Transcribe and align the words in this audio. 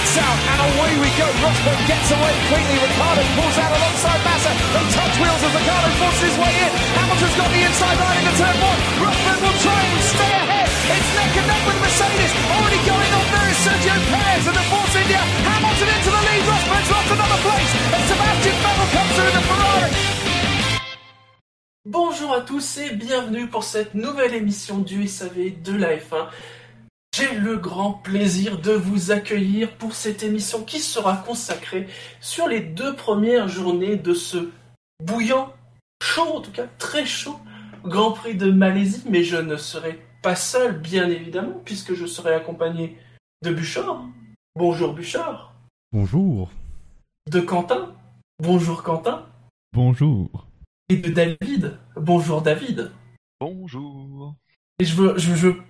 lights 0.00 0.16
out, 0.16 0.38
and 0.48 0.60
away 0.64 0.92
we 0.96 1.10
go. 1.20 1.28
Rosberg 1.44 1.80
gets 1.84 2.08
away 2.08 2.34
quickly. 2.48 2.76
Ricardo 2.80 3.22
pulls 3.36 3.56
out 3.60 3.72
alongside 3.76 4.20
Massa. 4.24 4.52
They 4.72 4.84
touch 4.96 5.14
wheels 5.20 5.42
as 5.44 5.52
Ricardo 5.52 5.88
forces 6.00 6.22
his 6.24 6.36
way 6.40 6.52
in. 6.56 6.72
Hamilton's 6.96 7.36
got 7.36 7.50
the 7.52 7.62
inside 7.68 7.98
line 8.00 8.16
into 8.24 8.34
turn 8.40 8.56
one. 8.64 8.80
Rosberg 9.04 9.40
will 9.44 9.58
try 9.60 9.80
and 9.84 10.00
stay 10.00 10.32
ahead. 10.40 10.68
It's 10.96 11.10
neck 11.20 11.32
and 11.36 11.46
neck 11.52 11.62
with 11.68 11.78
Mercedes. 11.84 12.32
Already 12.48 12.80
going 12.88 13.12
on 13.12 13.26
there 13.28 13.48
is 13.52 13.58
Sergio 13.60 13.96
Perez 14.08 14.44
and 14.48 14.56
the 14.56 14.66
Force 14.72 14.94
India. 14.96 15.20
Hamilton 15.20 15.88
into 15.92 16.10
the 16.16 16.22
lead. 16.24 16.42
Rosberg's 16.48 16.90
lost 16.96 17.10
another 17.12 17.40
place. 17.44 17.72
And 17.92 18.02
Sebastian 18.08 18.56
Vettel 18.64 18.88
comes 18.96 19.12
through 19.16 19.32
the 19.36 19.42
Ferrari. 19.48 19.92
Bonjour 21.86 22.34
à 22.34 22.40
tous 22.42 22.78
et 22.78 22.94
bienvenue 22.94 23.46
pour 23.48 23.64
cette 23.64 23.94
nouvelle 23.94 24.34
émission 24.34 24.78
du 24.78 25.08
SAV 25.08 25.60
de 25.62 25.74
la 25.74 25.96
F1. 25.96 26.28
J'ai 27.12 27.34
le 27.34 27.56
grand 27.56 27.94
plaisir 27.94 28.60
de 28.60 28.72
vous 28.72 29.10
accueillir 29.10 29.76
pour 29.76 29.94
cette 29.94 30.22
émission 30.22 30.64
qui 30.64 30.78
sera 30.78 31.16
consacrée 31.16 31.88
sur 32.20 32.46
les 32.46 32.60
deux 32.60 32.94
premières 32.94 33.48
journées 33.48 33.96
de 33.96 34.14
ce 34.14 34.50
bouillant, 35.04 35.52
chaud 36.02 36.36
en 36.36 36.40
tout 36.40 36.52
cas, 36.52 36.66
très 36.78 37.04
chaud 37.04 37.38
Grand 37.84 38.12
Prix 38.12 38.34
de 38.34 38.50
Malaisie, 38.50 39.02
mais 39.08 39.24
je 39.24 39.36
ne 39.36 39.56
serai 39.56 39.98
pas 40.22 40.36
seul 40.36 40.78
bien 40.78 41.08
évidemment 41.08 41.60
puisque 41.64 41.94
je 41.94 42.06
serai 42.06 42.34
accompagné 42.34 42.96
de 43.42 43.52
Bouchard. 43.52 44.04
Bonjour 44.54 44.92
Bouchard. 44.94 45.54
Bonjour. 45.92 46.50
De 47.30 47.40
Quentin. 47.40 47.94
Bonjour 48.38 48.82
Quentin. 48.82 49.26
Bonjour. 49.72 50.46
Et 50.88 50.96
de 50.96 51.10
David. 51.10 51.78
Bonjour 51.96 52.42
David. 52.42 52.92
Bonjour. 53.40 54.34
Et 54.78 54.84
je 54.84 54.94
veux, 54.94 55.18
je 55.18 55.32
veux, 55.32 55.62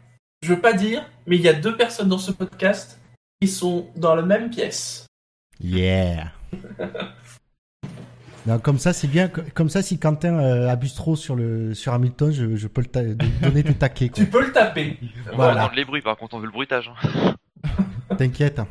je 0.43 0.55
veux 0.55 0.61
pas 0.61 0.73
dire, 0.73 1.05
mais 1.27 1.37
il 1.37 1.43
y 1.43 1.49
a 1.49 1.53
deux 1.53 1.77
personnes 1.77 2.09
dans 2.09 2.19
ce 2.19 2.33
podcast 2.33 2.99
qui 3.41 3.49
sont 3.49 3.89
dans 3.97 4.15
la 4.15 4.23
même 4.23 4.51
pièce. 4.51 5.07
Yeah. 5.61 6.33
Non, 8.47 8.59
comme 8.59 8.79
ça, 8.79 8.95
c'est 8.95 9.07
bien. 9.07 9.29
Comme 9.29 9.69
ça, 9.69 9.83
si 9.83 9.99
Quentin 9.99 10.39
euh, 10.39 10.67
abuse 10.71 10.95
trop 10.95 11.15
sur 11.15 11.37
le 11.37 11.75
sur 11.75 11.93
Hamilton, 11.93 12.33
je, 12.33 12.57
je 12.57 12.69
peux 12.69 12.81
le 12.81 12.87
ta- 12.87 13.03
donner 13.05 13.63
des 13.63 13.75
taquets. 13.75 14.09
Quoi. 14.09 14.25
Tu 14.25 14.31
peux 14.31 14.43
le 14.47 14.51
taper. 14.51 14.99
On 15.31 15.37
Voilà. 15.37 15.53
va 15.55 15.61
entendre 15.65 15.77
les 15.77 15.85
bruits, 15.85 16.01
par 16.01 16.17
contre, 16.17 16.37
on 16.37 16.39
veut 16.39 16.47
le 16.47 16.51
bruitage. 16.53 16.91
hein. 17.05 17.35
T'inquiète. 18.17 18.63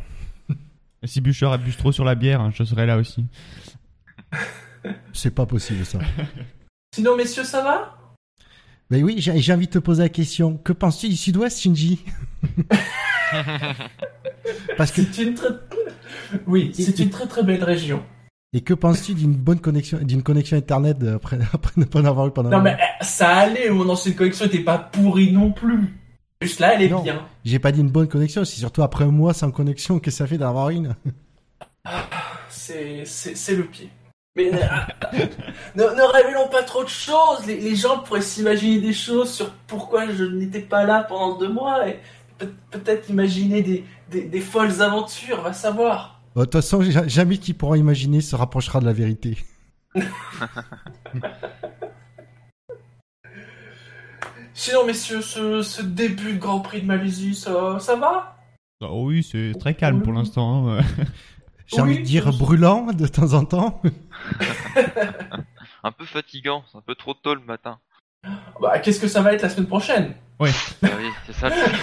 Si 1.04 1.22
Bûcheur 1.22 1.54
abuse 1.54 1.78
trop 1.78 1.92
sur 1.92 2.04
la 2.04 2.16
bière, 2.16 2.42
hein, 2.42 2.52
je 2.52 2.64
serai 2.64 2.88
là 2.88 2.98
aussi. 2.98 3.26
C'est 5.14 5.36
pas 5.36 5.46
possible 5.46 5.86
ça. 5.86 6.00
Sinon, 6.96 7.16
messieurs, 7.16 7.44
ça 7.44 7.62
va? 7.62 7.96
Ben 8.92 9.04
oui, 9.04 9.16
j'ai 9.20 9.54
envie 9.54 9.68
de 9.68 9.72
te 9.72 9.80
poser 9.80 10.04
la 10.04 10.10
question. 10.10 10.58
Que 10.58 10.74
penses-tu 10.74 11.10
du 11.10 11.16
Sud-Ouest, 11.16 11.60
Shinji? 11.60 12.04
Parce 14.78 14.92
que 14.92 15.02
C'est 15.12 15.24
une 15.24 15.34
très... 15.36 15.50
Oui, 16.48 16.72
c'est 16.74 16.98
une 17.00 17.10
très 17.10 17.28
très 17.28 17.44
belle 17.44 17.64
région. 17.64 18.04
et 18.54 18.62
que 18.62 18.74
penses-tu 18.74 19.14
d'une 19.14 19.34
bonne 19.34 19.60
connexion, 19.60 20.00
d'une 20.02 20.24
connexion 20.24 20.58
internet 20.58 20.98
après 21.04 21.38
après 21.54 21.72
ne 21.78 21.86
pas 21.86 22.02
en 22.02 22.06
avoir 22.06 22.28
eu 22.28 22.32
pendant. 22.32 22.50
Non 22.50 22.62
mais 22.62 22.78
eh, 22.80 23.04
ça 23.04 23.30
allait, 23.38 23.70
mon 23.70 23.88
ancienne 23.90 24.16
connexion 24.16 24.46
était 24.46 24.60
pas 24.60 24.78
pourrie 24.80 25.32
non 25.32 25.52
plus. 25.52 25.94
Juste 26.42 26.60
là, 26.60 26.74
elle 26.76 26.82
est 26.84 26.90
Non. 26.90 27.02
bien. 27.04 27.26
J'ai 27.46 27.60
pas 27.60 27.72
dit 27.72 27.82
une 27.82 27.90
bonne 27.90 28.08
connexion. 28.08 28.44
C'est 28.46 28.60
surtout 28.60 28.82
après 28.84 29.04
un 29.06 29.12
mois 29.12 29.34
sans 29.34 29.52
connexion 29.52 30.00
que 30.00 30.10
ça 30.12 30.26
fait 30.26 30.38
d'en 30.38 30.50
avoir 30.50 30.70
une. 30.70 30.96
C'est 32.50 33.04
c'est 33.06 33.36
c'est 33.36 33.56
le 33.56 33.66
pied. 33.66 33.90
Mais 34.36 34.52
euh, 34.54 34.58
ne, 35.76 35.84
ne 35.84 36.12
révélons 36.14 36.48
pas 36.50 36.64
trop 36.64 36.84
de 36.84 36.90
choses. 36.90 37.46
Les, 37.48 37.60
les 37.60 37.76
gens 37.76 38.00
pourraient 38.00 38.22
s'imaginer 38.22 38.80
des 38.80 38.94
choses 38.94 39.32
sur 39.34 39.52
pourquoi 39.68 40.10
je 40.12 40.24
n'étais 40.24 40.62
pas 40.62 40.84
là 40.86 41.04
pendant 41.04 41.38
deux 41.38 41.50
mois 41.52 41.88
et 41.88 42.00
peut- 42.38 42.54
peut-être 42.72 43.10
imaginer 43.10 43.62
des, 43.62 43.84
des, 44.10 44.22
des 44.24 44.42
folles 44.42 44.82
aventures, 44.82 45.42
va 45.42 45.54
savoir. 45.54 46.22
De 46.36 46.44
toute 46.44 46.54
façon, 46.54 46.82
ja- 46.84 47.08
jamais 47.08 47.38
qui 47.38 47.54
pourra 47.54 47.78
imaginer 47.78 48.22
se 48.22 48.36
rapprochera 48.36 48.80
de 48.80 48.86
la 48.86 48.94
vérité. 48.94 49.38
Sinon, 54.54 54.86
messieurs, 54.86 55.22
ce, 55.22 55.62
ce 55.62 55.82
début 55.82 56.34
de 56.34 56.40
Grand 56.40 56.60
Prix 56.60 56.82
de 56.82 56.86
Malaisie, 56.88 57.34
ça, 57.36 57.78
ça 57.80 57.96
va? 57.96 58.36
Oh 58.82 59.06
oui, 59.08 59.24
c'est 59.30 59.54
très 59.60 59.74
calme 59.74 60.02
pour 60.02 60.14
l'instant. 60.14 60.70
hein. 60.70 60.82
J'ai 61.68 61.78
Oui, 61.78 61.82
envie 61.82 62.00
de 62.00 62.04
dire 62.04 62.32
brûlant 62.38 62.88
de 62.94 63.08
temps 63.08 63.34
en 63.34 63.46
temps. 63.46 63.82
Un 65.84 65.92
peu 65.92 66.06
fatigant, 66.06 66.64
c'est 66.72 66.78
un 66.78 66.82
peu 66.82 66.96
trop 66.96 67.14
tôt 67.14 67.34
le 67.36 67.42
matin. 67.42 67.80
Bah, 68.62 68.80
qu'est-ce 68.80 69.00
que 69.00 69.08
ça 69.08 69.22
va 69.22 69.34
être 69.34 69.42
la 69.44 69.50
semaine 69.50 69.68
prochaine? 69.68 70.14
Ah 70.84 70.88
oui, 70.98 71.10
c'est 71.26 71.34
ça. 71.34 71.50
le 71.50 71.56
truc. 71.64 71.76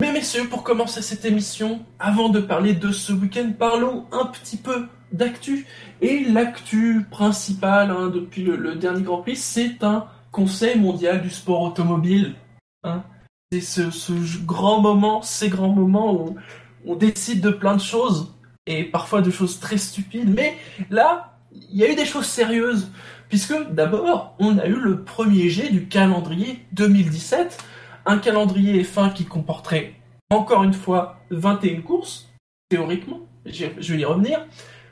Mais 0.00 0.12
messieurs, 0.12 0.48
pour 0.48 0.62
commencer 0.62 1.00
cette 1.02 1.24
émission, 1.24 1.84
avant 1.98 2.28
de 2.28 2.40
parler 2.40 2.74
de 2.74 2.92
ce 2.92 3.12
week-end, 3.12 3.52
parlons 3.58 4.06
un 4.12 4.26
petit 4.26 4.56
peu 4.58 4.88
d'actu. 5.12 5.66
Et 6.02 6.20
l'actu 6.24 7.06
principale 7.10 7.90
hein, 7.90 8.08
depuis 8.08 8.42
le, 8.44 8.56
le 8.56 8.74
dernier 8.76 9.02
Grand 9.02 9.22
Prix, 9.22 9.36
c'est 9.36 9.82
un 9.82 10.06
Conseil 10.32 10.78
mondial 10.78 11.22
du 11.22 11.30
sport 11.30 11.62
automobile. 11.62 12.34
hein. 12.84 13.02
C'est 13.52 13.60
ce, 13.62 13.90
ce 13.90 14.12
grand 14.44 14.80
moment, 14.82 15.22
ces 15.22 15.48
grands 15.48 15.70
moments 15.72 16.12
où 16.12 16.36
on 16.84 16.94
décide 16.94 17.40
de 17.40 17.50
plein 17.50 17.74
de 17.76 17.80
choses, 17.80 18.34
et 18.66 18.84
parfois 18.84 19.22
de 19.22 19.30
choses 19.30 19.60
très 19.60 19.78
stupides. 19.78 20.32
Mais 20.34 20.56
là, 20.90 21.38
il 21.52 21.76
y 21.76 21.84
a 21.84 21.90
eu 21.90 21.94
des 21.94 22.04
choses 22.04 22.26
sérieuses, 22.26 22.90
puisque 23.28 23.54
d'abord, 23.70 24.34
on 24.38 24.58
a 24.58 24.66
eu 24.66 24.76
le 24.76 25.02
premier 25.02 25.48
jet 25.48 25.70
du 25.70 25.86
calendrier 25.86 26.64
2017 26.72 27.58
un 28.06 28.18
calendrier 28.18 28.82
F1 28.82 29.12
qui 29.12 29.24
comporterait 29.24 29.94
encore 30.30 30.64
une 30.64 30.72
fois 30.72 31.20
21 31.30 31.82
courses, 31.82 32.28
théoriquement, 32.68 33.20
je 33.44 33.66
vais 33.66 34.00
y 34.00 34.04
revenir, 34.04 34.44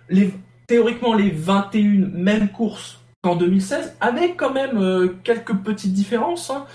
les, 0.08 0.32
théoriquement 0.66 1.14
les 1.14 1.30
21 1.30 2.08
mêmes 2.12 2.50
courses 2.50 3.00
qu'en 3.22 3.36
2016, 3.36 3.96
avec 4.00 4.36
quand 4.36 4.52
même 4.52 4.78
euh, 4.78 5.16
quelques 5.24 5.56
petites 5.56 5.92
différences, 5.92 6.50
hein, 6.50 6.66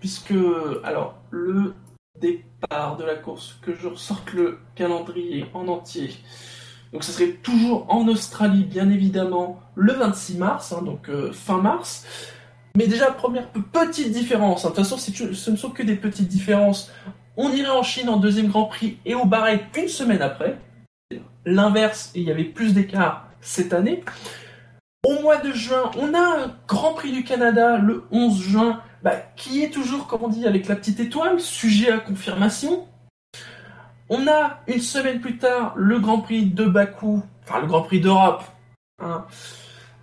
puisque, 0.00 0.34
alors, 0.84 1.18
le 1.30 1.74
départ 2.20 2.96
de 2.96 3.04
la 3.04 3.14
course, 3.14 3.56
que 3.62 3.74
je 3.74 3.88
ressorte 3.88 4.32
le 4.32 4.58
calendrier 4.74 5.46
en 5.54 5.68
entier, 5.68 6.10
donc 6.92 7.04
ce 7.04 7.12
serait 7.12 7.32
toujours 7.42 7.86
en 7.92 8.06
Australie, 8.08 8.64
bien 8.64 8.90
évidemment, 8.90 9.60
le 9.74 9.92
26 9.92 10.38
mars, 10.38 10.72
hein, 10.72 10.82
donc 10.82 11.08
euh, 11.08 11.32
fin 11.32 11.58
mars, 11.58 12.06
mais 12.76 12.86
déjà, 12.86 13.10
première 13.10 13.48
pe- 13.48 13.60
petite 13.60 14.12
différence. 14.12 14.64
hein. 14.64 14.70
De 14.70 14.74
toute 14.74 14.84
façon, 14.84 14.98
ce 14.98 15.50
ne 15.50 15.56
sont 15.56 15.70
que 15.70 15.82
des 15.82 15.96
petites 15.96 16.28
différences. 16.28 16.92
On 17.38 17.50
irait 17.50 17.70
en 17.70 17.82
Chine 17.82 18.08
en 18.10 18.18
deuxième 18.18 18.48
Grand 18.48 18.64
Prix 18.64 18.98
et 19.06 19.14
au 19.14 19.24
Bahreïn 19.24 19.60
une 19.76 19.88
semaine 19.88 20.20
après. 20.22 20.58
L'inverse, 21.44 22.10
il 22.14 22.22
y 22.24 22.30
avait 22.30 22.44
plus 22.44 22.74
d'écart 22.74 23.28
cette 23.40 23.72
année. 23.72 24.02
Au 25.04 25.20
mois 25.22 25.36
de 25.38 25.52
juin, 25.52 25.90
on 25.98 26.12
a 26.14 26.18
un 26.44 26.56
Grand 26.66 26.92
Prix 26.94 27.12
du 27.12 27.24
Canada 27.24 27.78
le 27.78 28.04
11 28.10 28.40
juin, 28.42 28.82
bah, 29.06 29.22
qui 29.36 29.62
est 29.62 29.70
toujours, 29.70 30.08
comme 30.08 30.24
on 30.24 30.28
dit, 30.28 30.48
avec 30.48 30.66
la 30.66 30.74
petite 30.74 30.98
étoile, 30.98 31.38
sujet 31.38 31.92
à 31.92 31.98
confirmation. 31.98 32.88
On 34.08 34.26
a 34.26 34.58
une 34.66 34.80
semaine 34.80 35.20
plus 35.20 35.38
tard 35.38 35.74
le 35.76 36.00
Grand 36.00 36.22
Prix 36.22 36.46
de 36.46 36.64
Bakou, 36.64 37.22
enfin 37.44 37.60
le 37.60 37.68
Grand 37.68 37.82
Prix 37.82 38.00
d'Europe, 38.00 38.42
hein, 39.00 39.24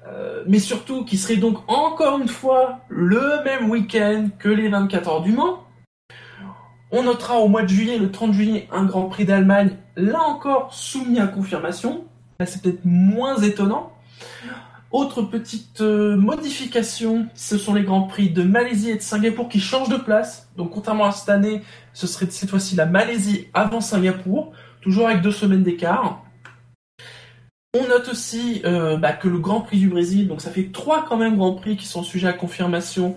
euh, 0.07 0.45
mais 0.47 0.59
surtout 0.59 1.03
qui 1.03 1.17
serait 1.17 1.35
donc 1.35 1.69
encore 1.69 2.17
une 2.17 2.29
fois 2.29 2.79
le 2.87 3.43
même 3.43 3.69
week-end 3.69 4.29
que 4.39 4.47
les 4.47 4.69
24 4.69 5.09
heures 5.09 5.21
du 5.21 5.33
Mans. 5.33 5.65
On 6.89 7.03
notera 7.03 7.39
au 7.39 7.49
mois 7.49 7.63
de 7.63 7.67
juillet, 7.67 7.97
le 7.97 8.09
30 8.09 8.31
juillet, 8.31 8.69
un 8.71 8.85
Grand 8.85 9.09
Prix 9.09 9.25
d'Allemagne, 9.25 9.75
là 9.97 10.21
encore 10.21 10.73
soumis 10.73 11.19
à 11.19 11.27
confirmation. 11.27 12.05
Là, 12.39 12.45
c'est 12.45 12.61
peut-être 12.61 12.85
moins 12.85 13.35
étonnant. 13.41 13.91
Autre 14.93 15.23
petite 15.23 15.81
euh, 15.81 16.15
modification, 16.15 17.25
ce 17.33 17.57
sont 17.57 17.73
les 17.73 17.81
Grands 17.81 18.03
Prix 18.03 18.29
de 18.29 18.43
Malaisie 18.43 18.91
et 18.91 18.95
de 18.95 19.01
Singapour 19.01 19.49
qui 19.49 19.59
changent 19.59 19.89
de 19.89 19.97
place. 19.97 20.47
Donc, 20.55 20.69
contrairement 20.69 21.05
à 21.05 21.11
cette 21.11 21.29
année, 21.29 21.63
ce 21.93 22.05
serait 22.05 22.27
cette 22.29 22.49
fois-ci 22.51 22.75
la 22.75 22.85
Malaisie 22.85 23.47
avant 23.55 23.81
Singapour, 23.81 24.51
toujours 24.81 25.07
avec 25.07 25.21
deux 25.21 25.31
semaines 25.31 25.63
d'écart. 25.63 26.21
On 27.75 27.87
note 27.87 28.07
aussi 28.09 28.61
euh, 28.65 28.97
bah, 28.97 29.13
que 29.13 29.27
le 29.27 29.39
Grand 29.39 29.61
Prix 29.61 29.79
du 29.79 29.89
Brésil, 29.89 30.27
donc 30.27 30.41
ça 30.41 30.51
fait 30.51 30.69
trois 30.71 31.03
quand 31.09 31.17
même 31.17 31.37
Grands 31.37 31.55
Prix 31.55 31.75
qui 31.75 31.87
sont 31.87 32.03
sujets 32.03 32.27
à 32.27 32.33
confirmation. 32.33 33.15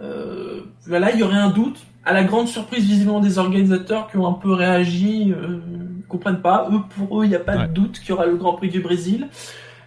Euh, 0.00 0.62
voilà, 0.86 1.12
il 1.12 1.20
y 1.20 1.22
aurait 1.22 1.36
un 1.36 1.50
doute. 1.50 1.78
À 2.06 2.14
la 2.14 2.24
grande 2.24 2.48
surprise 2.48 2.84
visiblement 2.86 3.20
des 3.20 3.38
organisateurs 3.38 4.10
qui 4.10 4.16
ont 4.16 4.26
un 4.26 4.32
peu 4.32 4.52
réagi, 4.54 5.30
euh, 5.36 5.60
comprennent 6.08 6.40
pas. 6.40 6.68
Eux, 6.72 6.80
pour 6.96 7.20
eux, 7.20 7.26
il 7.26 7.28
n'y 7.28 7.36
a 7.36 7.38
pas 7.38 7.56
Ouais. 7.58 7.68
de 7.68 7.72
doute 7.74 8.00
qu'il 8.00 8.08
y 8.08 8.12
aura 8.12 8.24
le 8.24 8.36
Grand 8.36 8.54
Prix 8.54 8.70
du 8.70 8.80
Brésil. 8.80 9.28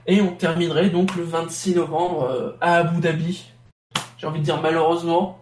Et 0.07 0.21
on 0.21 0.31
terminerait 0.33 0.89
donc 0.89 1.15
le 1.15 1.23
26 1.23 1.75
novembre 1.75 2.23
euh, 2.23 2.51
à 2.61 2.75
Abu 2.75 3.01
Dhabi. 3.01 3.51
J'ai 4.17 4.27
envie 4.27 4.39
de 4.39 4.45
dire 4.45 4.61
malheureusement. 4.61 5.39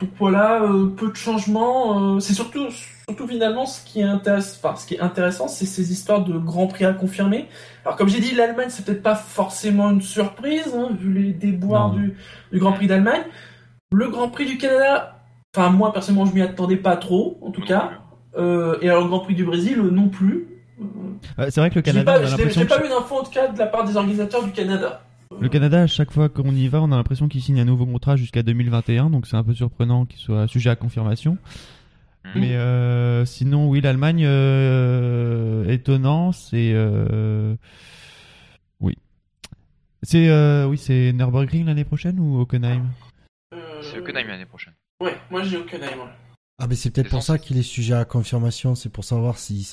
Donc 0.00 0.10
voilà, 0.18 0.62
euh, 0.62 0.88
peu 0.88 1.10
de 1.10 1.16
changements. 1.16 2.16
euh, 2.16 2.20
c'est 2.20 2.34
surtout, 2.34 2.66
surtout 3.06 3.28
finalement 3.28 3.66
ce 3.66 3.84
qui 3.84 4.00
est 4.00 4.04
intéressant, 4.04 4.58
enfin, 4.64 4.76
ce 4.76 4.86
qui 4.86 4.94
est 4.94 5.00
intéressant, 5.00 5.46
c'est 5.46 5.66
ces 5.66 5.92
histoires 5.92 6.24
de 6.24 6.36
Grand 6.38 6.66
Prix 6.66 6.84
à 6.84 6.92
confirmer. 6.92 7.48
Alors 7.84 7.96
comme 7.96 8.08
j'ai 8.08 8.20
dit, 8.20 8.34
l'Allemagne 8.34 8.68
c'est 8.68 8.84
peut-être 8.84 9.02
pas 9.02 9.14
forcément 9.14 9.90
une 9.90 10.02
surprise 10.02 10.74
hein, 10.74 10.88
vu 10.98 11.12
les 11.12 11.32
déboires 11.32 11.90
du, 11.90 12.16
du 12.50 12.58
Grand 12.58 12.72
Prix 12.72 12.88
d'Allemagne. 12.88 13.22
Le 13.92 14.08
Grand 14.08 14.28
Prix 14.28 14.46
du 14.46 14.58
Canada, 14.58 15.22
enfin 15.54 15.70
moi 15.70 15.92
personnellement 15.92 16.26
je 16.26 16.34
m'y 16.34 16.42
attendais 16.42 16.76
pas 16.76 16.96
trop, 16.96 17.38
en 17.42 17.52
tout 17.52 17.62
cas. 17.62 17.92
Euh, 18.36 18.78
et 18.80 18.88
alors 18.88 19.02
le 19.02 19.08
Grand 19.08 19.20
Prix 19.20 19.34
du 19.34 19.44
Brésil 19.44 19.80
non 19.82 20.08
plus. 20.08 20.48
Euh, 21.38 21.46
C'est 21.50 21.60
vrai 21.60 21.70
que 21.70 21.76
le 21.76 21.82
Canada, 21.82 22.24
j'ai- 22.24 22.64
pas 22.66 22.84
eu 22.84 22.88
d'infos 22.88 23.20
en 23.20 23.22
tout 23.24 23.30
cas 23.30 23.48
de 23.48 23.58
la 23.58 23.66
part 23.66 23.84
des 23.84 23.96
organisateurs 23.96 24.44
du 24.44 24.52
Canada. 24.52 25.02
Le 25.40 25.48
Canada, 25.48 25.82
à 25.82 25.86
chaque 25.86 26.10
fois 26.10 26.28
qu'on 26.28 26.54
y 26.54 26.68
va, 26.68 26.82
on 26.82 26.92
a 26.92 26.96
l'impression 26.96 27.26
qu'il 27.28 27.40
signe 27.42 27.58
un 27.60 27.64
nouveau 27.64 27.86
contrat 27.86 28.16
jusqu'à 28.16 28.42
2021, 28.42 29.08
donc 29.10 29.26
c'est 29.26 29.36
un 29.36 29.42
peu 29.44 29.54
surprenant 29.54 30.04
qu'il 30.04 30.18
soit 30.20 30.46
sujet 30.46 30.70
à 30.70 30.76
confirmation. 30.76 31.38
Mhm. 32.24 32.32
Mais 32.40 32.54
euh, 32.56 33.24
sinon, 33.24 33.68
oui, 33.68 33.80
l'Allemagne, 33.80 34.24
euh, 34.26 35.66
étonnant, 35.68 36.32
c'est... 36.32 36.72
euh, 36.74 37.56
Oui. 38.80 38.96
C'est 40.02 40.28
euh, 40.28 40.66
oui, 40.66 40.76
c'est 40.78 41.12
Nürburgring 41.12 41.64
l'année 41.66 41.84
prochaine 41.84 42.18
ou 42.20 42.40
Hockenheim? 42.40 42.84
C'est 43.82 43.98
Hockenheim 43.98 44.26
l'année 44.28 44.46
prochaine. 44.46 44.74
Ouais, 45.00 45.16
moi 45.30 45.42
j'ai 45.42 45.56
Hockenheim. 45.56 45.88
ouais. 45.98 46.12
Ah, 46.62 46.68
mais 46.68 46.76
c'est 46.76 46.92
peut-être 46.92 47.10
pour 47.10 47.24
ça 47.24 47.38
qu'il 47.38 47.58
est 47.58 47.62
sujet 47.62 47.94
à 47.94 48.04
confirmation. 48.04 48.76
C'est 48.76 48.88
pour 48.88 49.04
savoir 49.04 49.36
si, 49.36 49.68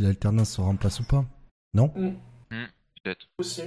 l'alternance 0.00 0.50
se 0.50 0.60
remplace 0.60 0.98
ou 0.98 1.04
pas. 1.04 1.24
Non 1.72 1.88
Peut-être. 1.88 3.28
Aussi. 3.38 3.62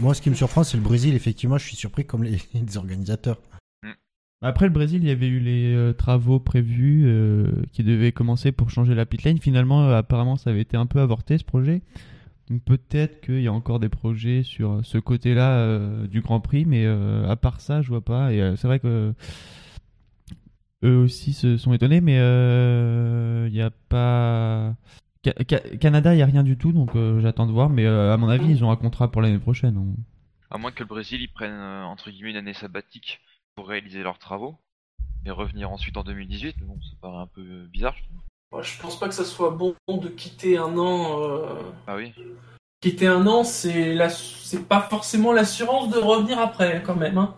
Moi, 0.00 0.14
ce 0.14 0.22
qui 0.22 0.30
me 0.30 0.34
surprend, 0.34 0.64
c'est 0.64 0.78
le 0.78 0.82
Brésil. 0.82 1.14
Effectivement, 1.14 1.58
je 1.58 1.66
suis 1.66 1.76
surpris 1.76 2.06
comme 2.06 2.24
les, 2.24 2.40
les 2.54 2.76
organisateurs. 2.78 3.38
Après 4.40 4.64
le 4.64 4.72
Brésil, 4.72 5.02
il 5.02 5.08
y 5.08 5.12
avait 5.12 5.28
eu 5.28 5.40
les 5.40 5.74
euh, 5.74 5.92
travaux 5.92 6.40
prévus 6.40 7.04
euh, 7.04 7.52
qui 7.72 7.84
devaient 7.84 8.12
commencer 8.12 8.50
pour 8.50 8.70
changer 8.70 8.94
la 8.94 9.04
pit 9.04 9.22
lane. 9.22 9.38
Finalement, 9.38 9.84
euh, 9.84 9.98
apparemment, 9.98 10.38
ça 10.38 10.48
avait 10.48 10.62
été 10.62 10.78
un 10.78 10.86
peu 10.86 11.00
avorté 11.00 11.36
ce 11.36 11.44
projet. 11.44 11.82
Donc 12.50 12.62
peut-être 12.62 13.20
qu'il 13.20 13.40
y 13.40 13.48
a 13.48 13.52
encore 13.52 13.80
des 13.80 13.88
projets 13.88 14.42
sur 14.42 14.80
ce 14.84 14.98
côté-là 14.98 15.58
euh, 15.58 16.06
du 16.06 16.20
Grand 16.20 16.40
Prix, 16.40 16.64
mais 16.64 16.84
euh, 16.86 17.28
à 17.28 17.36
part 17.36 17.60
ça, 17.60 17.82
je 17.82 17.88
vois 17.88 18.04
pas. 18.04 18.32
Et 18.32 18.40
euh, 18.40 18.54
c'est 18.56 18.68
vrai 18.68 18.78
que 18.78 19.12
eux 20.84 20.96
aussi 20.96 21.32
se 21.32 21.56
sont 21.56 21.72
étonnés, 21.72 22.00
mais 22.00 22.18
euh, 22.18 23.46
il 23.48 23.52
n'y 23.52 23.62
a 23.62 23.70
pas. 23.70 24.74
Ca- 25.24 25.34
Ca- 25.48 25.76
Canada, 25.78 26.12
il 26.14 26.16
n'y 26.18 26.22
a 26.22 26.26
rien 26.26 26.42
du 26.42 26.56
tout, 26.56 26.72
donc 26.72 26.94
euh, 26.96 27.20
j'attends 27.20 27.46
de 27.46 27.52
voir. 27.52 27.68
Mais 27.70 27.86
euh, 27.86 28.12
à 28.12 28.16
mon 28.16 28.28
avis, 28.28 28.48
ils 28.50 28.64
ont 28.64 28.70
un 28.70 28.76
contrat 28.76 29.10
pour 29.10 29.22
l'année 29.22 29.38
prochaine. 29.38 29.76
On- 29.76 29.96
À 30.54 30.58
moins 30.58 30.70
que 30.70 30.80
le 30.80 30.86
Brésil 30.88 31.20
ils 31.20 31.32
prennent 31.32 31.50
euh, 31.52 31.82
entre 31.84 32.10
guillemets 32.10 32.30
une 32.30 32.36
année 32.36 32.54
sabbatique 32.54 33.20
pour 33.56 33.68
réaliser 33.68 34.02
leurs 34.02 34.18
travaux 34.18 34.56
et 35.24 35.30
revenir 35.30 35.70
ensuite 35.72 35.96
en 35.96 36.04
2018. 36.04 36.56
Mais 36.60 36.66
bon, 36.66 36.78
ça 36.82 36.96
paraît 37.00 37.18
un 37.22 37.26
peu 37.26 37.40
euh, 37.40 37.66
bizarre. 37.72 37.94
je 37.96 38.02
trouve. 38.04 38.18
Ouais, 38.52 38.62
je 38.62 38.80
pense 38.80 38.98
pas 38.98 39.08
que 39.08 39.14
ça 39.14 39.24
soit 39.24 39.50
bon 39.50 39.74
de 39.88 40.08
quitter 40.08 40.56
un 40.58 40.78
an. 40.78 41.20
euh, 41.22 41.46
Ah 41.88 41.96
oui. 41.96 42.12
Quitter 42.80 43.08
un 43.08 43.26
an, 43.26 43.42
c'est 43.42 43.94
la... 43.94 44.08
c'est 44.10 44.68
pas 44.68 44.82
forcément 44.82 45.32
l'assurance 45.32 45.90
de 45.92 45.98
revenir 45.98 46.38
après, 46.38 46.80
quand 46.86 46.94
même. 46.94 47.18
Hein. 47.18 47.34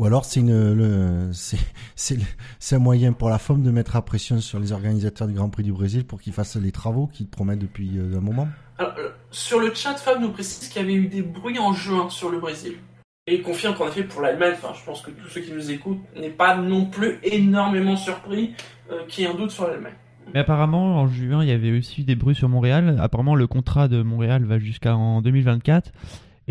Ou 0.00 0.06
alors, 0.06 0.24
c'est 0.24 0.40
une, 0.40 0.72
le, 0.72 1.28
c'est, 1.34 1.58
c'est, 1.94 2.14
le- 2.16 2.22
c'est 2.58 2.76
un 2.76 2.78
moyen 2.78 3.12
pour 3.12 3.28
la 3.28 3.36
FOM 3.38 3.62
de 3.62 3.70
mettre 3.70 3.92
la 3.94 4.00
pression 4.00 4.40
sur 4.40 4.58
les 4.58 4.72
organisateurs 4.72 5.28
du 5.28 5.34
Grand 5.34 5.50
Prix 5.50 5.62
du 5.62 5.72
Brésil 5.72 6.06
pour 6.06 6.22
qu'ils 6.22 6.32
fassent 6.32 6.56
les 6.56 6.72
travaux 6.72 7.06
qu'ils 7.06 7.28
promettent 7.28 7.58
depuis 7.58 7.98
euh, 7.98 8.16
un 8.16 8.22
moment. 8.22 8.48
Alors, 8.78 8.94
euh, 8.98 9.10
sur 9.30 9.60
le 9.60 9.74
chat, 9.74 9.96
Fab 9.96 10.18
nous 10.22 10.30
précise 10.30 10.68
qu'il 10.70 10.80
y 10.80 10.84
avait 10.86 10.94
eu 10.94 11.08
des 11.08 11.20
bruits 11.20 11.58
en 11.58 11.74
juin 11.74 12.08
sur 12.08 12.30
le 12.30 12.40
Brésil. 12.40 12.76
Et 13.26 13.34
il 13.34 13.42
confirme 13.42 13.74
qu'en 13.74 13.88
effet, 13.88 14.04
pour 14.04 14.22
l'Allemagne, 14.22 14.54
enfin, 14.54 14.72
je 14.74 14.82
pense 14.86 15.02
que 15.02 15.10
tous 15.10 15.28
ceux 15.28 15.42
qui 15.42 15.52
nous 15.52 15.70
écoutent 15.70 16.00
n'est 16.18 16.30
pas 16.30 16.56
non 16.56 16.86
plus 16.86 17.18
énormément 17.22 17.96
surpris 17.98 18.54
euh, 18.90 19.00
qu'il 19.06 19.24
y 19.24 19.26
ait 19.26 19.30
un 19.30 19.34
doute 19.34 19.50
sur 19.50 19.68
l'Allemagne. 19.68 19.92
Mais 20.32 20.40
apparemment, 20.40 20.96
en 20.98 21.08
juin, 21.08 21.42
il 21.42 21.50
y 21.50 21.52
avait 21.52 21.76
aussi 21.76 22.04
des 22.04 22.14
bruits 22.14 22.34
sur 22.34 22.48
Montréal. 22.48 22.96
Apparemment, 23.02 23.34
le 23.34 23.46
contrat 23.46 23.86
de 23.86 24.00
Montréal 24.02 24.44
va 24.44 24.58
jusqu'en 24.58 25.20
2024. 25.20 25.92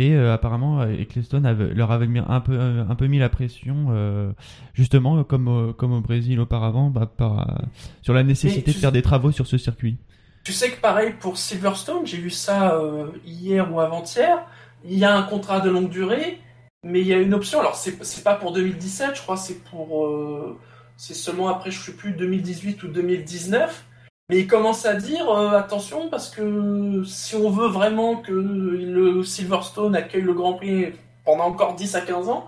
Et 0.02 0.14
euh, 0.16 0.34
apparemment, 0.34 0.80
euh, 0.82 0.94
Eccleston 0.98 1.44
avait- 1.44 1.74
leur 1.74 1.92
avait 1.92 2.08
mis 2.08 2.20
un 2.26 2.40
peu, 2.40 2.54
euh, 2.54 2.86
un 2.88 2.96
peu 2.96 3.08
mis 3.08 3.20
la 3.20 3.28
pression, 3.28 3.88
euh, 3.90 4.32
justement, 4.74 5.18
euh, 5.18 5.24
comme, 5.24 5.48
au- 5.50 5.74
comme 5.74 5.92
au 5.92 6.00
Brésil 6.00 6.40
auparavant, 6.40 6.90
bah, 6.90 7.06
par, 7.06 7.42
euh, 7.42 7.66
sur 8.02 8.14
la 8.14 8.24
nécessité 8.24 8.72
de 8.72 8.78
faire 8.78 8.94
des 8.94 9.02
travaux 9.02 9.32
sur 9.32 9.46
ce 9.46 9.58
circuit. 9.58 9.98
Tu 10.46 10.54
sais 10.54 10.72
que 10.72 10.80
pareil 10.80 11.16
pour 11.20 11.38
Silverstone, 11.38 12.06
j'ai 12.06 12.18
vu 12.18 12.30
ça 12.30 12.76
euh, 12.76 13.08
hier 13.26 13.74
ou 13.74 13.82
avant-hier, 13.82 14.38
il 14.86 14.98
y 14.98 15.04
a 15.04 15.14
un 15.18 15.24
contrat 15.24 15.60
de 15.60 15.70
longue 15.70 15.90
durée, 15.90 16.40
mais 16.82 17.02
il 17.02 17.08
y 17.08 17.14
a 17.14 17.18
une 17.18 17.34
option, 17.34 17.60
alors 17.60 17.76
c'est 17.76 18.24
pas 18.24 18.36
pour 18.36 18.54
2017, 18.54 19.18
je 19.18 19.22
crois 19.22 19.36
c'est 19.36 19.62
pour... 19.66 20.06
euh, 20.08 20.58
c'est 20.96 21.14
seulement 21.14 21.50
après, 21.50 21.72
je 21.72 21.80
sais 21.80 21.92
plus, 21.94 22.12
2018 22.14 22.84
ou 22.84 22.88
2019, 22.88 23.86
mais 24.30 24.42
il 24.42 24.48
commence 24.48 24.86
à 24.86 24.94
dire, 24.94 25.28
euh, 25.28 25.58
attention, 25.58 26.08
parce 26.10 26.30
que 26.30 27.04
si 27.04 27.36
on 27.36 27.50
veut 27.50 27.68
vraiment 27.68 28.18
que 28.18 28.32
le 28.32 29.24
Silverstone 29.24 29.96
accueille 29.96 30.22
le 30.22 30.36
Grand 30.36 30.54
Prix 30.54 30.94
pendant 31.26 31.46
encore 31.46 31.76
10 31.76 31.96
à 31.96 32.02
15 32.02 32.30
ans, 32.30 32.46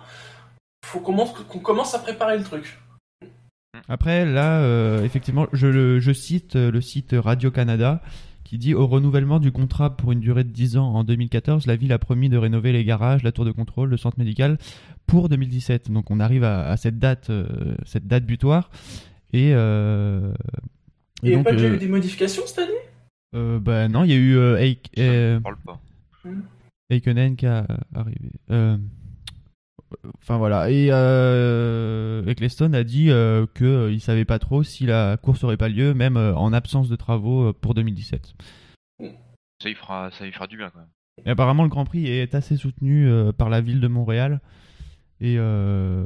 faut 0.86 1.00
qu'on 1.00 1.60
commence, 1.60 1.95
à 1.95 2.00
préparer 2.00 2.38
le 2.38 2.44
truc. 2.44 2.80
Après, 3.88 4.25
là, 4.25 4.62
euh, 4.62 5.04
effectivement, 5.04 5.48
je, 5.54 6.13
cite 6.13 6.56
euh, 6.56 6.72
le 6.72 6.81
site 6.81 7.16
Radio-Canada 7.18 8.01
qui 8.44 8.57
dit 8.57 8.75
au 8.75 8.86
renouvellement 8.86 9.39
du 9.39 9.51
contrat 9.51 9.95
pour 9.95 10.12
une 10.12 10.19
durée 10.19 10.44
de 10.44 10.50
10 10.50 10.77
ans 10.77 10.94
en 10.94 11.04
2014, 11.04 11.66
la 11.66 11.77
ville 11.77 11.94
a 11.94 12.00
promis 12.00 12.30
de 12.30 12.38
rénover 12.38 12.74
les 12.74 12.84
garages, 12.84 13.24
la 13.24 13.31
tour 13.31 13.45
de 13.45 13.51
contrôle, 13.51 13.89
le 13.89 13.98
centre 13.98 14.19
médical 14.19 14.57
pour 15.07 15.30
2017. 15.30 15.89
Donc 15.89 16.12
on 16.12 16.19
arrive 16.19 16.44
à, 16.44 16.75
cette 16.75 17.00
date, 17.00 17.31
cette 17.86 18.07
date 18.07 18.25
butoir. 18.25 18.69
Et, 19.31 19.54
Il 21.24 21.30
n'y 21.30 21.34
a 21.36 21.38
donc, 21.38 21.46
pas 21.46 21.52
déjà 21.54 21.66
euh, 21.68 21.76
eu 21.76 21.78
des 21.78 21.88
modifications 21.88 22.44
cette 22.46 22.60
année? 22.60 22.78
Euh, 23.36 23.60
bah 23.60 23.88
non, 23.88 24.04
il 24.04 24.10
y 24.10 24.14
a 24.14 24.18
eu 24.18 24.36
euh, 24.38 24.58
Ça 24.58 25.02
euh, 25.02 25.36
ne 25.36 25.40
parle 25.40 25.58
pas. 25.66 25.80
Eikkonen 26.90 27.36
qui 27.36 27.46
a 27.46 27.66
arrivé. 27.94 28.32
Euh, 28.50 28.78
Enfin 30.22 30.38
voilà, 30.38 30.72
et 30.72 30.88
euh, 30.90 32.26
Eccleston 32.26 32.72
a 32.74 32.84
dit 32.84 33.10
euh, 33.10 33.46
que 33.54 33.66
euh, 33.66 33.92
il 33.92 34.00
savait 34.00 34.24
pas 34.24 34.40
trop 34.40 34.64
si 34.64 34.86
la 34.86 35.18
course 35.18 35.44
aurait 35.44 35.58
pas 35.58 35.68
lieu, 35.68 35.94
même 35.94 36.16
euh, 36.16 36.34
en 36.36 36.54
absence 36.54 36.88
de 36.88 36.96
travaux 36.96 37.50
euh, 37.50 37.54
pour 37.54 37.74
2017. 37.74 38.34
Ça 39.02 39.68
lui 39.68 39.76
fera, 39.76 40.10
ça 40.12 40.24
lui 40.24 40.32
fera 40.32 40.48
du 40.48 40.56
bien 40.56 40.70
quand 40.70 40.80
même. 40.80 40.88
Et 41.26 41.30
apparemment, 41.30 41.64
le 41.64 41.70
Grand 41.70 41.84
Prix 41.84 42.08
est 42.08 42.34
assez 42.36 42.56
soutenu 42.56 43.06
euh, 43.10 43.34
par 43.34 43.50
la 43.50 43.60
ville 43.60 43.82
de 43.82 43.88
Montréal, 43.88 44.40
et 45.20 45.36
euh, 45.38 46.06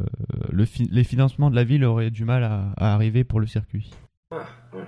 le 0.52 0.66
fi- 0.66 0.90
les 0.92 1.04
financements 1.04 1.52
de 1.52 1.56
la 1.56 1.64
ville 1.64 1.86
auraient 1.86 2.10
du 2.12 2.26
mal 2.26 2.44
à, 2.44 2.72
à 2.78 2.94
arriver 2.96 3.24
pour 3.24 3.40
le 3.40 3.46
circuit. 3.46 3.92
Donc 4.32 4.42
ouais, 4.74 4.88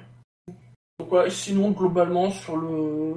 sinon 1.29 1.71
globalement 1.71 2.31
sur 2.31 2.57
le, 2.57 3.13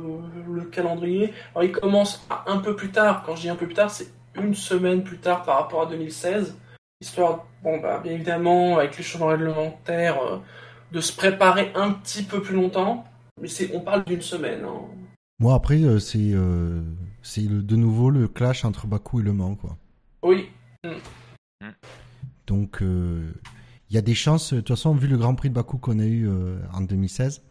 le 0.53 0.65
calendrier, 0.65 1.33
alors 1.55 1.65
il 1.65 1.73
commence 1.73 2.27
un 2.47 2.59
peu 2.59 2.77
plus 2.77 2.91
tard, 2.91 3.23
quand 3.25 3.37
je 3.37 3.43
dis 3.43 3.49
un 3.49 3.57
peu 3.57 3.67
plus 3.67 3.75
tard, 3.75 3.91
c'est 3.91 4.09
une 4.37 4.55
semaine 4.55 5.03
plus 5.03 5.19
tard 5.19 5.43
par 5.43 5.57
rapport 5.59 5.83
à 5.83 5.87
2016, 5.87 6.57
histoire, 7.01 7.47
bon 7.63 7.81
bah 7.81 8.01
bien 8.03 8.13
évidemment 8.13 8.79
avec 8.79 8.97
les 8.97 9.03
changements 9.03 9.29
réglementaires, 9.29 10.21
euh, 10.23 10.39
de 10.93 11.01
se 11.01 11.15
préparer 11.17 11.73
un 11.75 11.93
petit 11.93 12.23
peu 12.23 12.43
plus 12.43 12.55
longtemps, 12.55 13.05
mais 13.41 13.49
c'est 13.49 13.71
on 13.75 13.81
parle 13.81 14.05
d'une 14.05 14.23
semaine. 14.23 14.65
hein. 14.65 14.83
Moi, 15.39 15.55
après, 15.55 15.81
euh, 15.83 15.99
c'est, 15.99 16.33
euh, 16.35 16.83
c'est 17.23 17.47
de 17.49 17.77
nouveau 17.77 18.11
le 18.11 18.29
clash 18.29 18.67
entre 18.67 18.87
Bakou 18.87 19.21
et 19.21 19.23
Le 19.23 19.33
Mans, 19.33 19.55
quoi. 19.55 19.79
Oui, 20.23 20.51
Donc, 22.47 22.83
euh, 22.83 23.33
il 23.89 23.95
y 23.95 23.99
a 23.99 24.03
des 24.03 24.15
chances, 24.15 24.53
de 24.53 24.59
toute 24.61 24.69
façon, 24.69 24.93
vu 24.93 25.09
le 25.09 25.17
Grand 25.17 25.35
Prix 25.35 25.49
de 25.49 25.55
Bakou 25.55 25.79
qu'on 25.79 25.99
a 25.99 26.05
eu 26.05 26.29
euh, 26.29 26.59
en 26.75 26.83
2016, 26.83 27.43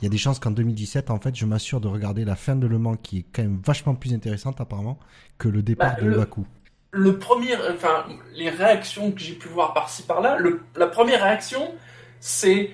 il 0.00 0.04
y 0.04 0.06
a 0.06 0.10
des 0.10 0.18
chances 0.18 0.38
qu'en 0.38 0.50
2017, 0.50 1.10
en 1.10 1.18
fait, 1.20 1.34
je 1.34 1.44
m'assure 1.46 1.80
de 1.80 1.88
regarder 1.88 2.24
la 2.24 2.36
fin 2.36 2.56
de 2.56 2.66
Le 2.66 2.78
Mans, 2.78 2.96
qui 2.96 3.18
est 3.18 3.24
quand 3.32 3.42
même 3.42 3.60
vachement 3.64 3.94
plus 3.94 4.12
intéressante, 4.14 4.60
apparemment, 4.60 4.98
que 5.38 5.48
le 5.48 5.62
départ 5.62 5.94
Bah, 5.96 6.02
de 6.02 6.08
le- 6.08 6.16
Bakou. 6.16 6.46
le 6.92 7.18
premier, 7.18 7.54
enfin 7.74 8.04
les 8.34 8.48
réactions 8.50 9.12
que 9.12 9.20
j'ai 9.20 9.34
pu 9.34 9.48
voir 9.48 9.74
par-ci 9.74 10.02
par-là, 10.04 10.36
le- 10.38 10.60
la 10.76 10.86
première 10.86 11.22
réaction 11.22 11.72
c'est 12.20 12.70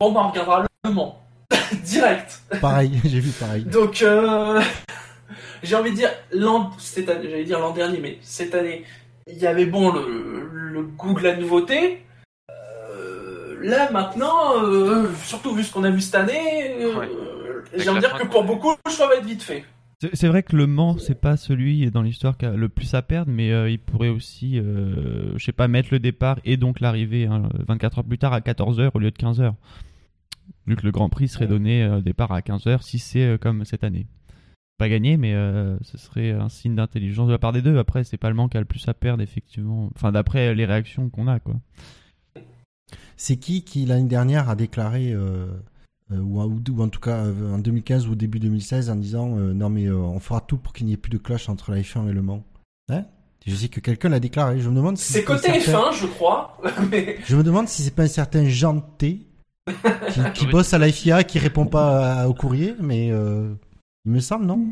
bon 0.00 0.12
bah 0.12 0.22
on 0.24 0.28
regardera 0.30 0.64
le 0.84 0.90
Mans, 0.90 1.22
direct. 1.84 2.42
Pareil, 2.60 3.00
j'ai 3.04 3.20
vu 3.20 3.30
pareil. 3.30 3.64
Donc, 3.64 4.02
euh, 4.02 4.60
j'ai 5.62 5.76
envie 5.76 5.90
de 5.90 5.96
dire, 5.96 6.10
l'an, 6.32 6.70
cette 6.78 7.08
année, 7.08 7.28
j'allais 7.30 7.44
dire 7.44 7.60
l'an 7.60 7.72
dernier, 7.72 7.98
mais 8.00 8.18
cette 8.22 8.54
année, 8.54 8.84
il 9.26 9.36
y 9.38 9.46
avait 9.46 9.66
bon 9.66 9.92
le, 9.92 10.48
le 10.52 10.82
goût 10.82 11.14
de 11.14 11.22
la 11.22 11.36
nouveauté. 11.36 12.04
Là, 13.62 13.90
maintenant, 13.90 14.62
euh, 14.62 15.06
surtout 15.24 15.54
vu 15.54 15.62
ce 15.64 15.72
qu'on 15.72 15.84
a 15.84 15.90
vu 15.90 16.00
cette 16.00 16.14
année, 16.14 16.74
euh, 16.82 16.98
Ouais. 16.98 17.08
j'ai 17.76 17.88
envie 17.88 18.00
de 18.00 18.06
dire 18.06 18.16
que 18.16 18.26
pour 18.26 18.44
beaucoup, 18.44 18.70
le 18.84 18.90
choix 18.90 19.08
va 19.08 19.16
être 19.16 19.26
vite 19.26 19.42
fait. 19.42 19.64
C'est 20.12 20.28
vrai 20.28 20.44
que 20.44 20.54
le 20.54 20.68
Mans, 20.68 20.96
c'est 20.98 21.20
pas 21.20 21.36
celui 21.36 21.90
dans 21.90 22.02
l'histoire 22.02 22.38
qui 22.38 22.46
a 22.46 22.52
le 22.52 22.68
plus 22.68 22.94
à 22.94 23.02
perdre, 23.02 23.32
mais 23.32 23.50
euh, 23.52 23.68
il 23.68 23.80
pourrait 23.80 24.10
aussi, 24.10 24.56
euh, 24.58 25.36
je 25.36 25.44
sais 25.44 25.50
pas, 25.50 25.66
mettre 25.66 25.88
le 25.90 25.98
départ 25.98 26.38
et 26.44 26.56
donc 26.56 26.78
l'arrivée 26.78 27.26
hein, 27.26 27.48
24 27.66 27.98
heures 27.98 28.04
plus 28.04 28.18
tard 28.18 28.32
à 28.32 28.38
14h 28.40 28.90
au 28.94 28.98
lieu 29.00 29.10
de 29.10 29.16
15h. 29.16 29.54
Vu 30.68 30.76
que 30.76 30.84
le 30.84 30.92
Grand 30.92 31.08
Prix 31.08 31.26
serait 31.28 31.48
donné 31.48 31.82
euh, 31.82 32.00
départ 32.00 32.30
à 32.30 32.40
15h 32.40 32.82
si 32.82 33.00
c'est 33.00 33.24
euh, 33.24 33.38
comme 33.38 33.64
cette 33.64 33.82
année. 33.82 34.06
Pas 34.78 34.88
gagné, 34.88 35.16
mais 35.16 35.34
euh, 35.34 35.76
ce 35.82 35.98
serait 35.98 36.30
un 36.30 36.48
signe 36.48 36.76
d'intelligence 36.76 37.26
de 37.26 37.32
la 37.32 37.38
part 37.38 37.52
des 37.52 37.62
deux. 37.62 37.76
Après, 37.78 38.04
c'est 38.04 38.18
pas 38.18 38.28
le 38.28 38.36
Mans 38.36 38.48
qui 38.48 38.56
a 38.56 38.60
le 38.60 38.66
plus 38.66 38.86
à 38.86 38.94
perdre, 38.94 39.20
effectivement. 39.24 39.90
Enfin, 39.96 40.12
d'après 40.12 40.54
les 40.54 40.64
réactions 40.64 41.08
qu'on 41.10 41.26
a, 41.26 41.40
quoi. 41.40 41.56
C'est 43.16 43.36
qui 43.36 43.62
qui, 43.62 43.84
l'année 43.86 44.08
dernière, 44.08 44.48
a 44.48 44.54
déclaré, 44.54 45.12
euh, 45.12 45.46
euh, 46.12 46.18
ou, 46.20 46.40
ou- 46.42 46.62
ou 46.70 46.82
en 46.82 46.88
tout 46.88 47.00
cas 47.00 47.16
euh, 47.24 47.54
en 47.54 47.58
2015 47.58 48.06
ou 48.08 48.12
au 48.12 48.14
début 48.14 48.38
2016, 48.38 48.90
en 48.90 48.96
disant 48.96 49.36
euh, 49.38 49.52
Non, 49.52 49.68
mais 49.70 49.86
euh, 49.86 49.96
on 49.96 50.20
fera 50.20 50.40
tout 50.40 50.56
pour 50.56 50.72
qu'il 50.72 50.86
n'y 50.86 50.92
ait 50.92 50.96
plus 50.96 51.10
de 51.10 51.18
clash 51.18 51.48
entre 51.48 51.70
la 51.72 51.78
F1 51.80 52.08
et 52.08 52.12
Le 52.12 52.22
Mans. 52.22 52.44
Hein? 52.90 53.04
Je 53.46 53.54
sais 53.54 53.68
que 53.68 53.80
quelqu'un 53.80 54.08
l'a 54.10 54.20
déclaré. 54.20 54.60
Je 54.60 54.68
me 54.68 54.74
demande 54.76 54.98
si 54.98 55.12
C'est 55.12 55.24
côté 55.24 55.60
certain- 55.60 55.90
F1, 55.90 56.00
je 56.00 56.06
crois, 56.06 56.58
mais 56.90 57.18
Je 57.26 57.36
me 57.36 57.42
demande 57.42 57.68
si 57.68 57.82
c'est 57.82 57.94
pas 57.94 58.02
un 58.04 58.08
certain 58.08 58.46
Jean 58.48 58.80
T 58.80 59.26
qui, 60.12 60.20
qui 60.34 60.46
bosse 60.50 60.72
à 60.74 60.78
la 60.78 60.90
FIA, 60.92 61.24
qui 61.24 61.38
répond 61.38 61.66
pas 61.66 62.20
à- 62.22 62.28
au 62.28 62.34
courrier, 62.34 62.74
mais 62.80 63.10
euh, 63.10 63.52
il 64.04 64.12
me 64.12 64.20
semble, 64.20 64.46
non? 64.46 64.66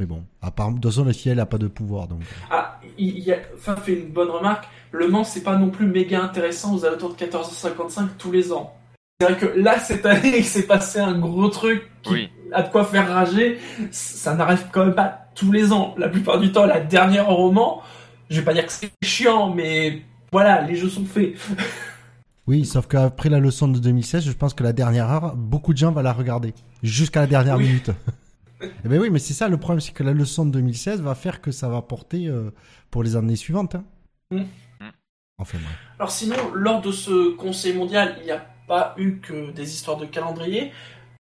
Mais 0.00 0.06
bon, 0.06 0.24
à 0.40 0.50
part, 0.50 0.70
de 0.70 0.76
toute 0.80 0.86
façon, 0.90 1.04
la 1.04 1.12
FIA, 1.12 1.32
elle 1.32 1.40
a 1.40 1.46
pas 1.46 1.58
de 1.58 1.68
pouvoir, 1.68 2.08
donc. 2.08 2.22
Ah, 2.50 2.80
il 2.98 3.30
a, 3.30 3.36
enfin, 3.54 3.76
fait 3.76 3.92
une 3.92 4.08
bonne 4.08 4.30
remarque. 4.30 4.66
Le 4.92 5.08
Mans, 5.08 5.24
c'est 5.24 5.42
pas 5.42 5.56
non 5.56 5.68
plus 5.68 5.86
méga 5.86 6.22
intéressant 6.22 6.74
aux 6.74 6.86
alentours 6.86 7.14
de 7.14 7.22
14h55 7.22 8.08
tous 8.16 8.32
les 8.32 8.50
ans. 8.50 8.74
C'est 9.20 9.26
vrai 9.30 9.36
que 9.38 9.58
là, 9.60 9.78
cette 9.78 10.06
année, 10.06 10.38
il 10.38 10.44
s'est 10.44 10.62
passé 10.66 10.98
un 11.00 11.18
gros 11.18 11.48
truc 11.48 11.82
qui 12.02 12.12
Oui. 12.14 12.28
a 12.52 12.62
de 12.62 12.70
quoi 12.70 12.86
faire 12.86 13.06
rager. 13.12 13.58
Ça 13.90 14.34
n'arrive 14.34 14.68
quand 14.72 14.86
même 14.86 14.94
pas 14.94 15.26
tous 15.34 15.52
les 15.52 15.70
ans. 15.70 15.94
La 15.98 16.08
plupart 16.08 16.40
du 16.40 16.50
temps, 16.50 16.64
la 16.64 16.80
dernière 16.80 17.28
au 17.28 17.52
Mans, 17.52 17.82
je 18.30 18.38
vais 18.38 18.44
pas 18.46 18.54
dire 18.54 18.64
que 18.64 18.72
c'est 18.72 18.90
chiant, 19.04 19.52
mais 19.54 20.00
voilà, 20.32 20.62
les 20.62 20.76
jeux 20.76 20.88
sont 20.88 21.04
faits. 21.04 21.34
Oui, 22.46 22.64
sauf 22.64 22.88
qu'après 22.88 23.28
la 23.28 23.38
leçon 23.38 23.68
de 23.68 23.78
2016, 23.78 24.24
je 24.24 24.32
pense 24.32 24.54
que 24.54 24.64
la 24.64 24.72
dernière 24.72 25.08
heure, 25.08 25.36
beaucoup 25.36 25.72
de 25.72 25.78
gens 25.78 25.92
vont 25.92 26.00
la 26.02 26.12
regarder. 26.12 26.52
Jusqu'à 26.82 27.20
la 27.20 27.26
dernière 27.28 27.58
Oui. 27.58 27.64
minute. 27.68 27.90
Eh 28.62 28.88
ben 28.88 29.00
oui, 29.00 29.10
mais 29.10 29.18
c'est 29.18 29.34
ça 29.34 29.48
le 29.48 29.56
problème, 29.56 29.80
c'est 29.80 29.92
que 29.92 30.02
la 30.02 30.12
leçon 30.12 30.44
de 30.44 30.50
2016 30.50 31.00
va 31.00 31.14
faire 31.14 31.40
que 31.40 31.50
ça 31.50 31.68
va 31.68 31.82
porter 31.82 32.26
euh, 32.26 32.50
pour 32.90 33.02
les 33.02 33.16
années 33.16 33.36
suivantes. 33.36 33.74
hein. 33.74 33.84
Mm. 34.30 34.42
Enfin 35.38 35.58
bref. 35.58 35.78
Alors 35.98 36.10
sinon, 36.10 36.36
lors 36.54 36.82
de 36.82 36.92
ce 36.92 37.34
Conseil 37.36 37.72
mondial, 37.72 38.16
il 38.20 38.24
n'y 38.24 38.30
a 38.30 38.44
pas 38.68 38.94
eu 38.98 39.16
que 39.20 39.50
des 39.52 39.72
histoires 39.74 39.96
de 39.96 40.04
calendrier. 40.04 40.72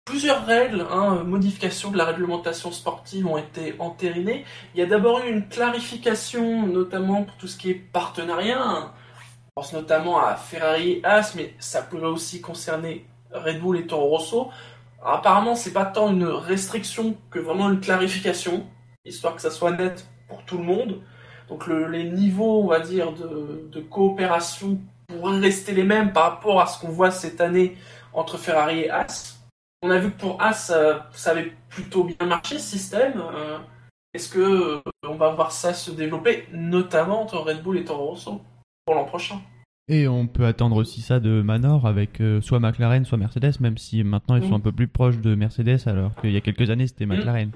Plusieurs 0.06 0.46
règles, 0.46 0.86
hein, 0.92 1.24
modifications 1.24 1.90
de 1.90 1.98
la 1.98 2.06
réglementation 2.06 2.72
sportive 2.72 3.26
ont 3.26 3.40
été 3.40 3.74
entérinées. 3.80 4.46
Il 4.76 4.80
y 4.80 4.84
a 4.84 4.86
d'abord 4.86 5.22
eu 5.26 5.32
une 5.32 5.48
clarification, 5.48 6.68
notamment 6.68 7.24
pour 7.24 7.36
tout 7.38 7.48
ce 7.48 7.58
qui 7.58 7.72
est 7.72 7.74
partenariat. 7.74 8.94
Je 9.46 9.50
pense 9.56 9.74
notamment 9.74 10.20
à 10.20 10.36
Ferrari 10.36 11.02
As, 11.04 11.34
mais 11.36 11.56
ça 11.58 11.82
pourrait 11.82 12.06
aussi 12.06 12.40
concerner 12.40 13.08
Red 13.32 13.60
Bull 13.60 13.78
et 13.78 13.88
Toro 13.88 14.10
Rosso. 14.10 14.52
Alors, 15.06 15.20
apparemment, 15.20 15.54
c'est 15.56 15.72
pas 15.72 15.86
tant 15.86 16.12
une 16.12 16.26
restriction 16.26 17.16
que 17.30 17.38
vraiment 17.38 17.70
une 17.70 17.80
clarification, 17.80 18.66
histoire 19.06 19.36
que 19.36 19.42
ça 19.42 19.52
soit 19.52 19.72
net 19.72 20.08
pour 20.28 20.44
tout 20.46 20.58
le 20.58 20.64
monde. 20.64 21.02
Donc 21.48 21.68
le- 21.68 21.88
les 21.88 22.06
niveaux, 22.10 22.64
on 22.64 22.68
va 22.68 22.80
dire, 22.80 23.14
de, 23.14 23.80
coopération 23.82 24.80
pourraient 25.08 25.38
rester 25.40 25.74
les 25.74 25.84
mêmes 25.84 26.12
par 26.12 26.24
rapport 26.24 26.60
à 26.60 26.66
ce 26.66 26.80
qu'on 26.82 26.90
voit 26.90 27.12
cette 27.12 27.40
année 27.40 27.78
entre 28.14 28.40
Ferrari 28.40 28.80
et 28.80 28.90
As. 28.90 29.38
On 29.84 29.92
a 29.92 30.00
vu 30.00 30.10
que 30.12 30.20
pour 30.20 30.42
As, 30.42 30.54
ça, 30.54 31.08
ça 31.12 31.32
avait 31.32 31.54
plutôt 31.70 32.04
bien 32.06 32.26
marché 32.26 32.58
ce 32.58 32.68
système. 32.68 33.22
Euh, 33.22 33.60
Est-ce 34.16 34.30
que 34.30 34.40
euh, 34.40 34.82
on 35.04 35.16
va 35.16 35.30
voir 35.30 35.52
ça 35.52 35.74
se 35.76 35.92
développer, 35.92 36.48
notamment 36.52 37.22
entre 37.22 37.38
Red 37.38 37.62
Bull 37.62 37.78
et 37.78 37.86
Toro 37.86 38.08
Rosso 38.08 38.42
pour 38.86 38.96
l'an 38.96 39.06
prochain? 39.06 39.40
Et 39.88 40.08
on 40.08 40.26
peut 40.26 40.46
attendre 40.48 40.78
aussi 40.78 41.02
ça 41.02 41.20
de 41.20 41.42
Manor 41.44 41.86
avec 41.86 42.20
euh, 42.20 42.42
soit 42.42 42.60
McLaren, 42.60 43.06
soit 43.06 43.20
Mercedes, 43.20 43.54
même 43.60 43.78
si 43.78 44.04
maintenant 44.04 44.36
ils 44.36 44.42
sont 44.44 44.50
Mm. 44.50 44.54
un 44.56 44.60
peu 44.60 44.72
plus 44.72 44.88
proches 44.88 45.20
de 45.20 45.36
Mercedes 45.36 45.78
alors 45.86 46.16
qu'il 46.20 46.32
y 46.32 46.38
a 46.38 46.42
quelques 46.42 46.70
années 46.72 46.88
c'était 46.88 47.06
McLaren. 47.06 47.52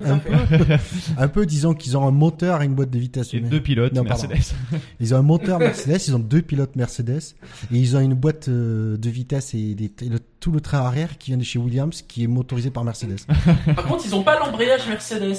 Un 0.00 0.18
peu, 0.18 0.30
un 1.18 1.28
peu, 1.28 1.44
disons 1.44 1.74
qu'ils 1.74 1.96
ont 1.98 2.08
un 2.08 2.10
moteur 2.12 2.62
et 2.62 2.64
une 2.64 2.74
boîte 2.74 2.90
de 2.90 2.98
vitesse. 2.98 3.34
Et 3.34 3.40
deux 3.40 3.60
pilotes 3.60 3.92
Non, 3.92 4.04
pardon. 4.04 4.26
Mercedes. 4.28 4.56
Ils 5.00 5.14
ont 5.14 5.18
un 5.18 5.22
moteur 5.22 5.58
Mercedes, 5.58 6.00
ils 6.08 6.16
ont 6.16 6.18
deux 6.18 6.42
pilotes 6.42 6.74
Mercedes, 6.76 7.20
et 7.72 7.76
ils 7.76 7.94
ont 7.96 8.00
une 8.00 8.14
boîte 8.14 8.48
euh, 8.48 8.96
de 8.96 9.08
vitesse 9.10 9.54
et, 9.54 9.74
des- 9.74 9.92
et 10.02 10.08
le- 10.08 10.18
tout 10.40 10.50
le 10.50 10.60
train 10.60 10.78
arrière 10.78 11.16
qui 11.18 11.30
vient 11.30 11.38
de 11.38 11.44
chez 11.44 11.58
Williams, 11.60 12.02
qui 12.02 12.24
est 12.24 12.26
motorisé 12.26 12.70
par 12.70 12.84
Mercedes. 12.84 13.18
Par 13.76 13.84
contre, 13.86 14.04
ils 14.06 14.10
n'ont 14.12 14.24
pas 14.24 14.38
l'embrayage 14.40 14.88
Mercedes. 14.88 15.36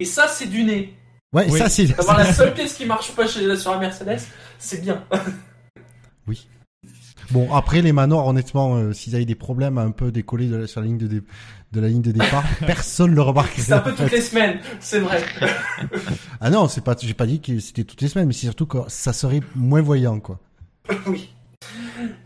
Et 0.00 0.04
ça, 0.04 0.26
c'est 0.28 0.48
du 0.50 0.64
nez. 0.64 0.92
Ouais, 1.32 1.46
Oui. 1.50 1.58
ça 1.58 1.68
c'est. 1.68 1.86
D'avoir 1.86 2.18
la 2.18 2.32
seule 2.32 2.52
pièce 2.54 2.74
qui 2.74 2.84
marche 2.84 3.12
pas 3.12 3.26
chez, 3.26 3.56
sur 3.56 3.70
la 3.72 3.78
Mercedes, 3.78 4.20
c'est 4.58 4.80
bien. 4.80 5.02
Bon, 7.30 7.50
après 7.54 7.80
les 7.80 7.92
Manors, 7.92 8.26
honnêtement, 8.26 8.74
euh, 8.76 8.92
s'ils 8.92 9.14
avaient 9.14 9.24
des 9.24 9.34
problèmes 9.36 9.78
à 9.78 9.82
un 9.82 9.90
peu 9.90 10.10
décoller 10.12 10.48
de 10.48 10.56
la, 10.56 10.66
sur 10.66 10.80
la 10.82 10.86
ligne 10.86 10.98
de, 10.98 11.06
dé- 11.06 11.22
de 11.72 11.80
la 11.80 11.88
ligne 11.88 12.02
de 12.02 12.12
départ, 12.12 12.44
personne 12.66 13.14
le 13.14 13.22
remarquerait. 13.22 13.62
C'est 13.62 13.72
un 13.72 13.78
peu 13.78 13.94
toutes 13.94 14.10
les 14.10 14.20
semaines, 14.20 14.58
c'est 14.80 14.98
vrai. 14.98 15.22
Ah 16.42 16.50
non, 16.50 16.68
c'est 16.68 16.82
pas, 16.82 16.94
j'ai 17.00 17.14
pas 17.14 17.24
dit 17.24 17.40
que 17.40 17.58
c'était 17.58 17.84
toutes 17.84 18.02
les 18.02 18.08
semaines, 18.08 18.26
mais 18.26 18.34
c'est 18.34 18.46
surtout 18.46 18.66
que 18.66 18.78
ça 18.88 19.14
serait 19.14 19.40
moins 19.54 19.80
voyant, 19.80 20.20
quoi. 20.20 20.40
Oui. 21.06 21.32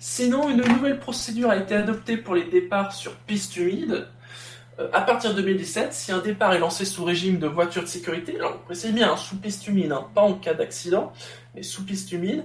Sinon, 0.00 0.48
une 0.50 0.62
nouvelle 0.64 0.98
procédure 0.98 1.50
a 1.50 1.56
été 1.56 1.74
adoptée 1.76 2.16
pour 2.16 2.34
les 2.34 2.44
départs 2.50 2.92
sur 2.92 3.14
piste 3.14 3.56
humide. 3.58 4.08
Euh, 4.78 4.88
à 4.92 5.00
partir 5.00 5.30
de 5.30 5.40
2017, 5.40 5.92
si 5.92 6.12
un 6.12 6.18
départ 6.18 6.52
est 6.52 6.58
lancé 6.58 6.84
sous 6.84 7.04
régime 7.04 7.38
de 7.38 7.46
voiture 7.46 7.82
de 7.82 7.88
sécurité, 7.88 8.36
alors 8.36 8.58
précisez 8.60 8.92
bien, 8.92 9.12
hein, 9.12 9.16
sous 9.16 9.36
piste 9.36 9.66
humide, 9.68 9.92
hein, 9.92 10.06
pas 10.14 10.22
en 10.22 10.34
cas 10.34 10.54
d'accident, 10.54 11.12
mais 11.54 11.62
sous 11.62 11.84
piste 11.84 12.12
humide, 12.12 12.44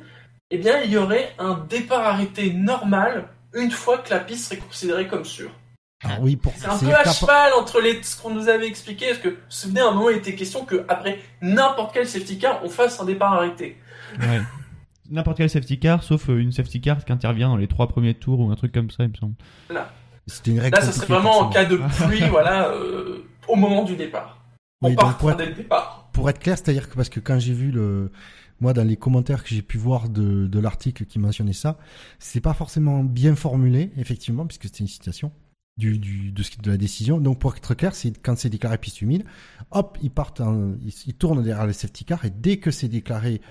eh 0.50 0.58
bien, 0.58 0.82
il 0.82 0.92
y 0.92 0.98
aurait 0.98 1.34
un 1.40 1.66
départ 1.70 2.06
arrêté 2.06 2.54
normal 2.54 3.28
une 3.54 3.72
fois 3.72 3.98
que 3.98 4.10
la 4.10 4.20
piste 4.20 4.46
serait 4.46 4.58
considérée 4.58 5.08
comme 5.08 5.26
sûre. 5.26 5.52
Alors 6.04 6.22
oui, 6.22 6.36
pour. 6.36 6.54
C'est 6.56 6.68
un 6.68 6.78
peu 6.78 6.94
à 6.94 7.04
cheval 7.04 7.54
entre 7.54 7.80
les, 7.80 8.02
ce 8.02 8.20
qu'on 8.20 8.32
nous 8.34 8.48
avait 8.48 8.68
expliqué, 8.68 9.08
parce 9.08 9.20
que, 9.20 9.30
vous 9.30 9.36
vous 9.36 9.42
souvenez, 9.50 9.82
à 9.82 9.88
un 9.88 9.92
moment, 9.92 10.10
il 10.10 10.18
était 10.18 10.36
question 10.36 10.66
qu'après 10.66 11.20
n'importe 11.42 11.94
quel 11.94 12.08
safety 12.08 12.40
car, 12.40 12.64
on 12.64 12.70
fasse 12.70 13.00
un 13.00 13.06
départ 13.06 13.34
arrêté. 13.34 13.78
Ouais. 14.20 14.42
N'importe 15.10 15.38
quel 15.38 15.50
safety 15.50 15.80
car, 15.80 16.04
sauf 16.04 16.30
euh, 16.30 16.38
une 16.38 16.54
safety 16.54 16.80
car 16.82 17.04
qui 17.04 17.12
intervient 17.12 17.50
dans 17.50 17.58
les 17.58 17.68
trois 17.68 17.88
premiers 17.88 18.14
tours 18.14 18.40
ou 18.40 18.52
un 18.52 18.56
truc 18.56 18.72
comme 18.72 18.90
ça, 18.90 19.04
il 19.04 19.10
me 19.10 19.16
semble. 19.16 19.36
C'était 20.28 20.52
une 20.52 20.60
règle. 20.60 20.78
Là, 20.78 20.86
ça 20.86 20.92
serait 20.92 21.08
vraiment 21.08 21.40
en 21.40 21.50
cas 21.50 21.66
de 21.66 21.78
pluie, 21.78 22.22
voilà, 22.30 22.70
euh, 22.70 23.24
au 23.48 23.56
moment 23.56 23.84
du 23.84 23.96
départ. 23.96 24.38
On 24.82 24.90
Oui, 24.90 24.96
part 24.96 25.18
pour 25.18 25.36
dès 25.36 25.46
le 25.48 25.54
départ. 25.54 26.10
pour 26.14 26.30
être 26.30 26.40
clair, 26.40 26.58
c'est-à-dire 26.58 26.90
que 26.90 26.96
parce 26.96 27.10
que 27.10 27.20
quand 27.20 27.38
j'ai 27.40 27.54
vu 27.54 27.72
le, 27.72 28.12
moi 28.60 28.74
dans 28.74 28.84
les 28.88 28.98
commentaires 28.98 29.44
que 29.44 29.50
j'ai 29.50 29.62
pu 29.62 29.78
voir 29.78 30.10
de, 30.10 30.48
de 30.48 30.60
l'article 30.60 31.06
qui 31.06 31.20
mentionnait 31.20 31.54
ça, 31.54 31.78
c'est 32.20 32.42
pas 32.42 32.54
forcément 32.54 33.04
bien 33.04 33.36
formulé, 33.36 33.92
effectivement, 33.98 34.46
puisque 34.46 34.64
c'était 34.66 34.80
une 34.80 34.88
citation 34.88 35.32
du, 35.78 36.00
du 36.00 36.32
de, 36.32 36.42
ce 36.44 36.52
qui- 36.52 36.58
de 36.62 36.72
la 36.72 36.78
décision. 36.78 37.20
Donc 37.20 37.38
pour 37.40 37.56
être 37.56 37.74
clair, 37.76 37.94
c'est 37.94 38.12
quand 38.24 38.36
c'est 38.38 38.50
déclaré 38.50 38.78
piste 38.80 39.02
humide, 39.02 39.24
hop, 39.72 39.98
ils 40.02 40.12
partent, 40.12 40.42
en- 40.42 40.74
ils, 40.84 40.94
ils 41.08 41.14
tournent 41.14 41.44
derrière 41.44 41.68
le 41.68 41.74
safety 41.74 42.04
car 42.06 42.26
et 42.26 42.30
dès 42.32 42.58
que 42.58 42.72
c'est 42.72 42.88
déclaré 42.88 43.42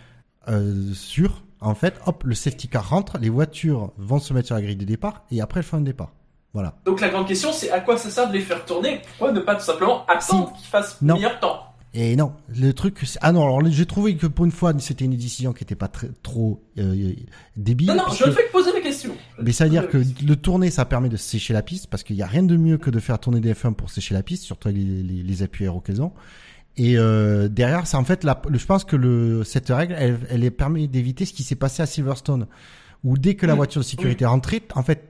euh, 0.48 0.92
sûr, 0.94 1.44
en 1.60 1.74
fait, 1.74 2.00
hop, 2.06 2.24
le 2.24 2.34
safety 2.34 2.66
car 2.68 2.88
rentre, 2.88 3.18
les 3.18 3.28
voitures 3.28 3.92
vont 3.98 4.18
se 4.18 4.32
mettre 4.32 4.46
sur 4.46 4.56
la 4.56 4.62
grille 4.62 4.76
de 4.76 4.84
départ 4.84 5.22
et 5.30 5.40
après 5.40 5.60
elles 5.60 5.66
font 5.66 5.76
un 5.76 5.82
départ. 5.82 6.12
Voilà. 6.52 6.74
Donc 6.84 7.00
la 7.00 7.08
grande 7.10 7.28
question, 7.28 7.52
c'est 7.52 7.70
à 7.70 7.80
quoi 7.80 7.96
ça 7.96 8.10
sert 8.10 8.28
de 8.28 8.32
les 8.32 8.40
faire 8.40 8.64
tourner? 8.64 9.00
Pourquoi 9.18 9.32
ne 9.32 9.40
pas 9.40 9.54
tout 9.54 9.64
simplement 9.64 10.04
attendre 10.06 10.52
qu'ils 10.54 10.66
fassent 10.66 10.96
Non. 11.00 11.14
meilleur 11.14 11.38
temps? 11.40 11.64
Et 11.92 12.14
non, 12.14 12.32
le 12.56 12.72
truc, 12.72 12.98
c'est- 13.02 13.18
ah 13.20 13.32
non, 13.32 13.42
alors 13.42 13.68
j'ai 13.68 13.84
trouvé 13.86 14.16
que 14.16 14.28
pour 14.28 14.44
une 14.44 14.52
fois, 14.52 14.72
c'était 14.78 15.04
une 15.04 15.16
décision 15.16 15.52
qui 15.52 15.64
était 15.64 15.74
pas 15.74 15.88
très, 15.88 16.08
trop 16.22 16.62
euh, 16.78 17.12
débile. 17.56 17.88
Non, 17.88 17.96
non, 17.96 18.12
je 18.12 18.26
ne 18.26 18.30
fais 18.30 18.44
que 18.46 18.52
poser 18.52 18.72
la 18.72 18.80
question. 18.80 19.10
Mais 19.42 19.50
ça 19.50 19.64
veut 19.64 19.70
dire 19.70 19.88
que 19.88 19.98
la 19.98 20.04
question. 20.04 20.26
le 20.28 20.36
tourner, 20.36 20.70
ça 20.70 20.84
permet 20.84 21.08
de 21.08 21.16
sécher 21.16 21.52
la 21.52 21.62
piste, 21.62 21.88
parce 21.88 22.04
qu'il 22.04 22.14
n'y 22.14 22.22
a 22.22 22.28
rien 22.28 22.44
de 22.44 22.56
mieux 22.56 22.78
que 22.78 22.90
de 22.90 23.00
faire 23.00 23.18
tourner 23.18 23.40
des 23.40 23.54
F1 23.54 23.72
pour 23.74 23.90
sécher 23.90 24.14
la 24.14 24.22
piste, 24.22 24.44
surtout 24.44 24.68
avec 24.68 24.80
les, 24.80 25.02
les, 25.02 25.22
les 25.24 25.42
appuis. 25.42 25.66
Et 26.76 26.96
euh, 26.96 27.48
derrière, 27.48 27.88
c'est 27.88 27.96
en 27.96 28.04
fait, 28.04 28.22
la, 28.22 28.40
je 28.52 28.64
pense 28.66 28.84
que 28.84 28.94
le, 28.94 29.42
cette 29.42 29.68
règle, 29.68 29.94
elle, 29.98 30.18
elle 30.30 30.48
permet 30.52 30.86
d'éviter 30.86 31.24
ce 31.24 31.32
qui 31.32 31.42
s'est 31.42 31.56
passé 31.56 31.82
à 31.82 31.86
Silverstone, 31.86 32.46
où 33.02 33.18
dès 33.18 33.34
que 33.34 33.46
la 33.46 33.54
voiture 33.56 33.80
de 33.80 33.86
sécurité 33.86 34.22
est 34.24 34.28
rentrée, 34.28 34.62
en 34.76 34.84
fait. 34.84 35.09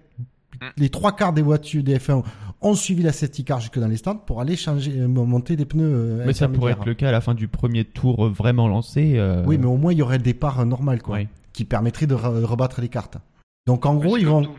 Les 0.77 0.89
trois 0.91 1.13
quarts 1.17 1.33
des 1.33 1.43
voitures 1.43 1.83
des 1.83 1.99
F1 1.99 2.23
ont 2.63 2.75
suivi 2.75 3.03
la 3.03 3.13
safety 3.13 3.45
car 3.45 3.61
jusque 3.61 3.79
dans 3.79 3.89
les 3.89 3.97
stands 3.97 4.17
pour 4.17 4.41
aller 4.41 4.57
changer, 4.57 4.93
euh, 5.01 5.09
monter 5.09 5.57
des 5.57 5.65
pneus. 5.65 5.85
euh, 5.85 6.25
Mais 6.27 6.33
ça 6.35 6.49
pourrait 6.49 6.73
être 6.73 6.85
le 6.87 6.95
cas 6.95 7.09
à 7.09 7.13
la 7.13 7.21
fin 7.21 7.35
du 7.35 7.49
premier 7.49 7.85
tour 7.85 8.27
euh, 8.27 8.29
vraiment 8.31 8.69
lancé. 8.69 9.15
euh, 9.17 9.43
Oui, 9.47 9.57
mais 9.59 9.67
au 9.67 9.77
moins 9.77 9.93
il 9.93 9.99
y 9.99 10.03
aurait 10.03 10.19
le 10.19 10.23
départ 10.25 10.65
normal, 10.67 11.01
quoi, 11.03 11.15
ouais. 11.17 11.29
qui 11.53 11.65
permettrait 11.65 12.07
de 12.07 12.15
re- 12.15 12.45
rebattre 12.45 12.81
les 12.81 12.89
cartes. 12.89 13.17
Donc 13.67 13.87
en 13.87 13.95
gros, 13.97 14.17
ils 14.17 14.27
vont, 14.27 14.43
tout. 14.43 14.51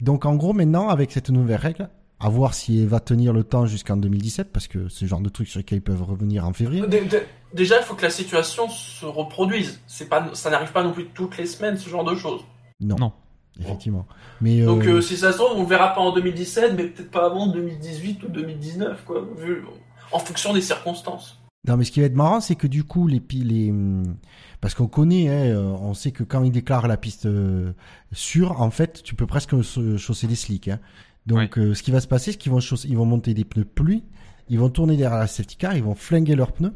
donc 0.00 0.24
en 0.26 0.34
gros, 0.36 0.52
maintenant, 0.52 0.88
avec 0.88 1.10
cette 1.12 1.30
nouvelle 1.30 1.56
règle, 1.60 1.88
à 2.22 2.28
voir 2.28 2.52
si 2.54 2.80
elle 2.82 2.88
va 2.88 3.00
tenir 3.00 3.32
le 3.32 3.42
temps 3.44 3.64
jusqu'en 3.66 3.96
2017, 3.96 4.52
parce 4.52 4.68
que 4.68 4.88
c'est 4.88 5.02
le 5.06 5.08
genre 5.08 5.20
de 5.22 5.30
truc 5.30 5.48
sur 5.48 5.58
lequel 5.58 5.78
ils 5.78 5.82
peuvent 5.82 6.02
revenir 6.02 6.46
en 6.46 6.52
février. 6.52 6.82
Dé- 6.86 7.00
dé- 7.06 7.22
Déjà, 7.54 7.78
il 7.80 7.82
faut 7.84 7.94
que 7.94 8.02
la 8.02 8.10
situation 8.10 8.68
se 8.68 9.04
reproduise. 9.06 9.80
C'est 9.88 10.08
pas, 10.08 10.28
ça 10.34 10.50
n'arrive 10.50 10.70
pas 10.70 10.84
non 10.84 10.92
plus 10.92 11.06
toutes 11.06 11.36
les 11.38 11.46
semaines, 11.46 11.76
ce 11.78 11.88
genre 11.88 12.04
de 12.04 12.14
choses. 12.14 12.42
Non, 12.80 12.94
Non. 12.96 13.12
Effectivement. 13.58 14.06
Mais 14.40 14.62
Donc, 14.62 14.84
euh, 14.86 14.96
euh, 14.96 15.00
si 15.00 15.16
ça 15.16 15.32
se 15.32 15.38
trouve, 15.38 15.56
on 15.56 15.62
le 15.62 15.68
verra 15.68 15.94
pas 15.94 16.00
en 16.00 16.12
2017, 16.12 16.74
mais 16.76 16.84
peut-être 16.84 17.10
pas 17.10 17.26
avant 17.26 17.46
2018 17.48 18.22
ou 18.24 18.28
2019, 18.28 19.04
quoi, 19.04 19.26
vu, 19.38 19.64
en 20.12 20.18
fonction 20.18 20.52
des 20.52 20.60
circonstances. 20.62 21.38
non, 21.66 21.76
mais 21.76 21.84
ce 21.84 21.90
qui 21.92 22.00
va 22.00 22.06
être 22.06 22.14
marrant, 22.14 22.40
c'est 22.40 22.54
que 22.56 22.66
du 22.66 22.84
coup, 22.84 23.06
les 23.06 23.22
les 23.32 23.70
hum, 23.70 24.16
parce 24.60 24.74
qu'on 24.74 24.86
connaît, 24.88 25.28
hein, 25.28 25.54
euh, 25.56 25.62
on 25.80 25.94
sait 25.94 26.10
que 26.12 26.22
quand 26.22 26.42
ils 26.44 26.52
déclarent 26.52 26.86
la 26.88 26.96
piste 26.98 27.26
euh, 27.26 27.72
sûre, 28.12 28.60
en 28.60 28.70
fait, 28.70 29.02
tu 29.02 29.14
peux 29.14 29.26
presque 29.26 29.62
se- 29.64 29.96
chausser 29.96 30.26
des 30.26 30.34
slicks. 30.36 30.68
Hein. 30.68 30.78
Donc, 31.26 31.58
euh, 31.58 31.74
ce 31.74 31.82
qui 31.82 31.90
va 31.90 32.00
se 32.00 32.06
passer, 32.08 32.32
c'est 32.32 32.38
qu'ils 32.38 32.52
vont 32.52 32.60
chausser, 32.60 32.88
ils 32.88 32.96
vont 32.96 33.04
monter 33.06 33.34
des 33.34 33.44
pneus 33.44 33.64
pluie, 33.64 34.04
ils 34.48 34.58
vont 34.58 34.68
tourner 34.70 34.96
derrière 34.96 35.18
la 35.18 35.26
safety 35.26 35.56
car, 35.56 35.76
ils 35.76 35.82
vont 35.82 35.94
flinguer 35.94 36.34
leurs 36.34 36.52
pneus. 36.52 36.72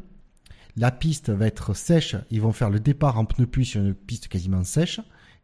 La 0.77 0.91
piste 0.91 1.29
va 1.29 1.47
être 1.47 1.73
sèche, 1.73 2.15
ils 2.31 2.41
vont 2.41 2.51
faire 2.51 2.69
le 2.69 2.79
départ 2.79 3.17
en 3.17 3.25
pneus 3.25 3.47
pluie 3.47 3.65
sur 3.65 3.81
une 3.81 3.93
piste 3.93 4.27
quasiment 4.27 4.63
sèche. 4.63 4.99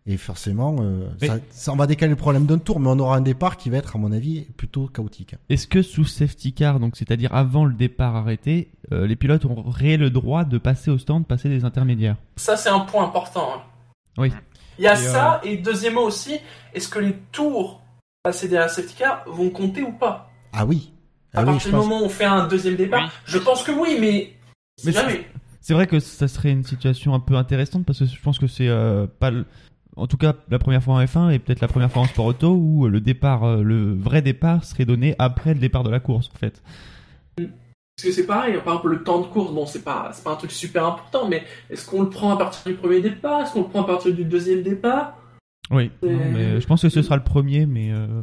Et 0.07 0.17
forcément, 0.17 0.77
euh, 0.79 1.07
Mais- 1.21 1.27
ça, 1.27 1.37
ça- 1.51 1.71
on 1.73 1.75
va 1.75 1.85
décaler 1.85 2.09
le 2.09 2.15
problème 2.15 2.47
d'un 2.47 2.57
tour, 2.57 2.79
mais 2.79 2.87
on 2.89 2.97
aura 2.97 3.17
un 3.17 3.21
départ 3.21 3.55
qui 3.57 3.69
va 3.69 3.77
être, 3.77 3.95
à 3.95 3.99
mon 3.99 4.11
avis, 4.11 4.41
plutôt 4.57 4.87
chaotique. 4.87 5.35
Est-ce 5.49 5.67
que 5.67 5.83
sous 5.83 6.05
safety 6.05 6.53
car, 6.53 6.79
donc 6.79 6.95
c'est-à-dire 6.97 7.31
avant 7.35 7.65
le 7.65 7.73
départ 7.73 8.15
arrêté, 8.15 8.71
euh, 8.91 9.05
les 9.05 9.15
pilotes 9.15 9.45
auraient 9.45 9.97
le 9.97 10.09
droit 10.09 10.43
de 10.43 10.57
passer 10.57 10.89
au 10.89 10.97
stand, 10.97 11.27
passer 11.27 11.49
des 11.49 11.65
intermédiaires? 11.65 12.15
Ça, 12.35 12.57
c'est 12.57 12.69
un 12.69 12.79
point 12.79 13.03
important. 13.05 13.47
hein. 13.55 13.61
Oui. 14.17 14.31
Il 14.79 14.85
y 14.85 14.87
a 14.87 14.95
Et, 14.99 15.05
euh, 15.05 15.11
ça, 15.11 15.41
et 15.43 15.57
deuxièmement 15.57 16.03
aussi, 16.03 16.39
est-ce 16.73 16.87
que 16.89 16.97
les 16.97 17.13
tours 17.31 17.81
passés 18.23 18.47
derrière 18.47 18.71
safety 18.71 18.95
car 18.97 19.23
vont 19.27 19.51
compter 19.51 19.83
ou 19.83 19.91
pas? 19.91 20.31
Ah 20.51 20.65
oui. 20.65 20.91
À 21.33 21.39
Ah 21.39 21.41
oui, 21.41 21.45
partir 21.51 21.67
du 21.71 21.77
pense. 21.77 21.85
moment 21.85 22.01
où 22.01 22.05
on 22.05 22.09
fait 22.09 22.25
un 22.25 22.47
deuxième 22.47 22.75
départ, 22.75 23.03
Oui. 23.03 23.09
je 23.25 23.37
pense 23.37 23.63
que 23.63 23.71
oui, 23.71 23.97
mais. 24.01 24.33
Mais 24.83 24.91
jamais. 24.93 25.27
C'est 25.61 25.75
vrai 25.75 25.85
que 25.85 25.99
ça 25.99 26.27
serait 26.27 26.49
une 26.51 26.63
situation 26.63 27.13
un 27.13 27.19
peu 27.19 27.35
intéressante 27.35 27.85
parce 27.85 27.99
que 27.99 28.05
je 28.05 28.19
pense 28.19 28.39
que 28.39 28.47
c'est 28.47 28.67
euh, 28.67 29.05
pas 29.19 29.29
le- 29.29 29.45
en 29.95 30.07
tout 30.07 30.17
cas 30.17 30.35
la 30.49 30.59
première 30.59 30.83
fois 30.83 30.95
en 30.95 31.03
F1 31.03 31.31
et 31.31 31.39
peut-être 31.39 31.61
la 31.61 31.67
première 31.67 31.91
fois 31.91 32.03
en 32.03 32.05
sport 32.05 32.25
auto 32.25 32.53
où 32.53 32.87
le 32.87 33.01
départ, 33.01 33.43
euh, 33.43 33.63
le 33.63 33.93
vrai 33.93 34.21
départ 34.21 34.63
serait 34.63 34.85
donné 34.85 35.15
après 35.19 35.53
le 35.53 35.59
départ 35.59 35.83
de 35.83 35.89
la 35.89 35.99
course 35.99 36.29
en 36.33 36.37
fait. 36.37 36.61
Parce 37.35 38.07
que 38.07 38.11
c'est 38.11 38.25
pareil, 38.25 38.53
par 38.63 38.75
exemple, 38.75 38.89
le 38.89 39.03
temps 39.03 39.19
de 39.19 39.27
course, 39.27 39.53
bon, 39.53 39.65
c'est 39.65 39.83
pas, 39.83 40.11
pas 40.23 40.31
un 40.31 40.35
truc 40.35 40.51
super 40.51 40.85
important, 40.85 41.27
mais 41.27 41.43
est-ce 41.69 41.87
qu'on 41.87 42.01
le 42.01 42.09
prend 42.09 42.33
à 42.33 42.37
partir 42.37 42.71
du 42.71 42.77
premier 42.77 43.01
départ? 43.01 43.41
Est-ce 43.41 43.53
qu'on 43.53 43.61
le 43.61 43.67
prend 43.67 43.83
à 43.83 43.85
partir 43.87 44.13
du 44.13 44.23
deuxième 44.23 44.63
départ? 44.63 45.17
Oui, 45.69 45.91
non, 46.01 46.19
mais 46.33 46.59
je 46.59 46.67
pense 46.67 46.81
que 46.81 46.89
ce 46.89 47.01
sera 47.01 47.15
le 47.15 47.23
premier, 47.23 47.65
mais 47.65 47.91
euh, 47.91 48.21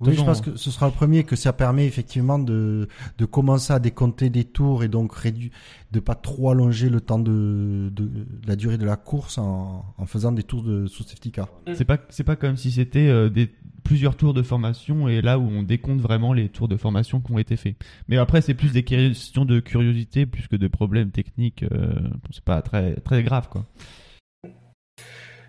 Oui, 0.00 0.14
je 0.14 0.22
pense 0.22 0.40
que 0.40 0.56
ce 0.56 0.70
sera 0.70 0.86
le 0.86 0.92
premier 0.92 1.24
que 1.24 1.36
ça 1.36 1.52
permet 1.52 1.86
effectivement 1.86 2.38
de, 2.38 2.88
de 3.18 3.24
commencer 3.26 3.72
à 3.72 3.78
décompter 3.78 4.30
des 4.30 4.44
tours 4.44 4.82
et 4.82 4.88
donc 4.88 5.14
réduire, 5.14 5.50
de 5.92 6.00
pas 6.00 6.14
trop 6.14 6.50
allonger 6.50 6.88
le 6.88 7.02
temps 7.02 7.18
de, 7.18 7.90
de, 7.92 8.04
de 8.04 8.26
la 8.46 8.56
durée 8.56 8.78
de 8.78 8.86
la 8.86 8.96
course 8.96 9.36
en, 9.36 9.84
en 9.98 10.06
faisant 10.06 10.32
des 10.32 10.42
tours 10.42 10.62
de 10.62 10.86
sous 10.86 11.02
safety 11.02 11.32
car. 11.32 11.48
c'est 11.74 11.84
pas 11.84 11.98
c'est 12.08 12.24
pas 12.24 12.36
comme 12.36 12.56
si 12.56 12.70
c'était 12.70 13.08
euh, 13.08 13.28
des 13.28 13.50
plusieurs 13.84 14.16
tours 14.16 14.32
de 14.32 14.42
formation 14.42 15.06
et 15.08 15.20
là 15.20 15.38
où 15.38 15.42
on 15.42 15.62
décompte 15.62 16.00
vraiment 16.00 16.32
les 16.32 16.48
tours 16.48 16.68
de 16.68 16.76
formation 16.76 17.20
qui 17.20 17.32
ont 17.32 17.38
été 17.38 17.56
faits. 17.56 17.76
Mais 18.08 18.16
après 18.16 18.40
c'est 18.40 18.54
plus 18.54 18.72
des 18.72 18.84
questions 18.84 19.44
de 19.44 19.60
curiosité 19.60 20.24
plus 20.24 20.48
que 20.48 20.56
de 20.56 20.68
problèmes 20.68 21.10
techniques. 21.10 21.64
euh, 21.72 21.92
c'est 22.30 22.44
pas 22.44 22.62
très 22.62 22.94
très 22.96 23.22
grave 23.22 23.48
quoi. 23.50 23.66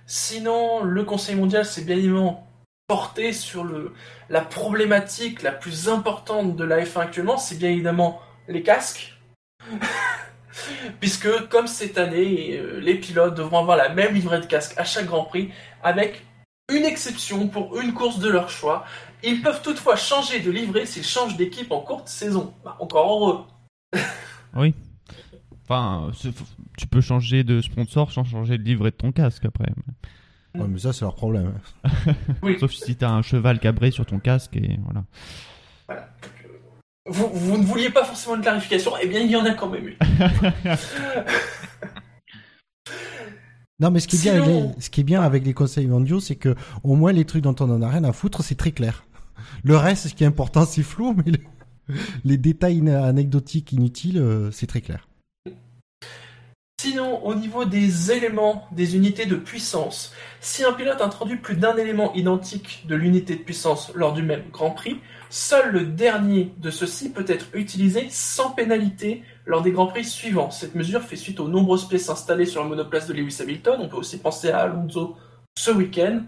Sinon, 0.06 0.84
le 0.84 1.04
Conseil 1.06 1.36
mondial 1.36 1.64
s'est 1.64 1.86
bien 1.86 1.96
évidemment 1.96 2.51
porté 2.92 3.32
sur 3.32 3.64
le, 3.64 3.94
la 4.30 4.42
problématique 4.42 5.44
la 5.44 5.54
plus 5.54 5.88
importante 5.88 6.58
de 6.58 6.66
la 6.66 6.84
F1 6.84 7.04
actuellement, 7.04 7.38
c'est 7.38 7.58
bien 7.58 7.70
évidemment 7.70 8.22
les 8.50 8.64
casques. 8.64 9.18
Puisque, 11.00 11.48
comme 11.48 11.68
cette 11.68 11.98
année, 11.98 12.58
euh, 12.58 12.82
les 12.82 12.96
pilotes 12.96 13.34
devront 13.34 13.60
avoir 13.60 13.78
la 13.78 13.88
même 13.88 14.14
livrée 14.14 14.42
de 14.42 14.46
casque 14.46 14.74
à 14.78 14.84
chaque 14.84 15.06
Grand 15.06 15.24
Prix, 15.24 15.54
avec 15.82 16.26
une 16.70 16.84
exception 16.84 17.48
pour 17.48 17.80
une 17.80 17.94
course 17.94 18.20
de 18.20 18.28
leur 18.28 18.50
choix. 18.50 18.84
Ils 19.24 19.42
peuvent 19.42 19.62
toutefois 19.62 19.96
changer 19.96 20.42
de 20.42 20.52
livrée 20.52 20.86
s'ils 20.86 21.06
changent 21.06 21.38
d'équipe 21.38 21.72
en 21.72 21.80
courte 21.80 22.10
saison. 22.10 22.54
Bah, 22.66 22.76
encore 22.82 23.10
heureux. 23.10 23.46
Oui. 24.54 24.76
Enfin, 25.64 26.12
c'est- 26.14 26.34
tu 26.78 26.88
peux 26.88 27.00
changer 27.00 27.46
de 27.46 27.62
sponsor 27.62 28.12
sans 28.12 28.26
changer 28.26 28.58
de 28.58 28.64
livret 28.64 28.92
de 28.92 28.98
ton 28.98 29.14
casque 29.14 29.46
après. 29.46 29.70
Ouais, 30.56 30.68
mais 30.68 30.80
ça 30.80 30.92
c'est 30.94 31.06
leur 31.06 31.16
problème. 31.16 31.54
Sauf 32.60 32.72
si 32.72 32.96
t'as 32.96 33.10
un 33.10 33.22
cheval 33.22 33.60
cabré 33.60 33.92
sur 33.92 34.06
ton 34.06 34.20
casque 34.20 34.56
et 34.58 34.78
voilà. 34.84 35.06
Vous, 37.08 37.30
vous 37.34 37.58
ne 37.58 37.64
vouliez 37.64 37.90
pas 37.90 38.04
forcément 38.04 38.36
une 38.36 38.42
clarification, 38.42 38.92
eh 39.02 39.08
bien 39.08 39.22
il 39.22 39.32
y 39.32 39.36
en 39.36 39.46
a 39.46 39.54
quand 39.54 39.70
même 39.70 39.88
une. 39.88 39.96
Non, 43.80 43.90
mais 43.90 44.00
ce 44.00 44.08
qui 44.08 44.18
est 44.18 44.22
bien, 44.22 44.44
Sinon- 44.44 44.60
avec 44.66 44.76
les, 44.76 44.82
ce 44.82 44.90
qui 44.92 45.02
est 45.02 45.04
bien 45.04 45.22
avec 45.24 45.44
les 45.46 45.54
conseils 45.54 45.88
mondiaux, 45.88 46.20
c'est 46.20 46.36
que 46.36 46.56
au 46.84 46.96
moins 46.96 47.12
les 47.12 47.26
trucs 47.26 47.44
dont 47.44 47.56
on 47.60 47.70
en 47.72 47.82
a 47.82 47.90
rien 47.90 48.04
à 48.04 48.12
foutre, 48.14 48.44
c'est 48.44 48.56
très 48.56 48.72
clair. 48.72 49.06
Le 49.64 49.76
reste, 49.76 50.08
ce 50.10 50.14
qui 50.14 50.24
est 50.24 50.28
important, 50.28 50.66
c'est 50.66 50.84
flou, 50.84 51.16
mais 51.18 51.32
le- 51.32 51.96
les 52.24 52.38
détails 52.38 52.88
anecdotiques 52.90 53.72
inutiles, 53.74 54.20
euh, 54.20 54.52
c'est 54.52 54.68
très 54.68 54.82
clair. 54.82 55.08
Sinon, 56.84 57.24
au 57.24 57.36
niveau 57.36 57.64
des 57.64 58.12
éléments, 58.12 58.68
des 58.72 58.96
unités 58.96 59.28
de 59.28 59.36
puissance, 59.36 60.16
si 60.40 60.64
un 60.64 60.74
pilote 60.74 61.00
introduit 61.00 61.38
plus 61.38 61.56
d'un 61.56 61.78
élément 61.78 62.12
identique 62.16 62.86
de 62.88 62.96
l'unité 62.96 63.36
de 63.36 63.44
puissance 63.44 63.92
lors 63.94 64.14
du 64.14 64.24
même 64.24 64.46
Grand 64.52 64.72
Prix, 64.72 65.00
seul 65.30 65.74
le 65.74 65.86
dernier 65.86 66.56
de 66.58 66.72
ceux-ci 66.72 67.12
peut 67.12 67.26
être 67.28 67.46
utilisé 67.54 68.08
sans 68.10 68.50
pénalité 68.50 69.24
lors 69.46 69.62
des 69.62 69.70
Grands 69.70 69.86
Prix 69.86 70.06
suivants. 70.06 70.50
Cette 70.50 70.74
mesure 70.74 71.04
fait 71.04 71.18
suite 71.18 71.40
aux 71.40 71.48
nombreuses 71.48 71.88
pièces 71.88 72.10
installées 72.10 72.48
sur 72.48 72.64
la 72.64 72.70
monoplace 72.70 73.06
de 73.06 73.14
Lewis 73.14 73.38
Hamilton. 73.40 73.80
On 73.80 73.88
peut 73.88 73.98
aussi 73.98 74.18
penser 74.18 74.50
à 74.50 74.62
Alonso 74.62 75.16
ce 75.56 75.70
week-end. 75.70 76.24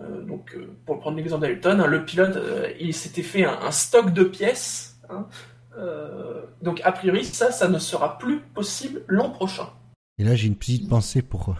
Euh, 0.00 0.22
donc, 0.22 0.52
euh, 0.56 0.66
pour 0.84 0.98
prendre 0.98 1.16
l'exemple 1.16 1.42
d'Hamilton, 1.42 1.80
hein, 1.80 1.86
le 1.86 2.04
pilote, 2.04 2.34
euh, 2.34 2.72
il 2.80 2.92
s'était 2.92 3.22
fait 3.22 3.44
un, 3.44 3.70
stock 3.70 4.12
de 4.12 4.24
pièces. 4.24 4.96
hein. 5.10 5.28
Donc, 6.60 6.80
a 6.82 6.90
priori, 6.90 7.24
ça, 7.24 7.52
ça 7.52 7.68
ne 7.68 7.78
sera 7.78 8.18
plus 8.18 8.40
possible 8.40 9.02
l'an 9.06 9.30
prochain. 9.30 9.68
Et 10.18 10.24
là, 10.24 10.34
j'ai 10.34 10.46
une 10.46 10.56
petite 10.56 10.88
pensée 10.88 11.22
pour 11.22 11.54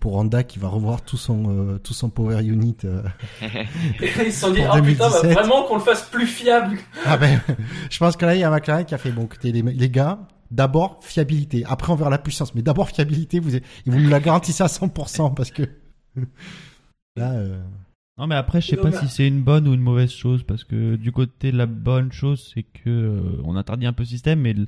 pour 0.00 0.14
Honda 0.14 0.44
qui 0.44 0.60
va 0.60 0.68
revoir 0.68 1.02
tout 1.02 1.16
son 1.16 1.50
euh, 1.50 1.78
tout 1.78 1.92
son 1.92 2.08
power 2.08 2.42
unit. 2.44 2.76
euh. 2.84 3.02
Et 3.42 4.08
ils 4.26 4.32
se 4.32 4.40
sont 4.42 4.52
dit, 4.52 4.60
Pour 4.60 4.76
oh 4.78 4.82
putain, 4.82 5.08
bah, 5.10 5.20
2017. 5.22 5.32
vraiment 5.32 5.64
qu'on 5.64 5.74
le 5.74 5.80
fasse 5.82 6.02
plus 6.08 6.26
fiable. 6.26 6.78
Ah 7.04 7.16
ben, 7.16 7.40
je 7.90 7.98
pense 7.98 8.16
que 8.16 8.24
là, 8.24 8.34
il 8.36 8.40
y 8.40 8.44
a 8.44 8.50
McLaren 8.50 8.84
qui 8.84 8.94
a 8.94 8.98
fait 8.98 9.10
bon, 9.10 9.24
écoutez 9.24 9.52
les, 9.52 9.62
les 9.62 9.90
gars. 9.90 10.18
D'abord 10.50 11.00
fiabilité, 11.02 11.62
après 11.66 11.92
on 11.92 11.96
verra 11.96 12.08
la 12.08 12.16
puissance, 12.18 12.54
mais 12.54 12.62
d'abord 12.62 12.88
fiabilité. 12.88 13.38
Vous, 13.38 13.50
vous 13.86 13.98
nous 14.00 14.08
la 14.08 14.18
garantissez 14.20 14.62
à 14.62 14.66
100% 14.68 15.34
parce 15.34 15.50
que 15.50 15.64
là, 17.16 17.32
euh, 17.32 17.60
Non 18.16 18.26
mais 18.26 18.34
après 18.36 18.60
je 18.62 18.68
sais 18.68 18.76
pas 18.76 18.90
si 18.92 19.08
c'est 19.08 19.26
une 19.28 19.42
bonne 19.42 19.68
ou 19.68 19.74
une 19.74 19.80
mauvaise 19.82 20.10
chose 20.10 20.42
parce 20.44 20.64
que 20.64 20.96
du 20.96 21.12
côté 21.12 21.52
de 21.52 21.58
la 21.58 21.66
bonne 21.66 22.12
chose 22.12 22.50
c'est 22.54 22.62
que 22.62 22.88
euh, 22.88 23.42
on 23.44 23.56
interdit 23.56 23.84
un 23.86 23.92
peu 23.92 24.04
le 24.04 24.08
système 24.08 24.40
mais 24.40 24.54
le- 24.54 24.66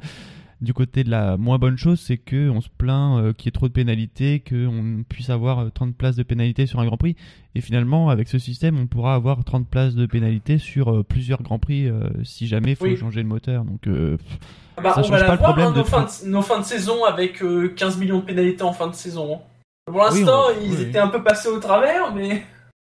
du 0.61 0.75
côté 0.75 1.05
de 1.05 1.11
la 1.11 1.37
moins 1.37 1.59
bonne 1.59 1.79
chose 1.79 2.01
c'est 2.01 2.19
que 2.19 2.51
on 2.51 2.61
se 2.61 2.69
plaint 2.69 3.19
euh, 3.19 3.33
qu'il 3.33 3.47
y 3.47 3.49
ait 3.49 3.53
trop 3.53 3.69
de 3.69 3.73
pénalités 3.73 4.41
qu'on 4.47 5.05
puisse 5.09 5.31
avoir 5.31 5.59
euh, 5.61 5.69
30 5.71 5.97
places 5.97 6.17
de 6.17 6.23
pénalités 6.23 6.67
sur 6.67 6.81
un 6.81 6.85
Grand 6.87 6.97
Prix 6.99 7.17
et 7.55 7.61
finalement 7.61 8.11
avec 8.11 8.29
ce 8.29 8.39
système 8.39 8.79
on 8.79 8.87
pourra 8.87 9.15
avoir 9.15 9.43
30 9.45 9.67
places 9.69 9.95
de 9.95 10.05
pénalités 10.07 10.59
sur 10.59 10.93
euh, 10.95 11.03
plusieurs 11.03 11.43
Grands 11.43 11.59
Prix 11.59 11.89
euh, 11.89 12.09
si 12.25 12.47
jamais 12.47 12.73
il 12.73 12.77
faut 12.77 12.85
Oui. 12.85 12.97
changer 12.97 13.23
le 13.23 13.29
moteur 13.29 13.65
donc 13.65 13.87
euh, 13.87 14.17
pff, 14.19 14.39
Bah, 14.83 14.93
Ça 14.95 15.01
on 15.01 15.05
change 15.05 15.11
va 15.21 15.25
pas 15.25 15.33
le 15.33 15.39
problème 15.39 15.67
hein, 15.69 15.73
de 15.73 15.79
nos, 15.79 15.85
fins 15.85 16.07
fond. 16.07 16.27
de, 16.27 16.31
nos 16.31 16.43
fins 16.43 16.59
de 16.61 16.65
saison 16.65 17.05
avec 17.05 17.43
euh, 17.43 17.69
15 17.75 17.99
millions 17.99 18.19
de 18.21 18.25
pénalités 18.25 18.63
en 18.63 18.73
fin 18.73 18.89
de 18.89 18.95
saison. 18.95 19.37
hein. 19.37 19.39
Pour 19.87 20.03
l'instant, 20.03 20.43
Oui, 20.51 20.57
on- 20.61 20.65
ils 20.67 20.75
oui. 20.77 20.83
étaient 20.83 20.99
un 20.99 21.09
peu 21.09 21.23
passés 21.23 21.49
au 21.49 21.59
travers, 21.59 22.15
mais 22.15 22.43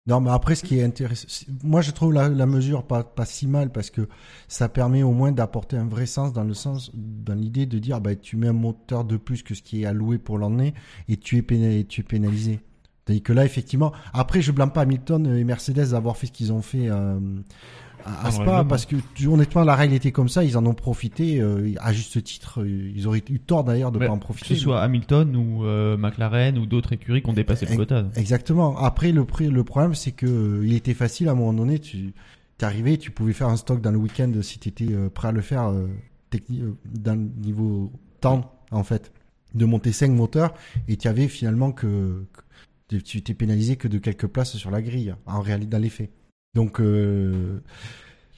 Non, 0.08 0.20
mais 0.20 0.32
après, 0.32 0.56
ce 0.56 0.64
qui 0.64 0.80
est 0.80 0.84
intéressant, 0.84 1.28
c'est- 1.30 1.46
moi, 1.64 1.82
je 1.82 1.92
trouve 1.92 2.12
la, 2.14 2.28
mesure 2.48 2.84
pas, 2.88 3.06
si 3.26 3.46
mal 3.48 3.72
parce 3.72 3.92
que 3.92 4.08
ça 4.48 4.68
permet 4.68 5.04
au 5.04 5.12
moins 5.12 5.32
d'apporter 5.32 5.78
un 5.78 5.86
vrai 5.88 6.08
sens 6.08 6.34
dans 6.34 6.44
le 6.44 6.56
sens, 6.56 6.92
dans 6.96 7.36
l'idée 7.36 7.68
de 7.68 7.78
dire, 7.78 8.02
bah, 8.02 8.16
tu 8.16 8.36
mets 8.36 8.48
un 8.48 8.54
moteur 8.54 9.04
de 9.06 9.18
plus 9.18 9.44
que 9.44 9.54
ce 9.54 9.62
qui 9.62 9.84
est 9.84 9.86
alloué 9.86 10.18
pour 10.18 10.40
l'année 10.40 10.74
et 11.08 11.18
tu 11.18 11.38
es, 11.38 11.44
pénalisé, 11.44 11.86
tu 11.86 12.02
es 12.02 12.04
pénalisé. 12.04 12.60
C'est-à-dire 13.06 13.24
que 13.24 13.34
là, 13.34 13.46
effectivement, 13.46 13.92
après, 14.14 14.42
je 14.42 14.52
blâme 14.52 14.72
pas 14.72 14.82
Hamilton 14.82 15.28
et 15.28 15.44
Mercedes 15.44 15.92
d'avoir 15.92 16.18
fait 16.18 16.28
ce 16.28 16.32
qu'ils 16.32 16.52
ont 16.52 16.62
fait 16.64 16.90
euh, 16.90 17.20
à, 18.06 18.26
à 18.26 18.28
Ah, 18.28 18.32
Spa 18.32 18.64
parce 18.68 18.86
que 18.86 18.96
honnêtement, 19.28 19.64
la 19.64 19.76
règle 19.76 19.94
était 19.94 20.12
comme 20.12 20.30
ça, 20.30 20.44
ils 20.44 20.58
en 20.58 20.66
ont 20.66 20.74
profité 20.74 21.40
euh, 21.42 21.74
à 21.80 21.94
juste 21.94 22.24
titre. 22.24 22.62
euh, 22.62 22.92
Ils 22.96 23.08
auraient 23.08 23.24
eu 23.30 23.40
tort 23.40 23.64
d'ailleurs 23.64 23.92
de 23.92 24.00
mais 24.00 24.08
pas 24.08 24.12
en 24.14 24.18
que 24.18 24.24
profiter. 24.24 24.56
ce 24.56 24.62
soit 24.62 24.82
Hamilton 24.82 25.36
ou 25.36 25.66
euh, 25.66 25.98
McLaren 25.98 26.58
ou 26.58 26.66
d'autres 26.66 26.94
écuries 26.94 27.22
qui 27.22 27.30
ont 27.30 27.34
dépassé 27.34 27.66
le 27.66 27.76
quota 27.76 28.06
Exactement. 28.16 28.78
Après, 28.78 29.12
le, 29.12 29.26
le 29.50 29.64
problème, 29.64 29.96
c'est 29.96 30.12
que 30.12 30.62
il 30.64 30.74
était 30.74 30.94
facile 30.94 31.28
à 31.30 31.32
un 31.32 31.36
moment 31.36 31.54
donné. 31.54 31.80
Tu 31.80 32.14
arrivé, 32.62 32.98
tu 33.00 33.10
pouvais 33.10 33.34
faire 33.34 33.48
un 33.50 33.58
stock 33.58 33.82
dans 33.82 33.90
le 33.92 33.98
week-end 33.98 34.32
si 34.44 34.60
tu 34.60 34.70
étais 34.70 34.86
prêt 35.14 35.30
à 35.30 35.32
le 35.32 35.42
faire 35.42 35.74
techni- 36.32 36.62
dans 36.86 37.16
le 37.16 37.28
niveau 37.44 37.92
temps, 38.20 38.54
en 38.70 38.84
fait, 38.84 39.12
de 39.56 39.66
monter 39.66 39.92
5 39.92 40.12
moteurs 40.12 40.54
et 40.88 40.96
tu 40.96 41.08
avais 41.08 41.28
finalement 41.28 41.72
que, 41.72 42.24
que 42.88 42.98
tu 42.98 43.24
t'es 43.24 43.34
pénalisé 43.34 43.78
que 43.78 43.88
de 43.88 43.98
quelques 43.98 44.28
places 44.28 44.58
sur 44.58 44.70
la 44.70 44.84
grille, 44.84 45.16
en 45.26 45.42
réalité, 45.42 45.72
dans 45.72 45.80
les 45.80 45.90
faits. 45.90 46.12
Donc, 46.54 46.80
euh, 46.82 47.60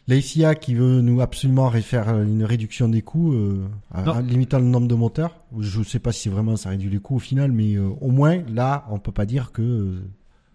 la 0.08 0.19
FIA 0.21 0.54
qui 0.56 0.76
veut 0.76 1.02
nous 1.02 1.21
absolument 1.21 1.71
faire 1.71 2.10
une 2.21 2.43
réduction 2.43 2.88
des 2.89 3.02
coûts, 3.02 3.34
euh, 3.34 3.65
limitant 4.21 4.60
le 4.60 4.65
nombre 4.65 4.88
de 4.88 4.95
moteurs. 4.95 5.39
Je 5.60 5.80
ne 5.80 5.84
sais 5.84 5.99
pas 5.99 6.12
si 6.12 6.30
vraiment 6.30 6.56
ça 6.56 6.69
réduit 6.69 6.89
les 6.89 6.99
coûts 6.99 7.15
au 7.15 7.19
final, 7.19 7.52
mais 7.52 7.76
euh, 7.76 7.89
au 8.02 8.12
moins 8.12 8.43
là, 8.54 8.86
on 8.89 8.99
peut 8.99 9.12
pas 9.12 9.26
dire 9.26 9.52
que 9.52 9.62
euh, 9.62 10.02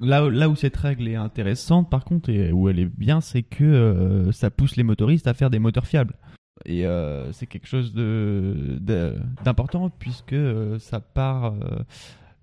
Là, 0.01 0.25
où- 0.27 0.31
là 0.31 0.49
où 0.49 0.55
cette 0.55 0.77
règle 0.77 1.09
est 1.09 1.17
intéressante, 1.17 1.91
par 1.91 2.05
contre, 2.05 2.31
et 2.31 2.53
où 2.53 2.69
elle 2.69 2.79
est 2.79 2.85
bien, 2.85 3.21
c'est 3.21 3.43
que 3.43 3.65
euh, 3.65 4.31
ça 4.31 4.49
pousse 4.49 4.77
les 4.77 4.85
motoristes 4.85 5.27
à 5.27 5.35
faire 5.35 5.51
des 5.51 5.59
moteurs 5.59 5.87
fiables. 5.89 6.15
Et 6.65 6.85
c'est 7.33 7.47
quelque 7.47 7.67
chose 7.69 7.93
de 7.95 8.79
de- 8.81 9.15
d'important 9.45 9.91
puisque 9.91 10.35
ça 10.81 10.99
part 11.01 11.55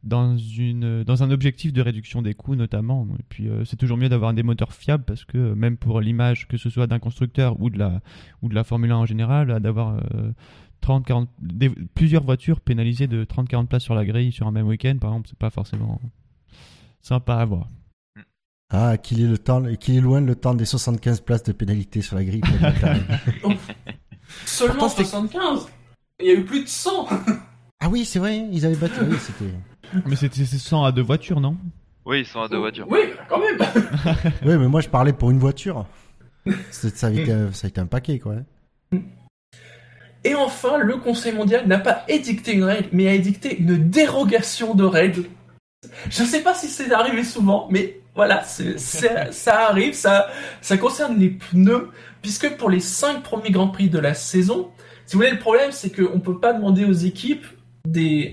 dans 0.06 0.38
une 0.38 1.04
dans 1.04 1.24
un 1.24 1.32
objectif 1.32 1.74
de 1.74 1.82
réduction 1.82 2.22
des 2.22 2.34
coûts 2.36 2.56
notamment. 2.56 3.08
Et 3.20 3.24
puis 3.28 3.50
euh, 3.50 3.66
c'est 3.66 3.76
toujours 3.76 3.98
mieux 3.98 4.10
d'avoir 4.10 4.34
des 4.34 4.44
moteurs 4.44 4.72
fiables 4.74 5.04
parce 5.04 5.26
que 5.26 5.38
euh, 5.38 5.56
même 5.56 5.78
pour 5.78 6.00
l'image 6.00 6.48
que 6.48 6.58
ce 6.58 6.70
soit 6.70 6.88
d'un 6.88 7.00
constructeur 7.00 7.60
ou 7.60 7.70
de 7.70 7.78
la 7.80 8.02
ou 8.42 8.50
de 8.50 8.56
la 8.56 8.64
Formule 8.64 8.92
1 8.92 8.96
en 8.98 9.06
général, 9.06 9.50
euh, 9.52 9.60
d'avoir 9.60 9.98
euh, 10.14 10.32
30 10.82 11.06
40 11.06 11.30
des- 11.42 11.70
plusieurs 11.70 12.24
voitures 12.24 12.62
pénalisées 12.62 13.08
de 13.08 13.24
30 13.24 13.50
40 13.50 13.68
places 13.68 13.84
sur 13.84 13.96
la 13.96 14.06
grille 14.06 14.32
sur 14.32 14.46
un 14.48 14.52
même 14.52 14.68
week-end 14.68 14.96
par 15.02 15.10
exemple, 15.12 15.28
c'est 15.30 15.40
pas 15.40 15.50
forcément 15.50 16.00
sympa 17.02 17.36
à 17.38 17.46
voir. 17.46 17.68
ah 18.70 18.98
qu'il 18.98 19.22
est 19.22 19.28
le 19.28 19.38
temps, 19.40 19.64
qu'il 19.80 19.96
est 19.96 20.02
loin 20.02 20.22
le 20.22 20.36
temps 20.36 20.54
des 20.54 20.66
75 20.66 21.22
places 21.22 21.44
de 21.44 21.52
pénalité 21.52 22.02
sur 22.02 22.16
la 22.16 22.24
grille. 22.24 22.42
seulement 24.46 24.74
Pourtant, 24.76 24.90
c'était- 24.90 25.04
75. 25.10 25.68
Il 26.20 26.28
y 26.28 26.32
a 26.32 26.36
eu 26.36 26.46
plus 26.46 26.64
de 26.64 26.68
100. 26.70 27.08
Ah 27.80 27.90
oui, 27.90 28.06
c'est 28.06 28.20
vrai, 28.20 28.48
ils 28.52 28.66
avaient 28.66 28.76
battu. 28.76 29.00
Oui, 29.08 29.18
c'était. 29.20 29.52
Mais 30.06 30.16
c'était 30.16 30.46
c'est 30.46 30.58
100 30.58 30.84
à 30.86 30.92
deux 30.92 31.02
voitures, 31.04 31.40
non? 31.40 31.58
Oui, 32.06 32.20
ils 32.22 32.26
sont 32.26 32.42
à 32.42 32.48
deux 32.48 32.58
voitures. 32.58 32.88
Oui, 32.90 33.00
quand 33.30 33.40
même. 33.40 33.58
Oui, 34.46 34.58
mais 34.58 34.68
moi 34.68 34.82
je 34.82 34.90
parlais 34.90 35.14
pour 35.14 35.32
une 35.32 35.40
voiture. 35.40 35.86
C'est- 36.72 36.96
Ça 36.96 37.08
a 37.08 37.12
été, 37.12 37.34
ça 37.52 37.66
a 37.66 37.70
été 37.70 37.82
un 37.82 37.86
paquet, 37.88 38.20
quoi. 38.20 38.36
Et 40.24 40.34
enfin, 40.36 40.78
le 40.80 40.98
Conseil 40.98 41.34
mondial 41.34 41.68
n'a 41.68 41.78
pas 41.78 42.04
édicté 42.08 42.54
une 42.54 42.64
règle, 42.64 42.90
mais 42.92 43.08
a 43.08 43.14
édicté 43.14 43.60
une 43.60 43.78
dérogation 43.90 44.74
de 44.74 44.84
règles. 44.84 45.26
Je 46.10 46.24
ne 46.24 46.28
sais 46.28 46.42
pas 46.42 46.56
si 46.56 46.68
c'est 46.68 46.92
arrivé 46.92 47.24
souvent, 47.24 47.68
mais 47.70 48.00
voilà, 48.16 48.44
c'est- 48.44 48.80
c'est- 48.80 49.32
ça 49.32 49.68
arrive, 49.70 49.94
ça, 49.94 50.28
ça 50.62 50.78
concerne 50.78 51.20
les 51.20 51.30
pneus, 51.30 51.90
puisque 52.24 52.56
pour 52.58 52.72
les 52.72 52.80
cinq 52.80 53.22
premiers 53.22 53.52
Grands 53.52 53.68
Prix 53.68 53.90
de 53.90 54.00
la 54.00 54.16
saison, 54.16 54.72
si 55.06 55.16
vous 55.16 55.20
voulez, 55.22 55.32
le 55.32 55.38
problème, 55.40 55.72
c'est 55.72 55.92
qu'on 55.96 56.16
ne 56.16 56.22
peut 56.22 56.40
pas 56.40 56.54
demander 56.54 56.86
aux 56.86 56.92
équipes 56.94 57.46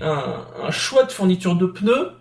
un, 0.01 0.71
choix 0.71 1.03
de 1.03 1.11
fourniture 1.11 1.55
de 1.55 1.65
pneus 1.65 2.11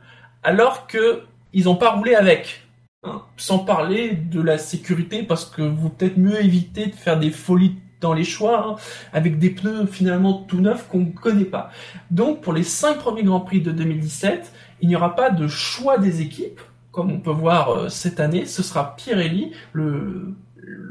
alors 0.42 0.86
qu'ils 0.86 1.64
n'ont 1.64 1.76
pas 1.76 1.90
roulé 1.90 2.14
avec. 2.14 2.66
hein. 3.04 3.22
Sans 3.36 3.60
parler 3.60 4.12
de 4.12 4.40
la 4.40 4.58
sécurité, 4.58 5.22
parce 5.22 5.44
que 5.44 5.62
vous 5.62 5.88
peut-être 5.88 6.18
mieux 6.18 6.42
éviter 6.44 6.86
de 6.86 6.94
faire 6.94 7.18
des 7.18 7.30
folies 7.30 7.76
dans 8.00 8.12
les 8.12 8.24
choix, 8.24 8.66
hein, 8.66 8.76
avec 9.12 9.38
des 9.38 9.50
pneus 9.50 9.86
finalement 9.86 10.34
tout 10.34 10.60
neufs 10.60 10.88
qu'on 10.88 11.00
ne 11.00 11.12
connaît 11.12 11.44
pas. 11.44 11.70
Donc 12.10 12.40
pour 12.40 12.52
les 12.52 12.64
cinq 12.64 12.98
premiers 12.98 13.22
Grands 13.22 13.40
Prix 13.40 13.60
de 13.60 13.70
2017, 13.70 14.52
il 14.80 14.88
n'y 14.88 14.96
aura 14.96 15.14
pas 15.14 15.30
de 15.30 15.46
choix 15.46 15.98
des 15.98 16.20
équipes, 16.20 16.60
comme 16.90 17.10
on 17.10 17.20
peut 17.20 17.30
voir 17.30 17.70
euh, 17.70 17.88
cette 17.88 18.20
année, 18.20 18.44
ce 18.44 18.62
sera 18.62 18.96
Pirelli, 18.96 19.52
le, 19.72 20.34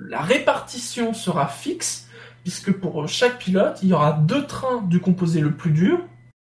la 0.10 0.22
répartition 0.22 1.14
sera 1.14 1.48
fixe, 1.48 2.10
puisque 2.44 2.72
pour 2.72 3.08
chaque 3.08 3.38
pilote, 3.38 3.80
il 3.84 3.90
y 3.90 3.94
aura 3.94 4.14
deux 4.14 4.46
trains 4.46 4.82
du 4.82 5.00
composé 5.00 5.42
le 5.42 5.52
plus 5.52 5.72
dur, 5.72 6.00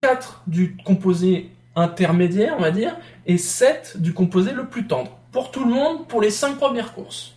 quatre 0.01 0.43
du 0.47 0.77
composé 0.85 1.51
intermédiaire, 1.77 2.55
on 2.59 2.63
va 2.63 2.71
dire, 2.71 2.97
et 3.27 3.39
7 3.39 4.01
du 4.01 4.13
composé 4.13 4.53
le 4.53 4.67
plus 4.67 4.87
tendre. 4.87 5.19
Pour 5.33 5.51
tout 5.51 5.65
le 5.65 5.73
monde, 5.73 6.09
pour 6.09 6.21
les 6.21 6.31
5 6.31 6.57
premières 6.57 6.93
courses. 6.95 7.37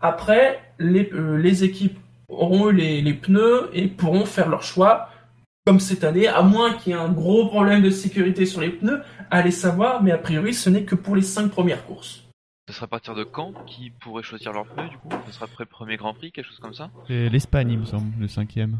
Après, 0.00 0.60
les, 0.78 1.10
euh, 1.12 1.36
les 1.36 1.64
équipes 1.64 1.98
auront 2.28 2.70
eu 2.70 2.74
les, 2.74 3.02
les 3.02 3.14
pneus 3.14 3.70
et 3.72 3.88
pourront 3.88 4.24
faire 4.24 4.48
leur 4.48 4.62
choix, 4.62 5.10
comme 5.66 5.80
cette 5.80 6.04
année, 6.04 6.26
à 6.26 6.42
moins 6.42 6.74
qu'il 6.74 6.92
y 6.92 6.96
ait 6.96 6.98
un 6.98 7.10
gros 7.10 7.46
problème 7.46 7.82
de 7.82 7.90
sécurité 7.90 8.46
sur 8.46 8.60
les 8.60 8.70
pneus, 8.70 9.02
allez 9.30 9.50
savoir, 9.50 10.02
mais 10.02 10.12
a 10.12 10.18
priori, 10.18 10.54
ce 10.54 10.70
n'est 10.70 10.84
que 10.84 10.94
pour 10.94 11.16
les 11.16 11.22
5 11.22 11.50
premières 11.50 11.84
courses. 11.84 12.24
Ce 12.68 12.74
sera 12.74 12.84
à 12.84 12.88
partir 12.88 13.14
de 13.14 13.24
quand 13.24 13.52
qui 13.66 13.90
pourrait 13.90 14.22
choisir 14.22 14.52
leurs 14.52 14.66
pneus 14.66 14.88
du 14.88 14.96
coup? 14.98 15.08
Ce 15.26 15.32
sera 15.32 15.46
après 15.46 15.64
le 15.64 15.68
premier 15.68 15.96
Grand 15.96 16.14
Prix, 16.14 16.30
quelque 16.30 16.46
chose 16.46 16.60
comme 16.60 16.74
ça? 16.74 16.90
C'est 17.08 17.28
l'Espagne, 17.28 17.72
il 17.72 17.78
me 17.78 17.84
semble, 17.84 18.12
le 18.18 18.28
cinquième. 18.28 18.78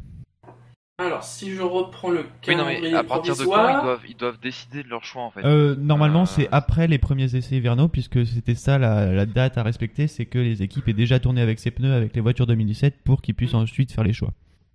Alors, 1.00 1.24
si 1.24 1.52
je 1.54 1.62
reprends 1.62 2.10
le 2.10 2.18
Oui, 2.18 2.24
non, 2.54 2.64
calendrier 2.64 2.80
mais 2.92 2.94
à 2.94 3.02
partir 3.04 3.34
de 3.34 3.44
quand 3.44 3.68
ils 3.68 3.82
doivent, 3.82 4.00
ils 4.08 4.16
doivent 4.16 4.38
décider 4.40 4.82
de 4.82 4.88
leur 4.88 5.04
choix 5.04 5.22
en 5.22 5.30
fait 5.30 5.44
Euh, 5.44 5.74
normalement, 5.76 6.22
Euh, 6.22 6.26
c'est 6.26 6.48
après 6.52 6.86
les 6.86 6.98
premiers 6.98 7.34
essais 7.34 7.56
hivernaux, 7.56 7.88
puisque 7.88 8.26
c'était 8.26 8.54
ça 8.54 8.78
la, 8.78 9.12
la 9.12 9.26
date 9.26 9.56
à 9.58 9.62
respecter, 9.62 10.06
c'est 10.08 10.26
que 10.26 10.38
les 10.38 10.62
équipes 10.62 10.88
aient 10.88 10.92
déjà 10.92 11.18
tourné 11.18 11.40
avec 11.40 11.58
ces 11.58 11.70
pneus 11.70 11.92
avec 11.94 12.14
les 12.14 12.20
voitures 12.20 12.46
2017 12.46 12.96
pour 13.04 13.22
qu'ils 13.22 13.34
puissent 13.34 13.54
ensuite 13.54 13.92
faire 13.92 14.04
les 14.04 14.12
choix. 14.12 14.32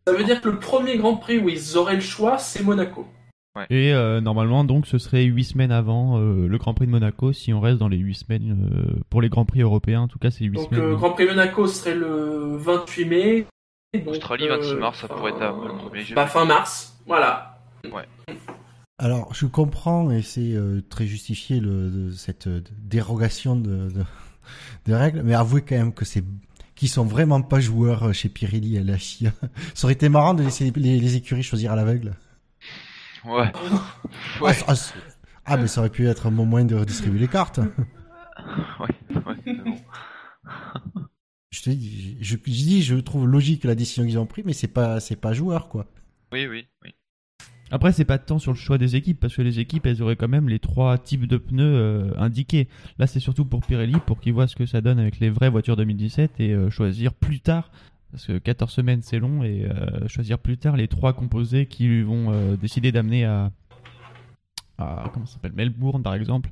Ça 0.07 0.13
veut 0.13 0.23
dire 0.23 0.41
que 0.41 0.49
le 0.49 0.59
premier 0.59 0.97
Grand 0.97 1.15
Prix 1.17 1.37
où 1.39 1.49
ils 1.49 1.77
auraient 1.77 1.95
le 1.95 2.01
choix, 2.01 2.37
c'est 2.37 2.63
Monaco. 2.63 3.07
Et 3.69 3.93
euh, 3.93 4.19
normalement, 4.19 4.65
donc, 4.65 4.85
ce 4.85 4.97
serait 4.97 5.23
8 5.23 5.43
semaines 5.45 5.71
avant 5.71 6.19
euh, 6.19 6.45
le 6.47 6.57
Grand 6.57 6.73
Prix 6.73 6.87
de 6.87 6.91
Monaco, 6.91 7.31
si 7.31 7.53
on 7.53 7.61
reste 7.61 7.77
dans 7.79 7.87
les 7.87 7.95
8 7.97 8.13
semaines 8.13 8.69
euh, 8.69 8.99
pour 9.09 9.21
les 9.21 9.29
Grands 9.29 9.45
Prix 9.45 9.61
européens. 9.61 10.01
En 10.01 10.07
tout 10.09 10.19
cas, 10.19 10.29
c'est 10.29 10.43
8 10.43 10.51
Donc, 10.57 10.69
semaines. 10.69 10.89
le 10.89 10.95
Grand 10.97 11.11
Prix 11.11 11.25
Monaco 11.25 11.65
serait 11.65 11.95
le 11.95 12.57
28 12.57 13.05
mai. 13.05 13.45
Australie, 14.07 14.47
euh, 14.49 14.57
26 14.57 14.75
mars, 14.75 14.99
ça 15.01 15.07
pourrait 15.07 15.31
être 15.31 15.39
le 15.39 15.77
premier 15.77 16.03
jeu. 16.03 16.15
Bah, 16.15 16.27
fin 16.27 16.45
mars, 16.45 16.97
voilà. 17.05 17.59
Alors, 18.97 19.33
je 19.33 19.45
comprends 19.45 20.09
et 20.11 20.21
c'est 20.21 20.53
euh, 20.53 20.81
très 20.89 21.05
justifié 21.05 21.59
le, 21.59 21.89
de- 21.89 22.11
cette 22.11 22.47
euh, 22.47 22.61
dérogation 22.79 23.55
de, 23.57 23.89
de, 23.91 24.03
de 24.85 24.93
règles, 24.93 25.21
mais 25.23 25.33
avouez 25.35 25.61
quand 25.61 25.75
même 25.75 25.93
que 25.93 26.05
c'est 26.05 26.23
qu'ils 26.75 26.89
sont 26.89 27.05
vraiment 27.05 27.41
pas 27.41 27.59
joueurs 27.59 28.03
euh, 28.03 28.13
chez 28.13 28.29
Pirelli 28.29 28.77
et 28.77 28.83
la 28.83 28.97
FIA. 28.97 29.31
Ça 29.73 29.85
aurait 29.85 29.93
été 29.93 30.07
marrant 30.09 30.33
de 30.33 30.43
laisser 30.43 30.71
les, 30.75 30.99
les 30.99 31.15
écuries 31.15 31.43
choisir 31.43 31.71
à 31.73 31.75
l'aveugle. 31.75 32.13
Ouais. 33.25 33.51
Ah, 33.53 34.43
Ouais. 34.43 34.53
ah, 34.67 34.73
ah, 35.45 35.57
mais 35.57 35.67
ça 35.67 35.81
aurait 35.81 35.89
pu 35.89 36.07
être 36.07 36.27
un 36.27 36.31
bon 36.31 36.45
moyen 36.45 36.65
de 36.65 36.75
redistribuer 36.75 37.19
les 37.19 37.27
cartes. 37.27 37.59
ouais. 38.79 38.87
Je 41.55 41.61
te 41.61 41.69
dis, 41.69 42.17
je, 42.19 42.35
je 42.35 42.51
dis, 42.51 42.83
je 42.83 42.95
trouve 42.95 43.27
logique 43.27 43.63
la 43.63 43.75
décision 43.75 44.03
qu'ils 44.03 44.19
ont 44.19 44.25
prise, 44.25 44.43
mais 44.45 44.53
c'est 44.53 44.67
pas, 44.67 44.99
c'est 44.99 45.15
pas 45.15 45.31
joueur 45.31 45.69
quoi. 45.69 45.87
Oui, 46.33 46.47
oui, 46.47 46.65
oui. 46.83 46.93
Après, 47.71 47.93
c'est 47.93 48.05
pas 48.05 48.17
tant 48.17 48.39
sur 48.39 48.51
le 48.51 48.57
choix 48.57 48.77
des 48.77 48.97
équipes, 48.97 49.19
parce 49.19 49.35
que 49.35 49.41
les 49.41 49.59
équipes, 49.59 49.85
elles 49.85 50.01
auraient 50.01 50.17
quand 50.17 50.27
même 50.27 50.49
les 50.49 50.59
trois 50.59 50.97
types 50.97 51.27
de 51.27 51.37
pneus 51.37 51.63
euh, 51.63 52.11
indiqués. 52.17 52.67
Là, 52.99 53.07
c'est 53.07 53.21
surtout 53.21 53.45
pour 53.45 53.65
Pirelli, 53.65 53.95
pour 54.05 54.19
qu'ils 54.19 54.33
voient 54.33 54.47
ce 54.47 54.55
que 54.55 54.65
ça 54.65 54.81
donne 54.81 54.99
avec 54.99 55.19
les 55.19 55.29
vraies 55.29 55.49
voitures 55.49 55.77
2017 55.77 56.39
et 56.39 56.51
euh, 56.51 56.69
choisir 56.69 57.13
plus 57.13 57.39
tard, 57.39 57.71
parce 58.11 58.27
que 58.27 58.37
14 58.37 58.71
semaines 58.71 59.01
c'est 59.01 59.19
long, 59.19 59.43
et 59.43 59.63
euh, 59.63 60.07
choisir 60.09 60.37
plus 60.39 60.57
tard 60.57 60.75
les 60.75 60.87
trois 60.89 61.13
composés 61.13 61.67
qui 61.67 62.01
vont 62.01 62.33
euh, 62.33 62.57
décider 62.57 62.91
d'amener 62.91 63.23
à, 63.25 63.51
à 64.77 65.09
comment 65.13 65.25
ça 65.25 65.35
s'appelle 65.35 65.53
Melbourne 65.53 66.03
par 66.03 66.15
exemple. 66.15 66.49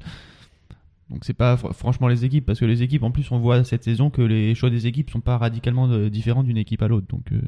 Donc 1.13 1.23
c'est 1.25 1.33
pas 1.33 1.55
fr- 1.55 1.73
franchement 1.73 2.07
les 2.07 2.25
équipes, 2.25 2.45
parce 2.45 2.59
que 2.59 2.65
les 2.65 2.81
équipes, 2.81 3.03
en 3.03 3.11
plus, 3.11 3.31
on 3.31 3.37
voit 3.39 3.63
cette 3.63 3.83
saison 3.83 4.09
que 4.09 4.21
les 4.23 4.55
choix 4.55 4.69
des 4.71 4.87
équipes 4.87 5.09
sont 5.11 5.21
pas 5.21 5.37
radicalement 5.37 5.87
euh, 5.89 6.09
différents 6.09 6.43
d'une 6.43 6.57
équipe 6.57 6.81
à 6.81 6.87
l'autre. 6.87 7.07
Donc 7.07 7.31
euh, 7.31 7.39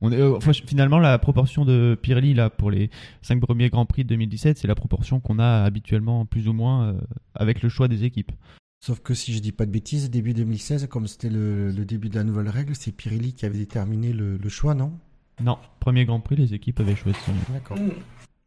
on 0.00 0.12
est, 0.12 0.20
euh, 0.20 0.36
enfin, 0.36 0.52
finalement, 0.52 0.98
la 0.98 1.18
proportion 1.18 1.64
de 1.64 1.98
Pirelli 2.00 2.32
là 2.32 2.48
pour 2.48 2.70
les 2.70 2.90
cinq 3.22 3.40
premiers 3.40 3.68
Grands 3.70 3.86
Prix 3.86 4.04
de 4.04 4.08
2017, 4.10 4.56
c'est 4.56 4.68
la 4.68 4.74
proportion 4.76 5.18
qu'on 5.20 5.38
a 5.40 5.62
habituellement 5.64 6.26
plus 6.26 6.46
ou 6.48 6.52
moins 6.52 6.88
euh, 6.88 7.00
avec 7.34 7.60
le 7.62 7.68
choix 7.68 7.88
des 7.88 8.04
équipes. 8.04 8.30
Sauf 8.84 9.00
que 9.00 9.14
si 9.14 9.32
je 9.32 9.40
dis 9.40 9.52
pas 9.52 9.66
de 9.66 9.72
bêtises, 9.72 10.08
début 10.10 10.32
2016, 10.34 10.86
comme 10.86 11.08
c'était 11.08 11.30
le, 11.30 11.70
le 11.72 11.84
début 11.84 12.08
de 12.08 12.14
la 12.14 12.24
nouvelle 12.24 12.48
règle, 12.48 12.76
c'est 12.76 12.92
Pirelli 12.92 13.32
qui 13.32 13.46
avait 13.46 13.58
déterminé 13.58 14.12
le, 14.12 14.36
le 14.36 14.48
choix, 14.48 14.74
non? 14.74 14.92
Non, 15.42 15.58
premier 15.80 16.04
Grand 16.04 16.20
Prix, 16.20 16.36
les 16.36 16.54
équipes 16.54 16.78
avaient 16.80 16.94
choisi. 16.94 17.18
D'accord. 17.52 17.78
Hmm. 17.78 17.90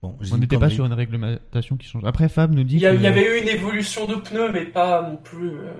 Bon, 0.01 0.15
On 0.31 0.37
n'était 0.37 0.57
pas 0.57 0.69
sur 0.69 0.85
une 0.85 0.93
réglementation 0.93 1.75
qui 1.75 1.87
change. 1.87 2.03
Après, 2.05 2.29
Fab 2.29 2.53
nous 2.53 2.63
dit 2.63 2.75
Il 2.75 2.81
y, 2.81 2.85
a- 2.85 2.91
que 2.91 2.95
il 2.95 3.01
y 3.01 3.07
avait 3.07 3.37
eu 3.37 3.41
une 3.41 3.49
évolution 3.49 4.05
de 4.07 4.15
pneus, 4.15 4.51
mais 4.53 4.65
pas 4.65 5.09
non 5.09 5.17
plus. 5.17 5.49
euh, 5.49 5.73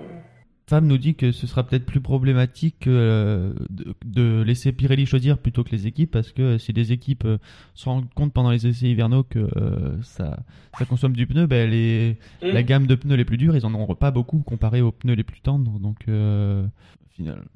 Fab 0.68 0.84
nous 0.84 0.98
dit 0.98 1.14
que 1.16 1.32
ce 1.32 1.46
sera 1.48 1.64
peut-être 1.66 1.84
plus 1.86 2.00
problématique 2.00 2.86
euh, 2.86 3.54
de, 3.70 3.94
de 4.04 4.42
laisser 4.42 4.70
Pirelli 4.72 5.04
choisir 5.06 5.38
plutôt 5.38 5.64
que 5.64 5.70
les 5.70 5.86
équipes 5.88 6.10
parce 6.12 6.30
que 6.30 6.58
si 6.58 6.72
les 6.72 6.92
équipes 6.92 7.24
euh, 7.24 7.38
se 7.74 7.86
rendent 7.88 8.12
compte 8.14 8.32
pendant 8.32 8.50
les 8.50 8.66
essais 8.68 8.86
hivernaux 8.86 9.24
que 9.24 9.48
euh, 9.56 10.00
ça, 10.02 10.38
ça 10.78 10.84
consomme 10.84 11.14
du 11.14 11.26
pneu, 11.26 11.46
ben 11.46 11.68
les, 11.68 12.18
hmm. 12.42 12.46
la 12.48 12.62
gamme 12.62 12.86
de 12.86 12.94
pneus 12.94 13.16
les 13.16 13.24
plus 13.24 13.36
durs, 13.38 13.56
ils 13.56 13.66
en 13.66 13.74
auront 13.74 13.94
pas 13.96 14.10
beaucoup 14.12 14.38
comparé 14.40 14.80
aux 14.80 14.92
pneus 14.92 15.14
les 15.14 15.24
plus 15.24 15.40
tendres. 15.40 15.80
Donc, 15.80 15.96
euh, 16.08 16.64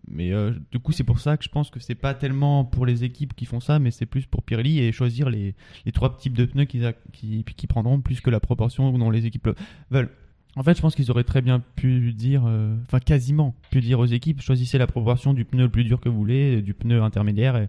Mais 0.09 0.33
euh, 0.33 0.53
du 0.71 0.79
coup, 0.79 0.93
c'est 0.93 1.05
pour 1.05 1.19
ça 1.19 1.37
que 1.37 1.45
je 1.45 1.49
pense 1.49 1.71
que 1.71 1.81
c'est 1.81 1.95
pas 1.95 2.15
tellement 2.15 2.65
pour 2.65 2.87
les 2.87 3.05
équipes 3.05 3.35
qui 3.35 3.47
font 3.47 3.61
ça, 3.61 3.79
mais 3.79 3.91
c'est 3.91 4.07
plus 4.07 4.27
pour 4.27 4.43
Pirelli 4.43 4.81
et 4.81 4.93
choisir 4.93 5.31
les, 5.31 5.55
les 5.87 5.93
trois 5.93 6.17
types 6.17 6.35
de 6.35 6.45
pneus 6.45 6.65
qu'ils 6.65 6.95
qui, 7.13 7.67
prendront 7.67 8.01
plus 8.01 8.21
que 8.21 8.31
la 8.31 8.41
proportion 8.41 8.97
dont 8.97 9.11
les 9.11 9.27
équipes 9.27 9.47
le 9.47 9.55
veulent. 9.91 10.11
En 10.57 10.63
fait, 10.63 10.77
je 10.77 10.83
pense 10.83 10.95
qu'ils 10.95 11.11
auraient 11.11 11.25
très 11.25 11.43
bien 11.43 11.61
pu 11.75 12.13
dire, 12.13 12.45
euh, 12.47 12.77
enfin 12.87 13.01
quasiment 13.01 13.57
pu 13.71 13.81
dire 13.81 13.99
aux 13.99 14.07
équipes, 14.07 14.41
choisissez 14.41 14.79
la 14.79 14.87
proportion 14.87 15.35
du 15.35 15.45
pneu 15.45 15.65
le 15.65 15.69
plus 15.69 15.85
dur 15.85 16.01
que 16.01 16.09
vous 16.09 16.17
voulez, 16.17 16.63
du 16.63 16.75
pneu 16.75 17.03
intermédiaire, 17.03 17.67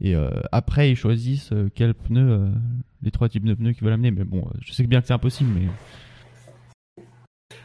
et, 0.00 0.14
euh, 0.14 0.28
après 0.52 0.90
ils 0.90 0.96
choisissent 0.96 1.54
quel 1.74 1.94
pneu, 1.94 2.50
les 3.02 3.10
trois 3.10 3.30
types 3.30 3.44
de 3.44 3.54
pneus 3.54 3.72
qu'ils 3.72 3.84
veulent 3.84 3.94
amener. 3.94 4.10
Mais 4.10 4.24
bon, 4.24 4.46
je 4.60 4.72
sais 4.72 4.86
bien 4.86 5.00
que 5.00 5.06
c'est 5.06 5.14
impossible, 5.14 5.50
mais 5.54 5.68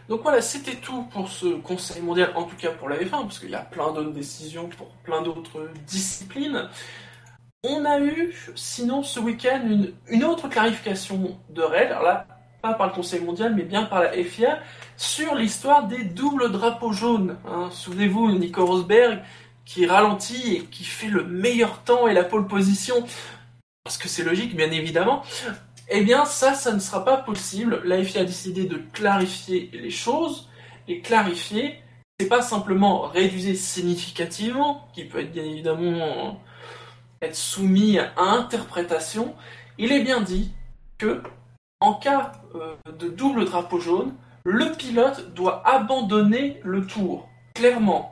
Donc 0.10 0.22
voilà, 0.22 0.42
c'était 0.42 0.76
tout 0.76 1.04
pour 1.04 1.30
ce 1.30 1.46
Conseil 1.62 2.02
mondial, 2.02 2.34
en 2.36 2.44
tout 2.44 2.56
cas 2.56 2.72
pour 2.72 2.90
la 2.90 2.98
F1, 2.98 3.10
parce 3.10 3.40
qu'il 3.40 3.50
y 3.50 3.56
a 3.56 3.62
plein 3.62 3.92
d'autres 3.92 4.12
décisions 4.12 4.68
pour 4.68 4.88
plein 5.04 5.22
d'autres 5.22 5.70
disciplines. 5.88 6.70
On 7.66 7.86
a 7.86 8.00
eu, 8.00 8.36
sinon, 8.56 9.04
ce 9.04 9.20
week-end, 9.20 9.62
une, 10.08 10.24
autre 10.26 10.50
clarification 10.50 11.38
de 11.50 11.62
règles, 11.62 11.94
alors 11.94 12.04
là, 12.04 12.28
pas 12.62 12.74
par 12.74 12.88
le 12.88 12.94
Conseil 12.94 13.22
mondial, 13.22 13.56
mais 13.56 13.64
bien 13.64 13.84
par 13.84 14.02
la 14.02 14.12
FIA, 14.12 14.60
sur 14.98 15.36
l'histoire 15.36 15.88
des 15.88 16.04
doubles 16.04 16.52
drapeaux 16.52 16.92
jaunes. 16.92 17.38
hein. 17.48 17.70
Souvenez-vous, 17.72 18.34
Nico 18.34 18.66
Rosberg, 18.66 19.22
qui 19.66 19.86
ralentit 19.86 20.56
et 20.56 20.64
qui 20.66 20.84
fait 20.84 21.08
le 21.08 21.24
meilleur 21.24 21.84
temps 21.84 22.08
et 22.08 22.14
la 22.14 22.26
pole 22.26 22.48
position, 22.48 23.06
parce 23.86 23.98
que 23.98 24.10
c'est 24.10 24.24
logique, 24.24 24.58
bien 24.58 24.72
évidemment. 24.72 25.24
Eh 25.90 26.02
bien, 26.02 26.26
ça, 26.26 26.54
ça 26.54 26.74
ne 26.74 26.80
sera 26.80 27.04
pas 27.04 27.18
possible. 27.18 27.82
La 27.86 28.04
FIA 28.04 28.22
a 28.22 28.26
décidé 28.26 28.66
de 28.66 28.78
clarifier 28.94 29.70
les 29.74 29.90
choses. 29.90 30.50
Et 30.88 31.02
clarifier, 31.02 31.80
c'est 32.20 32.28
pas 32.28 32.42
simplement 32.42 33.02
réduire 33.02 33.56
significativement, 33.56 34.88
qui 34.94 35.06
peut 35.06 35.20
être 35.20 35.32
bien 35.32 35.44
évidemment 35.44 36.40
être 37.22 37.36
soumis 37.36 38.00
à 38.00 38.12
interprétation. 38.18 39.34
Il 39.78 39.92
est 39.92 40.04
bien 40.04 40.22
dit 40.22 40.52
que, 40.98 41.24
en 41.80 41.94
cas 41.94 42.34
euh, 42.56 42.76
de 42.98 43.08
double 43.08 43.46
drapeau 43.46 43.80
jaune, 43.80 44.14
le 44.44 44.72
pilote 44.74 45.34
doit 45.34 45.68
abandonner 45.68 46.60
le 46.64 46.86
tour. 46.86 47.30
Clairement. 47.54 48.12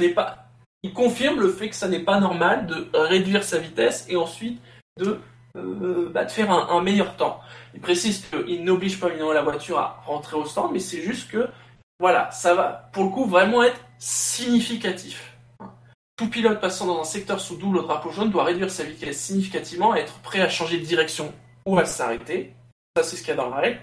N'est 0.00 0.08
pas. 0.08 0.48
Il 0.82 0.92
confirme 0.92 1.40
le 1.40 1.50
fait 1.52 1.68
que 1.68 1.76
ça 1.76 1.88
n'est 1.88 2.04
pas 2.04 2.18
normal 2.18 2.66
de 2.66 2.88
réduire 2.92 3.44
sa 3.44 3.58
vitesse 3.58 4.06
et 4.08 4.16
ensuite 4.16 4.60
de 4.98 5.20
euh, 5.58 6.10
bah, 6.12 6.24
de 6.24 6.30
faire 6.30 6.50
un, 6.50 6.82
meilleur 6.82 7.16
temps. 7.16 7.40
Il 7.74 7.80
précise 7.80 8.24
qu'il 8.26 8.64
n'oblige 8.64 8.98
pas 8.98 9.08
évidemment 9.08 9.32
la 9.32 9.42
voiture 9.42 9.78
à 9.78 10.02
rentrer 10.06 10.36
au 10.36 10.44
stand, 10.44 10.72
mais 10.72 10.78
c'est 10.78 11.02
juste 11.02 11.30
que, 11.30 11.48
voilà, 12.00 12.30
ça 12.30 12.54
va 12.54 12.88
pour 12.92 13.04
le 13.04 13.10
coup 13.10 13.24
vraiment 13.24 13.62
être 13.62 13.80
significatif. 13.98 15.36
Tout 16.16 16.28
pilote 16.28 16.60
passant 16.60 16.86
dans 16.86 17.00
un 17.00 17.04
secteur 17.04 17.40
sous 17.40 17.56
double 17.56 17.82
drapeau 17.82 18.10
jaune 18.10 18.30
doit 18.30 18.44
réduire 18.44 18.70
sa 18.70 18.84
vitesse 18.84 19.20
significativement 19.20 19.94
et 19.94 20.00
être 20.00 20.18
prêt 20.20 20.40
à 20.40 20.48
changer 20.48 20.78
de 20.78 20.84
direction 20.84 21.32
ou 21.64 21.78
à 21.78 21.84
s'arrêter. 21.84 22.54
Ça, 22.96 23.02
c'est 23.04 23.16
ce 23.16 23.22
qu'il 23.22 23.30
y 23.30 23.32
a 23.32 23.36
dans 23.36 23.50
la 23.50 23.56
règle. 23.56 23.80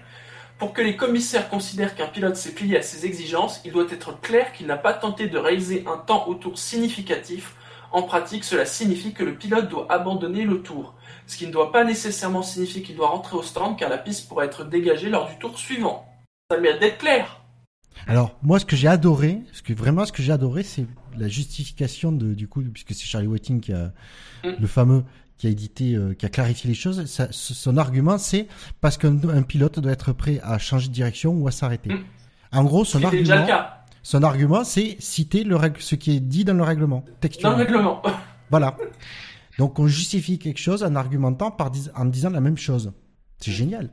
Pour 0.58 0.72
que 0.72 0.80
les 0.80 0.96
commissaires 0.96 1.50
considèrent 1.50 1.94
qu'un 1.94 2.06
pilote 2.06 2.36
s'est 2.36 2.52
plié 2.52 2.78
à 2.78 2.82
ses 2.82 3.04
exigences, 3.04 3.60
il 3.66 3.72
doit 3.72 3.86
être 3.90 4.18
clair 4.20 4.52
qu'il 4.52 4.66
n'a 4.66 4.78
pas 4.78 4.94
tenté 4.94 5.28
de 5.28 5.36
réaliser 5.36 5.84
un 5.86 5.98
temps 5.98 6.26
au 6.28 6.34
tour 6.34 6.58
significatif. 6.58 7.54
En 7.92 8.02
pratique, 8.02 8.42
cela 8.42 8.64
signifie 8.64 9.12
que 9.12 9.22
le 9.22 9.34
pilote 9.34 9.68
doit 9.68 9.86
abandonner 9.90 10.44
le 10.44 10.62
tour, 10.62 10.94
ce 11.26 11.36
qui 11.36 11.46
ne 11.46 11.52
doit 11.52 11.72
pas 11.72 11.84
nécessairement 11.84 12.42
signifier 12.42 12.82
qu'il 12.82 12.96
doit 12.96 13.08
rentrer 13.08 13.36
au 13.36 13.42
stand 13.42 13.76
car 13.78 13.88
la 13.90 13.98
piste 13.98 14.28
pourrait 14.28 14.46
être 14.46 14.64
dégagée 14.64 15.08
lors 15.08 15.28
du 15.28 15.36
tour 15.38 15.58
suivant. 15.58 16.06
Ça 16.50 16.58
mérite 16.58 16.80
d'être 16.80 16.98
clair. 16.98 17.40
Alors, 18.06 18.36
moi, 18.42 18.58
ce 18.60 18.64
que 18.64 18.76
j'ai 18.76 18.88
adoré, 18.88 19.40
ce 19.52 19.62
que 19.62 19.72
vraiment, 19.72 20.04
ce 20.04 20.12
que 20.12 20.22
j'ai 20.22 20.32
adoré, 20.32 20.62
c'est 20.62 20.86
la 21.18 21.28
justification 21.28 22.12
de, 22.12 22.34
du 22.34 22.46
coup, 22.46 22.62
puisque 22.62 22.94
c'est 22.94 23.06
Charlie 23.06 23.26
Whiting 23.26 23.60
qui 23.60 23.72
a, 23.72 23.92
Mm. 24.44 24.50
le 24.60 24.66
fameux, 24.66 25.04
qui 25.38 25.46
a 25.46 25.50
édité, 25.50 25.94
euh, 25.94 26.14
qui 26.14 26.24
a 26.26 26.28
clarifié 26.28 26.68
les 26.68 26.74
choses. 26.74 27.06
Ça- 27.06 27.28
son 27.30 27.76
argument, 27.78 28.18
c'est 28.18 28.46
parce 28.80 28.96
qu'un 28.96 29.16
un 29.28 29.42
pilote 29.42 29.80
doit 29.80 29.92
être 29.92 30.12
prêt 30.12 30.40
à 30.44 30.58
changer 30.58 30.88
de 30.88 30.92
direction 30.92 31.32
ou 31.32 31.48
à 31.48 31.50
s'arrêter. 31.50 31.90
Mm. 31.90 32.04
En 32.52 32.64
gros, 32.64 32.84
son 32.84 33.00
C'était 33.00 33.18
déjà 33.18 33.34
le 33.34 33.40
argument, 33.42 33.58
cas 33.58 33.72
son 34.02 34.22
argument, 34.22 34.62
c'est 34.62 34.96
citer 35.00 35.42
le 35.42 35.56
règle, 35.56 35.80
ce 35.80 35.96
qui 35.96 36.16
est 36.16 36.20
dit 36.20 36.44
dans 36.44 36.54
le 36.54 36.62
règlement, 36.62 37.04
dans 37.42 37.50
le 37.50 37.56
règlement. 37.56 38.02
Voilà. 38.50 38.76
Donc, 39.58 39.78
on 39.78 39.86
justifie 39.86 40.38
quelque 40.38 40.58
chose 40.60 40.82
en 40.84 40.94
argumentant 40.96 41.50
par 41.50 41.70
dis- 41.70 41.88
en 41.94 42.04
disant 42.04 42.30
la 42.30 42.40
même 42.40 42.58
chose. 42.58 42.92
C'est 43.38 43.52
génial. 43.52 43.90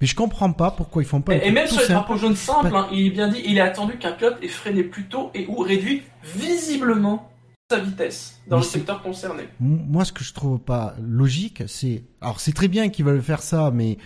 Mais 0.00 0.06
je 0.06 0.14
comprends 0.14 0.52
pas 0.52 0.70
pourquoi 0.70 1.02
ils 1.02 1.06
font 1.06 1.20
pas 1.20 1.34
Et, 1.36 1.48
et 1.48 1.50
même 1.50 1.66
sur 1.66 1.76
les 1.80 1.82
simple. 1.86 1.92
drapeaux 1.98 2.16
jaunes 2.16 2.36
simples, 2.36 2.74
hein, 2.74 2.88
il 2.92 3.06
est 3.06 3.10
bien 3.10 3.28
dit, 3.28 3.40
il 3.44 3.58
est 3.58 3.62
attendu 3.62 3.98
qu'un 3.98 4.12
pilote 4.12 4.38
ait 4.42 4.48
freiné 4.48 4.82
plus 4.84 5.04
tôt 5.06 5.30
et 5.34 5.46
ou 5.48 5.58
réduit 5.58 6.02
visiblement 6.36 7.30
sa 7.70 7.78
vitesse 7.78 8.40
dans 8.48 8.56
Mais 8.56 8.62
le 8.62 8.68
secteur 8.68 9.02
concerné. 9.02 9.44
Moi, 9.60 10.04
ce 10.04 10.12
que 10.12 10.24
je 10.24 10.32
trouve 10.34 10.58
pas 10.58 10.94
logique, 11.00 11.62
c'est 11.68 12.04
alors 12.20 12.40
c'est 12.40 12.52
très 12.52 12.68
bien 12.68 12.88
qu'ils 12.88 13.04
veulent 13.04 13.22
faire 13.22 13.42
ça, 13.42 13.70
mais 13.72 13.96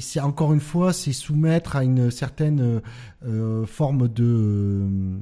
c'est 0.00 0.20
encore 0.20 0.52
une 0.54 0.60
fois, 0.60 0.92
c'est 0.92 1.12
soumettre 1.12 1.76
à 1.76 1.84
une 1.84 2.10
certaine 2.10 2.80
euh, 3.26 3.66
forme 3.66 4.04
euh, 4.04 4.08
de- 4.08 4.88
de- 4.88 5.20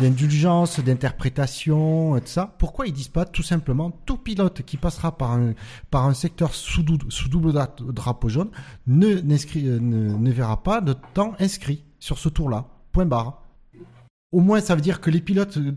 d'indulgence, 0.00 0.80
d'interprétation, 0.80 2.16
et 2.16 2.20
tout 2.20 2.26
ça. 2.28 2.54
Pourquoi 2.58 2.86
ils 2.86 2.92
disent 2.92 3.08
pas 3.08 3.24
tout 3.24 3.42
simplement 3.42 3.90
tout 4.06 4.16
pilote 4.16 4.62
qui 4.62 4.76
passera 4.76 5.16
par 5.16 5.32
un 5.32 5.52
par 5.90 6.06
un 6.06 6.14
secteur 6.14 6.54
sous, 6.54 6.82
dou- 6.82 6.98
sous 7.10 7.28
double 7.28 7.52
dra- 7.52 7.74
drapeau 7.80 8.28
jaune 8.28 8.50
euh, 8.88 9.22
ne 9.24 10.16
ne 10.16 10.30
verra 10.30 10.62
pas 10.62 10.80
de 10.80 10.94
temps 11.14 11.34
inscrit 11.38 11.84
sur 11.98 12.18
ce 12.18 12.28
tour-là. 12.28 12.66
Point 12.92 13.06
barre. 13.06 13.42
Au 14.36 14.40
moins, 14.40 14.60
ça 14.60 14.74
veut 14.74 14.82
dire 14.82 15.00
que 15.00 15.08
les 15.08 15.20
pilotes 15.22 15.56
euh, 15.56 15.72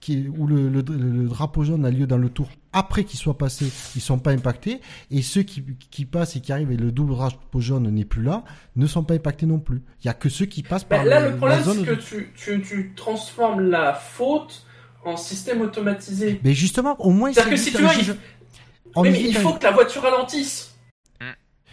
qui, 0.00 0.28
où 0.36 0.46
le, 0.46 0.68
le- 0.68 0.82
le 0.82 1.28
drapeau 1.28 1.64
jaune 1.64 1.86
a 1.86 1.90
lieu 1.90 2.06
dans 2.06 2.18
le 2.18 2.28
tour 2.28 2.48
après 2.74 3.04
qu'il 3.04 3.18
soit 3.18 3.38
passé, 3.38 3.70
ils 3.96 4.02
sont 4.02 4.18
pas 4.18 4.32
impactés. 4.32 4.80
Et 5.10 5.22
ceux 5.22 5.42
qui, 5.42 5.64
qui 5.90 6.04
passent 6.04 6.36
et 6.36 6.40
qui 6.40 6.52
arrivent 6.52 6.72
et 6.72 6.76
le 6.76 6.92
double 6.92 7.12
drapeau 7.14 7.60
jaune 7.60 7.88
n'est 7.90 8.04
plus 8.04 8.22
là, 8.22 8.44
ne 8.76 8.86
sont 8.86 9.02
pas 9.02 9.14
impactés 9.14 9.46
non 9.46 9.58
plus. 9.60 9.82
Il 10.02 10.06
y 10.06 10.10
a 10.10 10.14
que 10.14 10.28
ceux 10.28 10.44
qui 10.46 10.62
passent 10.62 10.86
Bah, 10.86 10.96
par 10.96 11.04
là, 11.06 11.20
le- 11.20 11.30
le 11.30 11.36
problème, 11.36 11.60
c'est 11.64 11.84
que 11.84 11.90
de- 11.90 11.94
tu, 11.94 12.32
tu, 12.36 12.60
tu 12.60 12.92
transformes 12.94 13.60
la 13.62 13.94
faute 13.94 14.66
en 15.06 15.16
système 15.16 15.62
automatisé. 15.62 16.38
Mais 16.44 16.52
justement, 16.54 16.96
au 17.00 17.10
moins, 17.10 17.32
C'est-à-dire 17.32 17.52
que 17.52 17.56
c'est 17.58 17.70
si 17.70 17.76
tu 17.76 17.82
vois, 17.82 17.94
il, 17.94 19.02
mais 19.10 19.32
faut 19.32 19.54
que 19.54 19.64
la 19.64 19.70
voiture 19.72 20.02
ralentisse. 20.02 20.74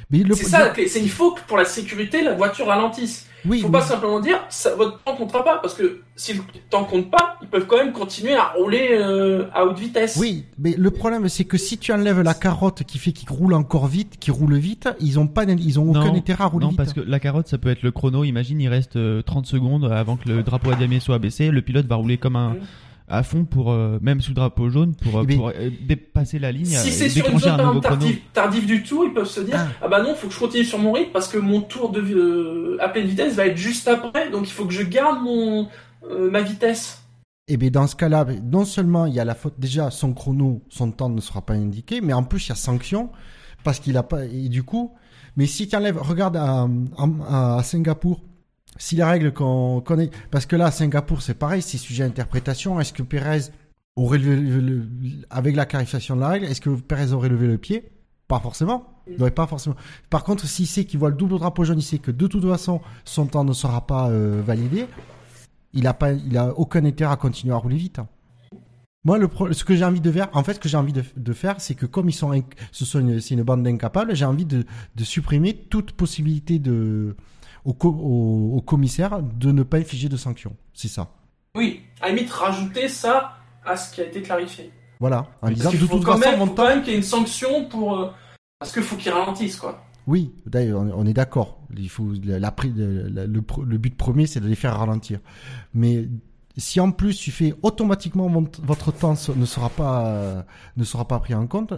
mais 0.09 0.19
le- 0.19 0.35
C'est 0.35 0.45
ça. 0.45 0.73
C'est 0.87 1.01
il 1.01 1.09
faut 1.11 1.31
que 1.33 1.41
pour 1.41 1.57
la 1.57 1.65
sécurité, 1.65 2.23
la 2.23 2.33
voiture 2.33 2.67
ralentisse. 2.67 3.25
Oui, 3.45 3.59
faut 3.61 3.67
oui. 3.67 3.71
pas 3.71 3.81
simplement 3.81 4.19
dire 4.19 4.39
ça, 4.49 4.75
votre 4.75 5.01
temps 5.03 5.15
comptera 5.15 5.43
pas 5.43 5.57
parce 5.59 5.73
que 5.73 6.01
si 6.15 6.33
le 6.33 6.41
temps 6.69 6.83
compte 6.83 7.09
pas, 7.09 7.37
ils 7.41 7.47
peuvent 7.47 7.65
quand 7.67 7.77
même 7.77 7.93
continuer 7.93 8.35
à 8.35 8.49
rouler 8.57 8.89
euh, 8.91 9.45
à 9.53 9.65
haute 9.65 9.79
vitesse. 9.79 10.17
Oui, 10.19 10.45
mais 10.57 10.75
le 10.77 10.91
problème 10.91 11.29
c'est 11.29 11.45
que 11.45 11.57
si 11.57 11.77
tu 11.77 11.93
enlèves 11.93 12.21
la 12.21 12.33
carotte 12.33 12.83
qui 12.83 12.97
fait 12.97 13.11
qu'ils 13.11 13.29
roulent 13.29 13.53
encore 13.53 13.87
vite, 13.87 14.17
qui 14.19 14.31
roulent 14.31 14.57
vite, 14.57 14.89
ils 14.99 15.19
ont 15.19 15.27
pas, 15.27 15.45
ils 15.45 15.79
ont 15.79 15.89
aucun 15.89 16.05
Non, 16.05 16.15
intérêt 16.15 16.43
à 16.43 16.47
rouler 16.47 16.65
Non, 16.65 16.69
vite. 16.69 16.77
parce 16.77 16.93
que 16.93 16.99
la 17.01 17.19
carotte, 17.19 17.47
ça 17.47 17.57
peut 17.57 17.69
être 17.69 17.83
le 17.83 17.91
chrono. 17.91 18.23
Imagine, 18.23 18.59
il 18.59 18.67
reste 18.67 18.95
euh, 18.97 19.21
30 19.21 19.45
secondes 19.45 19.85
avant 19.91 20.17
que 20.17 20.27
le 20.27 20.43
drapeau 20.43 20.71
à 20.71 20.75
damier 20.75 20.99
soit 20.99 21.15
abaissé. 21.15 21.49
Le 21.51 21.61
pilote 21.61 21.85
va 21.85 21.95
rouler 21.95 22.17
comme 22.17 22.35
un. 22.35 22.55
À 23.09 23.23
fond 23.23 23.43
pour 23.45 23.71
euh, 23.71 23.97
même 24.01 24.21
sous 24.21 24.31
le 24.31 24.35
drapeau 24.35 24.69
jaune 24.69 24.95
pour, 24.95 25.17
euh, 25.19 25.23
Mais- 25.27 25.35
pour 25.35 25.49
euh, 25.49 25.69
dépasser 25.87 26.39
la 26.39 26.51
ligne, 26.51 26.65
Si 26.65 26.91
c'est 26.91 27.09
sur 27.09 27.27
une 27.29 27.39
zone 27.39 27.81
tardive, 27.81 28.19
tardive 28.33 28.65
du 28.65 28.83
tout, 28.83 29.03
ils 29.03 29.13
peuvent 29.13 29.25
se 29.27 29.41
dire 29.41 29.55
Ah. 29.57 29.67
ah, 29.81 29.87
bah 29.87 30.01
non, 30.03 30.15
faut 30.15 30.27
que 30.27 30.33
je 30.33 30.39
continue 30.39 30.63
sur 30.63 30.79
mon 30.79 30.91
rythme 30.91 31.11
parce 31.11 31.27
que 31.27 31.37
mon 31.37 31.61
tour 31.61 31.91
de 31.91 31.99
euh, 32.01 32.77
à 32.79 32.89
pleine 32.89 33.07
vitesse 33.07 33.35
va 33.35 33.47
être 33.47 33.57
juste 33.57 33.87
après, 33.87 34.29
donc 34.29 34.47
il 34.47 34.51
faut 34.51 34.65
que 34.65 34.73
je 34.73 34.83
garde 34.83 35.21
mon 35.23 35.67
euh, 36.09 36.29
ma 36.31 36.41
vitesse. 36.41 37.03
Et 37.47 37.57
bien 37.57 37.71
dans 37.71 37.87
ce 37.87 37.95
cas-là, 37.95 38.25
non 38.43 38.63
seulement 38.63 39.07
il 39.07 39.13
y 39.15 39.19
a 39.19 39.25
la 39.25 39.33
faute, 39.35 39.55
déjà 39.57 39.89
son 39.89 40.13
chrono, 40.13 40.61
son 40.69 40.91
temps 40.91 41.09
ne 41.09 41.19
sera 41.19 41.41
pas 41.41 41.53
indiqué, 41.55 41.99
mais 42.01 42.13
en 42.13 42.23
plus 42.23 42.45
il 42.45 42.49
y 42.49 42.51
a 42.51 42.55
sanction 42.55 43.09
parce 43.63 43.79
qu'il 43.79 43.97
a 43.97 44.03
pas. 44.03 44.25
Et 44.25 44.49
du 44.49 44.61
coup, 44.63 44.93
mais 45.35 45.47
si 45.47 45.67
tu 45.67 45.75
enlèves, 45.75 45.97
regarde 45.99 46.37
à, 46.37 46.67
à- 46.97 47.57
à 47.57 47.63
Singapour, 47.63 48.21
si 48.77 48.95
les 48.95 49.03
règles 49.03 49.33
qu'on 49.33 49.81
connaît, 49.81 50.09
parce 50.31 50.45
que 50.45 50.55
là 50.55 50.67
à 50.67 50.71
Singapour 50.71 51.21
c'est 51.21 51.33
pareil, 51.33 51.61
c'est 51.61 51.77
sujet 51.77 52.03
à 52.03 52.07
interprétation. 52.07 52.79
Est-ce 52.79 52.93
que 52.93 53.03
Pérez 53.03 53.41
aurait 53.95 54.17
levé 54.17 54.35
le- 54.37 54.61
le- 54.61 54.87
avec 55.29 55.55
la 55.55 55.65
clarification 55.65 56.15
de 56.15 56.21
la 56.21 56.29
règle, 56.29 56.45
est-ce 56.45 56.61
que 56.61 56.69
Pérez 56.69 57.11
aurait 57.13 57.29
levé 57.29 57.47
le 57.47 57.57
pied? 57.57 57.91
Pas 58.27 58.39
forcément. 58.39 58.85
Il 59.07 59.19
aurait 59.21 59.31
pas 59.31 59.47
forcément. 59.47 59.75
Par 60.11 60.23
contre, 60.23 60.45
s'il 60.45 60.67
sait 60.67 60.85
qu'il 60.85 60.99
voit 60.99 61.09
le 61.09 61.15
double 61.15 61.39
drapeau 61.39 61.63
jaune, 61.63 61.79
il 61.79 61.83
sait 61.83 61.97
que 61.97 62.11
de 62.11 62.27
toute 62.27 62.47
façon 62.47 62.79
son 63.03 63.25
temps 63.25 63.43
ne 63.43 63.53
sera 63.53 63.85
pas 63.87 64.09
euh, 64.09 64.41
validé 64.45 64.85
il 65.73 65.85
a 65.85 65.93
pas, 65.93 66.13
il 66.13 66.35
a 66.37 66.53
aucun 66.57 66.83
intérêt 66.85 67.11
à 67.11 67.15
continuer 67.15 67.53
à 67.53 67.57
rouler 67.57 67.75
vite. 67.77 67.99
Moi, 69.05 69.17
le 69.19 69.27
pro- 69.27 69.53
ce 69.53 69.63
que 69.63 69.75
j'ai 69.75 69.85
envie 69.85 70.01
de 70.01 70.11
faire, 70.11 70.27
en 70.33 70.43
fait, 70.43 70.55
ce 70.55 70.59
que 70.59 70.67
j'ai 70.67 70.77
envie 70.77 70.93
de, 70.93 71.03
de 71.15 71.33
faire, 71.33 71.61
c'est 71.61 71.75
que 71.75 71.85
comme 71.85 72.09
ils 72.09 72.13
sont, 72.13 72.31
inc- 72.33 72.43
ce 72.71 72.85
sont 72.85 72.99
une, 72.99 73.21
c'est 73.21 73.35
une 73.35 73.43
bande 73.43 73.63
d'incapables, 73.63 74.15
j'ai 74.15 74.25
envie 74.25 74.45
de, 74.45 74.65
de 74.95 75.03
supprimer 75.03 75.53
toute 75.55 75.91
possibilité 75.91 76.57
de, 76.59 77.15
au, 77.65 77.73
co- 77.73 77.89
au, 77.89 78.57
au 78.57 78.61
commissaire 78.61 79.21
de 79.21 79.51
ne 79.51 79.63
pas 79.63 79.77
infliger 79.77 80.09
de 80.09 80.17
sanctions. 80.17 80.55
C'est 80.73 80.87
ça. 80.87 81.07
Oui, 81.55 81.81
à 82.01 82.07
la 82.09 82.13
limite 82.15 82.31
rajouter 82.31 82.87
ça 82.87 83.33
à 83.65 83.75
ce 83.75 83.93
qui 83.93 84.01
a 84.01 84.05
été 84.05 84.21
clarifié. 84.21 84.71
Voilà. 84.99 85.27
En 85.41 85.49
disant, 85.49 85.71
de 85.71 85.77
toute 85.77 86.03
façon, 86.03 86.19
même, 86.19 86.39
faut 86.39 86.53
quand 86.53 86.67
même 86.67 86.81
qu'il 86.81 86.91
y 86.91 86.95
ait 86.95 86.97
une 86.97 87.03
sanction 87.03 87.65
pour 87.69 87.97
euh, 87.97 88.11
parce 88.59 88.71
qu'il 88.73 88.83
faut 88.83 88.95
qu'ils 88.97 89.11
ralentissent 89.11 89.57
quoi. 89.57 89.83
Oui, 90.07 90.33
d'ailleurs, 90.45 90.81
on 90.95 91.05
est 91.05 91.13
d'accord. 91.13 91.59
Il 91.77 91.89
faut 91.89 92.11
la, 92.23 92.39
le, 92.39 93.27
le- 93.27 93.77
but 93.77 93.95
premier, 93.95 94.25
c'est 94.27 94.39
de 94.39 94.47
les 94.47 94.55
faire 94.55 94.77
ralentir. 94.77 95.19
Mais 95.73 96.07
si 96.57 96.79
en 96.79 96.91
plus 96.91 97.15
tu 97.17 97.31
fais 97.31 97.53
automatiquement 97.61 98.27
votre 98.63 98.91
temps 98.91 99.13
ne 99.35 99.45
sera 99.45 99.69
pas 99.69 100.07
euh, 100.07 100.41
ne 100.77 100.83
sera 100.83 101.07
pas 101.07 101.19
pris 101.19 101.35
en 101.35 101.45
compte, 101.47 101.73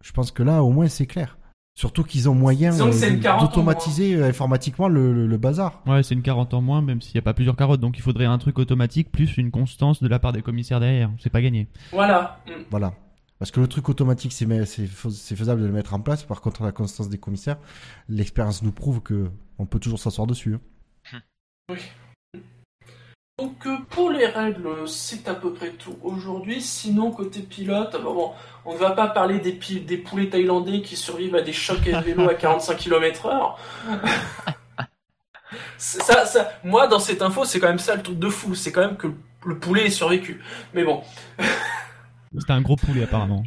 je 0.00 0.12
pense 0.12 0.30
que 0.30 0.42
là 0.42 0.62
au 0.62 0.70
moins 0.70 0.88
c'est 0.88 1.06
clair. 1.06 1.36
Surtout 1.74 2.04
qu'ils 2.04 2.28
ont 2.28 2.34
moyen 2.34 2.70
euh, 2.78 3.38
d'automatiser 3.40 4.14
euh, 4.16 4.28
informatiquement 4.28 4.88
le, 4.88 5.12
le- 5.14 5.26
le 5.26 5.36
bazar. 5.38 5.82
Ouais, 5.86 6.02
c'est 6.02 6.14
une 6.14 6.20
carotte 6.22 6.52
en 6.52 6.60
moins, 6.60 6.82
même 6.82 7.00
s'il 7.00 7.14
n'y 7.14 7.18
a 7.20 7.22
pas 7.22 7.32
plusieurs 7.34 7.56
carottes. 7.56 7.80
Donc 7.80 7.96
il 7.96 8.02
faudrait 8.02 8.26
un 8.26 8.36
truc 8.38 8.58
automatique 8.58 9.10
plus 9.10 9.38
une 9.38 9.50
constance 9.50 10.02
de 10.02 10.08
la 10.08 10.18
part 10.18 10.32
des 10.32 10.42
commissaires 10.42 10.80
derrière. 10.80 11.10
C'est 11.18 11.30
pas 11.30 11.40
gagné. 11.40 11.68
Voilà. 11.90 12.40
Voilà. 12.70 12.92
Parce 13.38 13.50
que 13.50 13.60
le 13.60 13.66
truc 13.66 13.88
automatique, 13.88 14.32
c'est 14.32 14.46
faisable 15.36 15.62
de 15.62 15.66
le 15.66 15.72
mettre 15.72 15.94
en 15.94 16.00
place. 16.00 16.22
Par 16.22 16.40
contre, 16.42 16.62
la 16.62 16.72
constance 16.72 17.08
des 17.08 17.18
commissaires, 17.18 17.56
l'expérience 18.08 18.62
nous 18.62 18.70
prouve 18.70 19.00
que 19.00 19.30
on 19.58 19.66
peut 19.66 19.78
toujours 19.80 19.98
s'asseoir 19.98 20.26
dessus. 20.26 20.58
hein. 21.12 21.20
Donc 23.38 23.66
euh, 23.66 23.78
pour 23.90 24.10
les 24.10 24.26
règles, 24.26 24.86
c'est 24.86 25.26
à 25.26 25.34
peu 25.34 25.52
près 25.52 25.70
tout 25.70 25.96
aujourd'hui. 26.02 26.60
Sinon 26.60 27.10
côté 27.10 27.40
pilote, 27.40 27.96
bon, 28.02 28.14
bon, 28.14 28.32
on 28.66 28.74
ne 28.74 28.78
va 28.78 28.90
pas 28.90 29.08
parler 29.08 29.38
des, 29.40 29.52
pi- 29.52 29.80
des 29.80 29.96
poulets 29.96 30.28
thaïlandais 30.28 30.82
qui 30.82 30.96
survivent 30.96 31.34
à 31.34 31.40
des 31.42 31.52
chocs 31.52 31.86
à 31.88 32.00
vélo 32.02 32.28
à 32.28 32.34
45 32.34 32.76
km/h. 32.76 33.54
C'est- 35.78 36.02
ça, 36.02 36.26
ça, 36.26 36.52
moi 36.62 36.86
dans 36.86 36.98
cette 36.98 37.22
info, 37.22 37.44
c'est 37.44 37.58
quand 37.58 37.68
même 37.68 37.78
ça 37.78 37.96
le 37.96 38.02
truc 38.02 38.18
de 38.18 38.28
fou, 38.28 38.54
c'est 38.54 38.70
quand 38.70 38.82
même 38.82 38.96
que 38.96 39.08
le 39.46 39.58
poulet 39.58 39.86
ait 39.86 39.90
survécu. 39.90 40.42
Mais 40.74 40.84
bon. 40.84 41.02
C'était 42.38 42.52
un 42.52 42.60
gros 42.62 42.76
poulet 42.76 43.04
apparemment. 43.04 43.42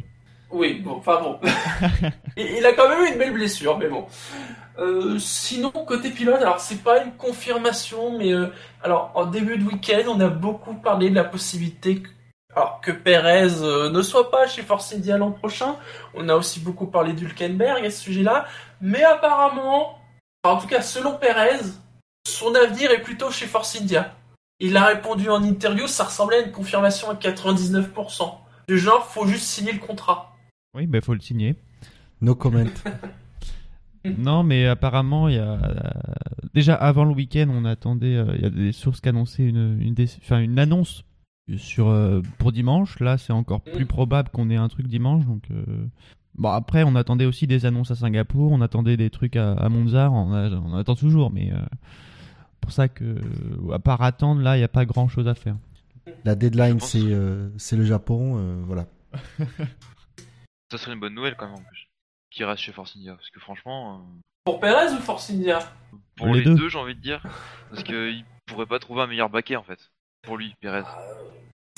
Oui, 0.50 0.80
bon, 0.80 0.96
enfin 0.96 1.20
bon. 1.20 1.40
il, 2.36 2.64
a 2.64 2.72
quand 2.72 2.88
même 2.88 3.04
eu 3.04 3.12
une 3.12 3.18
belle 3.18 3.32
blessure, 3.32 3.78
mais 3.78 3.88
bon. 3.88 4.06
Euh, 4.78 5.18
sinon, 5.18 5.70
côté 5.70 6.10
pilote, 6.10 6.40
alors 6.40 6.60
c'est 6.60 6.82
pas 6.82 7.02
une 7.02 7.12
confirmation, 7.12 8.16
mais 8.16 8.32
euh, 8.32 8.48
alors 8.82 9.10
en 9.14 9.26
début 9.26 9.58
de 9.58 9.64
week-end, 9.64 10.04
on 10.08 10.20
a 10.20 10.28
beaucoup 10.28 10.74
parlé 10.74 11.10
de 11.10 11.14
la 11.14 11.24
possibilité 11.24 12.02
que, 12.02 12.08
alors, 12.54 12.80
que 12.80 12.90
Perez 12.90 13.62
euh, 13.62 13.90
ne 13.90 14.02
soit 14.02 14.30
pas 14.30 14.46
chez 14.46 14.62
Force 14.62 14.92
India 14.92 15.18
l'an 15.18 15.32
prochain. 15.32 15.76
On 16.14 16.28
a 16.28 16.34
aussi 16.36 16.60
beaucoup 16.60 16.86
parlé 16.86 17.12
d'Hulkenberg 17.12 17.84
à 17.84 17.90
ce 17.90 18.00
sujet-là, 18.00 18.46
mais 18.80 19.02
apparemment, 19.02 19.98
en 20.44 20.58
tout 20.58 20.68
cas 20.68 20.82
selon 20.82 21.16
Perez, 21.16 21.60
son 22.26 22.54
avenir 22.54 22.90
est 22.92 23.02
plutôt 23.02 23.30
chez 23.30 23.46
Force 23.46 23.80
India. 23.80 24.14
Il 24.60 24.76
a 24.76 24.86
répondu 24.86 25.28
en 25.28 25.42
interview, 25.42 25.86
ça 25.86 26.04
ressemblait 26.04 26.38
à 26.38 26.40
une 26.40 26.52
confirmation 26.52 27.10
à 27.10 27.14
99%. 27.14 28.34
Du 28.68 28.78
genre, 28.78 29.06
faut 29.06 29.26
juste 29.26 29.44
signer 29.44 29.72
le 29.72 29.78
contrat. 29.78 30.35
Oui, 30.76 30.86
bah 30.86 31.00
faut 31.00 31.14
le 31.14 31.20
signer. 31.20 31.56
No 32.20 32.34
comment. 32.34 32.64
Non, 34.18 34.44
mais 34.44 34.66
apparemment, 34.66 35.28
il 35.28 35.34
y 35.34 35.38
a 35.38 35.54
euh, 35.54 35.80
déjà 36.54 36.76
avant 36.76 37.04
le 37.04 37.10
week-end, 37.12 37.48
on 37.50 37.64
attendait. 37.64 38.14
euh, 38.14 38.34
Il 38.36 38.42
y 38.42 38.44
a 38.44 38.50
des 38.50 38.70
sources 38.70 39.00
qui 39.00 39.08
annonçaient 39.08 39.42
une 39.44 39.80
une, 39.80 39.94
dé- 39.94 40.06
enfin, 40.22 40.38
une 40.38 40.60
annonce 40.60 41.02
sur 41.56 41.88
euh, 41.88 42.22
pour 42.38 42.52
dimanche. 42.52 43.00
Là, 43.00 43.18
c'est 43.18 43.32
encore 43.32 43.62
plus 43.62 43.82
Mm. 43.84 43.88
probable 43.88 44.28
qu'on 44.28 44.48
ait 44.48 44.54
un 44.56 44.68
truc 44.68 44.86
dimanche. 44.86 45.24
Donc, 45.26 45.42
euh, 45.50 45.64
bon, 46.36 46.50
après, 46.50 46.84
on 46.84 46.94
attendait 46.94 47.24
aussi 47.24 47.48
des 47.48 47.66
annonces 47.66 47.90
à 47.90 47.96
Singapour, 47.96 48.52
on 48.52 48.60
attendait 48.60 48.96
des 48.96 49.10
trucs 49.10 49.34
à, 49.34 49.54
à 49.54 49.68
Monza. 49.68 50.08
On, 50.12 50.32
a- 50.32 50.50
on 50.50 50.74
attend 50.76 50.94
toujours, 50.94 51.32
mais 51.32 51.50
euh, 51.52 51.56
pour 52.60 52.70
ça 52.70 52.86
que, 52.86 53.16
à 53.72 53.80
part 53.80 54.02
attendre, 54.02 54.40
là, 54.40 54.56
il 54.56 54.60
n'y 54.60 54.64
a 54.64 54.68
pas 54.68 54.84
grand-chose 54.84 55.26
à 55.26 55.34
faire. 55.34 55.56
La 56.24 56.36
deadline, 56.36 56.78
c'est 56.78 57.00
euh, 57.02 57.48
c'est 57.56 57.76
le 57.76 57.84
Japon. 57.84 58.34
euh, 58.38 58.62
voilà. 58.64 58.86
Ça 60.70 60.78
serait 60.78 60.92
une 60.94 61.00
bonne 61.00 61.14
nouvelle 61.14 61.36
quand 61.36 61.46
même 61.46 61.54
en 61.56 61.62
plus. 61.62 61.88
Qui 62.30 62.44
reste 62.44 62.62
chez 62.62 62.72
Force 62.72 62.94
India. 62.96 63.14
Parce 63.14 63.30
que 63.30 63.40
franchement, 63.40 63.96
euh, 63.96 64.20
Pour 64.44 64.60
Perez 64.60 64.92
ou 64.94 64.98
Force 64.98 65.30
India 65.30 65.60
pour 66.16 66.28
Les 66.28 66.38
les, 66.40 66.44
deux. 66.44 66.54
deux, 66.54 66.68
j'ai 66.68 66.78
envie 66.78 66.94
de 66.94 67.00
dire. 67.00 67.22
Parce 67.70 67.82
qu'il 67.82 68.24
pourrait 68.46 68.66
pas 68.66 68.78
trouver 68.78 69.02
un 69.02 69.06
meilleur 69.06 69.28
baquet 69.30 69.56
en 69.56 69.62
fait. 69.62 69.90
Pour 70.22 70.36
lui, 70.36 70.54
Perez. 70.60 70.82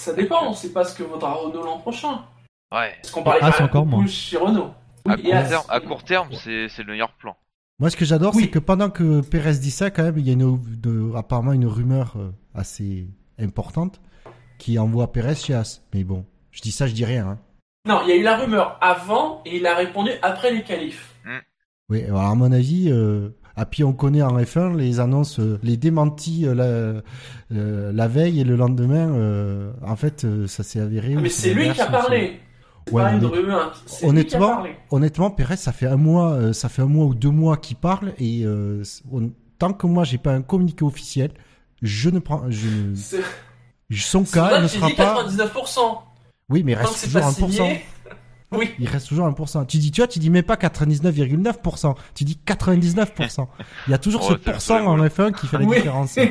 Ça 0.00 0.12
dépend, 0.14 0.48
on 0.48 0.54
sait 0.54 0.72
pas 0.72 0.84
ce 0.84 0.96
que 0.96 1.02
vaudra 1.02 1.32
Renault 1.34 1.62
l'an 1.64 1.78
prochain. 1.78 2.24
Ouais. 2.72 2.94
Parce 3.02 3.10
qu'on 3.10 3.22
parlait 3.22 3.40
Ah, 3.42 3.52
c'est 3.52 3.62
encore 3.64 3.84
beaucoup 3.84 4.02
moins. 4.02 4.06
chez 4.10 4.36
Renault. 4.36 4.72
À 5.06 5.14
Oui, 5.16 5.22
court, 5.22 5.30
et 5.30 5.36
à- 5.36 5.42
terme, 5.48 5.64
à 5.68 5.80
court 5.80 6.04
terme, 6.04 6.28
c'est 6.32 6.68
c'est 6.68 6.82
le 6.82 6.92
meilleur 6.92 7.12
plan. 7.14 7.36
Moi, 7.80 7.90
ce 7.90 7.96
que 7.96 8.04
j'adore, 8.04 8.34
Oui. 8.34 8.42
c'est 8.44 8.50
que 8.50 8.58
pendant 8.58 8.90
que 8.90 9.20
Perez 9.22 9.54
dit 9.58 9.70
ça, 9.70 9.90
quand 9.90 10.02
même, 10.02 10.18
il 10.18 10.26
y 10.26 10.30
a 10.30 10.32
une, 10.32 10.60
de- 10.80 11.12
apparemment 11.16 11.52
une 11.52 11.66
rumeur 11.66 12.14
euh, 12.16 12.30
assez 12.54 13.06
importante 13.38 14.00
qui 14.58 14.78
envoie 14.78 15.12
Perez 15.12 15.36
chez 15.36 15.54
As. 15.54 15.82
Mais 15.94 16.04
bon, 16.04 16.26
je 16.50 16.60
dis 16.60 16.72
ça, 16.72 16.86
je 16.86 16.92
dis 16.94 17.04
rien. 17.04 17.26
hein. 17.28 17.38
Non, 17.88 18.00
il 18.04 18.10
y 18.10 18.12
a 18.12 18.16
eu 18.16 18.22
la 18.22 18.36
rumeur 18.36 18.76
avant 18.82 19.42
et 19.46 19.56
il 19.56 19.66
a 19.66 19.74
répondu 19.74 20.10
après 20.22 20.52
les 20.52 20.62
qualifs. 20.62 21.14
Oui, 21.88 22.04
alors 22.04 22.20
à 22.20 22.34
mon 22.34 22.52
avis, 22.52 22.90
euh, 22.90 23.30
ah, 23.56 23.64
puis 23.64 23.82
on 23.82 23.94
connaît 23.94 24.20
en 24.20 24.36
F1 24.38 24.76
les 24.76 25.00
annonces, 25.00 25.40
euh, 25.40 25.58
les 25.62 25.78
démentis 25.78 26.44
euh, 26.46 27.00
la, 27.50 27.92
la 27.92 28.08
veille 28.08 28.40
et 28.40 28.44
le 28.44 28.56
lendemain. 28.56 29.72
en 29.82 29.96
fait, 29.96 30.26
ça 30.46 30.62
s'est 30.62 30.80
avéré. 30.80 31.14
Ah, 31.16 31.20
mais 31.22 31.30
c'est 31.30 31.54
lui 31.54 31.72
qui 31.72 31.80
a 31.80 31.86
parlé. 31.86 32.40
Ouais, 32.92 33.10
lui 33.14 33.20
qui 33.20 34.04
a 34.04 34.08
Honnêtement, 34.08 34.48
parlé. 34.56 34.76
honnêtement, 34.90 35.30
Perez, 35.30 35.56
ça 35.56 35.72
fait 35.72 35.86
un 35.86 35.96
mois, 35.96 36.52
ça 36.52 36.68
fait 36.68 36.82
un 36.82 36.86
mois 36.86 37.06
ou 37.06 37.14
deux 37.14 37.30
mois 37.30 37.56
qu'il 37.56 37.76
parle 37.76 38.12
et 38.18 38.44
on- 39.10 39.30
tant 39.58 39.72
que 39.72 39.86
moi 39.86 40.04
j'ai 40.04 40.18
pas 40.18 40.32
un 40.32 40.42
communiqué 40.42 40.84
officiel, 40.84 41.30
je 41.82 42.10
ne 42.10 42.18
prends, 42.18 42.42
je 42.50 42.94
son 43.96 44.24
cas 44.24 44.60
ne 44.60 44.68
sera 44.68 44.90
pas. 44.90 45.24
99%. 45.24 46.02
Oui, 46.50 46.62
mais 46.64 46.72
il 46.72 46.74
reste 46.76 47.04
toujours 47.04 47.20
pas 47.20 47.30
1%. 47.30 47.34
signé. 47.52 47.84
Oui. 48.50 48.70
Il 48.78 48.88
reste 48.88 49.08
toujours 49.08 49.28
1%. 49.28 49.66
Tu 49.66 49.76
dis, 49.76 49.90
tu 49.90 50.00
vois, 50.00 50.08
tu 50.08 50.18
dis 50.18 50.30
même 50.30 50.42
pas 50.42 50.54
99,9%. 50.54 51.94
Tu 52.14 52.24
dis 52.24 52.40
99%. 52.46 53.46
Il 53.86 53.90
y 53.90 53.94
a 53.94 53.98
toujours 53.98 54.22
Oh, 54.26 54.32
ce 54.32 54.38
pourcent 54.38 54.86
en 54.86 54.96
F1 55.04 55.32
qui 55.34 55.46
fait 55.46 55.58
la 55.58 55.64
Oui. 55.66 55.76
différence. 55.76 56.18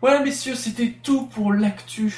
Voilà, 0.00 0.22
messieurs, 0.22 0.54
c'était 0.54 0.94
tout 1.02 1.26
pour 1.26 1.52
l'actu. 1.52 2.14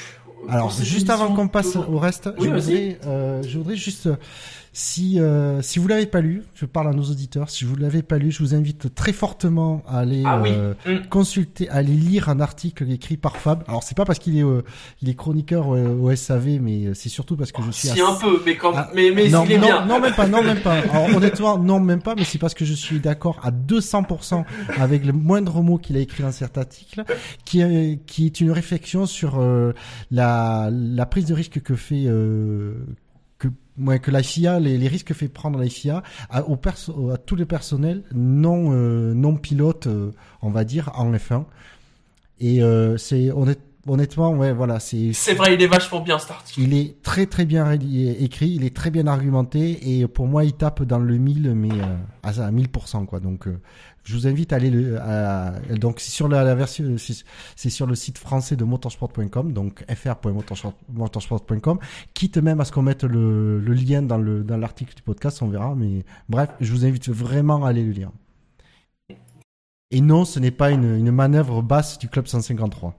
Alors, 0.49 0.71
juste 0.71 1.09
avant 1.09 1.33
qu'on 1.33 1.47
passe 1.47 1.75
au 1.75 1.97
reste, 1.97 2.29
Oui, 2.37 2.47
je, 2.49 2.53
voudrais, 2.55 2.99
euh, 3.05 3.43
je 3.43 3.57
voudrais 3.57 3.75
juste, 3.75 4.07
euh, 4.07 4.15
si, 4.73 5.19
euh, 5.19 5.61
si 5.61 5.79
vous 5.79 5.87
l'avez 5.89 6.05
pas 6.05 6.21
lu, 6.21 6.43
je 6.55 6.65
parle 6.65 6.87
à 6.87 6.93
nos 6.93 7.03
auditeurs, 7.03 7.49
si 7.49 7.65
vous 7.65 7.75
l'avez 7.75 8.01
pas 8.03 8.17
lu, 8.17 8.31
je 8.31 8.39
vous 8.39 8.55
invite 8.55 8.95
très 8.95 9.11
fortement 9.11 9.83
à 9.85 9.99
aller 9.99 10.23
Ah 10.25 10.39
oui. 10.41 10.49
euh, 10.53 10.73
Mm. 10.85 11.07
consulter, 11.09 11.67
à 11.69 11.75
aller 11.75 11.93
lire 11.93 12.29
un 12.29 12.39
article 12.39 12.89
écrit 12.89 13.17
par 13.17 13.35
Fab. 13.35 13.63
Alors, 13.67 13.83
c'est 13.83 13.97
pas 13.97 14.05
parce 14.05 14.17
qu'il 14.19 14.37
est, 14.37 14.43
euh, 14.45 14.61
il 15.01 15.09
est 15.09 15.13
chroniqueur 15.13 15.75
euh, 15.75 15.89
au 15.89 16.15
SAV, 16.15 16.59
mais 16.61 16.85
euh, 16.87 16.93
c'est 16.93 17.09
surtout 17.09 17.35
parce 17.35 17.51
que 17.51 17.61
je 17.63 17.71
suis 17.71 17.89
Si 17.89 17.91
assez- 17.99 18.01
un 18.01 18.15
peu, 18.15 18.41
mais 18.45 18.55
quand 18.55 18.71
Ah, 18.75 18.89
mais, 18.95 19.11
mais 19.11 19.27
non, 19.27 19.43
il 19.45 19.51
est 19.51 19.57
non, 19.57 19.67
bien. 19.67 19.85
non, 19.85 19.99
même 19.99 20.13
pas, 20.13 20.27
non, 20.27 20.41
même 20.41 20.61
pas. 20.61 20.75
Alors, 20.79 21.15
honnêtement, 21.17 21.57
non, 21.57 21.79
même 21.81 22.01
pas, 22.01 22.15
mais 22.15 22.23
c'est 22.23 22.39
parce 22.39 22.53
que 22.53 22.63
je 22.63 22.73
suis 22.73 22.99
d'accord 23.01 23.39
à 23.43 23.51
200% 23.51 24.45
avec 24.79 25.05
le 25.05 25.11
moindre 25.11 25.61
mot 25.61 25.77
qu'il 25.79 25.97
a 25.97 25.99
écrit 25.99 26.23
dans 26.23 26.31
cet 26.31 26.57
article, 26.57 27.03
qui 27.43 27.59
est, 27.59 27.99
qui 28.05 28.25
est 28.25 28.39
une 28.39 28.51
réflexion 28.51 29.05
sur 29.05 29.39
euh, 29.41 29.73
la, 30.11 30.69
la 30.71 31.05
prise 31.05 31.25
de 31.25 31.33
risque 31.33 31.61
que 31.61 31.75
fait, 31.75 32.03
euh, 32.05 32.73
ouais, 33.79 33.99
que 33.99 34.11
la 34.11 34.23
FIA, 34.23 34.59
les, 34.59 34.77
les 34.77 34.87
risques 34.87 35.07
que 35.07 35.13
fait 35.13 35.27
prendre 35.27 35.59
la 35.59 35.67
FIA 35.67 36.03
à, 36.29 36.43
au 36.47 36.55
perso- 36.55 37.09
à 37.11 37.17
tous 37.17 37.35
les 37.35 37.45
personnels 37.45 38.03
non, 38.13 38.71
euh, 38.73 39.13
non 39.13 39.35
pilotes, 39.35 39.87
euh, 39.87 40.11
on 40.41 40.49
va 40.49 40.63
dire, 40.63 40.91
en 40.95 41.11
F1. 41.13 41.45
Et 42.39 42.63
euh, 42.63 42.97
c'est 42.97 43.31
honnête- 43.31 43.61
honnêtement, 43.87 44.31
ouais, 44.33 44.51
voilà, 44.53 44.79
c'est 44.79 45.11
C'est 45.13 45.33
vrai, 45.35 45.53
il 45.55 45.61
est 45.61 45.67
vachement 45.67 46.01
bien 46.01 46.17
cet 46.19 46.31
article. 46.31 46.59
il 46.61 46.73
est 46.73 47.01
très 47.03 47.25
très 47.25 47.45
bien 47.45 47.71
écrit, 47.71 48.49
il 48.49 48.63
est 48.63 48.75
très 48.75 48.91
bien 48.91 49.07
argumenté 49.07 49.97
et 49.99 50.07
pour 50.07 50.27
moi 50.27 50.43
il 50.43 50.53
tape 50.53 50.83
dans 50.83 50.99
le 50.99 51.17
1000 51.17 51.53
mais 51.55 51.69
à, 52.23 52.29
à 52.29 52.51
1000% 52.51 53.05
quoi. 53.05 53.19
Donc 53.19 53.47
je 54.03 54.15
vous 54.15 54.27
invite 54.27 54.53
à 54.53 54.57
aller 54.57 54.69
le 54.69 54.99
donc 55.77 55.99
c'est 55.99 56.11
sur 56.11 56.27
la, 56.27 56.55
version 56.55 56.95
c'est 57.55 57.69
sur 57.69 57.85
le 57.87 57.95
site 57.95 58.17
français 58.17 58.55
de 58.55 58.63
motorsport.com 58.63 59.53
donc 59.53 59.85
fr.motorsport.com 59.93 61.79
quitte 62.13 62.37
même 62.37 62.61
à 62.61 62.65
ce 62.65 62.71
qu'on 62.71 62.81
mette 62.81 63.03
le, 63.03 63.59
le 63.59 63.73
lien 63.73 64.01
dans 64.01 64.17
le 64.17 64.43
dans 64.43 64.57
l'article 64.57 64.95
du 64.95 65.01
podcast, 65.01 65.41
on 65.41 65.47
verra 65.47 65.75
mais 65.75 66.03
bref, 66.29 66.49
je 66.59 66.71
vous 66.71 66.85
invite 66.85 67.09
vraiment 67.09 67.65
à 67.65 67.69
aller 67.69 67.83
le 67.83 67.91
lire. 67.91 68.11
Et 69.93 69.99
non, 69.99 70.23
ce 70.23 70.39
n'est 70.39 70.51
pas 70.51 70.71
une, 70.71 70.95
une 70.95 71.11
manœuvre 71.11 71.61
basse 71.61 71.99
du 71.99 72.07
club 72.07 72.25
153. 72.27 72.95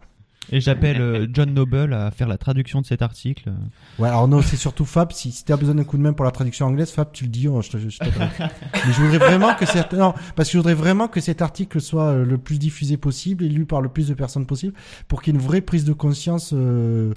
Et 0.50 0.60
j'appelle 0.60 1.00
euh, 1.00 1.26
John 1.32 1.54
Noble 1.54 1.94
à 1.94 2.10
faire 2.10 2.28
la 2.28 2.36
traduction 2.36 2.80
de 2.80 2.86
cet 2.86 3.00
article. 3.00 3.52
Ouais, 3.98 4.08
alors 4.08 4.26
non, 4.28 4.42
c'est 4.42 4.56
surtout 4.56 4.84
Fab. 4.84 5.12
Si, 5.12 5.30
si 5.30 5.44
tu 5.44 5.52
as 5.52 5.56
besoin 5.56 5.74
d'un 5.74 5.84
coup 5.84 5.96
de 5.96 6.02
main 6.02 6.12
pour 6.12 6.24
la 6.24 6.30
traduction 6.30 6.66
anglaise, 6.66 6.90
Fab, 6.90 7.12
tu 7.12 7.24
le 7.24 7.30
dis, 7.30 7.48
oh, 7.48 7.62
je 7.62 7.70
te, 7.70 7.78
je 7.78 7.98
te 7.98 8.04
Mais 8.38 8.92
je 8.92 9.00
voudrais 9.00 9.18
vraiment 9.18 9.54
que 9.54 9.66
cet, 9.66 9.92
non, 9.92 10.14
parce 10.34 10.48
que 10.48 10.52
je 10.54 10.58
voudrais 10.58 10.74
vraiment 10.74 11.08
que 11.08 11.20
cet 11.20 11.42
article 11.42 11.80
soit 11.80 12.08
euh, 12.08 12.24
le 12.24 12.38
plus 12.38 12.58
diffusé 12.58 12.96
possible 12.96 13.44
et 13.44 13.48
lu 13.48 13.66
par 13.66 13.80
le 13.80 13.88
plus 13.88 14.08
de 14.08 14.14
personnes 14.14 14.46
possible 14.46 14.74
pour 15.08 15.22
qu'il 15.22 15.32
y 15.32 15.36
ait 15.36 15.40
une 15.40 15.46
vraie 15.46 15.60
prise 15.60 15.84
de 15.84 15.92
conscience 15.92 16.52
euh, 16.54 17.12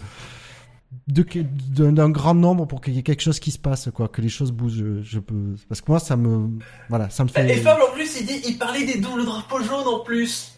d'un 1.08 2.10
grand 2.10 2.36
nombre 2.36 2.66
pour 2.66 2.80
qu'il 2.80 2.94
y 2.94 3.00
ait 3.00 3.04
quelque 3.04 3.24
chose 3.24 3.40
qui 3.40 3.52
se 3.52 3.60
passe, 3.60 3.90
quoi, 3.94 4.08
que 4.08 4.22
les 4.22 4.30
choses 4.30 4.52
bougent. 4.52 4.78
Je, 4.78 5.02
je 5.02 5.20
peux, 5.20 5.56
parce 5.68 5.82
que 5.82 5.92
moi, 5.92 6.00
ça 6.00 6.16
me, 6.16 6.50
voilà, 6.90 7.10
ça 7.10 7.24
me 7.24 7.30
fait. 7.30 7.50
Et 7.52 7.58
Fable, 7.58 7.82
en 7.82 7.94
plus, 7.94 8.20
il 8.22 8.28
dit, 8.28 8.42
il 8.48 8.58
parlait 8.58 8.86
des 8.86 9.00
doubles 9.00 9.26
drapeaux 9.26 9.62
jaunes 9.62 9.88
en 9.88 10.00
plus. 10.00 10.55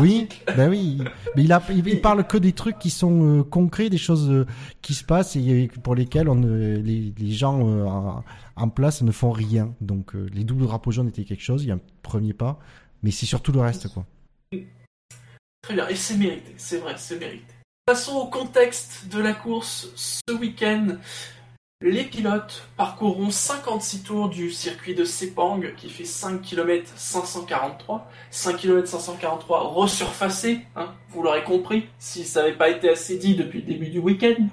Oui, 0.00 0.28
ben 0.56 0.68
oui, 0.68 0.98
mais 1.36 1.44
il, 1.44 1.52
a, 1.52 1.62
il, 1.70 2.00
parle 2.00 2.26
que 2.26 2.36
des 2.36 2.52
trucs 2.52 2.78
qui 2.78 2.90
sont 2.90 3.40
euh, 3.40 3.42
concrets, 3.42 3.88
des 3.88 3.98
choses 3.98 4.30
euh, 4.30 4.46
qui 4.82 4.94
se 4.94 5.04
passent 5.04 5.36
et 5.36 5.70
pour 5.82 5.94
lesquelles 5.94 6.28
on, 6.28 6.40
les, 6.40 7.12
les 7.16 7.32
gens 7.32 7.66
euh, 7.66 7.84
en, 7.84 8.24
en 8.56 8.68
place 8.68 9.02
ne 9.02 9.12
font 9.12 9.30
rien. 9.30 9.74
Donc 9.80 10.14
les 10.14 10.44
doubles 10.44 10.64
drapeaux 10.64 10.90
jaunes 10.90 11.08
étaient 11.08 11.24
quelque 11.24 11.42
chose, 11.42 11.62
il 11.64 11.68
y 11.68 11.72
a 11.72 11.74
un 11.74 11.80
premier 12.02 12.32
pas, 12.32 12.58
mais 13.02 13.10
c'est 13.10 13.26
surtout 13.26 13.52
le 13.52 13.60
reste 13.60 13.88
quoi. 13.92 14.04
Très 15.62 15.74
bien, 15.74 15.88
et 15.88 15.94
c'est 15.94 16.16
mérité, 16.16 16.54
c'est 16.56 16.78
vrai, 16.78 16.94
c'est 16.96 17.18
mérité. 17.18 17.44
Passons 17.84 18.16
au 18.16 18.26
contexte 18.26 19.08
de 19.10 19.20
la 19.20 19.34
course. 19.34 19.88
Ce 19.94 20.32
week-end, 20.32 20.96
les 21.82 22.04
pilotes 22.04 22.68
parcourront 22.76 23.30
56 23.30 24.02
tours 24.02 24.28
du 24.28 24.50
circuit 24.50 24.94
de 24.94 25.04
Sepang 25.04 25.62
qui 25.78 25.88
fait 25.88 26.04
5 26.04 26.42
km 26.42 26.92
543. 26.94 28.06
5 28.30 28.56
km 28.58 28.86
543 28.86 29.68
resurfacés, 29.68 30.60
hein, 30.76 30.92
vous 31.08 31.22
l'aurez 31.22 31.42
compris, 31.42 31.86
si 31.98 32.24
ça 32.24 32.42
n'avait 32.42 32.56
pas 32.56 32.68
été 32.68 32.90
assez 32.90 33.16
dit 33.16 33.34
depuis 33.34 33.62
le 33.62 33.66
début 33.66 33.88
du 33.88 33.98
week-end. 33.98 34.46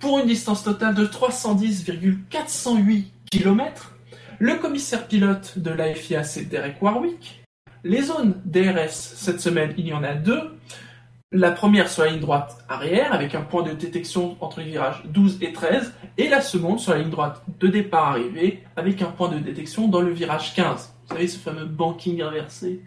Pour 0.00 0.18
une 0.18 0.26
distance 0.26 0.64
totale 0.64 0.96
de 0.96 1.06
310,408 1.06 3.12
km, 3.30 3.94
le 4.40 4.56
commissaire 4.56 5.06
pilote 5.06 5.58
de 5.58 5.70
la 5.70 5.94
FIA 5.94 6.24
c'est 6.24 6.46
Derek 6.46 6.82
Warwick. 6.82 7.44
Les 7.84 8.02
zones 8.02 8.34
DRS, 8.44 8.90
cette 8.90 9.40
semaine, 9.40 9.74
il 9.76 9.86
y 9.86 9.92
en 9.92 10.02
a 10.02 10.14
deux. 10.14 10.58
La 11.36 11.50
première 11.50 11.88
sur 11.88 12.04
la 12.04 12.10
ligne 12.10 12.20
droite 12.20 12.64
arrière, 12.68 13.12
avec 13.12 13.34
un 13.34 13.40
point 13.40 13.64
de 13.64 13.72
détection 13.72 14.36
entre 14.40 14.60
les 14.60 14.66
virages 14.66 15.02
12 15.06 15.38
et 15.40 15.52
13, 15.52 15.92
et 16.16 16.28
la 16.28 16.40
seconde 16.40 16.78
sur 16.78 16.92
la 16.92 17.00
ligne 17.00 17.10
droite 17.10 17.42
de 17.58 17.66
départ 17.66 18.10
arrivée, 18.10 18.62
avec 18.76 19.02
un 19.02 19.10
point 19.10 19.28
de 19.28 19.40
détection 19.40 19.88
dans 19.88 20.00
le 20.00 20.12
virage 20.12 20.54
15. 20.54 20.94
Vous 21.02 21.08
savez, 21.16 21.26
ce 21.26 21.40
fameux 21.40 21.64
banking 21.64 22.22
inversé. 22.22 22.82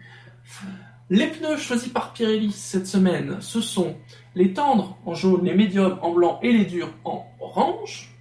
Les 1.10 1.26
pneus 1.26 1.58
choisis 1.58 1.92
par 1.92 2.14
Pirelli 2.14 2.50
cette 2.50 2.86
semaine, 2.86 3.36
ce 3.40 3.60
sont 3.60 3.96
les 4.34 4.54
tendres 4.54 4.96
en 5.04 5.12
jaune, 5.12 5.44
les 5.44 5.54
médiums 5.54 5.98
en 6.00 6.12
blanc 6.12 6.40
et 6.42 6.50
les 6.50 6.64
durs 6.64 6.94
en 7.04 7.26
orange. 7.40 8.14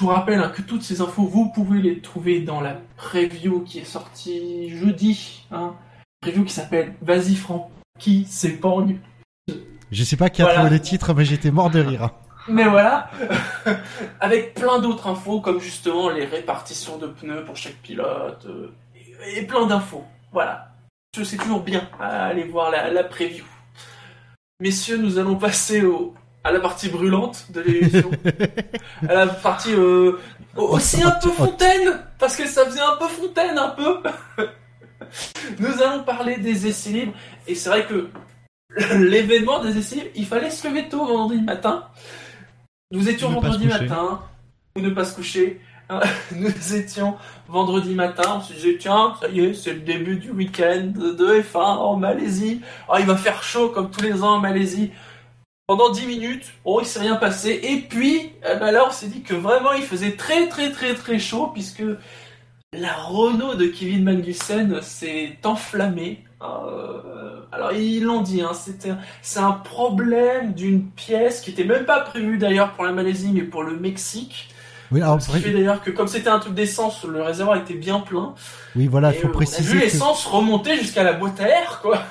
Je 0.00 0.04
vous 0.06 0.10
rappelle 0.10 0.40
hein, 0.40 0.48
que 0.48 0.62
toutes 0.62 0.82
ces 0.82 1.02
infos, 1.02 1.24
vous 1.24 1.50
pouvez 1.50 1.82
les 1.82 2.00
trouver 2.00 2.40
dans 2.40 2.62
la 2.62 2.80
preview 2.96 3.60
qui 3.64 3.80
est 3.80 3.84
sortie 3.84 4.70
jeudi. 4.70 5.44
Hein, 5.50 5.74
preview 6.22 6.44
qui 6.44 6.54
s'appelle 6.54 6.94
Vas-y 7.02 7.34
Francky 7.34 8.24
s'épargne. 8.24 8.98
Je 9.92 10.04
sais 10.04 10.16
pas 10.16 10.30
qui 10.30 10.42
a 10.42 10.46
Voilà. 10.46 10.60
trouvé 10.60 10.74
les 10.74 10.80
titres, 10.80 11.14
mais 11.14 11.24
j'étais 11.24 11.50
mort 11.50 11.70
de 11.70 11.80
rire. 11.80 12.10
Mais 12.48 12.64
voilà, 12.64 13.10
avec 14.20 14.54
plein 14.54 14.78
d'autres 14.78 15.08
infos 15.08 15.40
comme 15.40 15.60
justement 15.60 16.10
les 16.10 16.24
répartitions 16.24 16.96
de 16.96 17.08
pneus 17.08 17.44
pour 17.44 17.56
chaque 17.56 17.74
pilote 17.82 18.46
euh, 18.48 18.72
et, 19.26 19.38
et 19.38 19.42
plein 19.42 19.66
d'infos. 19.66 20.04
Voilà, 20.32 20.68
c'est 21.24 21.36
toujours 21.38 21.60
bien 21.62 21.88
à 22.00 22.26
aller 22.26 22.44
voir 22.44 22.70
la, 22.70 22.90
la 22.90 23.02
preview. 23.02 23.44
Messieurs, 24.60 24.96
nous 24.98 25.18
allons 25.18 25.36
passer 25.36 25.82
au, 25.82 26.14
à 26.44 26.52
la 26.52 26.60
partie 26.60 26.88
brûlante 26.88 27.46
de 27.50 27.60
l'émission, 27.62 28.10
à 29.08 29.14
la 29.14 29.26
partie 29.26 29.74
euh, 29.74 30.12
aussi 30.54 31.02
un 31.02 31.10
peu 31.10 31.30
fontaine, 31.30 32.00
parce 32.18 32.36
que 32.36 32.46
ça 32.46 32.64
faisait 32.64 32.80
un 32.80 32.96
peu 32.96 33.08
fontaine, 33.08 33.58
un 33.58 33.70
peu. 33.70 34.02
Nous 35.58 35.82
allons 35.82 36.04
parler 36.04 36.36
des 36.38 36.66
essais 36.66 36.90
libres, 36.90 37.12
et 37.46 37.54
c'est 37.54 37.68
vrai 37.70 37.84
que 37.86 38.08
l'événement 38.98 39.62
des 39.62 39.78
essais 39.78 40.12
il 40.14 40.26
fallait 40.26 40.50
se 40.50 40.66
lever 40.68 40.88
tôt 40.88 41.06
vendredi 41.06 41.40
matin. 41.40 41.84
Nous 42.92 43.08
étions 43.08 43.30
vendredi 43.30 43.66
matin, 43.66 44.20
ou 44.76 44.80
ne 44.80 44.90
pas 44.90 45.04
se 45.04 45.14
coucher. 45.14 45.60
Nous 46.34 46.74
étions 46.74 47.16
vendredi 47.48 47.94
matin, 47.94 48.36
on 48.36 48.40
se 48.40 48.52
disait 48.52 48.76
tiens, 48.78 49.14
ça 49.20 49.28
y 49.28 49.40
est, 49.40 49.54
c'est 49.54 49.72
le 49.72 49.80
début 49.80 50.16
du 50.16 50.30
week-end 50.30 50.92
de 50.94 51.40
F1 51.40 51.58
en 51.58 51.96
Malaisie. 51.96 52.60
Oh, 52.88 52.96
il 52.98 53.06
va 53.06 53.16
faire 53.16 53.42
chaud 53.42 53.70
comme 53.70 53.90
tous 53.90 54.02
les 54.02 54.22
ans 54.22 54.36
en 54.36 54.40
Malaisie. 54.40 54.90
Pendant 55.66 55.90
10 55.90 56.06
minutes, 56.06 56.52
oh, 56.64 56.80
il 56.80 56.86
s'est 56.86 57.00
rien 57.00 57.16
passé. 57.16 57.60
Et 57.62 57.80
puis, 57.80 58.32
eh 58.48 58.56
ben 58.56 58.70
là, 58.70 58.84
on 58.86 58.90
s'est 58.92 59.08
dit 59.08 59.22
que 59.22 59.34
vraiment, 59.34 59.72
il 59.72 59.82
faisait 59.82 60.12
très 60.12 60.48
très 60.48 60.70
très 60.70 60.94
très 60.94 61.18
chaud 61.18 61.48
puisque 61.52 61.84
la 62.72 62.92
Renault 62.94 63.54
de 63.54 63.66
Kevin 63.66 64.04
Magnussen 64.04 64.80
s'est 64.82 65.38
enflammée. 65.44 66.25
Euh, 66.42 67.40
alors 67.50 67.72
ils 67.72 68.02
l'ont 68.04 68.20
dit, 68.20 68.42
hein, 68.42 68.52
c'était, 68.52 68.92
c'est 69.22 69.38
un 69.40 69.52
problème 69.52 70.52
d'une 70.52 70.84
pièce 70.84 71.40
qui 71.40 71.50
était 71.50 71.64
même 71.64 71.84
pas 71.86 72.00
prévue 72.00 72.36
d'ailleurs 72.36 72.72
pour 72.72 72.84
la 72.84 72.92
Malaisie, 72.92 73.30
mais 73.32 73.42
pour 73.42 73.62
le 73.62 73.78
Mexique. 73.78 74.50
Oui, 74.92 75.00
alors, 75.02 75.20
Ce 75.20 75.30
qui 75.32 75.40
fait 75.40 75.50
d'ailleurs 75.52 75.82
que 75.82 75.90
comme 75.90 76.06
c'était 76.08 76.28
un 76.28 76.38
truc 76.38 76.54
d'essence, 76.54 77.04
le 77.04 77.22
réservoir 77.22 77.56
était 77.56 77.74
bien 77.74 78.00
plein. 78.00 78.34
oui, 78.76 78.86
voilà, 78.86 79.12
il 79.12 79.16
faut 79.18 79.26
euh, 79.26 79.30
on 79.30 79.32
a 79.32 79.36
préciser. 79.36 79.72
vu 79.72 79.78
que- 79.78 79.84
l'essence 79.84 80.26
remonter 80.26 80.76
jusqu'à 80.76 81.02
la 81.02 81.14
boîte 81.14 81.40
à 81.40 81.48
air, 81.48 81.80
quoi. 81.82 82.02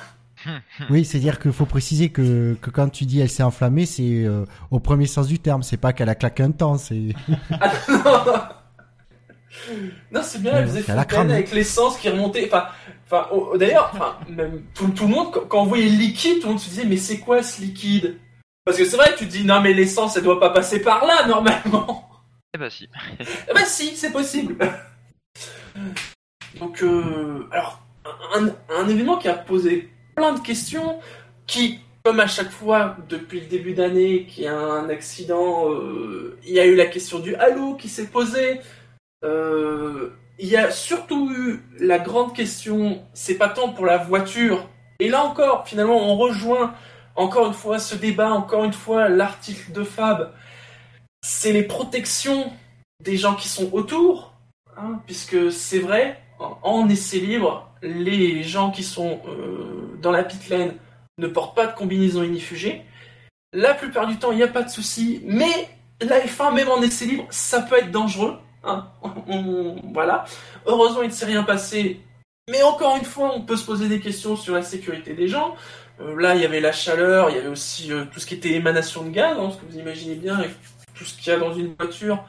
Oui, 0.90 1.04
c'est-à-dire 1.04 1.40
qu'il 1.40 1.52
faut 1.52 1.66
préciser 1.66 2.10
que, 2.10 2.54
que 2.60 2.70
quand 2.70 2.88
tu 2.88 3.04
dis 3.04 3.20
elle 3.20 3.30
s'est 3.30 3.42
enflammée, 3.42 3.86
c'est 3.86 4.24
euh, 4.24 4.44
au 4.70 4.78
premier 4.78 5.06
sens 5.06 5.26
du 5.26 5.38
terme. 5.38 5.62
C'est 5.62 5.76
pas 5.76 5.92
qu'elle 5.92 6.08
a 6.08 6.14
claqué 6.14 6.42
un 6.42 6.50
temps. 6.52 6.78
C'est 6.78 7.08
Ah, 7.60 7.72
non, 7.88 8.24
non 10.12 10.20
c'est 10.22 10.40
bien, 10.42 10.52
elle 10.56 10.66
faisait 10.68 10.82
fontaine 10.82 11.30
avec 11.30 11.52
l'essence 11.52 11.96
qui 11.98 12.08
remontait. 12.08 12.48
Enfin, 12.52 12.66
enfin, 13.06 13.28
d'ailleurs, 13.56 13.90
enfin, 13.94 14.18
même 14.28 14.64
tout, 14.74 14.88
tout 14.88 15.04
le 15.04 15.14
monde, 15.14 15.32
quand, 15.48 15.62
on 15.62 15.66
voyait 15.66 15.88
le 15.88 15.96
liquide, 15.96 16.40
tout 16.40 16.46
le 16.46 16.52
monde 16.54 16.60
se 16.60 16.68
disait, 16.68 16.84
mais 16.84 16.96
c'est 16.96 17.18
quoi 17.18 17.42
ce 17.42 17.60
liquide? 17.60 18.18
Parce 18.64 18.76
que 18.76 18.84
c'est 18.84 18.96
vrai, 18.96 19.14
tu 19.16 19.26
te 19.26 19.30
dis, 19.30 19.44
non, 19.44 19.60
mais 19.60 19.72
l'essence, 19.72 20.16
elle 20.16 20.24
doit 20.24 20.40
pas 20.40 20.50
passer 20.50 20.82
par 20.82 21.06
là, 21.06 21.26
normalement. 21.26 22.10
Eh 22.54 22.58
bah 22.58 22.70
si. 22.70 22.88
Eh 23.20 23.54
ben 23.54 23.64
si, 23.64 23.96
c'est 23.96 24.12
possible. 24.12 24.56
Donc, 26.58 26.82
euh, 26.82 27.46
alors, 27.52 27.82
un, 28.34 28.48
un 28.70 28.88
événement 28.88 29.18
qui 29.18 29.28
a 29.28 29.34
posé 29.34 29.90
plein 30.14 30.32
de 30.32 30.40
questions, 30.40 30.98
qui, 31.46 31.80
comme 32.02 32.20
à 32.20 32.26
chaque 32.26 32.50
fois 32.50 32.96
depuis 33.08 33.40
le 33.40 33.46
début 33.46 33.74
d'année, 33.74 34.26
qu'il 34.26 34.44
y 34.44 34.48
a 34.48 34.58
un 34.58 34.88
accident, 34.88 35.70
euh, 35.70 36.38
il 36.44 36.52
y 36.52 36.60
a 36.60 36.66
eu 36.66 36.74
la 36.74 36.86
question 36.86 37.18
du 37.18 37.34
halo 37.34 37.74
qui 37.74 37.88
s'est 37.88 38.08
posée. 38.08 38.60
Euh, 39.24 40.10
il 40.38 40.48
y 40.48 40.56
a 40.56 40.70
surtout 40.70 41.30
eu 41.30 41.62
la 41.78 41.98
grande 41.98 42.34
question, 42.34 43.02
c'est 43.14 43.36
pas 43.36 43.48
tant 43.48 43.72
pour 43.72 43.86
la 43.86 43.98
voiture. 43.98 44.68
Et 45.00 45.08
là 45.08 45.24
encore, 45.24 45.66
finalement, 45.66 45.96
on 45.96 46.16
rejoint 46.16 46.74
encore 47.14 47.46
une 47.46 47.54
fois 47.54 47.78
ce 47.78 47.94
débat, 47.94 48.30
encore 48.30 48.64
une 48.64 48.72
fois 48.72 49.08
l'article 49.08 49.72
de 49.72 49.82
Fab. 49.82 50.32
C'est 51.22 51.52
les 51.52 51.62
protections 51.62 52.52
des 53.02 53.16
gens 53.16 53.34
qui 53.34 53.48
sont 53.48 53.72
autour, 53.72 54.34
hein, 54.76 55.00
puisque 55.06 55.50
c'est 55.50 55.78
vrai, 55.78 56.20
en, 56.38 56.88
essai 56.88 57.18
libre, 57.18 57.70
les 57.82 58.42
gens 58.42 58.70
qui 58.70 58.82
sont 58.82 59.20
euh, 59.26 59.98
dans 60.00 60.10
la 60.10 60.22
pit 60.22 60.48
lane 60.48 60.74
ne 61.18 61.26
portent 61.26 61.56
pas 61.56 61.66
de 61.66 61.74
combinaison 61.74 62.22
inifugée. 62.22 62.82
La 63.52 63.74
plupart 63.74 64.06
du 64.06 64.18
temps, 64.18 64.32
il 64.32 64.36
n'y 64.36 64.42
a 64.42 64.48
pas 64.48 64.62
de 64.62 64.70
souci, 64.70 65.22
mais 65.24 65.68
la 66.00 66.20
F1, 66.20 66.54
même 66.54 66.68
en 66.68 66.82
essai 66.82 67.06
libre, 67.06 67.26
ça 67.30 67.62
peut 67.62 67.78
être 67.78 67.90
dangereux. 67.90 68.38
Hein. 68.66 68.86
Voilà. 69.92 70.24
Heureusement, 70.66 71.02
il 71.02 71.08
ne 71.08 71.12
s'est 71.12 71.26
rien 71.26 71.42
passé. 71.42 72.00
Mais 72.48 72.62
encore 72.62 72.96
une 72.96 73.04
fois, 73.04 73.32
on 73.34 73.42
peut 73.42 73.56
se 73.56 73.64
poser 73.64 73.88
des 73.88 74.00
questions 74.00 74.36
sur 74.36 74.54
la 74.54 74.62
sécurité 74.62 75.14
des 75.14 75.26
gens. 75.26 75.56
Euh, 76.00 76.20
là, 76.20 76.34
il 76.34 76.42
y 76.42 76.44
avait 76.44 76.60
la 76.60 76.72
chaleur, 76.72 77.30
il 77.30 77.36
y 77.36 77.38
avait 77.38 77.48
aussi 77.48 77.92
euh, 77.92 78.04
tout 78.12 78.20
ce 78.20 78.26
qui 78.26 78.34
était 78.34 78.52
émanation 78.52 79.02
de 79.02 79.10
gaz, 79.10 79.36
hein, 79.38 79.50
ce 79.50 79.56
que 79.56 79.72
vous 79.72 79.78
imaginez 79.78 80.14
bien, 80.14 80.40
et 80.40 80.50
tout 80.94 81.04
ce 81.04 81.16
qu'il 81.16 81.32
y 81.32 81.36
a 81.36 81.38
dans 81.38 81.54
une 81.54 81.74
voiture. 81.74 82.22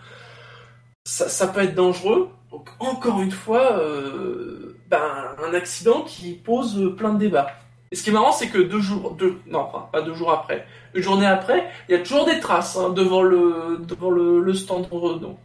Ça, 1.05 1.47
peut 1.47 1.61
être 1.61 1.75
dangereux. 1.75 2.29
Donc, 2.51 2.69
encore 2.79 3.21
une 3.21 3.31
fois, 3.31 3.79
euh, 3.79 4.77
ben, 4.89 5.35
un 5.45 5.53
accident 5.53 6.01
qui 6.01 6.33
pose 6.33 6.95
plein 6.97 7.13
de 7.13 7.19
débats. 7.19 7.51
Et 7.91 7.95
ce 7.95 8.03
qui 8.03 8.09
est 8.09 8.13
marrant, 8.13 8.33
c'est 8.33 8.49
que 8.49 8.57
deux 8.57 8.81
jours, 8.81 9.15
non, 9.45 9.69
pas 9.91 10.01
deux 10.01 10.13
jours 10.13 10.31
après, 10.31 10.67
une 10.93 11.01
journée 11.01 11.25
après, 11.25 11.69
il 11.88 11.93
y 11.93 11.95
a 11.95 11.99
toujours 11.99 12.25
des 12.25 12.39
traces 12.41 12.75
hein, 12.75 12.89
devant 12.89 13.21
le 13.21 13.79
devant 13.79 14.53
stand 14.53 14.88
Renault. 14.91 15.38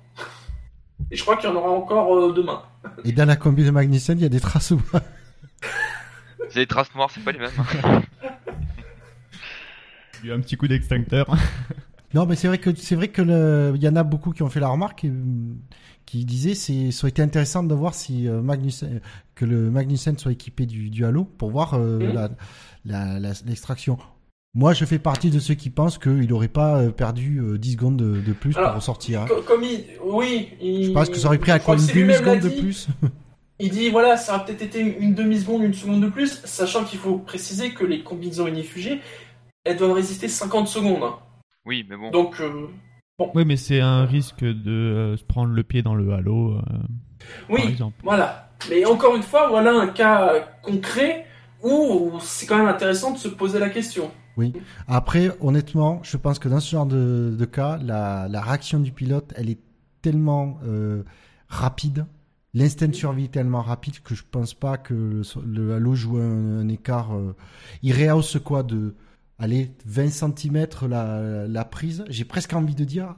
Et 1.12 1.16
je 1.16 1.22
crois 1.22 1.36
qu'il 1.36 1.48
y 1.48 1.52
en 1.52 1.56
aura 1.56 1.70
encore 1.70 2.16
euh, 2.16 2.32
demain. 2.32 2.62
et 3.04 3.12
dans 3.12 3.26
la 3.26 3.36
combi 3.36 3.64
de 3.64 3.70
Magnussen, 3.70 4.18
il 4.18 4.22
y 4.22 4.26
a 4.26 4.30
des 4.30 4.40
traces 4.40 4.70
ou 4.72 4.78
pas? 4.78 5.02
C'est 6.48 6.60
les 6.60 6.66
traces 6.66 6.92
noires, 6.94 7.10
c'est 7.14 7.22
pas 7.22 7.32
les 7.32 7.38
mêmes. 7.38 7.50
hein. 7.58 8.02
Il 10.24 10.28
y 10.28 10.32
a 10.32 10.34
un 10.34 10.40
petit 10.40 10.56
coup 10.56 10.66
d'extincteur. 10.68 11.26
Non, 12.14 12.26
mais 12.26 12.36
c'est 12.36 12.46
vrai 12.46 12.58
que 12.58 12.74
c'est 12.74 12.94
vrai 12.94 13.08
que 13.08 13.22
le- 13.22 13.72
il 13.74 13.82
y 13.82 13.88
en 13.88 13.96
a 13.96 14.02
beaucoup 14.02 14.32
qui 14.32 14.42
ont 14.42 14.50
fait 14.50 14.60
la 14.60 14.68
remarque, 14.68 15.04
et, 15.04 15.08
euh, 15.08 15.14
qui 16.04 16.26
disaient 16.26 16.54
c'est 16.54 16.90
ça 16.90 17.04
aurait 17.04 17.08
été 17.10 17.22
intéressant 17.22 17.62
de 17.62 17.74
voir 17.74 17.94
si 17.94 18.28
euh, 18.28 18.42
Magnussen, 18.42 19.00
que 19.34 19.46
le 19.46 19.70
Magnussen 19.70 20.18
soit 20.18 20.30
équipé 20.32 20.66
du, 20.66 20.90
du 20.90 21.06
halo 21.06 21.24
pour 21.24 21.50
voir 21.50 21.72
euh, 21.72 22.12
la- 22.12 22.28
la- 22.84 23.18
la- 23.18 23.32
l'extraction. 23.46 23.96
Moi, 24.54 24.74
je 24.74 24.84
fais 24.84 24.98
partie 24.98 25.30
de 25.30 25.38
ceux 25.38 25.54
qui 25.54 25.70
pensent 25.70 25.96
qu'il 25.96 26.28
n'aurait 26.28 26.48
pas 26.48 26.76
euh, 26.78 26.90
perdu 26.90 27.38
euh, 27.40 27.56
10 27.58 27.72
secondes 27.72 27.96
de, 27.96 28.20
de 28.20 28.32
plus 28.34 28.54
Alors, 28.56 28.70
pour 28.70 28.76
ressortir. 28.80 29.22
hein. 29.22 29.26
Co- 29.26 29.40
Comme 29.42 29.64
il, 29.64 29.84
oui, 30.04 30.50
il, 30.60 30.84
Je 30.86 30.90
pense 30.92 31.08
que 31.08 31.16
ça 31.16 31.28
aurait 31.28 31.38
pris 31.38 31.52
à 31.52 31.58
quoi 31.58 31.74
une 31.76 31.86
demi-seconde 31.86 32.40
de 32.40 32.48
dit. 32.50 32.60
plus. 32.60 32.88
Il 33.58 33.70
dit 33.70 33.88
voilà, 33.88 34.16
ça 34.18 34.34
aurait 34.34 34.44
peut-être 34.44 34.62
été 34.62 34.80
une 34.80 35.14
demi-seconde, 35.14 35.62
une 35.62 35.72
seconde 35.72 36.02
de 36.02 36.08
plus, 36.08 36.40
sachant 36.44 36.84
qu'il 36.84 36.98
faut 36.98 37.16
préciser 37.16 37.70
que 37.72 37.84
les 37.84 38.02
combinaisons 38.02 38.46
inifugées, 38.46 39.00
elles 39.64 39.76
doivent 39.78 39.92
résister 39.92 40.28
50 40.28 40.68
secondes. 40.68 41.02
hein. 41.02 41.14
Oui, 41.64 41.86
mais 41.88 41.96
bon. 41.96 42.10
Donc, 42.10 42.38
euh, 42.40 42.66
Oui, 43.34 43.44
mais 43.46 43.56
c'est 43.56 43.80
un 43.80 44.04
risque 44.04 44.44
de 44.44 44.70
euh, 44.70 45.16
se 45.16 45.24
prendre 45.24 45.52
le 45.54 45.62
pied 45.62 45.80
dans 45.82 45.94
le 45.94 46.12
halo, 46.12 46.56
euh, 46.56 46.60
par 46.60 46.84
oui, 47.50 47.62
exemple. 47.68 47.96
voilà. 48.02 48.50
Mais 48.68 48.84
encore 48.84 49.16
une 49.16 49.22
fois, 49.22 49.48
voilà 49.48 49.72
un 49.72 49.86
cas 49.88 50.34
concret 50.62 51.24
où 51.62 52.10
c'est 52.20 52.46
quand 52.46 52.58
même 52.58 52.66
intéressant 52.68 53.12
de 53.12 53.18
se 53.18 53.28
poser 53.28 53.58
la 53.58 53.70
question. 53.70 54.10
Après, 54.88 55.30
honnêtement, 55.40 56.00
je 56.02 56.16
pense 56.16 56.38
que 56.38 56.48
dans 56.48 56.60
ce 56.60 56.70
genre 56.70 56.86
de, 56.86 57.44
cas, 57.50 57.78
la, 57.78 58.28
réaction 58.40 58.80
du 58.80 58.92
pilote, 58.92 59.32
elle 59.36 59.50
est 59.50 59.60
tellement 60.00 60.58
euh, 60.64 61.02
rapide, 61.48 62.06
l'instinct 62.54 62.88
de 62.88 62.94
survie 62.94 63.24
est 63.24 63.32
tellement 63.32 63.62
rapide 63.62 64.00
que 64.00 64.14
je 64.14 64.24
pense 64.28 64.54
pas 64.54 64.76
que 64.76 65.22
le, 65.46 65.74
halo 65.74 65.94
joue 65.94 66.18
un, 66.18 66.68
écart. 66.68 67.14
euh, 67.14 67.34
il 67.82 67.94
rehausse 67.94 68.38
quoi 68.38 68.62
de, 68.62 68.94
allez, 69.38 69.72
20 69.86 70.10
cm 70.10 70.66
la, 70.88 71.64
prise. 71.64 72.04
J'ai 72.08 72.24
presque 72.24 72.52
envie 72.52 72.74
de 72.74 72.84
dire, 72.84 73.14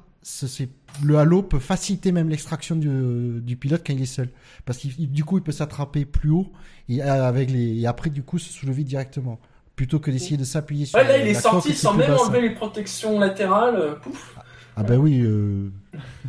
le 1.02 1.18
halo 1.18 1.42
peut 1.42 1.58
faciliter 1.58 2.12
même 2.12 2.28
l'extraction 2.28 2.76
du, 2.76 3.56
pilote 3.56 3.82
quand 3.86 3.92
il 3.92 4.02
est 4.02 4.06
seul, 4.06 4.30
parce 4.64 4.78
qu'il 4.78 5.10
du 5.10 5.24
coup 5.24 5.38
il 5.38 5.42
peut 5.42 5.52
s'attraper 5.52 6.04
plus 6.04 6.30
haut 6.30 6.50
et 6.88 7.02
euh, 7.02 7.28
avec 7.28 7.50
les 7.50 7.80
et 7.80 7.86
après 7.86 8.10
du 8.10 8.22
coup 8.22 8.38
se 8.38 8.50
soulever 8.50 8.84
directement 8.84 9.38
plutôt 9.76 9.98
que 9.98 10.10
d'essayer 10.10 10.36
de 10.36 10.44
s'appuyer 10.44 10.86
sur 10.86 10.98
Ouais, 10.98 11.06
là, 11.08 11.18
il 11.18 11.28
est 11.28 11.32
la 11.32 11.40
sorti 11.40 11.74
sans 11.74 11.90
plus 11.92 12.00
même 12.00 12.10
basse. 12.12 12.20
enlever 12.22 12.42
les 12.42 12.50
protections 12.54 13.18
latérales. 13.18 13.76
euh, 13.76 13.94
Pouf. 13.96 14.36
Ah 14.76 14.82
ben 14.82 14.96
oui, 14.98 15.20
euh, 15.22 15.70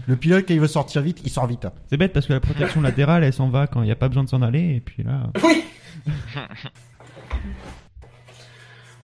le 0.07 0.15
pilote 0.15 0.45
quand 0.47 0.53
il 0.53 0.59
veut 0.59 0.67
sortir 0.67 1.01
vite, 1.01 1.19
il 1.23 1.31
sort 1.31 1.47
vite. 1.47 1.65
hein. 1.65 1.71
C'est 1.89 1.97
bête 1.97 2.13
parce 2.13 2.27
que 2.27 2.33
la 2.33 2.39
protection 2.39 2.79
latérale, 2.81 3.23
elle 3.23 3.33
s'en 3.33 3.49
va 3.49 3.65
quand 3.67 3.81
il 3.81 3.85
n'y 3.85 3.91
a 3.91 3.95
pas 3.95 4.07
besoin 4.07 4.23
de 4.23 4.29
s'en 4.29 4.41
aller, 4.43 4.75
et 4.75 4.79
puis 4.81 5.03
là. 5.03 5.31
Oui. 5.43 5.63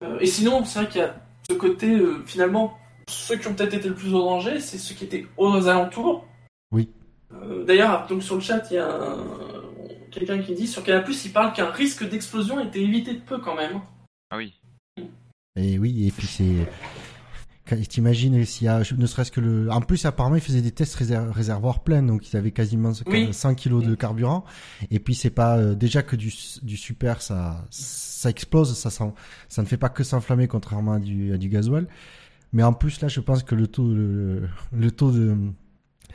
Euh, 0.02 0.18
et 0.20 0.26
sinon, 0.26 0.64
c'est 0.64 0.80
vrai 0.80 0.88
qu'il 0.88 1.00
y 1.00 1.04
a 1.04 1.14
ce 1.48 1.54
côté, 1.54 1.94
euh, 1.94 2.22
finalement, 2.26 2.76
ceux 3.08 3.36
qui 3.36 3.46
ont 3.48 3.54
peut-être 3.54 3.74
été 3.74 3.88
le 3.88 3.94
plus 3.94 4.12
au 4.14 4.20
danger, 4.24 4.58
c'est 4.60 4.78
ceux 4.78 4.94
qui 4.94 5.04
étaient 5.04 5.26
aux 5.36 5.68
alentours. 5.68 6.26
Oui. 6.72 6.88
Euh, 7.32 7.64
D'ailleurs, 7.64 8.06
donc 8.08 8.22
sur 8.22 8.34
le 8.34 8.40
chat, 8.40 8.62
il 8.70 8.74
y 8.74 8.78
a 8.78 8.88
un- 8.88 9.24
quelqu'un 10.10 10.38
qui 10.40 10.54
dit 10.54 10.66
sur 10.66 10.82
Canal+, 10.82 11.04
il 11.08 11.32
parle 11.32 11.52
qu'un 11.52 11.70
risque 11.70 12.08
d'explosion 12.08 12.58
était 12.60 12.80
évité 12.80 13.14
de 13.14 13.20
peu 13.20 13.38
quand 13.38 13.54
même. 13.54 13.80
Ah 14.32 14.38
oui. 14.38 14.54
Et 15.56 15.78
oui, 15.78 16.06
et 16.06 16.10
puis 16.10 16.26
c'est. 16.26 16.66
T'imagines 17.88 18.44
s'il 18.44 18.64
y 18.66 18.68
a, 18.68 18.82
ne 18.96 19.06
serait-ce 19.06 19.30
que 19.30 19.40
le. 19.40 19.70
En 19.70 19.80
plus, 19.82 20.04
apparemment, 20.06 20.36
ils 20.36 20.42
faisaient 20.42 20.62
des 20.62 20.72
tests 20.72 20.96
réser- 20.96 21.30
réservoirs 21.30 21.82
pleins, 21.82 22.02
donc 22.02 22.30
ils 22.32 22.36
avaient 22.36 22.50
quasiment 22.50 22.92
Oui. 23.06 23.32
100 23.32 23.54
kilos 23.54 23.84
de 23.84 23.94
carburant. 23.94 24.44
Et 24.90 24.98
puis, 24.98 25.14
c'est 25.14 25.30
pas 25.30 25.58
euh, 25.58 25.74
déjà 25.74 26.02
que 26.02 26.16
du, 26.16 26.32
du 26.62 26.76
super, 26.76 27.20
ça, 27.22 27.64
ça 27.70 28.30
explose, 28.30 28.74
ça, 28.76 28.90
ça 28.90 29.62
ne 29.62 29.66
fait 29.66 29.76
pas 29.76 29.90
que 29.90 30.02
s'enflammer, 30.02 30.48
contrairement 30.48 30.94
à 30.94 30.98
du, 30.98 31.32
à 31.32 31.36
du 31.38 31.48
gasoil. 31.48 31.86
Mais 32.52 32.62
en 32.62 32.72
plus, 32.72 33.00
là, 33.00 33.08
je 33.08 33.20
pense 33.20 33.42
que 33.42 33.54
le 33.54 33.66
taux, 33.66 33.92
le, 33.92 34.48
le 34.72 34.90
taux 34.90 35.12
de. 35.12 35.36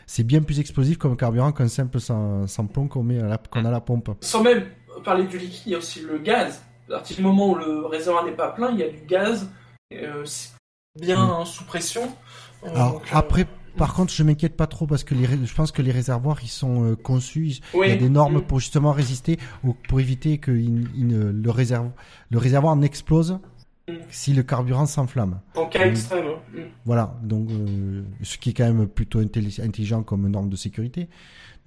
C'est 0.07 0.24
bien 0.24 0.41
plus 0.41 0.59
explosif 0.59 0.97
comme 0.97 1.15
carburant 1.18 1.51
qu'un 1.51 1.68
simple 1.68 1.99
sans, 1.99 2.47
sans 2.47 2.65
plomb 2.65 2.88
qu'on 2.88 3.03
met 3.03 3.20
à 3.20 3.28
la, 3.28 3.38
qu'on 3.38 3.63
a 3.65 3.68
à 3.70 3.72
la 3.72 3.82
pompe. 3.82 4.09
Sans 4.22 4.41
même 4.43 4.63
parler 5.03 5.26
du 5.28 5.38
liquide, 5.38 5.61
il 5.68 5.72
y 5.74 5.76
a 5.76 5.78
aussi 5.78 6.01
le 6.01 6.18
gaz. 6.18 6.63
À 6.90 6.94
partir 6.94 7.18
du 7.18 7.22
moment 7.24 7.52
où 7.52 7.56
le 7.56 7.86
réservoir 7.86 8.26
n'est 8.26 8.32
pas 8.32 8.50
plein, 8.50 8.72
il 8.72 8.80
y 8.80 8.84
a 8.84 8.90
du 8.90 9.02
gaz. 9.06 9.50
Euh, 9.94 10.24
c'est- 10.26 10.56
bien 11.00 11.46
sous 11.46 11.64
pression. 11.66 12.02
Euh, 12.64 12.70
Alors 12.74 12.94
donc, 12.94 13.02
euh, 13.04 13.06
après, 13.12 13.46
par 13.78 13.94
contre, 13.94 14.12
je 14.12 14.24
m'inquiète 14.24 14.56
pas 14.58 14.66
trop 14.68 14.88
parce 14.88 15.04
que 15.04 15.14
les, 15.14 15.28
je 15.46 15.54
pense 15.54 15.72
que 15.72 15.82
les 15.84 15.92
réservoirs 15.92 16.40
ils 16.44 16.48
sont 16.48 16.84
euh, 16.86 16.96
conçus, 16.96 17.60
il 17.76 17.80
y 17.90 17.92
a 17.92 17.96
des 17.96 18.10
normes 18.10 18.38
mm, 18.38 18.42
pour 18.42 18.60
justement 18.60 18.92
résister 18.92 19.38
ou 19.64 19.74
pour 19.88 20.00
éviter 20.00 20.40
que 20.40 20.52
il- 20.52 20.90
il 20.96 21.08
ne- 21.08 21.32
le, 21.32 21.52
réserve, 21.52 21.92
le 22.32 22.38
réservoir 22.40 22.76
n'explose 22.76 23.38
Mm. 23.88 23.94
si 24.10 24.34
le 24.34 24.42
carburant 24.44 24.86
s'enflamme. 24.88 25.40
En 25.56 25.68
cas 25.68 25.86
Mm. 25.86 25.90
extrême. 25.90 26.26
mm. 26.54 26.60
Voilà, 26.86 27.16
donc 27.22 27.50
euh, 27.52 28.02
ce 28.24 28.38
qui 28.40 28.50
est 28.50 28.54
quand 28.54 28.66
même 28.74 28.88
plutôt 28.88 29.22
intelli- 29.22 29.62
intelligent 29.64 30.02
comme 30.04 30.28
norme 30.28 30.50
de 30.50 30.56
sécurité. 30.56 31.10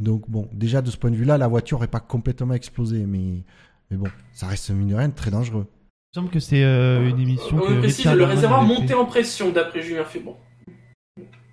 Donc 0.01 0.29
bon, 0.29 0.49
déjà 0.53 0.83
de 0.83 0.91
ce 0.91 0.97
point 0.97 1.11
de 1.11 1.17
vue-là, 1.17 1.39
la 1.39 1.47
voiture 1.47 1.79
n'est 1.81 1.87
pas 1.87 2.01
complètement 2.01 2.55
explosée, 2.55 3.07
mais 3.07 3.45
mais 3.91 3.97
bon, 3.97 4.09
ça 4.33 4.47
reste 4.47 4.71
mine 4.71 4.89
de 4.89 4.95
rien 4.95 5.11
très 5.11 5.31
dangereux. 5.31 5.67
Il 6.13 6.21
me 6.21 6.23
semble 6.23 6.33
que 6.33 6.41
c'est 6.41 6.65
euh, 6.65 7.09
une 7.09 7.21
émission 7.21 7.57
On 7.57 7.61
que 7.61 7.79
précise, 7.79 8.07
le 8.07 8.25
réservoir 8.25 8.67
fait. 8.67 8.95
en 8.95 9.05
pression 9.05 9.51
d'après 9.51 9.83
Julien 9.83 10.05
Fébon. 10.05 10.37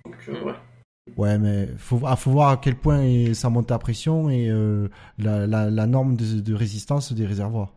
Donc, 0.04 0.16
euh, 0.28 0.44
ouais. 0.44 0.54
Ouais, 1.16 1.38
mais 1.38 1.68
faut 1.78 2.00
ah, 2.04 2.16
faut 2.16 2.30
voir 2.30 2.50
à 2.50 2.56
quel 2.58 2.76
point 2.76 3.32
ça 3.34 3.50
monte 3.50 3.70
à 3.72 3.78
pression 3.78 4.30
et 4.30 4.48
euh, 4.50 4.88
la, 5.18 5.46
la, 5.46 5.70
la 5.70 5.86
norme 5.86 6.16
de, 6.16 6.40
de 6.40 6.54
résistance 6.54 7.12
des 7.12 7.24
réservoirs. 7.26 7.72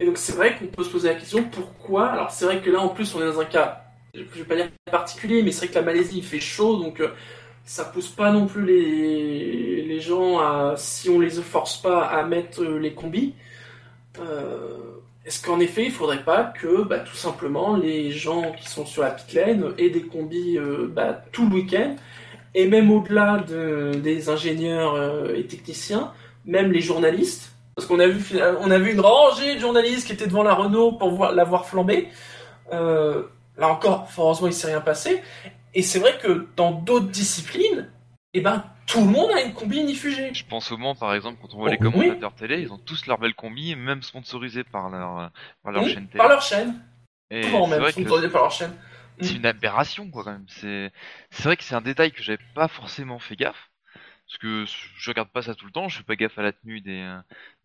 Et 0.00 0.06
donc 0.06 0.16
c'est 0.16 0.32
vrai 0.32 0.56
qu'on 0.56 0.66
peut 0.66 0.82
se 0.84 0.90
poser 0.90 1.08
la 1.08 1.14
question 1.14 1.44
pourquoi? 1.44 2.08
Alors 2.10 2.30
c'est 2.30 2.44
vrai 2.44 2.60
que 2.60 2.70
là 2.70 2.80
en 2.80 2.88
plus 2.88 3.14
on 3.14 3.20
est 3.20 3.26
dans 3.26 3.40
un 3.40 3.44
cas, 3.44 3.84
je 4.14 4.20
vais 4.22 4.44
pas 4.44 4.56
dire 4.56 4.68
particulier, 4.90 5.42
mais 5.42 5.52
c'est 5.52 5.66
vrai 5.66 5.74
que 5.74 5.78
la 5.78 5.84
Malaisie 5.84 6.18
il 6.18 6.24
fait 6.24 6.40
chaud 6.40 6.76
donc 6.82 6.98
euh, 7.00 7.10
ça 7.64 7.84
pousse 7.84 8.08
pas 8.08 8.32
non 8.32 8.46
plus 8.46 8.64
les, 8.64 9.82
les 9.82 10.00
gens 10.00 10.38
à, 10.38 10.74
si 10.76 11.08
on 11.08 11.20
les 11.20 11.30
force 11.30 11.76
pas 11.80 12.04
à 12.06 12.24
mettre 12.24 12.62
euh, 12.62 12.78
les 12.78 12.92
combis. 12.92 13.34
Euh, 14.18 14.78
Est-ce 15.24 15.42
qu'en 15.44 15.60
effet 15.60 15.84
il 15.84 15.90
faudrait 15.92 16.24
pas 16.24 16.44
que 16.44 16.82
bah, 16.82 16.98
tout 16.98 17.14
simplement 17.16 17.76
les 17.76 18.10
gens 18.10 18.52
qui 18.52 18.68
sont 18.68 18.84
sur 18.84 19.02
la 19.02 19.10
pit 19.10 19.32
lane 19.34 19.72
aient 19.78 19.90
des 19.90 20.02
combis 20.02 20.58
euh, 20.58 20.88
bah, 20.90 21.22
tout 21.32 21.48
le 21.48 21.54
week-end? 21.54 21.96
Et 22.54 22.66
même 22.66 22.90
au-delà 22.90 23.38
de- 23.38 23.92
des 23.94 24.28
ingénieurs 24.28 25.30
et 25.34 25.46
techniciens, 25.46 26.12
même 26.44 26.70
les 26.70 26.82
journalistes? 26.82 27.52
Parce 27.74 27.88
qu'on 27.88 27.98
a 28.00 28.06
vu, 28.06 28.38
on 28.60 28.70
a 28.70 28.78
vu 28.78 28.92
une 28.92 29.00
rangée 29.00 29.54
de 29.54 29.60
journalistes 29.60 30.06
qui 30.06 30.12
étaient 30.12 30.26
devant 30.26 30.42
la 30.42 30.52
Renault 30.52 30.92
pour 30.92 31.10
voir, 31.12 31.32
la 31.32 31.44
voir 31.44 31.64
flamber. 31.64 32.08
Là 32.70 33.68
encore, 33.68 34.06
heureusement, 34.18 34.48
il 34.48 34.52
s'est 34.52 34.66
rien 34.66 34.82
passé. 34.82 35.22
Et 35.74 35.82
c'est 35.82 35.98
vrai 35.98 36.18
que 36.18 36.48
dans 36.56 36.72
d'autres 36.72 37.08
disciplines, 37.08 37.90
eh 38.34 38.40
ben, 38.40 38.64
tout 38.86 39.00
le 39.00 39.06
monde 39.06 39.30
a 39.32 39.40
une 39.42 39.54
combi 39.54 39.78
unifugée. 39.80 40.32
Je 40.34 40.44
pense 40.44 40.70
au 40.72 40.76
Mans, 40.76 40.94
par 40.94 41.14
exemple, 41.14 41.38
quand 41.40 41.54
on 41.54 41.58
voit 41.58 41.68
Oh, 41.68 41.72
les 41.72 41.78
oui. 41.86 41.92
commentateurs 41.92 42.34
télé, 42.34 42.60
ils 42.60 42.72
ont 42.72 42.78
tous 42.78 43.06
leur 43.06 43.18
belle 43.18 43.34
combi, 43.34 43.74
même 43.76 44.02
sponsorisés 44.02 44.64
par 44.64 44.90
leur, 44.90 45.18
euh, 45.18 45.28
par 45.62 45.72
leur 45.72 45.84
Oui, 45.84 45.90
chaîne 45.92 46.06
télé. 46.08 46.18
par 46.18 46.28
leur 46.28 46.42
chaîne. 46.42 46.82
Et 47.30 47.42
Souvent 47.44 47.66
même, 47.66 47.80
par 48.30 48.42
leur 48.42 48.50
chaîne. 48.52 48.76
c'est 49.20 49.34
une 49.34 49.46
aberration, 49.46 50.10
quoi, 50.10 50.24
quand 50.24 50.32
même. 50.32 50.46
C'est, 50.48 50.92
c'est 51.30 51.44
vrai 51.44 51.56
que 51.56 51.64
c'est 51.64 51.74
un 51.74 51.80
détail 51.80 52.12
que 52.12 52.22
j'avais 52.22 52.42
pas 52.54 52.68
forcément 52.68 53.18
fait 53.18 53.36
gaffe. 53.36 53.70
Parce 54.32 54.38
que 54.38 54.64
je 54.96 55.10
regarde 55.10 55.28
pas 55.28 55.42
ça 55.42 55.54
tout 55.54 55.66
le 55.66 55.72
temps, 55.72 55.90
je 55.90 55.98
fais 55.98 56.04
pas 56.04 56.16
gaffe 56.16 56.38
à 56.38 56.42
la 56.42 56.52
tenue 56.52 56.80
des, 56.80 57.06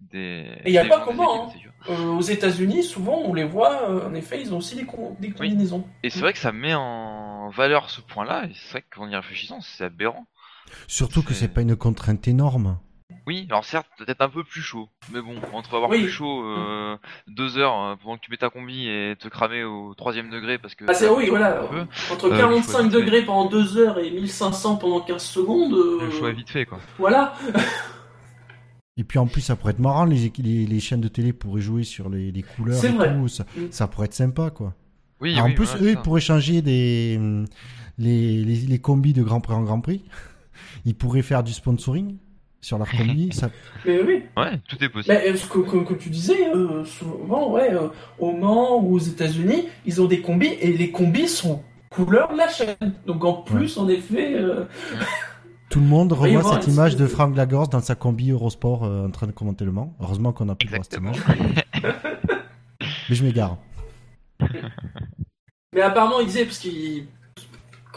des. 0.02 0.52
Et 0.66 0.72
y 0.74 0.78
a 0.78 0.84
des 0.84 0.90
pas 0.90 1.00
comment, 1.00 1.48
équipes, 1.48 1.62
sûr. 1.62 1.72
Euh, 1.90 2.08
aux 2.12 2.22
États-Unis, 2.22 2.84
souvent, 2.84 3.22
on 3.24 3.34
les 3.34 3.46
voit, 3.46 3.90
euh, 3.90 4.10
en 4.10 4.14
effet, 4.14 4.42
ils 4.42 4.54
ont 4.54 4.58
aussi 4.58 4.76
des, 4.76 4.86
com- 4.86 5.16
des 5.18 5.32
combinaisons. 5.32 5.88
Et 6.04 6.10
c'est 6.10 6.20
vrai 6.20 6.34
que 6.34 6.40
ça 6.40 6.52
met 6.52 6.74
en 6.74 7.50
valeur 7.52 7.90
ce 7.90 8.02
point-là, 8.02 8.48
et 8.48 8.52
c'est 8.54 8.72
vrai 8.72 8.86
qu'en 8.94 9.10
y 9.10 9.16
réfléchissant, 9.16 9.62
c'est 9.62 9.86
aberrant. 9.86 10.28
Surtout 10.88 11.24
que 11.24 11.34
c'est 11.34 11.48
pas 11.48 11.62
une 11.62 11.78
contrainte 11.78 12.28
énorme. 12.28 12.78
Oui, 13.26 13.46
alors 13.50 13.64
certes, 13.66 13.88
peut-être 13.98 14.22
un 14.22 14.30
peu 14.30 14.44
plus 14.44 14.62
chaud, 14.62 14.90
mais 15.14 15.22
bon, 15.22 15.36
entre 15.54 15.76
avoir 15.76 15.90
Oui. 15.90 16.02
plus 16.04 16.10
chaud 16.10 16.44
euh, 16.44 16.98
deux 17.28 17.58
heures 17.58 17.78
euh, 17.82 17.96
pendant 18.02 18.16
que 18.18 18.22
tu 18.22 18.32
mets 18.32 18.38
ta 18.38 18.50
combi 18.50 18.88
et 18.88 19.16
te 19.18 19.28
cramer 19.30 19.64
au 19.64 19.94
troisième 19.96 20.30
degré 20.30 20.58
parce 20.58 20.76
que. 20.76 20.86
Ah, 20.88 20.94
c'est 20.94 21.10
oui, 21.10 21.28
voilà. 21.30 21.62
un 21.64 21.68
peu, 21.68 21.86
Entre 22.14 22.32
Euh, 22.32 22.38
45 22.38 22.72
faut 22.72 22.80
éviter. 22.82 22.96
degrés 23.02 23.26
pendant 23.26 23.50
2 23.50 23.78
heures 23.78 24.00
et 24.00 24.12
1500 24.12 24.76
pendant 24.78 25.02
15 25.02 25.22
secondes, 25.24 25.74
euh, 25.74 26.00
Le 26.06 26.12
choix 26.12 26.30
est 26.30 26.34
vite 26.34 26.50
fait, 26.50 26.66
quoi. 26.66 26.80
voilà. 26.98 27.34
Et 28.98 29.04
puis 29.04 29.20
en 29.20 29.28
plus, 29.28 29.42
ça 29.42 29.56
pourrait 29.56 29.74
être 29.74 29.80
marrant, 29.80 30.06
les, 30.06 30.28
équi- 30.28 30.42
les, 30.44 30.66
les 30.66 30.80
chaînes 30.80 31.02
de 31.02 31.08
télé 31.08 31.32
pourraient 31.32 31.62
jouer 31.62 31.84
sur 31.84 32.10
les, 32.10 32.32
les 32.32 32.42
couleurs 32.44 32.78
C'est 32.80 32.90
et 32.90 32.96
vrai. 32.96 33.14
tout. 33.14 33.28
Ça, 33.28 33.46
Mm. 33.56 33.62
ça 33.72 33.88
pourrait 33.88 34.06
être 34.06 34.14
sympa, 34.14 34.50
quoi. 34.50 34.74
Oui, 35.22 35.40
en 35.40 35.54
plus, 35.54 35.66
voilà, 35.66 35.82
eux, 35.82 35.86
c'est 35.86 35.92
ils 35.92 35.96
ça. 35.96 36.02
pourraient 36.02 36.22
changer 36.22 36.62
des, 36.62 37.16
hum, 37.20 37.46
les, 37.98 38.44
les, 38.44 38.56
les 38.56 38.80
combis 38.80 39.14
de 39.14 39.22
Grand 39.24 39.40
Prix 39.42 39.54
en 39.54 39.64
Grand 39.64 39.82
Prix. 39.82 40.04
Ils 40.86 40.96
pourraient 40.96 41.22
faire 41.22 41.44
du 41.44 41.54
sponsoring 41.54 42.18
sur 42.62 42.78
leur 42.78 42.90
combi. 42.90 43.30
ça... 43.34 43.50
Mais 43.86 44.02
oui. 44.02 44.24
Ouais, 44.36 44.60
tout 44.68 44.84
est 44.84 44.90
possible. 44.90 45.16
Mais 45.16 45.30
euh, 45.30 45.36
ce 45.36 45.48
que, 45.48 45.60
que, 45.60 45.78
que 45.78 45.94
tu 45.94 46.10
disais, 46.10 46.50
euh, 46.54 46.84
souvent, 46.86 47.52
ouais, 47.52 47.74
euh, 47.74 47.88
au 48.20 48.32
Mans 48.32 48.78
ou 48.78 48.96
aux 48.96 49.00
États-Unis, 49.00 49.68
ils 49.86 50.02
ont 50.02 50.06
des 50.06 50.22
combis 50.22 50.56
et 50.62 50.74
les 50.74 50.92
combis 50.92 51.28
sont 51.28 51.64
couleur 51.90 52.32
de 52.32 52.38
la 52.38 52.48
chaîne. 52.48 52.94
Donc 53.06 53.24
en 53.24 53.34
plus, 53.34 53.78
en 53.78 53.88
effet, 53.88 54.36
euh, 54.36 54.66
Tout 55.70 55.82
le 55.82 55.86
monde 55.86 56.14
revoit 56.14 56.54
cette 56.54 56.68
image 56.68 56.96
de 56.96 57.08
Franck 57.08 57.36
Lagorce 57.36 57.70
dans 57.70 57.82
sa 57.82 57.96
combi 57.96 58.32
Eurosport 58.32 58.86
euh, 58.86 59.06
en 59.06 59.12
train 59.12 59.28
de 59.28 59.34
commenter 59.34 59.66
le 59.66 59.74
Mans. 59.74 59.94
Heureusement 60.00 60.32
qu'on 60.32 60.48
a 60.48 60.56
pu 60.56 60.68
voir 60.68 60.82
cette 60.84 61.00
image. 61.00 61.18
Mais 63.10 63.16
je 63.16 63.24
m'égare. 63.24 63.58
mais 65.74 65.82
apparemment, 65.82 66.22
ils 66.22 66.28
disaient 66.28 66.46
parce 66.46 66.60
qu'ils, 66.60 67.08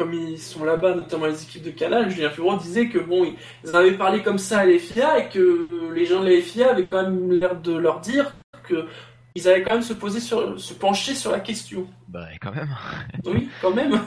comme 0.01 0.15
ils 0.15 0.39
sont 0.39 0.65
là-bas, 0.65 0.95
notamment 0.95 1.27
les 1.27 1.43
équipes 1.43 1.63
de 1.63 1.71
Canal, 1.73 2.09
Julien 2.11 2.31
Fubron 2.31 2.57
disait 2.57 2.89
que 2.89 2.99
bon, 2.99 3.27
ils- 3.67 3.77
avaient 3.77 3.99
parlé 3.99 4.23
comme 4.23 4.39
ça 4.39 4.61
à 4.61 4.65
l'FIA 4.65 5.19
et 5.19 5.29
que 5.29 5.69
les 5.93 6.07
gens 6.07 6.23
de 6.25 6.29
la 6.31 6.41
FIA 6.41 6.71
avaient 6.71 6.87
quand 6.87 7.03
même 7.03 7.31
l'air 7.33 7.61
de 7.61 7.75
leur 7.77 8.01
dire 8.01 8.35
que 8.67 8.87
ils 9.35 9.47
allaient 9.47 9.63
quand 9.63 9.75
même 9.75 9.83
se 9.83 9.93
poser 9.93 10.21
sur, 10.21 10.59
se 10.59 10.73
pencher 10.73 11.15
sur 11.15 11.31
la 11.31 11.39
question. 11.41 11.87
Bah, 12.09 12.29
quand 12.41 12.55
même. 12.55 12.75
Oui, 13.27 13.51
quand 13.61 13.75
même. 13.75 14.01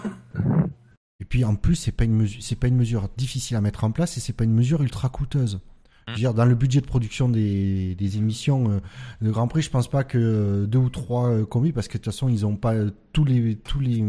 Et 1.19 1.25
puis 1.25 1.45
en 1.45 1.53
plus, 1.55 1.75
c'est 1.75 1.91
pas 1.91 2.05
une 2.05 2.15
mesure, 2.15 2.41
c'est 2.41 2.59
pas 2.59 2.67
une 2.67 2.75
mesure 2.75 3.07
difficile 3.15 3.55
à 3.55 3.61
mettre 3.61 3.83
en 3.83 3.91
place 3.91 4.17
et 4.17 4.19
c'est 4.19 4.33
pas 4.33 4.45
une 4.45 4.55
mesure 4.55 4.81
ultra 4.81 5.09
coûteuse. 5.09 5.59
Je 6.07 6.11
veux 6.11 6.17
dire, 6.17 6.33
dans 6.33 6.45
le 6.45 6.55
budget 6.55 6.81
de 6.81 6.85
production 6.85 7.29
des, 7.29 7.95
des 7.95 8.17
émissions 8.17 8.69
euh, 8.69 8.79
de 9.21 9.31
Grand 9.31 9.47
Prix, 9.47 9.61
je 9.61 9.69
pense 9.69 9.89
pas 9.89 10.03
que 10.03 10.17
euh, 10.17 10.65
deux 10.65 10.79
ou 10.79 10.89
trois 10.89 11.29
euh, 11.29 11.45
combis, 11.45 11.71
parce 11.71 11.87
que 11.87 11.93
de 11.93 12.03
toute 12.03 12.13
façon, 12.13 12.27
ils 12.27 12.45
ont 12.45 12.57
pas 12.57 12.73
tous 13.13 13.25
les 13.25 13.55
tous 13.55 13.79
les 13.79 14.03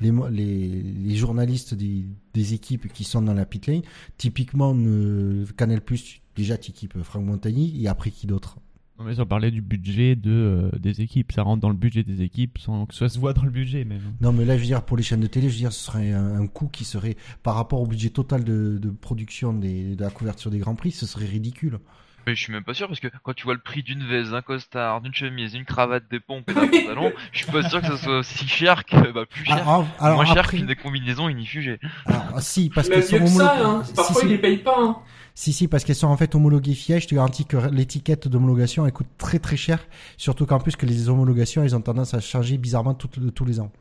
les, 0.00 0.12
les, 0.30 0.82
les 0.82 1.16
journalistes 1.16 1.74
des, 1.74 2.04
des 2.34 2.54
équipes 2.54 2.92
qui 2.92 3.04
sont 3.04 3.22
dans 3.22 3.34
la 3.34 3.46
pit 3.46 3.66
lane. 3.66 3.82
Typiquement, 4.16 4.74
euh, 4.76 5.44
Canal 5.56 5.80
Plus, 5.80 6.20
déjà, 6.36 6.56
t'équipes 6.56 7.02
Franck 7.02 7.24
Montagny 7.24 7.82
et 7.82 7.88
après 7.88 8.10
qui 8.10 8.26
d'autre? 8.26 8.58
Mais 9.04 9.20
on 9.20 9.26
parlait 9.26 9.50
du 9.50 9.60
budget 9.62 10.16
de, 10.16 10.30
euh, 10.30 10.70
des 10.78 11.00
équipes. 11.00 11.32
Ça 11.32 11.42
rentre 11.42 11.60
dans 11.60 11.68
le 11.68 11.76
budget 11.76 12.02
des 12.02 12.22
équipes 12.22 12.58
sans 12.58 12.86
que 12.86 12.94
ça 12.94 13.08
se 13.08 13.18
voit 13.18 13.32
dans 13.32 13.44
le 13.44 13.50
budget 13.50 13.84
même. 13.84 14.00
Non, 14.20 14.32
mais 14.32 14.44
là, 14.44 14.56
je 14.56 14.60
veux 14.62 14.66
dire, 14.66 14.82
pour 14.82 14.96
les 14.96 15.02
chaînes 15.02 15.20
de 15.20 15.26
télé, 15.26 15.48
je 15.48 15.54
veux 15.54 15.60
dire, 15.60 15.72
ce 15.72 15.84
serait 15.84 16.12
un, 16.12 16.40
un 16.40 16.46
coût 16.46 16.68
qui 16.68 16.84
serait, 16.84 17.16
par 17.42 17.54
rapport 17.54 17.80
au 17.80 17.86
budget 17.86 18.10
total 18.10 18.44
de, 18.44 18.78
de 18.78 18.90
production 18.90 19.52
des, 19.52 19.94
de 19.96 20.02
la 20.02 20.10
couverture 20.10 20.50
des 20.50 20.58
Grands 20.58 20.74
Prix, 20.74 20.90
ce 20.92 21.06
serait 21.06 21.26
ridicule. 21.26 21.78
Mais 22.26 22.34
je 22.34 22.40
suis 22.40 22.52
même 22.54 22.64
pas 22.64 22.72
sûr 22.72 22.88
parce 22.88 23.00
que 23.00 23.08
quand 23.22 23.34
tu 23.34 23.44
vois 23.44 23.52
le 23.52 23.60
prix 23.60 23.82
d'une 23.82 24.02
veste, 24.02 24.30
d'un 24.30 24.40
costard, 24.40 25.02
d'une 25.02 25.12
chemise, 25.12 25.52
d'une 25.52 25.66
cravate, 25.66 26.04
des 26.10 26.20
pompes 26.20 26.48
et 26.50 26.54
d'un 26.54 26.68
pantalon, 26.68 27.12
je 27.32 27.42
suis 27.42 27.52
pas 27.52 27.68
sûr 27.68 27.82
que 27.82 27.86
ce 27.88 27.96
soit 27.98 28.18
aussi 28.20 28.48
cher 28.48 28.86
que, 28.86 29.12
bah, 29.12 29.26
plus 29.28 29.44
cher. 29.44 29.56
Alors, 29.56 29.86
alors 30.00 30.16
moins 30.16 30.24
cher 30.24 30.38
après- 30.38 30.56
qu'une 30.56 30.66
des 30.66 30.74
combinaisons 30.76 31.28
unifugées. 31.28 31.78
alors, 32.06 32.22
ah, 32.36 32.40
si, 32.40 32.70
parce 32.70 32.88
mieux 32.88 32.94
que 32.96 33.26
ça, 33.26 33.54
hein. 33.62 33.84
si, 33.84 33.92
Parfois, 33.92 34.20
si, 34.22 34.26
ils 34.26 34.30
les 34.30 34.38
payent 34.38 34.56
pas. 34.56 34.74
Hein. 34.78 34.96
Si, 35.34 35.52
si, 35.52 35.68
parce 35.68 35.84
qu'elles 35.84 35.96
sont 35.96 36.06
en 36.06 36.16
fait 36.16 36.34
homologuées 36.34 36.74
FIA, 36.74 36.98
je 36.98 37.08
te 37.08 37.14
garantis 37.14 37.44
que 37.44 37.56
l'étiquette 37.68 38.28
d'homologation, 38.28 38.86
elle 38.86 38.92
coûte 38.92 39.08
très 39.18 39.38
très 39.38 39.56
cher. 39.56 39.84
Surtout 40.16 40.46
qu'en 40.46 40.60
plus 40.60 40.76
que 40.76 40.86
les 40.86 41.08
homologations, 41.08 41.62
elles 41.62 41.74
ont 41.74 41.80
tendance 41.80 42.14
à 42.14 42.20
changer 42.20 42.56
bizarrement 42.56 42.94
tous 42.94 43.44
les 43.44 43.60
ans. 43.60 43.72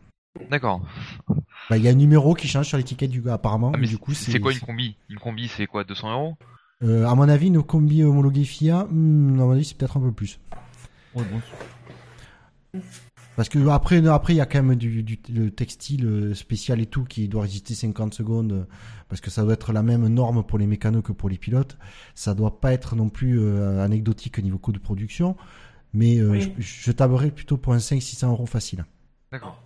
D'accord. 0.49 0.81
Bah, 1.69 1.77
il 1.77 1.83
y 1.83 1.87
a 1.87 1.91
un 1.91 1.95
numéro 1.95 2.33
qui 2.33 2.47
change 2.47 2.67
sur 2.67 2.77
l'étiquette 2.77 3.11
du 3.11 3.21
gars, 3.21 3.33
apparemment. 3.33 3.71
Ah, 3.73 3.77
mais 3.77 3.87
du 3.87 3.97
coup, 3.97 4.13
c'est 4.13 4.39
quoi 4.39 4.51
une 4.51 4.59
combi? 4.59 4.97
Une 5.09 5.19
combi, 5.19 5.47
c'est 5.47 5.67
quoi 5.67 5.83
200 5.83 6.11
euros? 6.11 6.35
Euh, 6.81 7.05
à 7.05 7.15
mon 7.15 7.29
avis, 7.29 7.51
nos 7.51 7.63
combis 7.63 8.03
homologués 8.03 8.43
FIA, 8.43 8.85
hmm, 8.89 9.39
à 9.39 9.43
mon 9.43 9.51
avis, 9.51 9.65
c'est 9.65 9.77
peut-être 9.77 9.97
un 9.97 10.01
peu 10.01 10.11
plus. 10.11 10.39
Ouais, 11.15 11.23
bon, 11.23 12.81
Parce 13.35 13.49
que 13.49 13.67
après, 13.69 14.05
après, 14.07 14.33
il 14.33 14.37
y 14.37 14.41
a 14.41 14.45
quand 14.45 14.61
même 14.61 14.75
du, 14.77 15.01
du 15.03 15.19
le 15.33 15.49
textile 15.49 16.05
euh, 16.05 16.33
spécial 16.35 16.79
et 16.79 16.85
tout 16.85 17.03
qui 17.03 17.27
doit 17.27 17.41
résister 17.43 17.73
50 17.73 18.13
secondes, 18.13 18.51
euh, 18.51 18.63
parce 19.09 19.21
que 19.21 19.31
ça 19.31 19.41
doit 19.43 19.53
être 19.53 19.73
la 19.73 19.81
même 19.81 20.07
norme 20.07 20.43
pour 20.43 20.59
les 20.59 20.67
mécanos 20.67 21.01
que 21.03 21.11
pour 21.13 21.29
les 21.29 21.37
pilotes. 21.37 21.77
Ça 22.13 22.35
doit 22.35 22.59
pas 22.59 22.73
être 22.73 22.95
non 22.95 23.09
plus 23.09 23.39
euh, 23.39 23.83
anecdotique 23.83 24.37
au 24.37 24.41
niveau 24.41 24.59
coût 24.59 24.71
de 24.71 24.77
production, 24.79 25.35
mais 25.93 26.17
euh, 26.19 26.29
Oui. 26.29 26.53
je, 26.59 26.63
je 26.85 26.91
tablerais 26.91 27.31
plutôt 27.31 27.57
pour 27.57 27.73
un 27.73 27.77
500-600 27.77 28.27
euros 28.27 28.45
facile. 28.45 28.85
D'accord. 29.31 29.59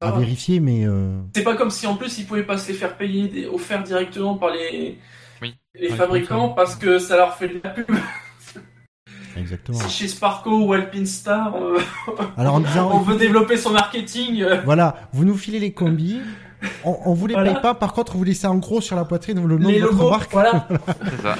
À 0.00 0.10
va. 0.10 0.18
vérifier, 0.18 0.58
mais 0.58 0.84
euh, 0.84 1.20
C'est 1.36 1.44
pas 1.44 1.54
comme 1.56 1.70
si 1.70 1.86
en 1.86 1.94
plus 1.96 2.18
ils 2.18 2.26
pouvaient 2.26 2.42
pas 2.42 2.58
se 2.58 2.66
les 2.66 2.74
faire 2.74 2.96
payer, 2.96 3.28
des- 3.28 3.46
offerts 3.46 3.84
directement 3.84 4.34
par 4.36 4.50
les, 4.52 4.98
Oui. 5.40 5.54
les 5.76 5.90
fabricants 5.90 6.48
parce 6.48 6.74
que 6.74 6.98
ça 6.98 7.16
leur 7.16 7.36
fait 7.36 7.46
de 7.46 7.60
la 7.62 7.70
pub. 7.70 7.86
Exactement. 9.36 9.78
Si 9.78 9.90
chez 9.90 10.08
Sparco 10.08 10.50
ou 10.66 10.72
Alpine 10.72 11.06
Star, 11.06 11.54
euh, 11.56 11.78
Alors 12.36 12.54
en 12.54 12.60
disant, 12.60 12.90
on 12.92 13.00
veut 13.00 13.16
développer 13.16 13.56
son 13.56 13.70
marketing. 13.70 14.42
euh, 14.42 14.60
voilà, 14.64 15.08
vous 15.12 15.24
nous 15.24 15.36
filez 15.36 15.58
les 15.60 15.72
combis, 15.72 16.20
on, 16.84 16.96
on 17.06 17.14
vous 17.14 17.26
les 17.26 17.34
Voilà. 17.34 17.52
paye 17.52 17.62
pas, 17.62 17.74
par 17.74 17.92
contre, 17.92 18.16
vous 18.16 18.24
laissez 18.24 18.46
en 18.46 18.56
gros 18.56 18.80
sur 18.80 18.96
la 18.96 19.04
poitrine 19.04 19.44
le 19.46 19.58
nom 19.58 19.68
les 19.68 19.80
de 19.80 19.84
votre 19.86 19.96
logos, 19.96 20.10
marque. 20.10 20.32
voilà. 20.32 20.68
C'est 21.10 21.22
ça. 21.22 21.36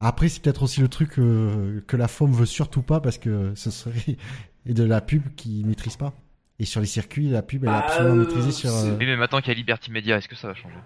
Après, 0.00 0.28
c'est 0.28 0.40
peut-être 0.42 0.62
aussi 0.62 0.80
le 0.80 0.86
truc 0.88 1.18
euh, 1.18 1.80
que 1.88 1.96
la 1.96 2.06
FOM 2.06 2.32
veut 2.32 2.46
surtout 2.46 2.82
pas 2.82 3.00
parce 3.00 3.18
que 3.18 3.52
ce 3.56 3.70
serait 3.72 4.16
de 4.64 4.84
la 4.84 5.00
pub 5.00 5.22
qu'ils 5.34 5.66
maîtrisent 5.66 5.96
pas. 5.96 6.12
Et 6.60 6.64
sur 6.64 6.80
les 6.80 6.86
circuits, 6.86 7.28
la 7.28 7.42
pub 7.42 7.64
elle 7.64 7.70
est 7.70 7.72
Bah, 7.72 7.78
absolument 7.84 8.14
euh, 8.14 8.18
maîtrisée 8.18 8.52
sur. 8.52 8.70
euh, 8.70 8.96
Oui, 8.98 9.06
mais 9.06 9.16
maintenant 9.16 9.40
qu'il 9.40 9.48
y 9.48 9.50
a 9.50 9.54
Liberty 9.54 9.90
Media, 9.90 10.16
est-ce 10.18 10.28
que 10.28 10.36
ça 10.36 10.48
va 10.48 10.54
changer? 10.54 10.76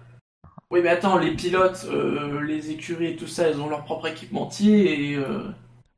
Oui, 0.71 0.79
mais 0.83 0.89
attends, 0.89 1.17
les 1.19 1.31
pilotes, 1.35 1.85
euh, 1.91 2.41
les 2.41 2.71
écuries 2.71 3.07
et 3.07 3.15
tout 3.15 3.27
ça, 3.27 3.43
elles 3.47 3.59
ont 3.61 3.69
leur 3.69 3.83
propre 3.83 4.07
équipementier 4.07 5.11
et. 5.11 5.15
euh, 5.15 5.43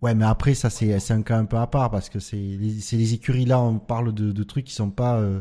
Ouais, 0.02 0.14
mais 0.14 0.26
après, 0.26 0.54
ça, 0.54 0.70
c'est 0.70 1.00
c'est 1.00 1.14
un 1.14 1.22
cas 1.24 1.38
un 1.38 1.46
peu 1.46 1.58
à 1.58 1.66
part 1.68 1.90
parce 1.90 2.10
que 2.10 2.20
c'est 2.20 2.36
les, 2.36 2.80
c'est 2.82 2.98
les 2.98 3.14
écuries 3.14 3.46
là, 3.46 3.60
on 3.60 3.80
parle 3.80 4.14
de, 4.14 4.32
de 4.32 4.44
trucs 4.44 4.66
qui 4.66 4.74
sont 4.74 4.92
pas 4.92 5.16
euh, 5.16 5.40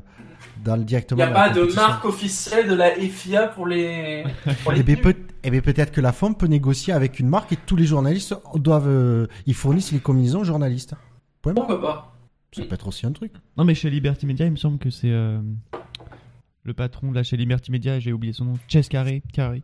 dans 0.65 0.77
le 0.77 0.83
Il 0.83 0.85
directement. 0.87 1.19
n'y 1.19 1.31
a 1.31 1.35
pas 1.35 1.51
de 1.51 1.65
marque 1.75 2.05
officielle 2.05 2.69
de 2.69 2.75
la 2.75 2.93
FIA 2.93 3.49
pour 3.49 3.67
les. 3.67 4.25
Pour 4.63 4.73
les 4.73 4.81
Eh 4.81 4.83
bien, 4.85 4.97
peut, 4.97 5.15
eh 5.43 5.51
bien, 5.51 5.61
peut-être 5.61 5.91
que 5.93 6.01
la 6.01 6.13
FOM 6.13 6.35
peut 6.37 6.47
négocier 6.47 6.95
avec 6.95 7.19
une 7.19 7.29
marque 7.29 7.53
et 7.53 7.57
tous 7.67 7.77
les 7.77 7.85
journalistes 7.85 8.35
doivent. 8.55 8.89
euh, 8.89 9.27
ils 9.47 9.55
fournissent 9.55 9.93
les 9.93 9.99
combinaisons 9.99 10.41
aux 10.41 10.45
journalistes. 10.45 10.95
Point. 11.43 11.53
Pourquoi 11.55 11.81
pas 11.83 12.15
Ça 12.53 12.63
peut 12.63 12.75
être 12.75 12.87
aussi 12.87 13.05
un 13.05 13.13
truc. 13.13 13.33
Non, 13.59 13.65
mais 13.65 13.75
chez 13.75 13.91
Liberty 13.91 14.25
Media, 14.25 14.47
il 14.47 14.53
me 14.53 14.57
semble 14.57 14.79
que 14.79 14.89
c'est 14.89 15.11
euh, 15.11 15.41
le 16.65 16.75
patron 16.75 17.11
de 17.11 17.15
la 17.15 17.23
chez 17.23 17.37
Liberty 17.37 17.71
Media, 17.71 18.01
j'ai 18.01 18.13
oublié 18.13 18.33
son 18.33 18.45
nom, 18.47 18.55
Chess 18.69 18.89
Carré, 18.89 19.23
Carré 19.33 19.63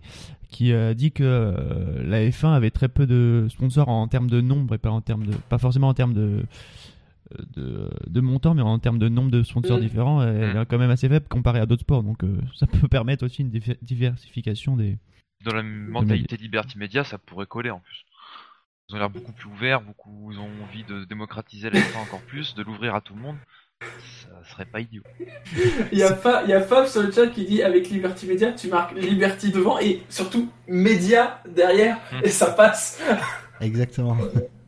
qui 0.50 0.72
a 0.72 0.94
dit 0.94 1.12
que 1.12 1.22
euh, 1.24 2.02
la 2.04 2.20
F1 2.28 2.52
avait 2.54 2.70
très 2.72 2.88
peu 2.88 3.06
de 3.06 3.46
sponsors 3.50 3.88
en 3.88 4.08
termes 4.08 4.28
de 4.28 4.40
nombre 4.40 4.74
et 4.74 4.78
pas 4.78 4.90
en 4.90 5.00
termes 5.00 5.24
de, 5.24 5.32
pas 5.48 5.58
forcément 5.58 5.88
en 5.88 5.94
termes 5.94 6.14
de 6.14 6.44
de, 7.56 7.88
de 8.08 8.20
montant, 8.20 8.54
mais 8.54 8.62
en 8.62 8.78
termes 8.80 8.98
de 8.98 9.08
nombre 9.08 9.30
de 9.30 9.44
sponsors 9.44 9.78
Mm. 9.78 9.82
différents, 9.82 10.22
elle 10.22 10.56
est 10.56 10.66
quand 10.66 10.78
même 10.78 10.90
assez 10.90 11.08
faible 11.08 11.26
comparée 11.28 11.60
à 11.60 11.66
d'autres 11.66 11.82
sports. 11.82 12.02
Donc 12.02 12.24
euh, 12.24 12.40
ça 12.56 12.66
peut 12.66 12.88
permettre 12.90 13.24
aussi 13.24 13.42
une 13.42 13.50
diver- 13.50 13.78
diversification 13.82 14.76
des. 14.76 14.98
Dans 15.44 15.54
la 15.54 15.62
mentalité 15.62 16.36
Liberty 16.36 16.76
Media, 16.76 17.04
ça 17.04 17.18
pourrait 17.18 17.46
coller 17.46 17.70
en 17.70 17.78
plus. 17.80 18.04
Ils 18.88 18.96
ont 18.96 18.98
l'air 18.98 19.08
beaucoup 19.10 19.32
plus 19.32 19.46
ouverts, 19.48 19.80
beaucoup, 19.80 20.32
ils 20.32 20.38
ont 20.38 20.48
envie 20.64 20.82
de 20.82 21.04
démocratiser 21.04 21.70
la 21.70 21.78
F1 21.78 21.98
encore 22.02 22.20
plus, 22.22 22.54
de 22.56 22.62
l'ouvrir 22.64 22.94
à 22.96 23.00
tout 23.00 23.14
le 23.14 23.20
monde. 23.22 23.36
Ça 23.80 24.52
serait 24.52 24.64
pas 24.66 24.80
idiot. 24.80 25.02
Il 25.92 25.98
y 25.98 26.02
a, 26.02 26.14
Fa- 26.14 26.42
il 26.44 26.50
y 26.50 26.52
a 26.52 26.60
Fab 26.60 26.86
sur 26.86 27.02
le 27.02 27.10
chat 27.12 27.26
qui 27.28 27.44
dit 27.44 27.62
avec 27.62 27.88
Liberty 27.90 28.26
Media, 28.26 28.52
tu 28.52 28.68
marques 28.68 28.92
Liberty 28.94 29.50
devant 29.50 29.78
et 29.78 30.02
surtout 30.08 30.48
Media 30.68 31.40
derrière 31.48 31.96
Hmm. 32.12 32.20
et 32.24 32.28
ça 32.30 32.50
passe. 32.50 33.00
Exactement. 33.60 34.16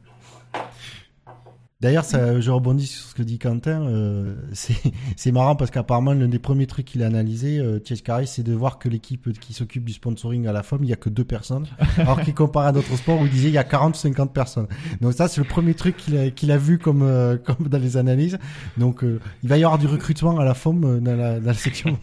D'ailleurs, 1.83 2.05
ça, 2.05 2.39
je 2.39 2.49
rebondis 2.53 2.87
sur 2.87 3.09
ce 3.09 3.15
que 3.17 3.25
dit 3.25 3.41
Quentin. 3.41 3.89
euh, 3.89 4.37
c'est 4.53 4.77
c'est 5.17 5.33
marrant 5.33 5.57
parce 5.57 5.73
qu'apparemment, 5.73 6.13
l'un 6.13 6.29
des 6.29 6.39
premiers 6.39 6.69
trucs 6.69 6.87
qu'il 6.87 7.03
a 7.03 7.07
analysé, 7.07 7.59
euh, 7.59 7.81
Carey, 8.05 8.27
c'est 8.27 8.45
de 8.45 8.55
voir 8.55 8.79
que 8.79 8.89
l'équipe 8.89 9.37
qui 9.41 9.53
s'occupe 9.53 9.85
du 9.85 9.93
sponsoring 9.93 10.47
à 10.47 10.53
la 10.53 10.63
FOM, 10.63 10.85
il 10.85 10.91
y 10.91 10.93
a 10.93 10.97
que 10.97 11.09
deux 11.09 11.25
personnes. 11.25 11.67
Alors 11.99 12.21
qu'il 12.23 12.35
compare 12.35 12.67
à 12.67 12.73
d'autres 12.73 12.95
sports 12.97 13.21
où 13.21 13.25
il 13.25 13.31
disait 13.31 13.49
il 13.49 13.55
y 13.55 13.59
a 13.59 13.65
40 13.65 13.97
ou 13.97 13.99
50 13.99 14.33
personnes. 14.33 14.69
Donc 15.01 15.15
ça, 15.15 15.27
c'est 15.27 15.41
le 15.41 15.47
premier 15.47 15.75
truc 15.75 15.97
qu'il 15.97 16.17
a, 16.17 16.31
qu'il 16.31 16.53
a 16.53 16.57
vu 16.57 16.79
comme, 16.79 17.03
euh, 17.03 17.37
comme 17.45 17.67
dans 17.69 17.79
les 17.79 17.97
analyses. 17.97 18.39
Donc, 18.77 19.03
euh, 19.03 19.19
il 19.43 19.49
va 19.49 19.59
y 19.59 19.65
avoir 19.65 19.79
du 19.79 19.89
recrutement 19.89 20.39
à 20.39 20.45
la 20.45 20.55
FOM 20.55 20.85
euh, 20.85 21.01
dans, 21.01 21.17
la, 21.17 21.41
dans 21.41 21.47
la 21.49 21.55
section. 21.55 21.99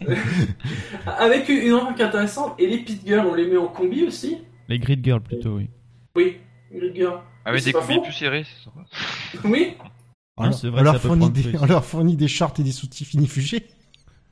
Avec 1.06 1.48
une 1.48 1.72
remarque 1.72 2.02
intéressante, 2.02 2.52
et 2.58 2.66
les 2.66 2.84
pit 2.84 3.00
girls, 3.06 3.26
on 3.26 3.34
les 3.34 3.46
met 3.46 3.56
en 3.56 3.68
combi 3.68 4.04
aussi 4.04 4.36
Les 4.68 4.78
grid 4.78 5.02
girls 5.02 5.22
plutôt, 5.22 5.56
oui. 5.56 5.70
Oui, 6.14 6.36
grid 6.70 6.94
girl. 6.94 7.20
Avec 7.44 7.62
c'est 7.62 7.72
des 7.72 7.78
combis 7.78 8.00
plus 8.00 8.12
serrés, 8.12 8.44
c'est 8.44 8.64
sympa. 8.64 8.80
Oui 9.44 9.76
On, 10.36 10.44
leur- 10.44 10.54
c'est 10.54 10.68
vrai 10.68 10.80
on 10.80 10.84
que 10.84 10.84
leur 10.84 11.00
fournit 11.00 11.30
des, 11.30 11.56
on 11.58 11.66
leur 11.66 11.84
fournit 11.84 12.16
des 12.16 12.28
shorts 12.28 12.54
et 12.58 12.62
des 12.62 12.72
soutifs 12.72 13.08
finifugés. 13.08 13.68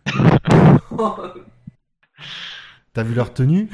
T'as 2.92 3.02
vu 3.02 3.14
leur 3.14 3.32
tenue? 3.32 3.68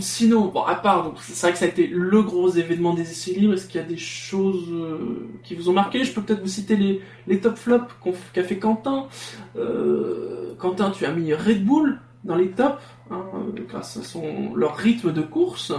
Sinon, 0.00 0.46
bon, 0.48 0.62
à 0.62 0.76
part, 0.76 1.04
donc, 1.04 1.16
c'est 1.20 1.38
vrai 1.46 1.52
que 1.52 1.58
ça 1.58 1.64
a 1.66 1.68
été 1.68 1.86
le 1.88 2.22
gros 2.22 2.48
événement 2.48 2.94
des 2.94 3.02
essais 3.10 3.32
libres. 3.32 3.54
Est-ce 3.54 3.66
qu'il 3.66 3.80
y 3.80 3.84
a 3.84 3.86
des 3.86 3.96
choses 3.98 4.66
euh, 4.70 5.28
qui 5.42 5.54
vous 5.56 5.68
ont 5.68 5.72
marqué? 5.72 6.04
Je 6.04 6.12
peux 6.12 6.22
peut-être 6.22 6.40
vous 6.40 6.48
citer 6.48 6.76
les, 6.76 7.02
les 7.26 7.40
top 7.40 7.56
flops 7.56 7.92
qu'a 8.32 8.44
fait 8.44 8.58
Quentin. 8.58 9.08
Euh, 9.56 10.54
Quentin, 10.58 10.90
tu 10.90 11.04
as 11.04 11.12
mis 11.12 11.34
Red 11.34 11.64
Bull 11.64 12.00
dans 12.24 12.36
les 12.36 12.50
tops, 12.50 12.82
hein, 13.10 13.24
grâce 13.68 13.96
à 13.96 14.02
son, 14.02 14.54
leur 14.54 14.76
rythme 14.76 15.12
de 15.12 15.22
course. 15.22 15.72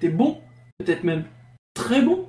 T'es 0.00 0.08
bon, 0.08 0.38
peut-être 0.78 1.04
même 1.04 1.24
très 1.74 2.02
bon. 2.02 2.26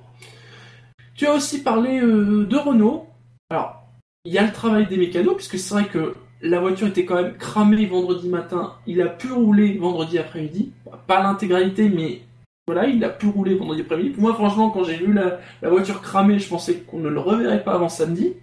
Tu 1.16 1.28
as 1.28 1.34
aussi 1.34 1.62
parlé 1.62 2.00
euh, 2.00 2.46
de 2.46 2.58
Renault. 2.58 3.08
Alors, 3.50 3.84
il 4.26 4.34
y 4.34 4.38
a 4.38 4.46
le 4.46 4.54
travail 4.54 4.88
des 4.88 4.98
mécanos, 4.98 5.36
puisque 5.36 5.60
c'est 5.60 5.74
vrai 5.74 5.86
que 5.86 6.16
la 6.42 6.60
voiture 6.60 6.88
était 6.88 7.06
quand 7.06 7.22
même 7.22 7.36
cramée 7.36 7.86
vendredi 7.86 8.30
matin. 8.30 8.74
Il 8.88 9.02
a 9.02 9.08
pu 9.08 9.32
rouler 9.32 9.78
vendredi 9.78 10.18
après-midi. 10.18 10.72
Pas 11.08 11.22
l'intégralité, 11.22 11.90
mais 11.90 12.22
voilà, 12.68 12.88
il 12.88 13.04
a 13.04 13.10
pu 13.10 13.28
rouler 13.28 13.56
vendredi 13.56 13.82
après-midi. 13.82 14.16
Moi, 14.18 14.34
franchement, 14.34 14.70
quand 14.70 14.84
j'ai 14.84 14.96
vu 14.96 15.12
la, 15.12 15.40
voiture 15.70 16.02
cramée, 16.02 16.40
je 16.40 16.48
pensais 16.48 16.76
qu'on 16.76 17.00
ne 17.00 17.10
le 17.10 17.20
reverrait 17.20 17.64
pas 17.64 17.74
avant 17.74 17.90
samedi. 17.90 18.34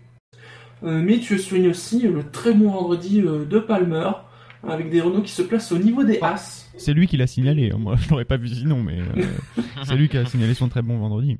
Euh, 0.85 1.01
mais 1.03 1.19
tu 1.21 1.39
soulignes 1.39 1.71
aussi 1.71 2.01
le 2.01 2.29
très 2.31 2.53
bon 2.53 2.71
vendredi 2.71 3.23
euh, 3.23 3.47
de 3.47 3.59
Palmer, 3.59 4.11
avec 4.67 4.91
des 4.91 5.01
Renault 5.01 5.23
qui 5.23 5.33
se 5.33 5.43
placent 5.43 5.73
au 5.73 5.79
niveau 5.79 6.05
des 6.05 6.19
As. 6.21 6.71
C'est 6.77 6.93
lui 6.95 7.07
qui 7.07 7.17
l'a 7.17 7.27
signalé. 7.27 7.71
hein. 7.73 7.79
Moi, 7.79 7.97
je 8.01 8.11
l'aurais 8.11 8.25
pas 8.25 8.37
vu 8.37 8.49
sinon, 8.49 8.83
mais 8.83 8.99
euh, 9.01 9.25
c'est 9.85 9.97
lui 9.97 10.09
qui 10.09 10.17
a 10.19 10.25
signalé 10.27 10.55
son 10.55 10.69
très 10.69 10.83
bon 10.83 10.99
vendredi. 10.99 11.39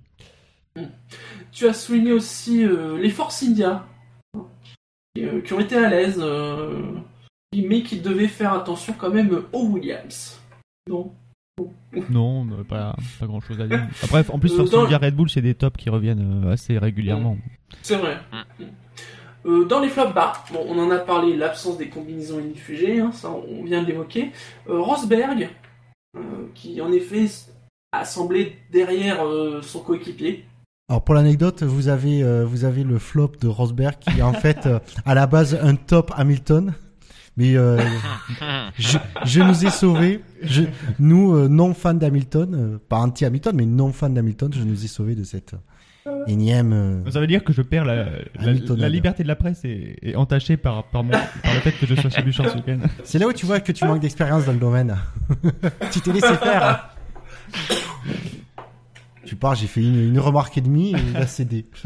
Tu 1.53 1.67
as 1.67 1.73
souligné 1.73 2.13
aussi 2.13 2.65
euh, 2.65 2.99
les 2.99 3.11
Force 3.11 3.43
India, 3.43 3.87
qui, 5.15 5.25
euh, 5.25 5.41
qui 5.41 5.53
ont 5.55 5.61
été 5.61 5.77
à 5.77 5.89
l'aise, 5.89 6.19
euh, 6.21 6.83
mais 7.55 7.83
qui 7.83 8.01
devaient 8.01 8.29
faire 8.29 8.53
attention 8.53 8.95
quand 8.99 9.11
même 9.11 9.43
aux 9.53 9.67
Williams. 9.67 10.41
Non. 10.89 11.13
Non, 12.11 12.47
euh, 12.51 12.63
pas, 12.65 12.95
pas 13.19 13.27
grand 13.27 13.41
chose 13.41 13.59
à 13.63 13.67
dire. 13.67 13.87
Après, 14.03 14.23
en 14.31 14.39
plus, 14.39 14.53
Euh, 14.53 14.57
Force 14.67 14.75
India 14.75 14.99
Red 14.99 15.15
Bull, 15.17 15.31
c'est 15.31 15.41
des 15.41 15.55
tops 15.55 15.79
qui 15.79 15.89
reviennent 15.89 16.45
euh, 16.45 16.53
assez 16.53 16.77
régulièrement. 16.77 17.39
C'est 17.81 17.97
vrai. 17.97 18.19
Euh, 19.47 19.65
dans 19.65 19.81
les 19.81 19.89
flops, 19.89 20.13
bah, 20.13 20.33
bon, 20.53 20.65
on 20.69 20.79
en 20.79 20.91
a 20.91 20.99
parlé, 20.99 21.37
l'absence 21.37 21.79
des 21.79 21.89
combinaisons 21.89 22.41
unifugées, 22.41 22.99
hein, 23.01 23.13
ça 23.13 23.31
on 23.31 23.63
vient 23.65 23.83
de 23.83 23.87
l'évoquer. 23.87 24.33
Euh, 24.69 24.81
Rosberg, 24.81 25.51
euh, 26.17 26.21
qui 26.55 26.81
en 26.81 26.91
effet 26.91 27.27
a 27.93 28.05
semblé 28.05 28.59
derrière 28.73 29.23
son 29.63 29.81
coéquipier. 29.81 30.45
Alors 30.89 31.03
pour 31.03 31.15
l'anecdote, 31.15 31.63
vous 31.63 31.89
avez 31.89 32.45
vous 32.45 32.65
avez 32.65 32.85
le 32.85 32.99
flop 32.99 33.33
de 33.41 33.49
Rosberg 33.49 33.99
qui 33.99 34.19
est 34.19 34.23
en 34.23 34.33
fait 34.33 34.69
à 35.05 35.15
la 35.15 35.27
base 35.27 35.59
un 35.61 35.77
top 35.77 36.13
Hamilton, 36.17 36.75
mais 37.37 37.55
je, 37.55 39.41
nous 39.41 39.65
ai 39.65 39.71
sauvés. 39.71 40.21
Nous 40.99 41.49
non 41.49 41.75
fans 41.75 41.95
d'Hamilton, 41.95 42.79
pas 42.89 42.99
anti 42.99 43.25
Hamilton, 43.25 43.57
mais 43.57 43.67
non 43.67 43.93
fans 43.93 44.11
d'Hamilton, 44.11 44.53
je 44.53 44.63
nous 44.63 44.85
ai 44.85 44.89
sauvés 44.89 45.15
de 45.15 45.25
cette 45.25 45.55
énième. 46.27 46.73
euh, 47.07 47.11
Ça 47.11 47.21
veut 47.21 47.27
dire 47.27 47.45
que 47.45 47.53
je 47.53 47.63
perds 47.63 47.85
la, 47.85 47.95
la, 48.05 48.11
Hamiltonade. 48.41 48.81
la 48.81 48.89
liberté 48.89 49.23
de 49.23 49.29
la 49.29 49.37
presse 49.37 49.65
est, 49.65 49.97
est 50.03 50.15
entachée 50.17 50.57
par, 50.57 50.85
par, 50.85 51.03
mon, 51.05 51.11
par 51.13 51.55
le 51.55 51.61
fait 51.61 51.73
que 51.73 51.87
je 51.87 51.95
sois 51.95 52.11
chez 52.11 52.23
Bouchard 52.23 52.51
ce 52.51 52.57
week-end. 52.57 52.79
C'est 53.05 53.19
là 53.19 53.27
où 53.27 53.33
tu 53.33 53.47
vois 53.47 53.61
que 53.61 53.73
tu 53.73 53.85
manques 53.85 54.01
d'expérience 54.01 54.45
dans 54.47 54.53
le 54.53 54.59
domaine. 54.59 54.97
tu 55.93 56.01
t'es 56.01 56.13
laissé 56.13 56.35
faire. 56.37 56.91
Tu 59.25 59.35
pars, 59.37 59.55
j'ai 59.57 59.67
fait 59.67 59.81
une, 59.83 60.09
une 60.11 60.19
remarque 60.21 60.57
et 60.57 60.61
demie 60.61 60.93
et 60.95 60.99
il 61.11 61.17
a 61.17 61.27
cédé. 61.27 61.67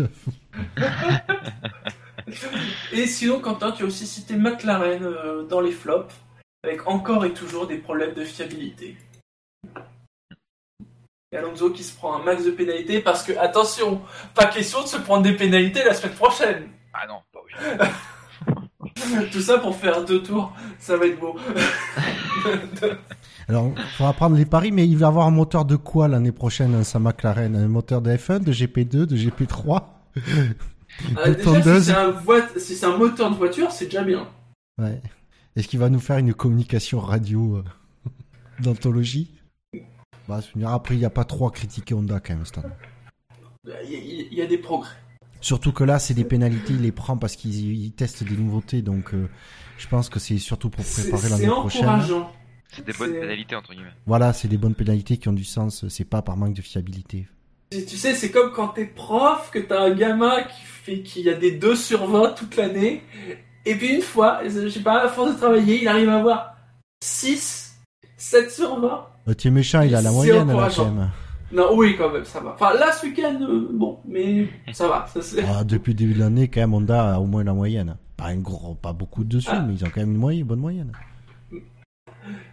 Et 2.92 3.06
sinon, 3.06 3.40
Quentin, 3.40 3.72
tu 3.72 3.82
as 3.82 3.86
aussi 3.86 4.06
cité 4.06 4.36
McLaren 4.36 5.02
euh, 5.02 5.42
dans 5.48 5.60
les 5.60 5.72
flops, 5.72 6.14
avec 6.62 6.86
encore 6.86 7.24
et 7.24 7.32
toujours 7.32 7.66
des 7.66 7.78
problèmes 7.78 8.14
de 8.14 8.24
fiabilité. 8.24 8.96
Et 11.32 11.36
Alonso 11.36 11.70
qui 11.70 11.84
se 11.84 11.94
prend 11.94 12.16
un 12.16 12.24
max 12.24 12.44
de 12.44 12.50
pénalités 12.50 12.98
parce 13.00 13.22
que, 13.22 13.30
attention, 13.38 14.00
pas 14.34 14.46
question 14.46 14.82
de 14.82 14.88
se 14.88 14.96
prendre 14.96 15.22
des 15.22 15.34
pénalités 15.34 15.84
la 15.84 15.94
semaine 15.94 16.16
prochaine. 16.16 16.64
Ah 16.92 17.06
non, 17.06 17.20
pas 17.32 17.38
obligé. 17.38 19.28
Tout 19.30 19.40
ça 19.40 19.58
pour 19.58 19.76
faire 19.76 20.04
deux 20.04 20.24
tours, 20.24 20.52
ça 20.80 20.96
va 20.96 21.06
être 21.06 21.20
beau. 21.20 21.36
Alors, 23.48 23.72
il 23.76 23.82
faudra 23.96 24.12
prendre 24.12 24.36
les 24.36 24.44
paris, 24.44 24.72
mais 24.72 24.88
il 24.88 24.96
va 24.96 25.06
avoir 25.06 25.28
un 25.28 25.30
moteur 25.30 25.64
de 25.64 25.76
quoi 25.76 26.08
l'année 26.08 26.32
prochaine, 26.32 26.74
hein, 26.74 26.82
sa 26.82 26.98
McLaren? 26.98 27.54
Un 27.54 27.68
moteur 27.68 28.02
de 28.02 28.10
F1, 28.10 28.40
de 28.40 28.52
GP2, 28.52 29.06
de 29.06 29.16
GP3 29.16 29.82
Euh, 30.16 31.34
De 31.34 31.34
déjà, 31.34 31.80
si 31.80 31.86
c'est 31.86 31.92
un, 31.92 32.14
si 32.56 32.74
c'est 32.74 32.86
un 32.86 32.96
moteur 32.96 33.30
de 33.30 33.36
voiture, 33.36 33.70
c'est 33.70 33.84
déjà 33.84 34.02
bien. 34.02 34.26
Ouais. 34.78 35.00
Est-ce 35.54 35.68
qu'il 35.68 35.78
va 35.78 35.90
nous 35.90 36.00
faire 36.00 36.18
une 36.18 36.34
communication 36.34 36.98
radio 36.98 37.58
euh, 37.58 38.10
d'anthologie? 38.58 39.30
Bah, 40.56 40.72
Après, 40.72 40.94
il 40.94 40.98
n'y 40.98 41.04
a 41.04 41.10
pas 41.10 41.24
trop 41.24 41.46
à 41.48 41.50
critiquer 41.50 41.94
Honda 41.94 42.20
quand 42.20 42.34
même, 42.34 42.46
Stan. 42.46 42.62
Il 43.66 43.70
y, 43.90 43.94
a- 43.94 43.98
il 44.30 44.34
y 44.34 44.42
a 44.42 44.46
des 44.46 44.58
progrès. 44.58 44.94
Surtout 45.42 45.72
que 45.72 45.84
là, 45.84 45.98
c'est 45.98 46.14
des 46.14 46.24
pénalités, 46.24 46.72
il 46.74 46.82
les 46.82 46.92
prend 46.92 47.16
parce 47.16 47.36
qu'ils 47.36 47.54
ils 47.84 47.92
testent 47.92 48.24
des 48.24 48.36
nouveautés, 48.36 48.82
donc 48.82 49.14
euh, 49.14 49.28
je 49.78 49.86
pense 49.88 50.08
que 50.10 50.18
c'est 50.18 50.38
surtout 50.38 50.68
pour 50.70 50.84
C'est 50.84 51.02
préparer 51.02 51.22
c'est 51.22 51.28
l'année 51.30 51.46
prochaine. 51.46 51.82
encourageant. 51.88 52.32
C'est 52.72 52.84
des 52.84 52.92
bonnes 52.92 53.12
C'est- 53.12 53.20
pénalités 53.20 53.56
entre 53.56 53.72
guillemets. 53.72 53.92
Voilà, 54.06 54.32
c'est 54.32 54.48
des 54.48 54.58
bonnes 54.58 54.74
pénalités 54.74 55.16
qui 55.16 55.28
ont 55.28 55.32
du 55.32 55.44
sens, 55.44 55.88
c'est 55.88 56.04
pas 56.04 56.22
par 56.22 56.36
manque 56.36 56.54
de 56.54 56.62
fiabilité. 56.62 57.26
Tu 57.72 57.84
tu 57.86 57.96
sais, 57.96 58.14
c'est 58.14 58.30
comme 58.30 58.52
quand 58.52 58.68
t'es 58.68 58.84
prof, 58.86 59.50
que 59.52 59.58
t'as 59.58 59.80
un 59.82 59.94
gamin 59.94 60.42
qui 60.42 60.62
fait 60.64 61.00
qu'il 61.02 61.22
y 61.22 61.30
a 61.30 61.34
des 61.34 61.52
2 61.52 61.74
sur 61.76 62.06
20 62.06 62.32
toute 62.32 62.56
l'année, 62.56 63.02
et 63.64 63.74
puis 63.76 63.94
une 63.94 64.02
fois, 64.02 64.40
je 64.48 64.68
sais 64.68 64.80
pas, 64.82 65.02
à 65.04 65.08
force 65.08 65.32
de 65.32 65.36
travailler, 65.38 65.80
il 65.82 65.88
arrive 65.88 66.08
à 66.08 66.18
avoir 66.18 66.56
6, 67.02 67.76
7 68.16 68.50
sur 68.50 68.78
20. 68.80 69.06
Euh, 69.30 69.34
tu 69.34 69.48
es 69.48 69.50
méchant, 69.50 69.82
il 69.82 69.94
a 69.94 70.02
la 70.02 70.10
moyenne 70.12 70.48
là 70.48 70.68
quand 70.74 70.90
même. 70.90 71.10
Non, 71.52 71.70
oui, 71.74 71.96
quand 71.98 72.10
même, 72.12 72.24
ça 72.24 72.40
va. 72.40 72.52
Enfin, 72.54 72.74
là, 72.74 72.92
ce 72.92 73.06
week-end, 73.06 73.36
euh, 73.42 73.68
bon, 73.72 73.98
mais 74.06 74.48
ça 74.72 74.86
va. 74.88 75.06
Ça, 75.12 75.20
c'est... 75.20 75.42
Ah, 75.44 75.64
depuis 75.64 75.92
le 75.92 75.98
début 75.98 76.14
de 76.14 76.20
l'année, 76.20 76.46
quand 76.48 76.60
même, 76.60 76.74
Honda 76.74 77.14
a 77.14 77.18
au 77.18 77.26
moins 77.26 77.42
la 77.42 77.54
moyenne. 77.54 77.96
Pas, 78.16 78.26
un 78.26 78.36
gros, 78.36 78.74
pas 78.74 78.92
beaucoup 78.92 79.24
dessus, 79.24 79.48
Ah. 79.50 79.64
mais 79.66 79.74
ils 79.74 79.84
ont 79.84 79.88
quand 79.92 80.00
même 80.00 80.12
une 80.12 80.18
moyenne, 80.18 80.44
bonne 80.46 80.60
moyenne. 80.60 80.92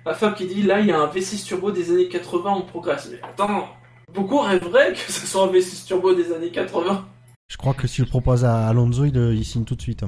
La 0.05 0.13
femme 0.15 0.34
qui 0.34 0.47
dit, 0.47 0.63
là, 0.63 0.80
il 0.80 0.88
y 0.88 0.91
a 0.91 0.99
un 0.99 1.07
V6 1.07 1.45
turbo 1.45 1.71
des 1.71 1.91
années 1.91 2.07
80, 2.07 2.51
on 2.57 2.61
progresse. 2.63 3.09
Mais 3.11 3.19
attends, 3.21 3.67
beaucoup 4.15 4.39
rêveraient 4.39 4.93
que 4.93 5.11
ce 5.11 5.28
soit 5.28 5.43
un 5.43 5.51
V6 5.51 5.86
turbo 5.86 6.15
des 6.15 6.32
années 6.32 6.49
80. 6.51 7.05
Je 7.49 7.57
crois 7.57 7.73
que 7.75 7.86
si 7.88 7.97
je 7.97 8.03
le 8.03 8.09
propose 8.09 8.45
à 8.45 8.67
Alonso, 8.67 9.05
il, 9.05 9.15
il 9.15 9.45
signe 9.45 9.63
tout 9.63 9.75
de 9.75 9.82
suite. 9.82 10.03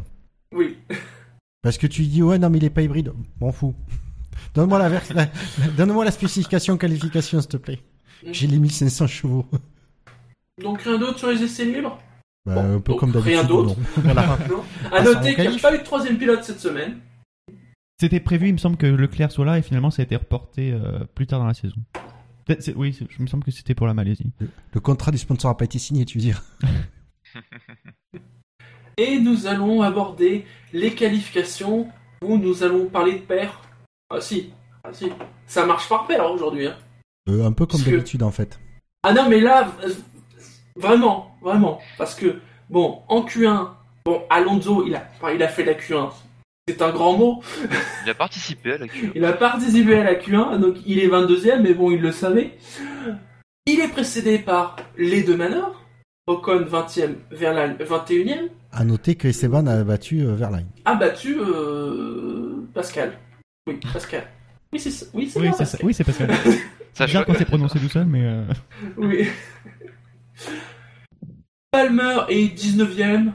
Oui. 0.55 0.77
Parce 1.61 1.77
que 1.77 1.85
tu 1.87 2.03
dis, 2.03 2.23
ouais, 2.23 2.39
non, 2.39 2.49
mais 2.49 2.57
il 2.57 2.63
est 2.63 2.69
pas 2.71 2.81
hybride. 2.81 3.11
M'en 3.39 3.51
fous. 3.51 3.75
Donne-moi 4.53 4.79
la, 4.79 4.89
vers- 4.89 5.13
la- 5.13 5.25
la- 5.59 5.67
donne-moi 5.77 6.05
la 6.05 6.11
spécification 6.11 6.77
qualification, 6.77 7.39
s'il 7.41 7.49
te 7.49 7.57
plaît. 7.57 7.79
J'ai 8.31 8.47
les 8.47 8.59
1500 8.59 9.07
chevaux. 9.07 9.45
Donc, 10.61 10.81
rien 10.81 10.97
d'autre 10.97 11.19
sur 11.19 11.29
les 11.29 11.41
essais 11.41 11.65
libres 11.65 11.97
Bah, 12.45 12.55
Bon, 12.55 12.75
un 12.75 12.79
peu 12.81 12.93
comme 12.95 13.11
d'habitude. 13.11 13.33
rien 13.33 13.43
d'autre. 13.43 13.75
Voilà. 13.97 14.37
Ah, 14.91 14.97
À 14.97 15.03
noter 15.03 15.35
qu'il 15.35 15.49
n'y 15.49 15.55
a 15.57 15.59
pas 15.59 15.73
eu 15.73 15.79
de 15.79 15.83
troisième 15.83 16.17
pilote 16.17 16.43
cette 16.43 16.59
semaine. 16.59 16.97
C'était 17.99 18.19
prévu, 18.19 18.47
il 18.47 18.53
me 18.53 18.57
semble 18.57 18.77
que 18.77 18.85
Leclerc 18.85 19.31
soit 19.31 19.45
là 19.45 19.57
et 19.57 19.61
finalement 19.61 19.91
ça 19.91 20.01
a 20.01 20.05
été 20.05 20.15
reporté 20.15 20.71
euh, 20.71 20.99
plus 21.15 21.27
tard 21.27 21.39
dans 21.39 21.47
la 21.47 21.53
saison. 21.53 21.75
Peut-être- 22.45 22.73
Oui, 22.75 22.93
c'est- 22.97 23.05
je 23.09 23.21
me 23.21 23.27
semble 23.27 23.43
que 23.43 23.51
c'était 23.51 23.75
pour 23.75 23.87
la 23.87 23.93
Malaisie. 23.93 24.31
Le 24.73 24.79
contrat 24.79 25.11
du 25.11 25.17
sponsor 25.17 25.51
a 25.51 25.57
pas 25.57 25.65
été 25.65 25.79
signé, 25.79 26.05
tu 26.05 26.17
veux 26.17 26.23
dire. 26.23 26.43
Et 28.97 29.19
nous 29.19 29.47
allons 29.47 29.81
aborder 29.81 30.45
les 30.73 30.93
qualifications 30.93 31.87
où 32.21 32.37
nous 32.37 32.63
allons 32.63 32.87
parler 32.87 33.13
de 33.13 33.19
paire. 33.19 33.61
Ah 34.11 34.21
si, 34.21 34.51
ah 34.83 34.89
si. 34.91 35.11
Ça 35.45 35.65
marche 35.65 35.87
par 35.87 36.07
paire 36.07 36.25
aujourd'hui. 36.31 36.67
Hein. 36.67 36.75
Euh, 37.29 37.45
un 37.45 37.51
peu 37.51 37.65
comme 37.65 37.79
Parce 37.79 37.83
que- 37.83 37.91
d'habitude, 37.91 38.23
en 38.23 38.31
fait. 38.31 38.59
Ah 39.03 39.13
non, 39.13 39.29
mais 39.29 39.39
là, 39.39 39.71
vraiment, 40.75 41.35
vraiment. 41.41 41.79
Parce 41.97 42.15
que, 42.15 42.39
bon, 42.69 42.99
en 43.07 43.21
Q1, 43.23 43.69
bon, 44.05 44.23
Alonso, 44.29 44.83
il 44.85 44.95
a, 44.95 45.07
enfin, 45.15 45.31
il 45.33 45.43
a 45.43 45.47
fait 45.47 45.63
la 45.63 45.73
Q1. 45.75 46.09
C'est 46.67 46.81
un 46.81 46.91
grand 46.91 47.13
mot. 47.17 47.41
Il 48.03 48.09
a 48.09 48.15
participé 48.15 48.73
à 48.73 48.77
la 48.79 48.87
Q1. 48.87 49.11
Il 49.15 49.25
a 49.25 49.33
participé 49.33 49.95
à 49.99 50.03
la 50.03 50.15
Q1, 50.15 50.59
donc 50.59 50.77
il 50.85 50.99
est 50.99 51.07
22ème, 51.07 51.61
mais 51.61 51.73
bon, 51.73 51.91
il 51.91 52.01
le 52.01 52.11
savait. 52.11 52.57
Il 53.67 53.79
est 53.79 53.87
précédé 53.89 54.39
par 54.39 54.75
les 54.97 55.23
deux 55.23 55.37
Manor. 55.37 55.75
Ocon 56.27 56.61
20ème, 56.61 57.15
Verlaine 57.31 57.75
21ème. 57.79 58.49
À 58.71 58.83
noter 58.83 59.15
que 59.15 59.27
Esteban 59.27 59.65
a 59.65 59.83
battu 59.83 60.21
euh, 60.21 60.35
Verlaine. 60.35 60.67
A 60.85 60.93
battu 60.93 61.37
euh, 61.39 62.67
Pascal. 62.73 63.13
Oui, 63.69 63.79
Pascal. 63.93 64.27
Oui, 64.71 64.79
c'est 64.79 64.91
ça. 64.91 65.05
Oui, 65.13 65.29
c'est 65.29 65.39
c'est. 65.39 65.57
Pascal. 65.57 65.81
Oui, 65.83 65.93
c'est 65.93 66.03
Pascal. 66.03 66.29
Ça 66.93 67.05
Bizarre 67.05 67.25
quand 67.25 67.35
c'est 67.37 67.45
prononcé 67.45 67.79
tout 67.79 67.87
seul, 67.87 68.05
mais 68.07 68.23
euh, 68.23 68.43
Oui. 68.97 69.27
Palmer 71.71 72.21
est 72.29 72.57
19ème. 72.57 73.31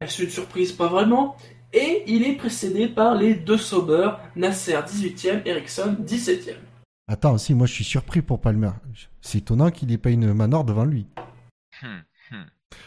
Est-ce 0.00 0.22
une 0.22 0.30
surprise 0.30 0.72
Pas 0.72 0.86
vraiment. 0.86 1.36
Et 1.72 2.04
il 2.06 2.22
est 2.24 2.36
précédé 2.36 2.88
par 2.88 3.14
les 3.14 3.34
deux 3.34 3.58
Sauber, 3.58 4.12
Nasser 4.36 4.74
18ème, 4.74 5.42
Ericsson 5.44 5.96
17ème. 6.00 6.54
Attends, 7.08 7.36
si, 7.36 7.52
moi 7.52 7.66
je 7.66 7.72
suis 7.72 7.84
surpris 7.84 8.22
pour 8.22 8.40
Palmer. 8.40 8.70
C'est 9.20 9.38
étonnant 9.38 9.70
qu'il 9.70 9.90
ait 9.92 9.98
pas 9.98 10.10
une 10.10 10.32
Manor 10.32 10.64
devant 10.64 10.84
lui. 10.84 11.06
Hmm, 11.82 11.98
hmm. 12.30 12.44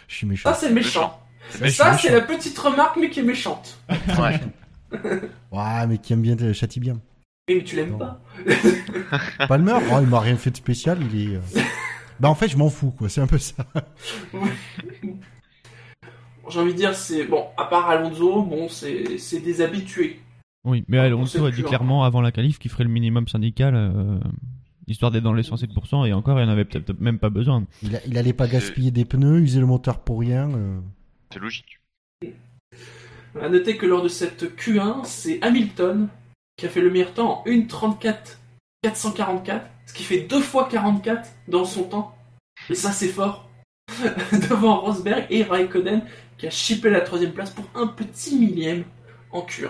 Je 0.07 0.15
suis 0.15 0.27
méchant. 0.27 0.49
Ça, 0.49 0.55
c'est 0.55 0.71
méchant. 0.71 1.21
C'est 1.49 1.61
méchant, 1.61 1.83
Ça, 1.83 1.97
c'est 1.97 2.11
la 2.11 2.21
petite 2.21 2.57
remarque, 2.57 2.97
mais 2.97 3.09
qui 3.09 3.19
est 3.19 3.23
méchante. 3.23 3.77
Ouais. 4.19 4.39
Ouais, 5.51 5.87
mais 5.87 5.97
qui 5.97 6.13
aime 6.13 6.21
bien, 6.21 6.35
te 6.35 6.51
châtie 6.53 6.79
bien. 6.79 6.99
Mais 7.49 7.63
tu 7.63 7.75
l'aimes 7.75 7.97
pas 7.97 8.21
Palmer, 9.47 9.73
oh, 9.91 9.97
il 10.01 10.07
m'a 10.07 10.19
rien 10.19 10.37
fait 10.37 10.51
de 10.51 10.57
spécial, 10.57 10.99
il 11.11 11.33
est. 11.33 11.35
euh, 11.35 11.41
Bah 12.19 12.29
en 12.29 12.35
fait, 12.35 12.47
je 12.47 12.57
m'en 12.57 12.69
fous, 12.69 12.91
quoi. 12.91 13.09
C'est 13.09 13.21
un 13.21 13.27
peu 13.27 13.37
ça. 13.37 13.65
J'ai 16.49 16.59
envie 16.59 16.71
de 16.73 16.77
dire, 16.77 16.95
c'est. 16.95 17.25
Bon, 17.25 17.45
à 17.57 17.65
part 17.65 17.89
Alonso, 17.89 18.43
bon, 18.43 18.67
c'est 18.67 19.17
c'est 19.17 19.39
des 19.39 19.61
habitués. 19.61 20.19
oui. 20.65 20.83
Mais 20.87 20.99
On 20.99 21.03
Alonso 21.03 21.45
a 21.45 21.51
dit 21.51 21.63
clairement 21.63 22.03
avant 22.03 22.21
la 22.21 22.31
qualif 22.31 22.59
qu'il 22.59 22.71
ferait 22.71 22.83
le 22.83 22.89
minimum 22.89 23.27
syndical, 23.27 23.73
euh, 23.75 24.19
histoire 24.87 25.11
d'être 25.11 25.23
dans 25.23 25.33
les 25.33 25.43
107%, 25.43 26.05
et 26.07 26.13
encore, 26.13 26.39
il 26.39 26.43
en 26.45 26.49
avait 26.49 26.65
peut-être 26.65 26.99
même 26.99 27.19
pas 27.19 27.29
besoin. 27.29 27.65
Il, 27.83 27.99
il 28.07 28.17
allait 28.17 28.33
pas 28.33 28.47
gaspiller 28.47 28.91
des 28.91 29.05
pneus, 29.05 29.39
user 29.41 29.59
le 29.59 29.65
moteur 29.65 29.99
pour 29.99 30.19
rien. 30.19 30.49
euh. 30.51 30.79
C'est 31.33 31.39
logique. 31.39 31.79
À 33.39 33.49
noter 33.49 33.77
que 33.77 33.85
lors 33.85 34.01
de 34.03 34.07
cette 34.09 34.55
Q1, 34.57 35.05
c'est 35.05 35.39
Hamilton 35.41 36.09
qui 36.57 36.65
a 36.65 36.69
fait 36.69 36.81
le 36.81 36.89
meilleur 36.91 37.13
temps 37.13 37.43
en 37.45 37.49
1.34 37.49 38.15
444, 38.83 39.65
ce 39.85 39.93
qui 39.93 40.03
fait 40.03 40.21
deux 40.21 40.41
fois 40.41 40.67
44 40.69 41.29
dans 41.47 41.65
son 41.65 41.83
temps. 41.83 42.15
Et 42.69 42.75
ça, 42.75 42.91
c'est 42.91 43.07
fort. 43.09 43.47
Devant 44.49 44.81
Rosberg 44.81 45.25
et 45.29 45.43
Raikkonen 45.43 46.01
qui 46.37 46.47
a 46.47 46.49
chippé 46.49 46.89
la 46.89 47.01
troisième 47.01 47.31
place 47.33 47.51
pour 47.51 47.65
un 47.75 47.87
petit 47.87 48.35
millième 48.35 48.83
en 49.31 49.41
Q1. 49.41 49.69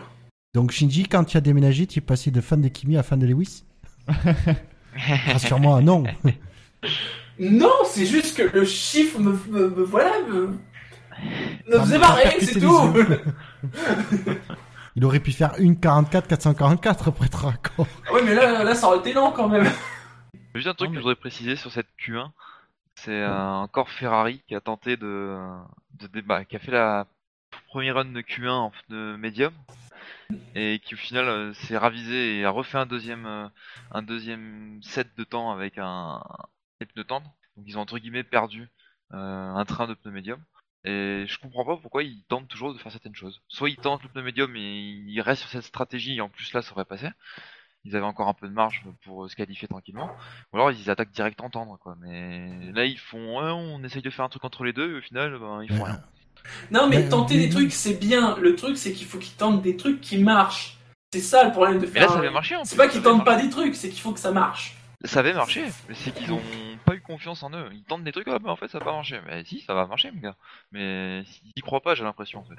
Donc 0.54 0.72
Shinji, 0.72 1.04
quand 1.04 1.24
tu 1.26 1.38
as 1.38 1.42
déménagé, 1.42 1.88
tu 1.88 2.00
es 2.00 2.02
passé 2.02 2.32
de 2.32 2.40
fan 2.42 2.62
de 2.62 2.68
Kimi 2.70 2.98
à 2.98 3.04
fan 3.04 3.20
de 3.20 3.26
Lewis? 3.28 3.64
Rassure-moi, 4.96 5.82
non. 5.82 6.04
Non, 7.40 7.72
c'est 7.86 8.06
juste 8.06 8.38
que 8.38 8.44
le 8.56 8.66
chiffre 8.66 9.20
me, 9.20 9.32
me- 9.50 9.70
me- 9.70 9.84
voilà 9.84 10.12
me, 10.30 10.58
me 11.68 11.80
faisait 11.80 11.98
marrer, 11.98 12.36
c'est 12.40 12.60
tout. 12.60 12.80
Il 14.96 15.06
aurait 15.06 15.22
pu 15.22 15.32
faire 15.32 15.54
une 15.58 15.80
44 15.80 16.28
444 16.28 17.12
pour 17.12 17.26
être 17.26 17.46
raccord. 17.46 17.88
ouais, 18.14 18.24
mais 18.24 18.34
là, 18.36 18.64
là, 18.64 18.76
ça 18.76 18.88
aurait 18.88 19.00
été 19.00 19.14
lent 19.14 19.32
quand 19.32 19.48
même. 19.48 19.66
Juste 20.56 20.68
un 20.68 20.74
truc 20.74 20.90
Non, 20.90 20.94
que 20.94 20.98
je 20.98 21.02
voudrais 21.02 21.16
préciser 21.16 21.56
sur 21.56 21.72
cette 21.72 21.88
Q1, 21.98 22.30
c'est 22.96 23.12
euh, 23.12 23.52
encore 23.52 23.90
Ferrari 23.90 24.44
qui 24.48 24.56
a 24.56 24.60
tenté 24.60 24.98
de, 24.98 25.38
de 25.94 26.08
débat, 26.08 26.44
qui 26.44 26.58
a 26.58 26.60
fait 26.60 26.72
la 26.72 27.08
première 27.68 27.96
run 27.96 28.06
de 28.06 28.22
Q1 28.22 28.50
en 28.50 28.72
de 28.90 29.16
médium 29.16 29.54
et 30.56 30.80
qui 30.84 30.94
au 30.96 30.98
final 30.98 31.28
euh, 31.28 31.54
s'est 31.54 31.78
ravisé 31.78 32.40
et 32.40 32.46
a 32.46 32.50
refait 32.50 32.78
un 32.78 32.86
deuxième 32.86 33.26
euh, 33.26 33.48
un 33.92 34.02
deuxième 34.02 34.80
set 34.84 35.08
de 35.18 35.24
temps 35.24 35.52
avec 35.52 35.78
un 35.78 36.24
des 36.80 36.86
pneus 36.86 37.04
tendres. 37.04 37.32
Donc 37.58 37.66
ils 37.68 37.78
ont 37.78 37.82
entre 37.82 38.00
guillemets 38.00 38.24
perdu 38.24 38.70
euh, 39.14 39.50
un 39.54 39.66
train 39.66 39.88
de 39.88 39.94
pneus 39.94 40.12
médium. 40.12 40.40
Et 40.84 41.26
je 41.28 41.38
comprends 41.38 41.66
pas 41.66 41.78
pourquoi 41.78 42.04
ils 42.04 42.24
tentent 42.28 42.48
toujours 42.48 42.74
de 42.74 42.80
faire 42.80 42.92
certaines 42.92 43.16
choses. 43.16 43.42
Soit 43.48 43.70
ils 43.70 43.78
tentent 43.78 44.04
le 44.04 44.10
pneu 44.10 44.24
médium 44.24 44.56
et 44.56 44.60
ils 44.60 45.22
restent 45.22 45.42
sur 45.44 45.52
cette 45.52 45.64
stratégie 45.64 46.16
et 46.18 46.22
en 46.22 46.30
plus 46.30 46.52
là 46.54 46.62
ça 46.62 46.72
aurait 46.72 46.86
passé. 46.86 47.08
Ils 47.84 47.96
avaient 47.96 48.06
encore 48.06 48.28
un 48.28 48.34
peu 48.34 48.48
de 48.48 48.54
marge 48.54 48.84
pour 49.04 49.26
euh, 49.26 49.28
se 49.28 49.36
qualifier 49.36 49.68
tranquillement. 49.68 50.12
Ou 50.52 50.58
alors 50.58 50.72
ils 50.72 50.90
attaquent 50.90 51.12
direct 51.12 51.40
en 51.42 51.50
tendre 51.50 51.78
quoi. 51.80 51.96
Mais 52.02 52.72
là 52.74 52.86
ils 52.86 52.98
font 53.00 53.40
ouais, 53.40 53.52
on 53.52 53.84
essaye 53.84 54.02
de 54.02 54.10
faire 54.10 54.26
un 54.26 54.30
truc 54.30 54.44
entre 54.44 54.64
les 54.64 54.74
deux 54.74 54.96
et 54.96 54.98
au 54.98 55.02
final 55.02 55.38
ben, 55.40 55.64
ils 55.64 55.72
font 55.76 55.84
rien. 55.84 56.02
Non, 56.72 56.88
mais 56.88 56.98
Mais, 56.98 57.10
tenter 57.10 57.38
des 57.38 57.50
trucs, 57.50 57.72
c'est 57.72 58.00
bien. 58.00 58.36
Le 58.38 58.56
truc, 58.56 58.78
c'est 58.78 58.94
qu'il 58.94 59.06
faut 59.06 59.20
qu'ils 59.20 59.36
tentent 59.36 59.62
des 59.62 59.78
trucs 59.78 60.02
qui 60.02 60.18
marchent. 60.18 60.78
C'est 61.14 61.20
ça 61.22 61.44
le 61.44 61.52
problème 61.52 61.76
de 61.80 61.86
Mais 61.86 61.92
faire. 61.92 62.02
là 62.04 62.08
ça 62.08 62.18
avait 62.18 62.32
marché 62.32 62.56
en 62.56 62.64
C'est 62.64 62.78
pas 62.78 62.86
ça 62.86 62.90
qu'ils 62.90 63.02
tentent 63.04 63.26
pas 63.26 63.40
des 63.40 63.50
trucs, 63.50 63.76
c'est 63.76 63.90
qu'il 63.90 64.00
faut 64.02 64.14
que 64.14 64.20
ça 64.20 64.32
marche. 64.32 64.76
Ça 65.06 65.22
avait 65.22 65.34
marché, 65.34 65.64
mais 65.90 65.96
c'est 65.96 66.14
qu'ils 66.14 66.32
ont 66.32 66.42
pas 66.86 66.96
eu 66.96 67.02
confiance 67.02 67.42
en 67.42 67.52
eux. 67.52 67.70
Ils 67.74 67.84
tentent 67.84 68.04
des 68.04 68.12
trucs, 68.12 68.28
ah 68.28 68.38
bah 68.38 68.52
en 68.52 68.56
fait 68.56 68.68
ça 68.68 68.78
va 68.80 68.86
pas 68.86 68.92
marché. 68.92 69.20
Mais 69.26 69.44
si, 69.46 69.62
ça 69.62 69.74
va 69.74 69.88
marcher, 69.88 70.12
mes 70.12 70.20
gars. 70.22 70.36
Mais 70.72 71.24
ils 71.44 71.54
y 71.56 71.62
croient 71.62 71.82
pas, 71.82 71.96
j'ai 71.96 72.04
l'impression 72.04 72.40
en 72.40 72.44
fait. 72.44 72.56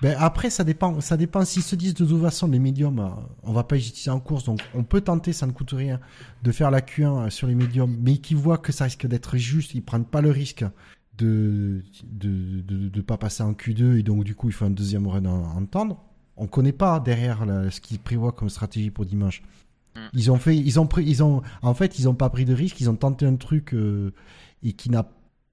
Ben 0.00 0.16
après, 0.18 0.50
ça 0.50 0.62
dépend. 0.62 1.00
Ça 1.00 1.16
dépend. 1.16 1.44
S'ils 1.44 1.62
se 1.62 1.74
disent 1.74 1.94
de 1.94 2.06
toute 2.06 2.22
façon, 2.22 2.46
les 2.48 2.60
médiums, 2.60 3.00
euh, 3.00 3.08
on 3.42 3.52
va 3.52 3.64
pas 3.64 3.74
les 3.76 3.88
utiliser 3.88 4.10
en 4.10 4.20
course, 4.20 4.44
donc 4.44 4.60
on 4.74 4.84
peut 4.84 5.00
tenter, 5.00 5.32
ça 5.32 5.46
ne 5.46 5.52
coûte 5.52 5.72
rien, 5.72 5.98
de 6.42 6.52
faire 6.52 6.70
la 6.70 6.80
Q1 6.80 7.30
sur 7.30 7.48
les 7.48 7.54
médiums, 7.54 7.96
mais 8.00 8.18
qu'ils 8.18 8.36
voient 8.36 8.58
que 8.58 8.70
ça 8.70 8.84
risque 8.84 9.06
d'être 9.06 9.36
juste, 9.36 9.74
ils 9.74 9.82
prennent 9.82 10.04
pas 10.04 10.20
le 10.20 10.30
risque 10.30 10.64
de 11.18 11.82
de, 12.04 12.88
de 12.88 13.00
pas 13.00 13.18
passer 13.18 13.42
en 13.42 13.52
Q2 13.52 13.98
et 13.98 14.02
donc 14.02 14.24
du 14.24 14.34
coup 14.34 14.48
il 14.48 14.52
faut 14.52 14.64
un 14.64 14.70
deuxième 14.70 15.06
run 15.08 15.26
en, 15.26 15.56
en 15.56 15.66
tendre. 15.66 16.00
On 16.36 16.46
connaît 16.46 16.72
pas 16.72 16.98
derrière 17.00 17.44
ce 17.70 17.80
qu'ils 17.80 17.98
prévoient 17.98 18.32
comme 18.32 18.48
stratégie 18.48 18.90
pour 18.90 19.04
dimanche. 19.04 19.42
Mm. 19.94 20.00
Ils 20.14 20.30
ont 20.30 20.36
fait, 20.36 20.56
ils 20.56 20.80
ont 20.80 20.86
pris, 20.86 21.04
ils 21.04 21.22
ont, 21.22 21.42
en 21.62 21.74
fait, 21.74 21.98
ils 21.98 22.08
ont 22.08 22.14
pas 22.14 22.30
pris 22.30 22.44
de 22.44 22.54
risque, 22.54 22.80
ils 22.80 22.90
ont 22.90 22.96
tenté 22.96 23.26
un 23.26 23.36
truc 23.36 23.74
euh, 23.74 24.12
et 24.62 24.72
qui 24.72 24.90
n'a 24.90 25.08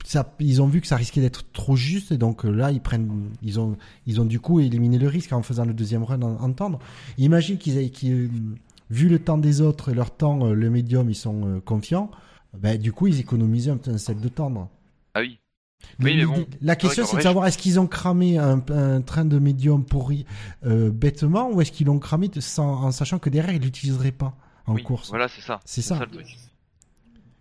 ça, 0.05 0.33
ils 0.39 0.61
ont 0.61 0.67
vu 0.67 0.81
que 0.81 0.87
ça 0.87 0.95
risquait 0.95 1.21
d'être 1.21 1.51
trop 1.51 1.75
juste 1.75 2.11
et 2.11 2.17
donc 2.17 2.45
euh, 2.45 2.49
là 2.49 2.71
ils 2.71 2.81
prennent, 2.81 3.29
ils 3.41 3.59
ont, 3.59 3.77
ils 4.05 4.21
ont 4.21 4.25
du 4.25 4.39
coup 4.39 4.59
éliminé 4.59 4.97
le 4.97 5.07
risque 5.07 5.33
en 5.33 5.43
faisant 5.43 5.65
le 5.65 5.73
deuxième 5.73 6.03
run 6.03 6.21
en, 6.21 6.41
en 6.41 6.53
tendre. 6.53 6.79
Imagine 7.17 7.57
qu'ils 7.57 7.77
aient, 7.77 7.91
euh, 8.05 8.29
vu 8.89 9.09
le 9.09 9.19
temps 9.19 9.37
des 9.37 9.61
autres 9.61 9.89
et 9.89 9.93
leur 9.93 10.15
temps, 10.15 10.47
euh, 10.47 10.53
le 10.53 10.69
médium, 10.69 11.09
ils 11.09 11.15
sont 11.15 11.61
confiants. 11.65 12.09
Ben, 12.57 12.79
du 12.79 12.91
coup, 12.91 13.07
ils 13.07 13.19
économisaient 13.19 13.71
un, 13.71 13.79
un 13.87 13.97
set 13.97 14.19
de 14.19 14.29
tendre. 14.29 14.69
Ah 15.13 15.19
oui. 15.19 15.39
Oui, 15.99 16.15
mais 16.17 16.25
bon, 16.25 16.33
L'idée- 16.35 16.57
La 16.61 16.75
question, 16.75 17.05
c'est 17.05 17.17
de 17.17 17.21
savoir 17.21 17.45
est-ce 17.47 17.57
qu'ils 17.57 17.79
ont 17.79 17.87
cramé 17.87 18.37
un, 18.37 18.61
un 18.69 19.01
train 19.01 19.25
de 19.25 19.37
médium 19.39 19.83
pourri 19.85 20.25
euh, 20.65 20.91
bêtement 20.91 21.49
ou 21.51 21.61
est-ce 21.61 21.71
qu'ils 21.71 21.87
l'ont 21.87 21.99
cramé 21.99 22.27
de- 22.27 22.39
sans, 22.39 22.83
en 22.85 22.91
sachant 22.91 23.19
que 23.19 23.29
derrière 23.29 23.53
ils 23.55 23.61
l'utiliseraient 23.61 24.11
pas 24.11 24.35
en 24.67 24.75
oui, 24.75 24.83
course? 24.83 25.09
Voilà, 25.09 25.27
c'est 25.27 25.41
ça. 25.41 25.59
C'est 25.65 25.81
ça. 25.81 25.99
le 25.99 26.07
truc. 26.07 26.37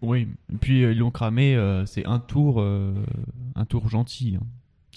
Oui, 0.02 0.28
et 0.52 0.56
puis 0.56 0.84
euh, 0.84 0.92
ils 0.92 0.98
l'ont 0.98 1.10
cramé, 1.10 1.56
euh, 1.56 1.84
c'est 1.86 2.06
un 2.06 2.20
tour, 2.20 2.60
euh, 2.60 2.94
un 3.56 3.64
tour 3.64 3.88
gentil. 3.88 4.36
hein. 4.40 4.46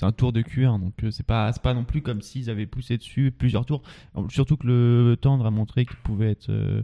C'est 0.01 0.07
un 0.07 0.11
tour 0.11 0.33
de 0.33 0.41
Q1, 0.41 0.79
donc 0.79 0.93
euh, 1.03 1.11
c'est 1.11 1.25
pas, 1.25 1.53
pas 1.53 1.75
non 1.75 1.83
plus 1.83 2.01
comme 2.01 2.23
s'ils 2.23 2.49
avaient 2.49 2.65
poussé 2.65 2.97
dessus 2.97 3.31
plusieurs 3.31 3.67
tours. 3.67 3.83
Surtout 4.29 4.57
que 4.57 4.65
le 4.65 5.15
tendre 5.15 5.45
a 5.45 5.51
montré 5.51 5.85
qu'il 5.85 5.97
pouvait 5.97 6.31
être 6.31 6.49
euh, 6.49 6.81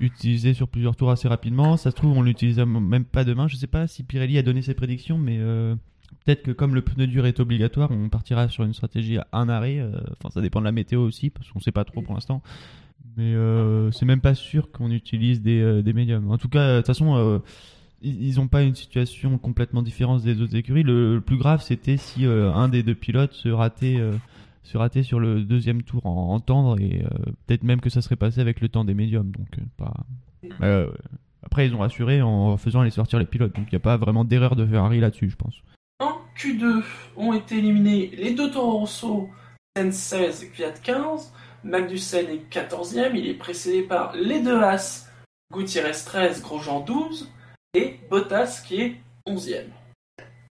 utilisé 0.00 0.54
sur 0.54 0.66
plusieurs 0.66 0.96
tours 0.96 1.10
assez 1.10 1.28
rapidement. 1.28 1.76
Ça 1.76 1.90
se 1.90 1.96
trouve, 1.96 2.16
on 2.16 2.22
l'utilise 2.22 2.58
même 2.58 3.04
pas 3.04 3.24
demain. 3.24 3.48
Je 3.48 3.56
sais 3.56 3.66
pas 3.66 3.86
si 3.86 4.02
Pirelli 4.02 4.38
a 4.38 4.42
donné 4.42 4.62
ses 4.62 4.72
prédictions, 4.72 5.18
mais 5.18 5.36
euh, 5.38 5.74
peut-être 6.24 6.42
que 6.42 6.52
comme 6.52 6.74
le 6.74 6.80
pneu 6.80 7.06
dur 7.06 7.26
est 7.26 7.38
obligatoire, 7.38 7.90
on 7.90 8.08
partira 8.08 8.48
sur 8.48 8.64
une 8.64 8.72
stratégie 8.72 9.18
à 9.18 9.26
un 9.32 9.50
arrêt. 9.50 9.86
Enfin, 10.12 10.30
ça 10.32 10.40
dépend 10.40 10.60
de 10.60 10.64
la 10.64 10.72
météo 10.72 11.02
aussi, 11.02 11.28
parce 11.28 11.50
qu'on 11.50 11.60
sait 11.60 11.70
pas 11.70 11.84
trop 11.84 12.00
pour 12.00 12.14
l'instant. 12.14 12.40
Mais 13.18 13.34
c'est 13.92 14.06
même 14.06 14.22
pas 14.22 14.34
sûr 14.34 14.70
qu'on 14.70 14.90
utilise 14.90 15.42
des, 15.42 15.82
des 15.82 15.92
médiums. 15.92 16.30
En 16.30 16.38
tout 16.38 16.48
cas, 16.48 16.76
de 16.76 16.78
toute 16.78 16.86
façon 16.86 17.42
ils 18.02 18.36
n'ont 18.36 18.48
pas 18.48 18.62
une 18.62 18.74
situation 18.74 19.38
complètement 19.38 19.82
différente 19.82 20.22
des 20.22 20.40
autres 20.40 20.56
écuries. 20.56 20.82
Le, 20.82 21.20
plus 21.24 21.36
grave, 21.36 21.62
c'était 21.62 21.96
si 21.96 22.26
euh, 22.26 22.52
un 22.52 22.68
des 22.68 22.82
deux 22.82 22.94
pilotes 22.94 23.32
se 23.32 23.48
ratait, 23.48 23.96
euh, 23.98 24.16
se 24.62 24.78
ratait 24.78 25.02
sur 25.02 25.18
le 25.18 25.42
deuxième 25.42 25.82
tour 25.82 26.06
en, 26.06 26.38
tendre 26.40 26.80
et 26.80 27.04
euh, 27.04 27.32
peut-être 27.46 27.64
même 27.64 27.80
que 27.80 27.90
ça 27.90 28.00
serait 28.00 28.16
passé 28.16 28.40
avec 28.40 28.60
le 28.60 28.68
temps 28.68 28.84
des 28.84 28.94
médiums. 28.94 29.32
Donc, 29.32 29.48
pas... 29.76 29.94
après, 31.42 31.66
ils 31.66 31.74
ont 31.74 31.78
rassuré 31.78 32.22
en 32.22 32.56
faisant 32.56 32.80
aller 32.80 32.90
sortir 32.90 33.18
les 33.18 33.26
pilotes. 33.26 33.54
Donc, 33.54 33.66
il 33.66 33.74
n'y 33.74 33.76
a 33.76 33.80
pas 33.80 33.96
vraiment 33.96 34.24
d'erreur 34.24 34.54
de 34.54 34.64
Ferrari 34.64 35.00
là-dessus, 35.00 35.30
je 35.30 35.36
pense. 35.36 35.56
En 36.00 36.18
Q2 36.36 36.84
ont 37.16 37.32
été 37.32 37.58
éliminés 37.58 38.12
les 38.16 38.32
deux 38.32 38.50
Toro 38.50 38.78
Rosso, 38.78 39.28
16, 39.76 40.52
Kvyat 40.52 40.72
15. 40.82 41.32
Magnussen 41.64 42.26
est 42.28 42.54
14e, 42.54 43.16
il 43.16 43.26
est 43.26 43.34
précédé 43.34 43.82
par 43.82 44.14
les 44.14 44.40
deux 44.40 44.60
As, 44.60 45.10
Gutiérrez 45.52 45.90
13, 45.90 46.40
Grosjean 46.40 46.84
12 46.84 47.28
et 47.78 48.00
Bottas 48.10 48.62
qui 48.66 48.80
est 48.80 48.96
11e. 49.26 49.66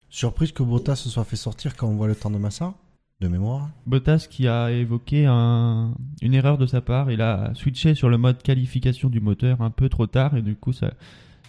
Surprise 0.10 0.52
que 0.52 0.64
Bottas 0.64 0.96
se 0.96 1.10
soit 1.10 1.26
fait 1.26 1.36
sortir 1.36 1.76
quand 1.76 1.88
on 1.88 1.96
voit 1.96 2.08
le 2.08 2.16
temps 2.16 2.32
de 2.32 2.38
Massa 2.38 2.74
de 3.20 3.28
mémoire. 3.28 3.70
Bottas 3.86 4.28
qui 4.30 4.48
a 4.48 4.72
évoqué 4.72 5.26
une 5.26 6.34
erreur 6.34 6.58
de 6.58 6.66
sa 6.66 6.80
part, 6.80 7.12
il 7.12 7.22
a 7.22 7.52
switché 7.54 7.94
sur 7.94 8.08
le 8.08 8.18
mode 8.18 8.42
qualification 8.42 9.10
du 9.10 9.20
moteur 9.20 9.62
un 9.62 9.72
peu 9.72 9.90
trop 9.90 10.08
tard 10.08 10.38
et 10.38 10.42
du 10.42 10.56
coup 10.56 10.72
ça, 10.72 10.94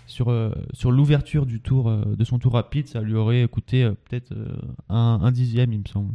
sur, 0.06 0.30
euh, 0.30 0.50
sur 0.72 0.90
l'ouverture 0.90 1.46
du 1.46 1.60
tour 1.60 1.88
euh, 1.88 2.02
de 2.16 2.24
son 2.24 2.40
tour 2.40 2.54
rapide, 2.54 2.88
ça 2.88 3.00
lui 3.00 3.14
aurait 3.14 3.46
coûté 3.46 3.84
euh, 3.84 3.92
peut-être 3.92 4.34
un, 4.88 5.30
dixième 5.30 5.72
il 5.72 5.78
me 5.78 5.86
semble. 5.86 6.14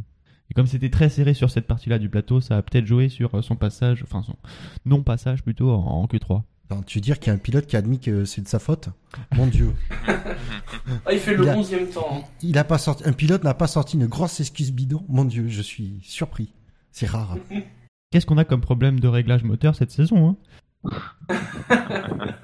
Et 0.50 0.54
comme 0.54 0.66
c'était 0.66 0.90
très 0.90 1.08
serré 1.08 1.32
sur 1.32 1.50
cette 1.50 1.66
partie-là 1.66 1.98
du 1.98 2.10
plateau, 2.10 2.42
ça 2.42 2.58
a 2.58 2.62
peut-être 2.62 2.86
joué 2.86 3.08
sur 3.08 3.42
son 3.42 3.56
passage, 3.56 4.02
enfin 4.02 4.22
son 4.22 4.36
non 4.84 5.02
passage 5.02 5.42
plutôt 5.42 5.70
en 5.70 6.04
Q3 6.04 6.42
tu 6.86 6.98
veux 6.98 7.02
dire 7.02 7.18
qu'il 7.18 7.28
y 7.28 7.30
a 7.30 7.34
un 7.34 7.38
pilote 7.38 7.66
qui 7.66 7.76
a 7.76 7.78
admis 7.78 8.00
que 8.00 8.24
c'est 8.24 8.42
de 8.42 8.48
sa 8.48 8.58
faute? 8.58 8.88
Mon 9.34 9.46
Dieu. 9.46 9.72
ah, 10.08 11.12
il 11.12 11.18
fait 11.18 11.34
le 11.34 11.48
11 11.48 11.74
temps. 11.92 12.28
Il 12.42 12.58
a 12.58 12.64
pas 12.64 12.78
sorti, 12.78 13.04
un 13.06 13.12
pilote 13.12 13.44
n'a 13.44 13.54
pas 13.54 13.66
sorti 13.66 13.96
une 13.96 14.06
grosse 14.06 14.40
excuse 14.40 14.72
bidon. 14.72 15.04
Mon 15.08 15.24
Dieu, 15.24 15.46
je 15.48 15.62
suis 15.62 16.00
surpris. 16.02 16.52
C'est 16.92 17.06
rare. 17.06 17.36
Qu'est-ce 18.10 18.26
qu'on 18.26 18.38
a 18.38 18.44
comme 18.44 18.60
problème 18.60 19.00
de 19.00 19.08
réglage 19.08 19.42
moteur 19.44 19.74
cette 19.74 19.90
saison 19.90 20.36
hein? 20.84 21.28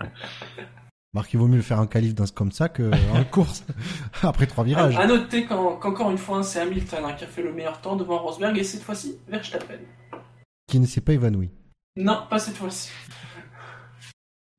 Marc, 1.14 1.34
il 1.34 1.38
vaut 1.38 1.46
mieux 1.46 1.56
le 1.56 1.62
faire 1.62 1.78
en 1.78 1.86
qualif 1.86 2.14
dans, 2.14 2.24
comme 2.26 2.52
ça 2.52 2.70
qu'en 2.70 2.90
course 3.30 3.64
après 4.22 4.46
trois 4.46 4.64
virages. 4.64 4.96
À, 4.96 5.06
noter 5.06 5.44
qu'encore 5.44 6.10
une 6.10 6.16
fois, 6.16 6.42
c'est 6.42 6.60
Hamilton 6.60 7.04
hein, 7.04 7.12
qui 7.12 7.24
a 7.24 7.26
fait 7.26 7.42
le 7.42 7.52
meilleur 7.52 7.80
temps 7.82 7.96
devant 7.96 8.18
Rosberg 8.18 8.56
et 8.56 8.64
cette 8.64 8.82
fois-ci 8.82 9.18
Verstappen. 9.28 9.80
Qui 10.66 10.80
ne 10.80 10.86
s'est 10.86 11.02
pas 11.02 11.12
évanoui. 11.12 11.50
Non, 11.96 12.22
pas 12.30 12.38
cette 12.38 12.56
fois-ci. 12.56 12.90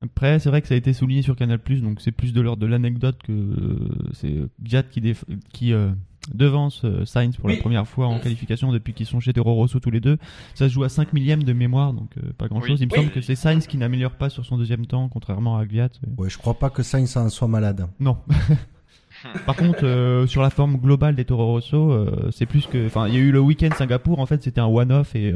Après, 0.04 0.38
c'est 0.38 0.50
vrai 0.50 0.60
que 0.60 0.68
ça 0.68 0.74
a 0.74 0.76
été 0.76 0.92
souligné 0.92 1.22
sur 1.22 1.34
Canal+, 1.34 1.58
donc 1.82 2.00
c'est 2.00 2.12
plus 2.12 2.32
de 2.32 2.40
l'ordre 2.42 2.60
de 2.60 2.66
l'anecdote 2.66 3.18
que 3.24 3.32
euh, 3.32 3.88
c'est 4.12 4.34
Giat 4.62 4.82
qui, 4.82 5.14
qui 5.52 5.72
euh, 5.72 5.90
devance 6.34 6.82
euh, 6.84 7.06
Sainz 7.06 7.36
pour 7.36 7.48
la 7.48 7.56
première 7.56 7.88
fois 7.88 8.06
en 8.08 8.18
qualification 8.18 8.70
depuis 8.70 8.92
qu'ils 8.92 9.06
sont 9.06 9.20
chez 9.20 9.32
Toro 9.32 9.54
Rosso 9.54 9.80
tous 9.80 9.90
les 9.90 10.00
deux. 10.00 10.18
Ça 10.54 10.68
se 10.68 10.74
joue 10.74 10.84
à 10.84 10.90
5 10.90 11.14
millièmes 11.14 11.42
de 11.42 11.54
mémoire, 11.54 11.94
donc 11.94 12.10
pas 12.36 12.48
grand-chose. 12.48 12.82
Il 12.82 12.88
me 12.88 12.94
semble 12.94 13.10
que 13.10 13.22
c'est 13.22 13.34
Sainz 13.34 13.66
qui 13.66 13.78
n'améliore 13.78 14.12
pas 14.12 14.28
sur 14.28 14.44
son 14.44 14.58
deuxième 14.58 14.84
temps, 14.84 15.08
contrairement 15.08 15.56
à 15.56 15.64
Gviat. 15.64 15.88
Ouais, 16.18 16.28
je 16.28 16.36
crois 16.36 16.58
pas 16.58 16.68
que 16.68 16.82
Sainz 16.82 17.16
soit 17.28 17.48
malade. 17.48 17.86
Non. 17.98 18.18
Par 19.46 19.56
contre, 19.56 20.26
sur 20.28 20.42
la 20.42 20.50
forme 20.50 20.76
globale 20.76 21.14
des 21.14 21.24
Toro 21.24 21.46
Rosso, 21.46 22.30
c'est 22.30 22.46
plus 22.46 22.66
que. 22.66 22.86
Enfin, 22.86 23.08
il 23.08 23.14
y 23.14 23.16
a 23.16 23.20
eu 23.20 23.32
le 23.32 23.40
week-end 23.40 23.70
Singapour, 23.74 24.18
en 24.18 24.26
fait, 24.26 24.42
c'était 24.42 24.60
un 24.60 24.66
one-off 24.66 25.16
et 25.16 25.32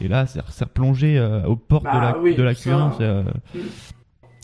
et 0.00 0.08
là, 0.08 0.26
c'est 0.26 0.40
replongé 0.64 1.18
euh, 1.18 1.44
aux 1.44 1.56
portes 1.56 1.84
de 1.84 1.88
la, 1.88 2.12
bah 2.12 2.18
de 2.36 2.42
la 2.42 2.52
Q1. 2.54 2.92
Euh, 3.00 3.24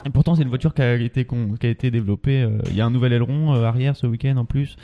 et 0.05 0.11
pourtant, 0.11 0.34
c'est 0.34 0.42
une 0.42 0.48
voiture 0.48 0.74
qui 0.74 0.82
a 0.82 0.94
été, 0.94 1.26
qui 1.26 1.66
a 1.66 1.70
été 1.70 1.90
développée. 1.90 2.42
Euh, 2.42 2.59
il 2.68 2.76
y 2.76 2.80
a 2.80 2.86
un 2.86 2.90
nouvel 2.90 3.12
aileron 3.12 3.53
arrière 3.53 3.96
ce 3.96 4.07
week-end 4.07 4.36
en 4.36 4.44
plus. 4.44 4.76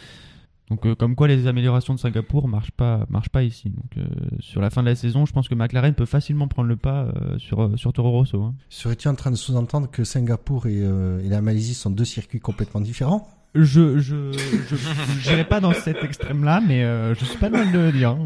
Donc, 0.71 0.95
comme 0.97 1.15
quoi 1.15 1.29
les 1.29 1.47
améliorations 1.47 1.95
de 1.95 1.99
Singapour 1.99 2.47
marchent 2.47 2.73
pas, 2.73 3.07
marchent 3.09 3.31
pas 3.31 3.43
ici. 3.43 3.71
Donc, 3.71 4.05
sur 4.41 4.61
la 4.61 4.69
fin 4.69 4.83
de 4.83 4.89
la 4.89 4.95
saison, 4.95 5.25
je 5.25 5.33
pense 5.33 5.49
que 5.49 5.55
McLaren 5.55 5.95
peut 5.95 6.05
facilement 6.05 6.47
prendre 6.47 6.69
le 6.69 6.77
pas 6.77 7.09
sur, 7.39 7.79
sur 7.79 7.95
Toro 7.95 8.11
Rosso. 8.11 8.43
Hein. 8.43 8.55
Serais-tu 8.69 9.09
en 9.09 9.15
train 9.15 9.31
de 9.31 9.37
sous-entendre 9.37 9.91
que 9.91 10.05
Singapour 10.05 10.67
et, 10.67 10.81
et 10.81 11.29
la 11.29 11.41
Malaisie 11.41 11.73
sont 11.73 11.89
deux 11.89 12.05
circuits 12.05 12.41
complètement 12.41 12.83
différents? 12.83 13.38
Je 13.55 13.99
je 13.99 14.33
je 14.33 15.31
n'irai 15.31 15.45
pas 15.45 15.61
dans 15.61 15.73
cet 15.73 16.03
extrême 16.05 16.45
là 16.45 16.61
mais 16.67 16.85
euh, 16.85 17.15
je 17.15 17.25
suis 17.25 17.39
pas 17.39 17.49
mal 17.49 17.73
de 17.73 17.79
le 17.79 17.93
dire 17.93 18.17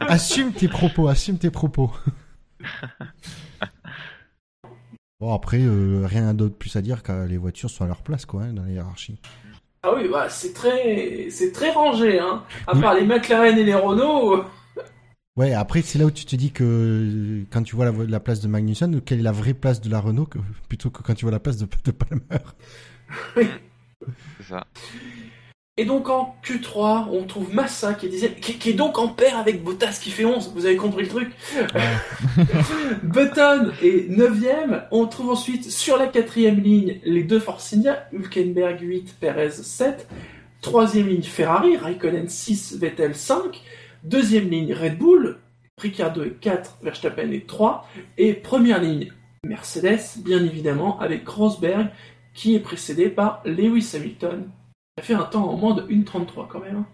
assume 0.00 0.52
tes 0.52 0.68
propos 0.68 1.08
assume 1.08 1.38
tes 1.38 1.50
propos. 1.50 1.90
Bon 5.20 5.32
après 5.32 5.60
euh, 5.60 6.06
rien 6.06 6.34
d'autre 6.34 6.56
plus 6.56 6.74
à 6.76 6.82
dire 6.82 7.02
que 7.02 7.26
les 7.26 7.36
voitures 7.36 7.70
sont 7.70 7.84
à 7.84 7.86
leur 7.86 8.02
place 8.02 8.26
quoi 8.26 8.42
hein, 8.42 8.52
dans 8.52 8.64
la 8.64 8.70
hiérarchie. 8.70 9.20
Ah 9.82 9.94
oui 9.94 10.08
bah, 10.10 10.28
c'est 10.28 10.54
très 10.54 11.28
c'est 11.30 11.52
très 11.52 11.70
rangé 11.70 12.18
hein. 12.18 12.42
À 12.66 12.74
part 12.74 12.94
les 12.94 13.04
McLaren 13.04 13.56
et 13.58 13.64
les 13.64 13.74
Renault. 13.74 14.44
Ouais, 15.36 15.52
après, 15.52 15.82
c'est 15.82 15.98
là 15.98 16.04
où 16.04 16.12
tu 16.12 16.24
te 16.26 16.36
dis 16.36 16.52
que 16.52 17.42
quand 17.50 17.64
tu 17.64 17.74
vois 17.74 17.90
la, 17.90 18.20
place 18.20 18.40
de 18.40 18.46
Magnussen, 18.46 19.00
quelle 19.00 19.18
est 19.18 19.22
la 19.22 19.32
vraie 19.32 19.52
place 19.52 19.80
de 19.80 19.90
la 19.90 19.98
Renault 19.98 20.28
plutôt 20.68 20.90
que 20.90 21.02
quand 21.02 21.14
tu 21.14 21.24
vois 21.24 21.32
la 21.32 21.40
place 21.40 21.56
de, 21.56 21.66
de 21.84 21.90
Palmer? 21.90 22.22
Ça. 24.48 24.66
Et 25.76 25.84
donc 25.86 26.08
en 26.08 26.36
Q3, 26.44 27.08
on 27.10 27.24
trouve 27.24 27.52
Massa 27.52 27.94
qui 27.94 28.06
est, 28.06 28.40
qui, 28.40 28.70
est 28.70 28.74
donc 28.74 28.96
en 28.96 29.08
paire 29.08 29.36
avec 29.36 29.64
Bottas 29.64 29.98
qui 30.00 30.12
fait 30.12 30.24
11. 30.24 30.52
Vous 30.54 30.66
avez 30.66 30.76
compris 30.76 31.02
le 31.02 31.08
truc 31.08 31.32
Button 33.02 33.72
est 33.82 34.08
9ème. 34.08 34.84
On 34.92 35.06
trouve 35.06 35.30
ensuite 35.30 35.68
sur 35.68 35.96
la 35.96 36.06
quatrième 36.06 36.60
ligne 36.60 37.00
les 37.04 37.24
deux 37.24 37.40
Force 37.40 37.72
India, 37.72 38.06
Hülkenberg 38.12 38.80
8, 38.80 39.16
Perez 39.18 39.50
7. 39.50 40.06
Troisième 40.60 41.08
ligne 41.08 41.22
Ferrari, 41.22 41.76
Raikkonen 41.76 42.28
6, 42.28 42.78
Vettel 42.78 43.16
5. 43.16 43.60
Deuxième 44.04 44.48
ligne 44.48 44.74
Red 44.74 44.96
Bull, 44.96 45.38
Ricciardo 45.76 46.22
est 46.22 46.38
4, 46.40 46.78
Verstappen 46.82 47.32
est 47.32 47.48
3. 47.48 47.84
Et 48.16 48.32
première 48.32 48.80
ligne 48.80 49.12
Mercedes, 49.44 50.18
bien 50.18 50.42
évidemment, 50.44 51.00
avec 51.00 51.28
Rosberg 51.28 51.88
qui 52.34 52.54
est 52.54 52.60
précédé 52.60 53.08
par 53.08 53.40
Lewis 53.44 53.92
Hamilton, 53.94 54.50
qui 54.96 55.00
a 55.00 55.02
fait 55.02 55.14
un 55.14 55.24
temps 55.24 55.48
en 55.48 55.56
moins 55.56 55.74
de 55.74 55.82
1.33 55.82 56.48
quand 56.48 56.60
même. 56.60 56.76
Hein. 56.76 56.86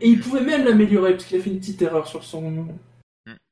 Et 0.00 0.08
il 0.08 0.20
pouvait 0.20 0.42
même 0.42 0.64
l'améliorer, 0.64 1.12
parce 1.12 1.24
qu'il 1.24 1.38
a 1.38 1.42
fait 1.42 1.50
une 1.50 1.58
petite 1.58 1.80
erreur 1.80 2.06
sur 2.06 2.24
son, 2.24 2.68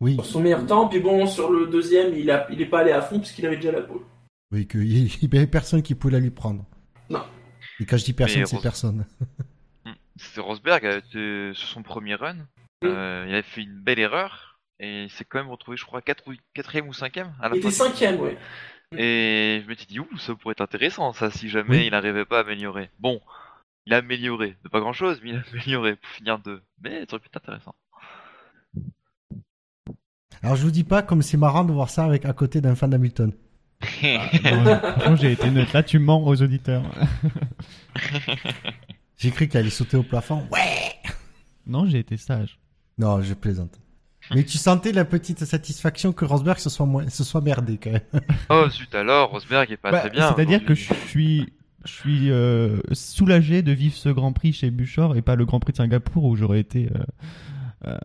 oui. 0.01 0.14
sur 0.14 0.26
son 0.26 0.41
meilleur 0.41 0.66
temps, 0.66 0.89
puis 0.89 1.01
bon, 1.01 1.26
sur 1.26 1.51
le 1.51 1.66
deuxième, 1.66 2.14
il 2.14 2.26
n'est 2.26 2.47
il 2.51 2.61
est 2.61 2.66
pas 2.66 2.80
allé 2.80 2.93
à 2.93 3.03
fond, 3.03 3.18
puisqu'il 3.18 3.47
avait 3.47 3.57
déjà 3.57 3.72
la 3.72 3.82
pole. 3.82 4.03
Oui, 4.53 4.66
qu'il 4.66 4.80
n'y 4.80 5.11
avait 5.32 5.47
personne 5.47 5.82
qui 5.82 5.95
pouvait 5.95 6.14
la 6.14 6.20
lui 6.20 6.30
prendre. 6.30 6.64
Non. 7.09 7.22
Et 7.80 7.86
quand 7.86 7.97
je 7.97 8.05
dis 8.05 8.12
personne, 8.12 8.47
c'est 8.47 8.61
personne. 8.61 9.07
Hmm. 9.84 9.93
C'est 10.16 10.41
Rosberg, 10.41 11.03
sur 11.55 11.68
son 11.68 11.84
premier 11.84 12.16
run, 12.16 12.39
euh, 12.84 13.24
il 13.28 13.32
avait 13.32 13.43
fait 13.43 13.62
une 13.62 13.80
belle 13.80 14.01
erreur, 14.01 14.59
et 14.80 15.05
il 15.05 15.11
s'est 15.11 15.24
quand 15.24 15.39
même 15.39 15.51
retrouvé, 15.51 15.76
je 15.76 15.84
crois, 15.84 16.03
4 16.03 16.24
4 16.53 16.86
ou 16.89 16.93
5 16.93 17.16
à 17.16 17.49
la 17.49 17.55
Il 17.55 17.59
était 17.59 17.70
5 17.70 18.20
ouais. 18.20 18.36
Et 18.97 19.61
je 19.62 19.68
me 19.68 19.74
suis 19.74 19.86
dit, 19.86 20.01
ouh, 20.01 20.18
ça 20.18 20.34
pourrait 20.34 20.53
être 20.53 20.62
intéressant, 20.62 21.12
ça, 21.12 21.30
si 21.30 21.49
jamais 21.49 21.86
il 21.86 21.91
n'arrivait 21.91 22.24
pas 22.24 22.39
à 22.39 22.41
améliorer. 22.41 22.91
Bon, 22.99 23.20
il 23.86 23.95
a 23.95 23.99
amélioré, 23.99 24.57
de 24.64 24.68
pas 24.68 24.80
grand 24.80 24.93
chose, 24.93 25.20
mais 25.22 25.30
il 25.30 25.36
a 25.36 25.43
amélioré 25.53 25.97
pour 25.97 26.11
finir 26.11 26.39
deux. 26.39 26.62
Mais 26.82 27.01
ça 27.07 27.14
aurait 27.14 27.20
pu 27.20 27.26
être 27.26 27.36
intéressant. 27.36 27.74
Alors 30.43 30.55
je 30.57 30.62
vous 30.62 30.70
dis 30.70 30.84
pas 30.84 31.03
comme 31.03 31.22
c'est 31.22 31.36
marrant 31.36 31.64
de 31.64 31.72
voir 31.72 31.91
ça 31.91 32.05
avec 32.05 32.24
à 32.24 32.32
côté 32.32 32.61
d'un 32.61 32.76
fan 32.76 32.91
d'Hamilton. 32.91 33.32
Ah, 34.03 35.14
j'ai 35.16 35.32
été 35.32 35.51
neutre. 35.51 35.70
Là, 35.74 35.82
tu 35.82 35.99
mens 35.99 36.24
aux 36.24 36.43
auditeurs. 36.43 36.82
j'ai 39.16 39.30
cru 39.30 39.49
qu'il 39.49 39.59
allait 39.59 39.70
sauter 39.70 39.97
au 39.97 40.03
plafond. 40.03 40.47
Ouais. 40.51 40.95
Non, 41.66 41.86
j'ai 41.86 41.99
été 41.99 42.16
sage. 42.16 42.59
Non, 42.99 43.20
je 43.22 43.34
plaisante. 43.34 43.78
Mais 44.35 44.45
tu 44.45 44.59
sentais 44.59 44.93
la 44.93 45.05
petite 45.05 45.45
satisfaction 45.45 46.12
que 46.12 46.24
Rosberg 46.24 46.59
se 46.59 46.70
soit, 46.70 46.87
se 47.09 47.24
soit 47.24 47.41
merdé 47.41 47.79
quand 47.83 47.93
même. 47.93 48.03
Oh 48.51 48.68
zut 48.68 48.95
alors, 48.95 49.31
Rosberg 49.31 49.70
est 49.70 49.76
pas 49.76 49.91
bah, 49.91 50.01
très 50.01 50.11
bien. 50.11 50.33
C'est-à-dire 50.35 50.64
que 50.64 50.74
je 50.74 50.93
suis, 51.09 51.53
je 51.85 51.93
suis 51.93 52.31
euh, 52.31 52.79
soulagé 52.93 53.62
de 53.62 53.72
vivre 53.72 53.97
ce 53.97 54.09
Grand 54.09 54.33
Prix 54.33 54.53
chez 54.53 54.70
Buchor 54.70 55.16
et 55.16 55.22
pas 55.22 55.37
le 55.37 55.47
Grand 55.47 55.61
Prix 55.61 55.72
de 55.72 55.79
Singapour 55.79 56.24
où 56.24 56.37
j'aurais 56.37 56.61
été 56.61 56.91
euh, 56.95 57.89
euh, 57.89 57.97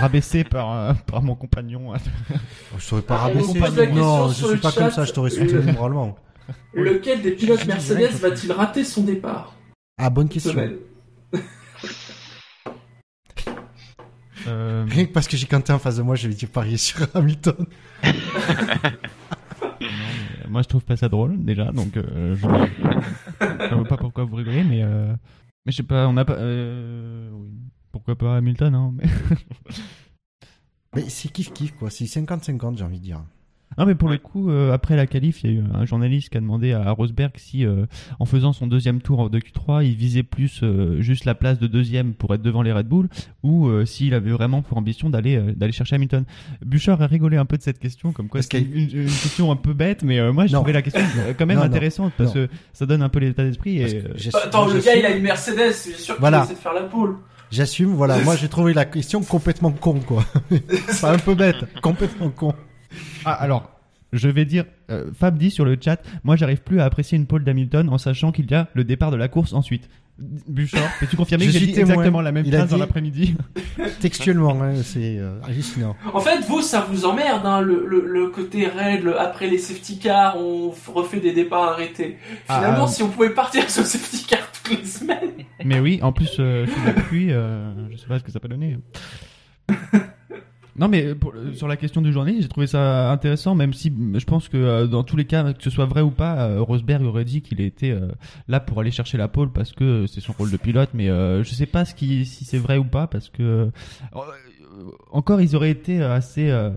rabaissé 0.00 0.44
par, 0.50 0.96
par 1.04 1.22
mon 1.22 1.34
compagnon. 1.34 1.92
je 2.78 2.84
serais 2.84 3.02
pas 3.02 3.16
ah, 3.16 3.26
rabaissé. 3.28 3.58
Non, 3.92 4.28
je 4.28 4.46
suis 4.46 4.58
pas 4.58 4.72
comme 4.72 4.90
ça, 4.90 5.04
je 5.04 5.12
t'aurais 5.12 5.30
soutenu 5.30 5.72
moralement. 5.72 6.16
Lequel 6.74 7.22
des 7.22 7.32
pilotes 7.32 7.66
Mercedes 7.66 8.12
va-t-il 8.20 8.52
rater 8.52 8.84
son 8.84 9.02
départ? 9.02 9.54
Ah, 9.98 10.10
bonne 10.10 10.28
question. 10.28 10.54
Euh, 14.48 14.84
Rien 14.88 15.06
que 15.06 15.12
parce 15.12 15.28
que 15.28 15.36
j'ai 15.36 15.46
Quentin 15.46 15.74
en 15.74 15.78
face 15.78 15.96
de 15.96 16.02
moi, 16.02 16.14
je 16.16 16.28
vais 16.28 16.34
dire 16.34 16.48
parier 16.48 16.76
sur 16.76 17.06
Hamilton. 17.14 17.56
non, 18.04 18.12
mais, 19.80 19.86
euh, 20.44 20.48
moi, 20.48 20.62
je 20.62 20.68
trouve 20.68 20.84
pas 20.84 20.96
ça 20.96 21.08
drôle 21.08 21.42
déjà, 21.44 21.72
donc 21.72 21.96
euh, 21.96 22.34
je 22.36 22.40
je 23.70 23.74
vois 23.74 23.84
pas 23.88 23.96
pourquoi 23.96 24.24
vous 24.24 24.36
rigolez, 24.36 24.64
mais 24.64 24.82
euh, 24.82 25.12
mais 25.64 25.72
je 25.72 25.76
sais 25.78 25.82
pas, 25.82 26.06
on 26.08 26.16
a 26.16 26.24
pas. 26.24 26.34
euh, 26.34 27.30
oui, 27.32 27.50
pourquoi 27.90 28.16
pas 28.16 28.36
Hamilton, 28.36 28.74
hein 28.74 28.92
mais... 28.96 29.04
Mais 30.94 31.08
c'est 31.08 31.28
kiff-kiff, 31.32 31.72
quoi. 31.78 31.88
C'est 31.90 32.04
50-50, 32.04 32.76
j'ai 32.76 32.84
envie 32.84 32.98
de 32.98 33.04
dire. 33.04 33.22
Non, 33.78 33.86
mais 33.86 33.94
pour 33.94 34.08
le 34.08 34.18
coup, 34.18 34.50
euh, 34.50 34.72
après 34.72 34.96
la 34.96 35.06
qualif, 35.06 35.42
il 35.44 35.50
y 35.50 35.54
a 35.54 35.60
eu 35.60 35.62
un 35.74 35.84
journaliste 35.84 36.28
qui 36.30 36.38
a 36.38 36.40
demandé 36.40 36.72
à 36.72 36.90
Rosberg 36.90 37.32
si, 37.36 37.64
euh, 37.64 37.86
en 38.18 38.24
faisant 38.26 38.52
son 38.52 38.66
deuxième 38.66 39.00
tour 39.00 39.30
de 39.30 39.38
Q3, 39.38 39.84
il 39.84 39.94
visait 39.94 40.22
plus 40.22 40.60
euh, 40.62 41.00
juste 41.00 41.24
la 41.24 41.34
place 41.34 41.58
de 41.58 41.66
deuxième 41.66 42.14
pour 42.14 42.34
être 42.34 42.42
devant 42.42 42.62
les 42.62 42.72
Red 42.72 42.86
Bull, 42.86 43.08
ou 43.42 43.68
euh, 43.68 43.84
s'il 43.84 44.14
avait 44.14 44.30
vraiment 44.30 44.62
pour 44.62 44.78
ambition 44.78 45.10
d'aller 45.10 45.36
euh, 45.36 45.52
d'aller 45.54 45.72
chercher 45.72 45.96
Hamilton. 45.96 46.24
Bouchard 46.64 47.00
a 47.02 47.06
rigolé 47.06 47.36
un 47.36 47.44
peu 47.44 47.56
de 47.56 47.62
cette 47.62 47.78
question, 47.78 48.12
comme 48.12 48.28
quoi 48.28 48.40
Parce 48.40 48.48
c'est 48.50 48.60
une, 48.60 48.88
question 49.06 49.50
un 49.50 49.56
peu 49.56 49.72
bête, 49.72 50.02
mais 50.02 50.18
euh, 50.18 50.32
moi 50.32 50.46
j'ai 50.46 50.54
trouvé 50.54 50.72
la 50.72 50.82
question 50.82 51.02
quand 51.38 51.46
même 51.46 51.56
Non, 51.56 51.62
non. 51.64 51.68
intéressante 51.70 52.12
parce 52.16 52.34
Non. 52.34 52.46
que 52.46 52.48
ça 52.72 52.86
donne 52.86 53.02
un 53.02 53.08
peu 53.08 53.18
l'état 53.20 53.44
d'esprit. 53.44 53.80
Et 53.82 54.02
que 54.02 54.36
Attends, 54.36 54.66
le 54.66 54.80
gars, 54.80 54.94
il 54.96 55.04
a 55.06 55.10
une 55.16 55.22
Mercedes, 55.22 55.72
c'est 55.72 55.92
sûr 55.96 56.14
qu'il 56.14 56.20
Voilà. 56.20 56.44
essaie 56.44 56.54
de 56.54 56.58
faire 56.58 56.74
la 56.74 56.82
poule. 56.82 57.16
J'assume, 57.50 57.94
voilà. 57.94 58.18
Moi, 58.20 58.34
j'ai 58.36 58.48
trouvé 58.48 58.72
la 58.72 58.86
question 58.86 59.22
complètement 59.22 59.70
con, 59.72 60.00
quoi. 60.00 60.24
Pas 61.02 61.12
un 61.12 61.18
peu 61.18 61.34
bête, 61.34 61.56
complètement 61.82 62.30
con. 62.30 62.54
Ah, 63.24 63.32
alors, 63.32 63.70
je 64.12 64.28
vais 64.28 64.44
dire, 64.44 64.64
euh, 64.90 65.06
Fab 65.18 65.36
dit 65.38 65.50
sur 65.50 65.64
le 65.64 65.76
chat, 65.80 66.02
moi 66.24 66.36
j'arrive 66.36 66.62
plus 66.62 66.80
à 66.80 66.84
apprécier 66.84 67.16
une 67.16 67.26
pole 67.26 67.44
d'Hamilton 67.44 67.88
en 67.88 67.98
sachant 67.98 68.32
qu'il 68.32 68.50
y 68.50 68.54
a 68.54 68.68
le 68.74 68.84
départ 68.84 69.10
de 69.10 69.16
la 69.16 69.28
course 69.28 69.52
ensuite. 69.52 69.88
Bouchard, 70.18 70.90
peux-tu 71.00 71.16
confirmer 71.16 71.46
Je 71.46 71.48
que 71.48 71.52
j'ai 71.54 71.58
suis 71.60 71.66
dit 71.68 71.72
témoin. 71.72 71.94
exactement 71.94 72.20
la 72.20 72.32
même 72.32 72.44
Il 72.46 72.54
a 72.54 72.58
phrase 72.58 72.70
dans 72.70 72.76
l'après-midi 72.76 73.34
Textuellement, 74.00 74.62
hein, 74.62 74.74
c'est 74.84 75.16
euh, 75.18 75.40
hallucinant. 75.42 75.96
En 76.12 76.20
fait, 76.20 76.40
vous, 76.46 76.60
ça 76.60 76.86
vous 76.88 77.06
emmerde, 77.06 77.44
hein, 77.46 77.62
le, 77.62 77.86
le, 77.86 78.04
le 78.06 78.28
côté 78.28 78.66
règle, 78.66 79.16
après 79.18 79.48
les 79.48 79.56
safety 79.56 79.98
cars, 79.98 80.36
on 80.38 80.72
refait 80.94 81.18
des 81.18 81.32
départs 81.32 81.62
arrêtés. 81.72 82.18
Finalement, 82.46 82.84
Ah, 82.84 82.88
si 82.88 83.02
on 83.02 83.08
pouvait 83.08 83.30
partir 83.30 83.68
sur 83.70 83.84
safety 83.86 84.26
car 84.26 84.40
toutes 84.52 84.78
les 84.78 84.84
semaines. 84.84 85.30
Mais 85.64 85.80
oui, 85.80 85.98
en 86.02 86.12
plus, 86.12 86.36
euh, 86.38 86.66
sous 86.66 86.84
la 86.84 86.92
pluie, 86.92 87.32
euh, 87.32 87.72
je 87.90 87.96
sais 87.96 88.06
pas 88.06 88.18
ce 88.18 88.24
que 88.24 88.30
ça 88.30 88.38
peut 88.38 88.48
donner. 88.48 88.76
Non, 90.76 90.88
mais 90.88 91.14
pour- 91.14 91.34
euh, 91.36 91.52
sur 91.52 91.68
la 91.68 91.76
question 91.76 92.00
du 92.00 92.12
journaliste, 92.12 92.42
j'ai 92.42 92.48
trouvé 92.48 92.66
ça 92.66 93.10
intéressant, 93.12 93.54
même 93.54 93.74
si 93.74 93.90
euh, 93.90 94.18
je 94.18 94.24
pense 94.24 94.48
que 94.48 94.56
euh, 94.56 94.86
dans 94.86 95.02
tous 95.04 95.16
les 95.16 95.26
cas, 95.26 95.52
que 95.52 95.62
ce 95.62 95.68
soit 95.68 95.84
vrai 95.84 96.00
ou 96.00 96.10
pas, 96.10 96.46
euh, 96.48 96.60
Rosberg 96.62 97.02
aurait 97.04 97.26
dit 97.26 97.42
qu'il 97.42 97.60
était 97.60 97.90
euh, 97.90 98.08
là 98.48 98.58
pour 98.58 98.80
aller 98.80 98.90
chercher 98.90 99.18
la 99.18 99.28
pole 99.28 99.52
parce 99.52 99.72
que 99.72 99.84
euh, 99.84 100.06
c'est 100.06 100.20
son 100.20 100.32
rôle 100.32 100.50
de 100.50 100.56
pilote, 100.56 100.88
mais 100.94 101.10
euh, 101.10 101.44
je 101.44 101.52
sais 101.52 101.66
pas 101.66 101.84
ce 101.84 101.94
qui, 101.94 102.24
si 102.24 102.46
c'est 102.46 102.56
vrai 102.58 102.78
ou 102.78 102.84
pas 102.84 103.06
parce 103.06 103.28
que 103.28 103.42
euh, 103.42 103.66
euh, 104.14 104.18
encore 105.10 105.42
ils 105.42 105.54
auraient 105.56 105.70
été 105.70 106.02
assez 106.02 106.48
euh, 106.50 106.70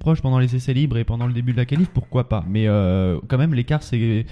proches 0.00 0.20
pendant 0.20 0.40
les 0.40 0.56
essais 0.56 0.74
libres 0.74 0.98
et 0.98 1.04
pendant 1.04 1.28
le 1.28 1.32
début 1.32 1.52
de 1.52 1.58
la 1.58 1.64
qualif, 1.66 1.88
pourquoi 1.90 2.28
pas 2.28 2.44
Mais 2.48 2.66
euh, 2.66 3.18
quand 3.28 3.38
même, 3.38 3.54
l'écart 3.54 3.84
c'est 3.84 4.26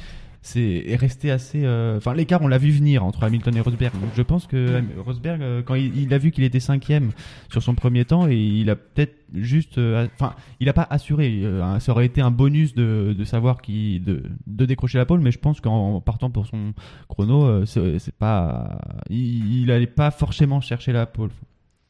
c'est 0.46 0.84
est 0.86 0.96
resté 0.96 1.32
assez. 1.32 1.64
euh, 1.64 1.96
Enfin, 1.96 2.14
l'écart, 2.14 2.40
on 2.40 2.46
l'a 2.46 2.58
vu 2.58 2.70
venir 2.70 3.04
entre 3.04 3.24
Hamilton 3.24 3.56
et 3.56 3.60
Rosberg. 3.60 3.92
Donc, 4.00 4.10
je 4.14 4.22
pense 4.22 4.46
que 4.46 4.80
Rosberg, 5.04 5.42
euh, 5.42 5.62
quand 5.62 5.74
il, 5.74 6.14
a 6.14 6.18
vu 6.18 6.30
qu'il 6.30 6.44
était 6.44 6.60
cinquième 6.60 7.10
sur 7.50 7.62
son 7.64 7.74
premier 7.74 8.04
temps, 8.04 8.28
et 8.28 8.36
il 8.36 8.70
a 8.70 8.76
peut-être 8.76 9.16
juste. 9.34 9.78
euh, 9.78 10.06
Enfin, 10.14 10.34
il 10.60 10.68
a 10.68 10.72
pas 10.72 10.86
assuré. 10.88 11.42
ça 11.80 11.92
aurait 11.92 12.06
été 12.06 12.20
un 12.20 12.30
bonus 12.30 12.74
de, 12.74 13.16
savoir 13.24 13.60
qui 13.60 13.98
de, 13.98 14.22
décrocher 14.46 14.98
la 14.98 15.06
pole, 15.06 15.20
mais 15.20 15.32
je 15.32 15.38
pense 15.40 15.60
qu'en 15.60 16.00
partant 16.00 16.30
pour 16.30 16.46
son 16.46 16.74
chrono, 17.08 17.66
c'est 17.66 18.14
pas. 18.16 18.78
Il, 19.10 19.62
il 19.62 19.70
allait 19.72 19.86
pas 19.86 20.12
forcément 20.12 20.60
chercher 20.60 20.92
la 20.92 21.06
pole. 21.06 21.30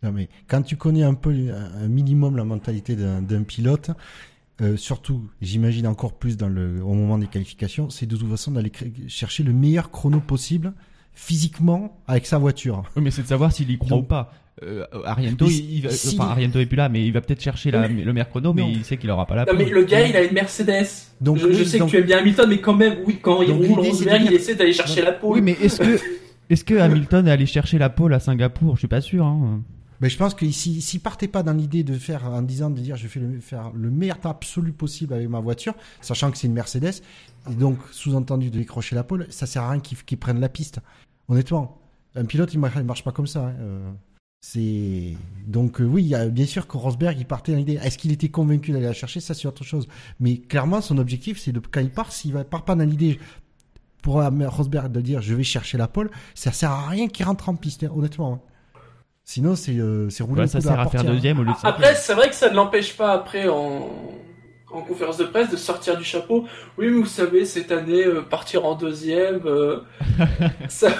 Non, 0.02 0.12
mais 0.12 0.28
quand 0.48 0.62
tu 0.62 0.76
connais 0.76 1.02
un 1.02 1.14
peu, 1.14 1.30
un 1.30 1.88
minimum 1.88 2.36
la 2.36 2.44
mentalité 2.44 2.96
d'un 2.96 3.42
pilote, 3.42 3.90
euh, 4.62 4.76
surtout, 4.76 5.22
j'imagine 5.42 5.86
encore 5.86 6.14
plus 6.14 6.36
dans 6.36 6.48
le, 6.48 6.82
au 6.82 6.94
moment 6.94 7.18
des 7.18 7.26
qualifications, 7.26 7.90
c'est 7.90 8.06
de 8.06 8.16
toute 8.16 8.30
façon 8.30 8.52
d'aller 8.52 8.72
chercher 9.08 9.42
le 9.42 9.52
meilleur 9.52 9.90
chrono 9.90 10.20
possible 10.20 10.72
physiquement 11.12 11.98
avec 12.06 12.26
sa 12.26 12.38
voiture. 12.38 12.84
Oui, 12.96 13.02
mais 13.02 13.10
c'est 13.10 13.22
de 13.22 13.26
savoir 13.26 13.52
s'il 13.52 13.70
y 13.70 13.78
croit 13.78 13.90
Donc- 13.90 14.04
ou 14.04 14.06
pas. 14.06 14.32
Euh, 14.62 14.86
Ariento, 15.04 15.44
il, 15.46 15.84
il 15.84 15.90
si- 15.90 16.18
enfin, 16.18 16.30
Ariento 16.30 16.58
est 16.58 16.64
plus 16.64 16.76
là, 16.76 16.88
mais 16.88 17.04
il 17.06 17.12
va 17.12 17.20
peut-être 17.20 17.42
chercher 17.42 17.70
la- 17.70 17.86
le 17.88 18.10
meilleur 18.14 18.30
chrono, 18.30 18.54
mais 18.54 18.62
Non. 18.62 18.68
il 18.72 18.84
sait 18.86 18.96
qu'il 18.96 19.10
aura 19.10 19.26
pas 19.26 19.34
la 19.34 19.42
Non, 19.44 19.48
pole. 19.52 19.58
mais 19.58 19.68
le 19.70 19.84
gars, 19.84 20.06
il 20.06 20.16
a 20.16 20.22
une 20.22 20.32
Mercedes. 20.32 20.86
Donc, 21.20 21.36
je, 21.36 21.62
sais 21.62 21.78
donc- 21.78 21.88
que 21.88 21.90
tu 21.92 21.98
aimes 22.00 22.06
bien 22.06 22.18
Hamilton, 22.20 22.48
mais 22.48 22.58
quand 22.62 22.72
même, 22.72 22.96
oui, 23.06 23.18
quand 23.20 23.42
il 23.42 23.52
roule 23.52 23.80
Rosberg, 23.80 24.22
dire- 24.22 24.30
il 24.32 24.34
essaie 24.34 24.54
d'aller 24.54 24.72
chercher 24.72 25.02
la 25.02 25.12
pole. 25.12 25.34
Oui, 25.34 25.40
mais 25.42 25.52
est-ce 25.60 25.78
que, 25.82 26.00
est-ce 26.48 26.64
que 26.64 26.74
Hamilton 26.74 27.28
est 27.28 27.30
allé 27.32 27.44
chercher 27.44 27.76
la 27.76 27.90
pole 27.90 28.14
à 28.14 28.18
Singapour? 28.20 28.76
Je 28.76 28.78
suis 28.78 28.88
pas 28.88 29.02
sûr. 29.02 29.26
Hein. 29.26 29.60
Mais 30.00 30.08
je 30.10 30.16
pense 30.18 30.34
que 30.34 30.48
s'il 30.50 30.82
s'il 30.82 31.00
partait 31.00 31.28
pas 31.28 31.42
dans 31.42 31.52
l'idée 31.52 31.84
de 31.84 31.94
faire, 31.98 32.24
en 32.26 32.42
disant 32.42 32.70
de 32.70 32.80
dire 32.80 32.96
je 32.96 33.08
fais 33.08 33.20
le, 33.20 33.40
faire 33.40 33.70
le 33.74 33.90
meilleur 33.90 34.20
temps 34.20 34.30
absolu 34.30 34.72
possible 34.72 35.14
avec 35.14 35.28
ma 35.28 35.40
voiture, 35.40 35.74
sachant 36.00 36.30
que 36.30 36.38
c'est 36.38 36.46
une 36.46 36.52
Mercedes, 36.52 37.02
et 37.50 37.54
donc 37.54 37.78
sous-entendu 37.92 38.50
de 38.50 38.58
décrocher 38.58 38.94
la 38.94 39.04
pole, 39.04 39.26
ça 39.30 39.46
sert 39.46 39.62
à 39.62 39.70
rien 39.70 39.80
qu'il 39.80 39.96
qu'il 40.04 40.18
prenne 40.18 40.40
la 40.40 40.48
piste. 40.48 40.80
Honnêtement, 41.28 41.80
un 42.14 42.24
pilote 42.24 42.52
il 42.54 42.60
marche, 42.60 43.04
pas 43.04 43.12
comme 43.12 43.26
ça. 43.26 43.46
hein, 43.46 43.54
euh, 43.60 43.90
c'est 44.40 45.14
donc 45.46 45.80
euh, 45.80 45.84
oui, 45.84 46.14
bien 46.30 46.46
sûr 46.46 46.66
que 46.66 46.76
Rosberg 46.76 47.16
il 47.18 47.26
partait 47.26 47.52
dans 47.52 47.58
l'idée. 47.58 47.78
Est-ce 47.82 47.98
qu'il 47.98 48.12
était 48.12 48.28
convaincu 48.28 48.72
d'aller 48.72 48.84
la 48.86 48.92
chercher? 48.92 49.20
Ça 49.20 49.34
c'est 49.34 49.48
autre 49.48 49.64
chose. 49.64 49.88
Mais 50.20 50.38
clairement 50.38 50.80
son 50.80 50.98
objectif 50.98 51.38
c'est 51.40 51.52
de 51.52 51.60
quand 51.60 51.80
il 51.80 51.90
part, 51.90 52.12
s'il 52.12 52.32
part 52.44 52.64
pas 52.64 52.74
dans 52.76 52.84
l'idée 52.88 53.18
pour 54.02 54.22
Rosberg 54.22 54.92
de 54.92 55.00
dire 55.00 55.20
je 55.22 55.34
vais 55.34 55.42
chercher 55.42 55.78
la 55.78 55.88
pole, 55.88 56.10
ça 56.34 56.52
sert 56.52 56.70
à 56.70 56.88
rien 56.88 57.08
qu'il 57.08 57.24
rentre 57.26 57.48
en 57.48 57.56
piste. 57.56 57.82
hein, 57.84 57.90
honnêtement. 57.94 58.34
hein. 58.34 58.40
Sinon, 59.28 59.56
c'est 59.56 59.72
euh, 59.76 60.08
c'est 60.08 60.22
rouler 60.22 60.42
Ouais, 60.42 60.46
ça 60.46 60.60
sert 60.60 60.78
à 60.78 60.86
faire 60.88 61.00
hein. 61.00 61.04
deuxième 61.04 61.40
au 61.40 61.42
lieu 61.42 61.50
de 61.50 61.56
Après, 61.66 61.96
c'est 61.96 62.14
vrai 62.14 62.28
que 62.28 62.34
ça 62.36 62.48
ne 62.48 62.54
l'empêche 62.54 62.96
pas 62.96 63.10
après 63.12 63.48
en, 63.48 63.90
en 64.70 64.80
conférence 64.82 65.16
de 65.16 65.24
presse 65.24 65.50
de 65.50 65.56
sortir 65.56 65.98
du 65.98 66.04
chapeau. 66.04 66.44
Oui, 66.78 66.86
mais 66.86 67.00
vous 67.00 67.06
savez, 67.06 67.44
cette 67.44 67.72
année, 67.72 68.04
euh, 68.06 68.22
partir 68.22 68.64
en 68.64 68.76
deuxième, 68.76 69.40
euh, 69.46 69.80
ça... 70.68 70.90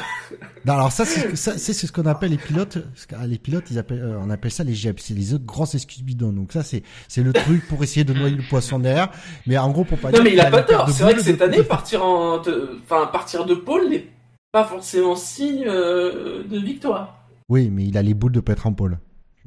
Non, 0.65 0.73
alors 0.75 0.91
ça, 0.91 1.05
c'est 1.05 1.37
ce 1.73 1.93
qu'on 1.93 2.07
appelle 2.07 2.33
les 2.33 2.37
pilotes. 2.37 2.79
que- 3.07 3.15
Les 3.29 3.39
pilotes, 3.39 3.67
ils 3.71 3.79
appellent, 3.79 4.03
euh, 4.03 4.19
on 4.21 4.29
appelle 4.31 4.51
ça 4.51 4.65
les 4.65 4.75
GEP. 4.75 4.99
C'est 4.99 5.15
les 5.15 5.33
autres 5.33 5.45
grosses 5.47 5.77
excuses 5.77 6.03
bidons. 6.03 6.33
Donc 6.33 6.53
ça, 6.53 6.65
c'est 6.65 6.83
c'est 7.07 7.23
le 7.23 7.33
truc 7.33 7.69
pour 7.69 7.81
essayer 7.85 8.03
de 8.03 8.13
noyer 8.13 8.35
le 8.35 8.43
poisson 8.51 8.81
derrière. 8.81 9.09
Mais 9.47 9.57
en 9.57 9.71
gros, 9.71 9.85
pour 9.85 9.99
pas 9.99 10.09
Non, 10.11 10.15
dire 10.15 10.25
mais 10.25 10.33
il 10.33 10.41
a 10.41 10.51
pas 10.51 10.63
tort. 10.63 10.91
C'est 10.91 11.05
vrai 11.05 11.15
que 11.15 11.23
cette 11.23 11.39
de- 11.39 11.45
année, 11.45 11.63
partir 11.63 12.05
en, 12.05 12.39
de... 12.39 12.81
enfin, 12.83 13.07
partir 13.07 13.45
de 13.47 13.55
pôle 13.55 13.89
n'est 13.89 14.09
pas 14.51 14.65
forcément 14.65 15.15
signe 15.15 15.65
euh, 15.69 16.43
de 16.43 16.59
victoire. 16.59 17.16
Oui, 17.49 17.71
mais 17.71 17.85
il 17.87 17.97
a 17.97 18.03
les 18.03 18.15
boules 18.15 18.33
de 18.33 18.41
pas 18.41 18.53
être 18.53 18.67
en 18.67 18.73
pôle. 18.73 18.99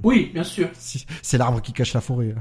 Oui, 0.03 0.31
bien 0.33 0.43
sûr. 0.43 0.69
C'est 0.73 1.37
l'arbre 1.37 1.61
qui 1.61 1.73
cache 1.73 1.93
la 1.93 2.01
forêt. 2.01 2.33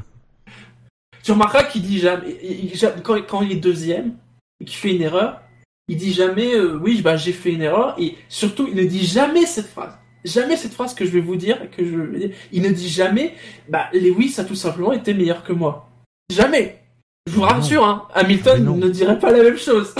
Tu 1.22 1.32
remarqueras 1.32 1.64
qu'il 1.64 1.82
dit 1.82 1.98
jamais, 1.98 2.36
il- 2.42 2.72
il- 2.72 3.02
quand, 3.02 3.20
quand 3.26 3.42
il 3.42 3.52
est 3.52 3.56
deuxième 3.56 4.14
et 4.60 4.64
qu'il 4.64 4.76
fait 4.76 4.94
une 4.94 5.02
erreur, 5.02 5.42
il 5.88 5.96
dit 5.96 6.12
jamais 6.12 6.54
euh, 6.54 6.78
oui 6.78 7.02
bah 7.02 7.16
j'ai 7.16 7.32
fait 7.32 7.52
une 7.52 7.62
erreur 7.62 7.94
et 7.98 8.16
surtout 8.28 8.66
il 8.68 8.74
ne 8.76 8.84
dit 8.84 9.04
jamais 9.04 9.46
cette 9.46 9.66
phrase. 9.66 9.98
Jamais 10.24 10.56
cette 10.56 10.72
phrase 10.74 10.94
que 10.94 11.04
je 11.04 11.10
vais 11.10 11.20
vous 11.20 11.36
dire 11.36 11.70
que 11.70 11.84
je 11.84 11.96
vais 11.96 12.18
dire. 12.18 12.36
Il 12.52 12.62
ne 12.62 12.68
dit 12.70 12.88
jamais 12.88 13.34
bah 13.68 13.88
Lewis 13.92 14.34
a 14.38 14.44
tout 14.44 14.54
simplement 14.54 14.92
été 14.92 15.12
meilleur 15.14 15.42
que 15.42 15.52
moi. 15.52 15.90
Jamais. 16.30 16.78
Je 17.26 17.32
vous 17.32 17.42
rassure 17.42 17.84
hein, 17.84 18.06
Hamilton 18.14 18.78
ne 18.78 18.88
dirait 18.88 19.18
pas 19.18 19.32
la 19.32 19.42
même 19.42 19.58
chose. 19.58 19.94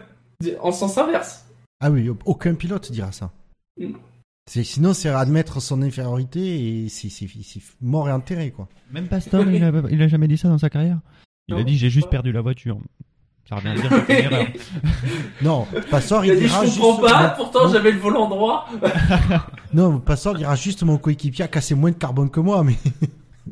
en 0.60 0.72
sens 0.72 0.98
inverse. 0.98 1.44
Ah 1.80 1.90
oui, 1.90 2.10
aucun 2.24 2.54
pilote 2.54 2.90
dira 2.90 3.12
ça. 3.12 3.30
Mm. 3.78 3.92
C'est 4.48 4.62
sinon, 4.62 4.94
c'est 4.94 5.08
admettre 5.08 5.60
son 5.60 5.82
infériorité 5.82 6.84
et 6.84 6.88
c'est 6.88 7.08
c'est- 7.08 7.26
c'est 7.42 7.60
mort 7.80 8.08
et 8.08 8.12
enterré 8.12 8.52
quoi. 8.52 8.68
Même 8.92 9.08
Pastor, 9.08 9.44
il 9.48 9.62
a, 9.64 9.72
il 9.90 10.00
a 10.02 10.06
jamais 10.08 10.28
dit 10.28 10.38
ça 10.38 10.48
dans 10.48 10.58
sa 10.58 10.70
carrière. 10.70 10.98
Il 11.48 11.54
Non. 11.54 11.60
a 11.60 11.64
dit 11.64 11.76
j'ai 11.76 11.90
juste 11.90 12.08
perdu 12.08 12.30
la 12.32 12.40
voiture. 12.42 12.78
Ça 13.48 13.56
revient 13.56 13.68
à 13.68 13.74
dire 13.74 13.88
que 13.90 13.96
c'est 14.06 14.18
une 14.26 14.32
erreur. 14.32 14.46
Non, 15.42 15.66
Passor, 15.90 16.24
Il 16.24 16.28
il, 16.28 16.30
a 16.32 16.34
dit 16.36 16.42
je 16.42 16.46
dira 16.46 16.60
comprends 16.64 16.96
juste- 17.02 17.12
pas, 17.14 17.28
pourtant 17.30 17.68
j'avais 17.68 17.90
le 17.92 17.98
volant 17.98 18.28
droit. 18.28 18.68
Non, 19.74 19.98
Passor 19.98 20.34
dira 20.36 20.54
juste 20.54 20.82
mon 20.84 20.96
coéquipier 20.98 21.44
a 21.44 21.48
cassé 21.48 21.74
moins 21.74 21.90
de 21.90 21.96
carbone 21.96 22.30
que 22.30 22.40
moi, 22.40 22.62
mais 22.64 22.76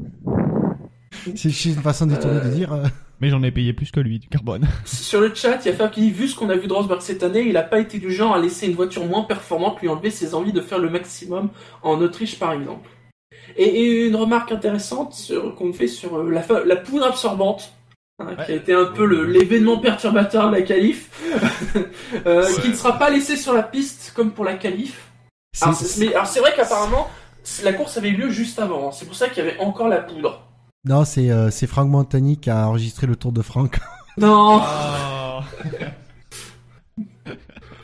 c'est 1.35 1.51
juste 1.51 1.65
une 1.77 1.83
façon 1.83 2.07
détournée 2.07 2.41
de 2.41 2.55
dire. 2.55 2.73
Mais 3.21 3.29
j'en 3.29 3.43
ai 3.43 3.51
payé 3.51 3.73
plus 3.73 3.91
que 3.91 4.01
lui 4.01 4.19
du 4.19 4.29
carbone. 4.29 4.67
Sur 4.85 5.21
le 5.21 5.35
chat, 5.35 5.59
il 5.65 5.69
y 5.69 5.71
a 5.71 5.77
Fab 5.77 5.91
qui 5.91 6.01
dit 6.03 6.11
vu 6.11 6.29
ce 6.29 6.37
qu'on 6.37 6.51
a 6.51 6.57
vu 6.57 6.67
de 6.67 6.73
Rosberg 6.73 7.01
cette 7.01 7.23
année, 7.23 7.43
il 7.43 7.53
n'a 7.53 7.63
pas 7.63 7.79
été 7.79 7.99
du 7.99 8.11
genre 8.11 8.35
à 8.35 8.41
laisser 8.41 8.67
une 8.67 8.75
voiture 8.75 9.05
moins 9.07 9.23
performante 9.23 9.81
lui 9.81 9.89
enlever 9.89 10.11
ses 10.11 10.35
envies 10.35 10.53
de 10.53 10.61
faire 10.61 10.79
le 10.79 10.91
maximum 10.91 11.51
en 11.83 12.01
Autriche 12.01 12.39
par 12.39 12.53
exemple. 12.53 12.89
Et, 13.57 13.65
et 13.65 14.07
une 14.07 14.17
remarque 14.17 14.53
intéressante 14.53 15.33
qu'on 15.57 15.73
fait 15.73 15.87
sur 15.87 16.17
euh, 16.17 16.31
la, 16.31 16.77
poudre 16.77 17.07
absorbante, 17.07 17.73
hein, 18.19 18.35
qui 18.45 18.53
a 18.53 18.55
été 18.55 18.73
un 18.73 18.87
peu 18.87 19.05
l'événement 19.27 19.79
perturbateur 19.79 20.49
de 20.51 20.57
la 20.57 20.63
qualif, 20.63 21.11
euh, 22.27 22.47
qui 22.63 22.69
ne 22.69 22.75
sera 22.75 22.99
pas 22.99 23.11
laissé 23.11 23.37
sur 23.37 23.53
la 23.53 23.63
piste 23.63 24.13
comme 24.15 24.33
pour 24.33 24.45
la 24.45 24.55
qualif. 24.55 25.11
alors, 25.61 25.77
c'est 25.77 26.41
vrai 26.41 26.53
qu'apparemment 26.57 27.09
la 27.63 27.73
course 27.73 27.97
avait 27.97 28.09
eu 28.09 28.17
lieu 28.17 28.31
juste 28.31 28.59
avant, 28.59 28.89
hein. 28.89 28.93
c'est 28.93 29.05
pour 29.05 29.15
ça 29.15 29.29
qu'il 29.29 29.45
y 29.45 29.47
avait 29.47 29.59
encore 29.61 29.89
la 29.89 29.99
poudre. 29.99 30.43
Non, 30.85 31.05
c'est 31.05 31.31
euh, 31.31 31.51
c'est 31.51 31.67
Franck 31.67 31.89
Montagny 31.89 32.37
qui 32.39 32.51
a 32.51 32.69
enregistré 32.69 33.07
le 33.07 33.17
Tour 33.17 33.33
de 33.33 33.43
Franck. 33.43 33.79
Non 34.17 34.61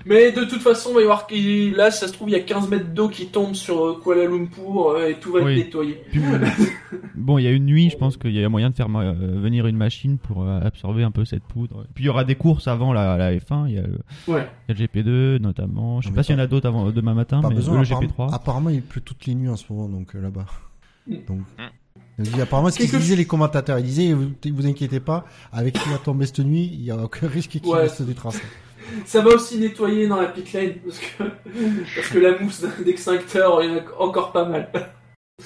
Mais 0.06 0.32
de 0.32 0.44
toute 0.44 0.60
façon, 0.62 0.90
il 0.90 0.94
va 0.94 1.00
y 1.00 1.04
avoir 1.04 1.26
qu'il- 1.26 1.74
là, 1.74 1.90
ça 1.90 2.08
se 2.08 2.12
trouve, 2.14 2.30
il 2.30 2.32
y 2.32 2.36
a 2.36 2.40
15 2.40 2.68
mètres 2.70 2.88
d'eau 2.94 3.08
qui 3.10 3.26
tombent 3.26 3.54
sur 3.54 3.84
euh, 3.84 4.00
Kuala 4.02 4.24
Lumpur 4.24 4.90
euh, 4.92 5.08
et 5.08 5.14
tout 5.20 5.30
va 5.32 5.40
Oui. 5.40 5.52
être 5.58 5.64
nettoyé. 5.66 6.02
Puis, 6.10 6.22
euh, 6.24 6.46
bon, 7.14 7.36
il 7.38 7.42
y 7.44 7.46
a 7.46 7.50
une 7.50 7.66
nuit, 7.66 7.90
je 7.90 7.96
pense 7.98 8.16
qu'il 8.16 8.32
y 8.32 8.42
a 8.42 8.48
moyen 8.48 8.70
de 8.70 8.74
faire 8.74 8.88
euh, 8.96 9.12
venir 9.12 9.66
une 9.66 9.76
machine 9.76 10.16
pour 10.18 10.42
euh, 10.44 10.60
absorber 10.62 11.02
un 11.02 11.10
peu 11.10 11.24
cette 11.26 11.42
poudre. 11.42 11.84
Puis 11.94 12.04
il 12.04 12.06
y 12.06 12.10
aura 12.10 12.24
des 12.24 12.34
courses 12.34 12.66
avant 12.66 12.92
la, 12.94 13.16
la 13.18 13.34
F1, 13.34 13.68
il 13.68 13.74
y, 13.74 13.78
a 13.78 13.82
le, 13.82 13.98
Ouais. 14.26 14.48
il 14.68 14.78
y 14.78 14.82
a 14.82 14.86
le 14.86 15.02
GP2 15.36 15.40
notamment. 15.42 16.00
Je 16.00 16.06
sais 16.06 16.10
Non, 16.10 16.16
pas 16.16 16.22
s'il 16.22 16.34
y 16.34 16.38
en 16.38 16.42
a 16.42 16.46
d'autres 16.46 16.66
avant 16.68 16.90
demain 16.90 17.14
matin, 17.14 17.40
Pas 17.42 17.48
mais 17.50 17.56
besoin, 17.56 17.80
le 17.82 17.86
apparemment, 17.86 18.06
GP3. 18.28 18.34
apparemment, 18.34 18.70
il 18.70 18.82
pleut 18.82 19.02
toutes 19.02 19.26
les 19.26 19.34
nuits 19.34 19.50
en 19.50 19.56
ce 19.56 19.70
moment, 19.70 19.88
donc 19.88 20.14
euh, 20.14 20.22
là-bas. 20.22 20.46
Mm. 21.08 21.14
Donc, 21.28 21.38
Mm. 21.40 21.62
Dit, 22.22 22.40
apparemment, 22.40 22.70
ce 22.70 22.78
qu'ils 22.78 22.90
disaient 22.90 23.16
les 23.16 23.26
commentateurs, 23.26 23.78
ils 23.78 23.84
disaient, 23.84 24.12
vous, 24.12 24.30
vous 24.52 24.66
inquiétez 24.66 25.00
pas, 25.00 25.24
avec 25.52 25.74
qui 25.78 25.88
va 25.88 25.98
tomber 25.98 26.26
cette 26.26 26.40
nuit, 26.40 26.68
il 26.72 26.82
y 26.84 26.90
a 26.90 26.96
aucun 26.96 27.28
risque 27.36 27.50
qu'il 27.50 27.64
Ouais. 27.66 27.80
reste 27.82 28.02
des 28.02 28.14
traces. 28.14 28.40
Ça 29.06 29.20
va 29.20 29.30
aussi 29.30 29.58
nettoyer 29.58 30.08
dans 30.08 30.20
la 30.20 30.26
pit 30.28 30.52
lane 30.52 30.74
parce 30.84 30.98
que, 30.98 31.22
parce 31.94 32.08
que 32.08 32.18
la 32.18 32.38
mousse 32.38 32.64
d'extincteur, 32.84 33.62
il 33.62 33.70
y 33.70 33.74
en 33.74 33.78
a 33.78 33.82
encore 34.02 34.32
pas 34.32 34.44
mal. 34.46 34.70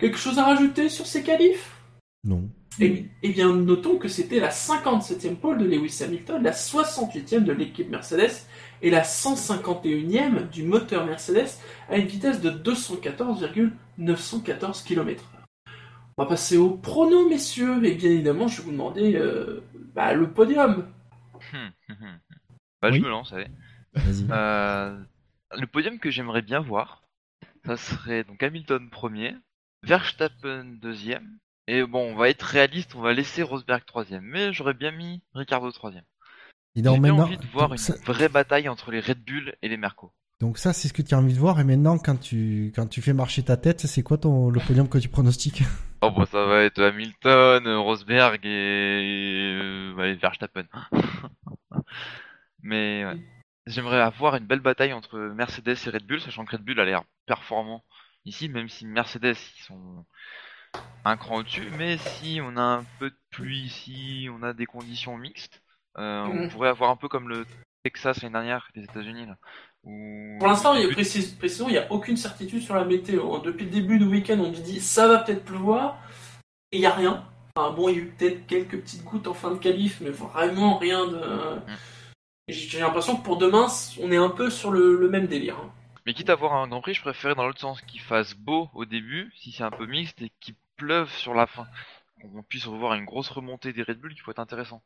Quelque 0.00 0.18
chose 0.18 0.38
à 0.38 0.44
rajouter 0.44 0.88
sur 0.88 1.06
ces 1.06 1.22
qualifs? 1.22 1.70
Non. 2.24 2.48
Eh 2.80 3.06
eh 3.24 3.28
bien, 3.30 3.52
notons 3.52 3.98
que 3.98 4.06
c'était 4.06 4.38
la 4.38 4.50
57e 4.50 5.34
pole 5.34 5.58
de 5.58 5.64
Lewis 5.64 5.98
Hamilton, 6.00 6.40
la 6.44 6.52
68e 6.52 7.42
de 7.42 7.50
l'équipe 7.52 7.90
Mercedes 7.90 8.30
et 8.82 8.90
la 8.90 9.02
151e 9.02 10.48
du 10.50 10.62
moteur 10.62 11.04
Mercedes 11.04 11.48
à 11.90 11.96
une 11.96 12.06
vitesse 12.06 12.40
de 12.40 12.50
214,914 12.50 14.82
km. 14.82 15.24
On 16.18 16.24
va 16.24 16.30
passer 16.30 16.56
au 16.56 16.70
prono, 16.70 17.28
messieurs, 17.28 17.84
et 17.84 17.94
bien 17.94 18.10
évidemment, 18.10 18.48
je 18.48 18.56
vais 18.56 18.64
vous 18.64 18.72
demander 18.72 19.14
euh, 19.14 19.62
bah, 19.94 20.14
le 20.14 20.28
podium. 20.28 20.88
Hum, 21.52 21.70
hum, 21.88 21.96
hum. 22.00 22.18
Bah, 22.82 22.88
Oui. 22.90 22.98
je 22.98 23.04
me 23.04 23.08
lance, 23.08 23.32
allez. 23.32 23.46
Euh, 24.30 25.00
le 25.56 25.66
podium 25.68 26.00
que 26.00 26.10
j'aimerais 26.10 26.42
bien 26.42 26.58
voir, 26.58 27.02
ça 27.64 27.76
serait 27.76 28.24
donc 28.24 28.42
Hamilton 28.42 28.90
premier, 28.90 29.36
Verstappen 29.84 30.64
deuxième, 30.82 31.38
et 31.68 31.84
bon, 31.84 32.12
on 32.12 32.16
va 32.16 32.28
être 32.28 32.42
réaliste, 32.42 32.96
on 32.96 33.00
va 33.00 33.12
laisser 33.12 33.44
Rosberg 33.44 33.84
troisième, 33.86 34.24
mais 34.24 34.52
j'aurais 34.52 34.74
bien 34.74 34.90
mis 34.90 35.22
Ricardo 35.34 35.70
troisième. 35.70 36.04
J'ai 36.74 36.82
donc 36.82 37.00
bien 37.00 37.12
maintenant, 37.12 37.26
envie 37.26 37.38
de 37.38 37.46
voir 37.46 37.68
donc 37.68 37.78
une 37.78 37.84
ça, 37.84 37.94
vraie 38.04 38.28
bataille 38.28 38.68
entre 38.68 38.90
les 38.90 39.00
Red 39.00 39.24
Bull 39.24 39.54
et 39.62 39.68
les 39.68 39.76
Merco. 39.76 40.12
donc 40.40 40.58
ça, 40.58 40.72
c'est 40.72 40.88
ce 40.88 40.92
que 40.92 41.02
tu 41.02 41.14
as 41.14 41.18
envie 41.18 41.34
de 41.34 41.38
voir. 41.38 41.60
Et 41.60 41.64
maintenant, 41.64 41.96
quand 41.96 42.16
tu, 42.16 42.72
quand 42.74 42.88
tu 42.88 43.02
fais 43.02 43.12
marcher 43.12 43.44
ta 43.44 43.56
tête, 43.56 43.86
c'est 43.86 44.02
quoi 44.02 44.18
ton, 44.18 44.50
le 44.50 44.58
podium 44.58 44.88
que 44.88 44.98
tu 44.98 45.08
pronostiques? 45.08 45.62
Oh 46.00 46.10
bah 46.12 46.26
ça 46.26 46.44
va 46.46 46.62
être 46.62 46.80
Hamilton, 46.82 47.66
euh, 47.66 47.78
Rosberg 47.80 48.40
et, 48.44 49.92
ouais, 49.96 50.14
Verstappen. 50.14 50.64
mais 52.62 53.04
ouais. 53.10 53.18
j'aimerais 53.66 54.00
avoir 54.00 54.36
une 54.36 54.46
belle 54.46 54.60
bataille 54.60 54.92
entre 54.92 55.18
Mercedes 55.18 55.76
et 55.86 55.90
Red 55.90 56.06
Bull, 56.06 56.20
sachant 56.20 56.44
que 56.44 56.52
Red 56.56 56.64
Bull 56.64 56.80
a 56.80 56.84
l'air 56.84 57.04
performant 57.26 57.84
ici, 58.24 58.48
même 58.48 58.68
si 58.68 58.86
Mercedes 58.86 59.36
ils 59.58 59.62
sont 59.64 60.06
un 61.04 61.16
cran 61.16 61.38
au-dessus. 61.38 61.70
Mais 61.72 61.98
si 61.98 62.40
on 62.42 62.56
a 62.56 62.62
un 62.62 62.86
peu 62.98 63.10
de 63.10 63.18
pluie, 63.30 63.68
si 63.70 64.28
on 64.30 64.42
a 64.42 64.52
des 64.52 64.66
conditions 64.66 65.16
mixtes, 65.18 65.62
euh, 65.98 66.22
on 66.24 66.42
Mhm. 66.42 66.48
pourrait 66.48 66.68
avoir 66.68 66.90
un 66.90 66.96
peu 66.96 67.08
comme 67.08 67.28
le 67.28 67.46
Texas 67.84 68.22
l'année 68.22 68.32
dernière 68.34 68.68
des 68.74 68.84
États-Unis 68.84 69.26
là. 69.26 69.38
Pour 69.84 70.46
l'instant, 70.48 70.74
il 70.74 70.82
y 70.82 70.84
a 70.84 70.92
précis- 70.92 71.36
il 71.42 71.66
n'y 71.68 71.78
a 71.78 71.90
aucune 71.90 72.16
certitude 72.16 72.62
sur 72.62 72.74
la 72.74 72.84
météo. 72.84 73.38
Depuis 73.40 73.64
le 73.64 73.70
début 73.70 73.98
du 73.98 74.04
week-end, 74.04 74.38
on 74.38 74.50
nous 74.50 74.60
dit 74.60 74.80
ça 74.80 75.08
va 75.08 75.18
peut-être 75.18 75.44
pleuvoir, 75.44 75.98
et 76.72 76.76
il 76.76 76.80
n'y 76.80 76.86
a 76.86 76.92
rien. 76.94 77.24
Enfin, 77.56 77.72
bon, 77.74 77.88
il 77.88 77.94
y 77.94 77.98
a 77.98 78.02
eu 78.02 78.06
peut-être 78.06 78.46
quelques 78.46 78.80
petites 78.80 79.02
gouttes 79.04 79.26
en 79.26 79.34
fin 79.34 79.50
de 79.50 79.56
qualif, 79.58 80.00
mais 80.00 80.10
vraiment 80.10 80.78
rien 80.78 81.06
de. 81.06 81.20
Et 82.46 82.52
J'ai 82.52 82.80
l'impression 82.80 83.16
que 83.16 83.24
pour 83.24 83.36
demain, 83.36 83.66
on 84.00 84.10
est 84.12 84.16
un 84.16 84.30
peu 84.30 84.48
sur 84.48 84.70
le, 84.70 84.96
le 84.96 85.08
même 85.10 85.26
délire. 85.26 85.56
hein. 85.58 85.70
Mais 86.06 86.14
quitte 86.14 86.30
à 86.30 86.34
avoir 86.34 86.54
un 86.54 86.66
Grand 86.68 86.80
Prix, 86.80 86.94
je 86.94 87.02
préférais 87.02 87.34
dans 87.34 87.46
l'autre 87.46 87.60
sens 87.60 87.82
qu'il 87.82 88.00
fasse 88.00 88.34
beau 88.34 88.70
au 88.74 88.86
début, 88.86 89.30
si 89.36 89.52
c'est 89.52 89.64
un 89.64 89.70
peu 89.70 89.84
mixte, 89.86 90.22
et 90.22 90.32
qu'il 90.40 90.54
pleuve 90.76 91.10
sur 91.12 91.34
la 91.34 91.46
fin. 91.46 91.66
Qu'on 92.20 92.42
puisse 92.42 92.66
revoir 92.66 92.94
une 92.94 93.04
grosse 93.04 93.28
remontée 93.28 93.72
des 93.72 93.82
Red 93.82 94.00
Bull 94.00 94.12
qui 94.14 94.20
pourrait 94.22 94.32
être 94.32 94.38
intéressant. 94.40 94.82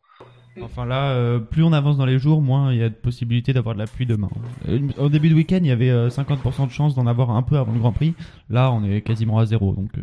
Enfin 0.60 0.84
là, 0.84 1.12
euh, 1.12 1.38
plus 1.38 1.62
on 1.62 1.72
avance 1.72 1.96
dans 1.96 2.04
les 2.04 2.18
jours, 2.18 2.42
moins 2.42 2.72
il 2.72 2.78
y 2.80 2.82
a 2.82 2.88
de 2.90 2.94
possibilités 2.94 3.52
d'avoir 3.54 3.74
de 3.74 3.80
la 3.80 3.86
pluie 3.86 4.04
demain. 4.06 4.28
Euh, 4.68 4.80
Au 4.98 5.08
début 5.08 5.30
de 5.30 5.34
week-end, 5.34 5.58
il 5.62 5.66
y 5.66 5.70
avait 5.70 5.90
euh, 5.90 6.08
50% 6.10 6.66
de 6.66 6.72
chance 6.72 6.94
d'en 6.94 7.06
avoir 7.06 7.30
un 7.30 7.42
peu 7.42 7.56
avant 7.56 7.72
le 7.72 7.78
Grand 7.78 7.92
Prix. 7.92 8.14
Là, 8.50 8.70
on 8.70 8.84
est 8.84 9.00
quasiment 9.00 9.38
à 9.38 9.46
zéro. 9.46 9.74
Donc, 9.74 9.90
euh, 9.96 10.02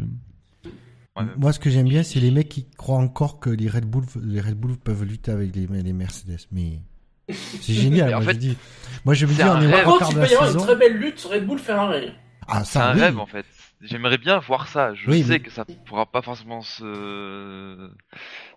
Ouais, 1.18 1.26
Moi, 1.38 1.52
ce 1.54 1.60
que 1.60 1.70
j'aime 1.70 1.88
bien, 1.90 2.02
c'est 2.04 2.20
les 2.20 2.32
mecs 2.32 2.50
qui 2.50 2.66
croient 2.78 2.98
encore 2.98 3.40
que 3.40 3.50
les 3.50 3.68
Red 3.70 3.86
Bull, 3.86 4.06
les 4.24 4.42
Red 4.42 4.56
Bull 4.56 4.78
peuvent 4.78 5.04
lutter 5.04 5.32
avec 5.32 5.56
les, 5.56 5.66
les 5.68 5.94
Mercedes. 5.94 6.38
Mais 6.52 6.80
c'est 7.28 7.74
génial. 7.74 8.12
Moi, 8.12 8.22
fait, 8.22 8.34
je 8.34 8.38
dis. 8.40 8.58
Moi, 9.06 9.14
je 9.16 9.26
me 9.26 9.32
c'est 9.32 9.44
dis, 9.44 9.50
un 9.50 9.58
on 9.58 9.62
est 9.62 9.72
Par 9.72 9.84
contre, 9.84 10.10
il 10.12 10.16
peut 10.18 10.28
y 10.30 10.34
avoir 10.34 10.52
une 10.52 10.58
très 10.58 10.76
belle 10.76 10.98
lutte 10.98 11.22
Red 11.32 11.46
Bull 11.46 11.60
Ferrari. 11.60 12.12
Ah, 12.48 12.64
C'est 12.64 12.80
un 12.80 12.96
oui. 12.96 13.02
rêve 13.02 13.20
en 13.20 13.26
fait. 13.28 13.46
J'aimerais 13.82 14.18
bien 14.18 14.40
voir 14.40 14.68
ça. 14.68 14.94
Je 14.94 15.10
Oui, 15.10 15.24
sais 15.24 15.30
mais- 15.30 15.40
que 15.40 15.50
ça 15.52 15.64
pourra 15.86 16.06
pas 16.06 16.22
forcément 16.22 16.62
se 16.62 17.90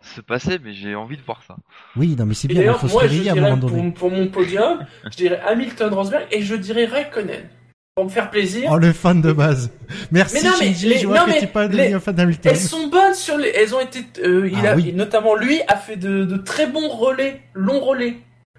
se 0.03 0.21
passer, 0.21 0.59
mais 0.63 0.73
j'ai 0.73 0.95
envie 0.97 1.17
de 1.17 1.23
voir 1.23 1.43
ça. 1.47 1.57
Oui, 1.97 2.17
non, 2.19 2.27
mais 2.27 2.35
c'est 2.35 2.49
bien. 2.49 2.63
Il 2.63 2.75
faut 2.79 2.89
se 2.89 2.93
moi, 2.93 3.03
je 3.05 3.09
réveiller 3.09 3.29
à 3.29 3.33
un 3.33 3.35
dirais 3.37 3.51
moment 3.51 3.69
donné. 3.69 3.83
pour, 3.93 3.95
pour 3.95 4.11
mon 4.11 4.27
podium, 4.29 4.85
je 5.05 5.17
dirais 5.17 5.41
Hamilton, 5.47 5.95
Rosberg, 5.95 6.27
et 6.33 6.43
je 6.43 6.55
dirais 6.57 6.87
Raikkonen. 6.87 7.49
Pour 7.95 8.07
me 8.07 8.09
faire 8.11 8.31
plaisir. 8.31 8.71
Oh, 8.73 8.79
le 8.79 8.91
fan 8.95 9.21
de 9.21 9.33
base. 9.33 9.71
Merci, 10.11 10.37
Mais 10.43 10.49
non, 10.49 10.57
mais 10.59 10.67
Shinji. 10.69 10.89
les- 10.89 10.99
Je 10.99 11.07
vois 11.07 11.27
non, 11.27 11.33
que 11.35 11.45
pas 11.47 11.67
les- 11.69 11.93
un 11.93 12.01
fan 12.01 12.15
d'Hamilton. 12.15 12.51
Elles 12.51 12.59
sont 12.59 12.87
bonnes 12.89 13.13
sur 13.15 13.37
les. 13.37 13.51
Elles 13.51 13.75
ont 13.75 13.81
été. 13.81 14.03
euh, 14.25 14.49
il 14.51 14.67
Ah 14.67 14.71
a, 14.73 14.77
oui. 14.77 14.95
Notamment 14.95 15.35
lui 15.37 15.61
a 15.69 15.77
fait 15.77 15.97
de, 15.99 16.25
de 16.25 16.37
très 16.39 16.67
bons 16.67 16.89
relais, 16.89 17.43
longs 17.53 17.81
relais. 17.81 18.17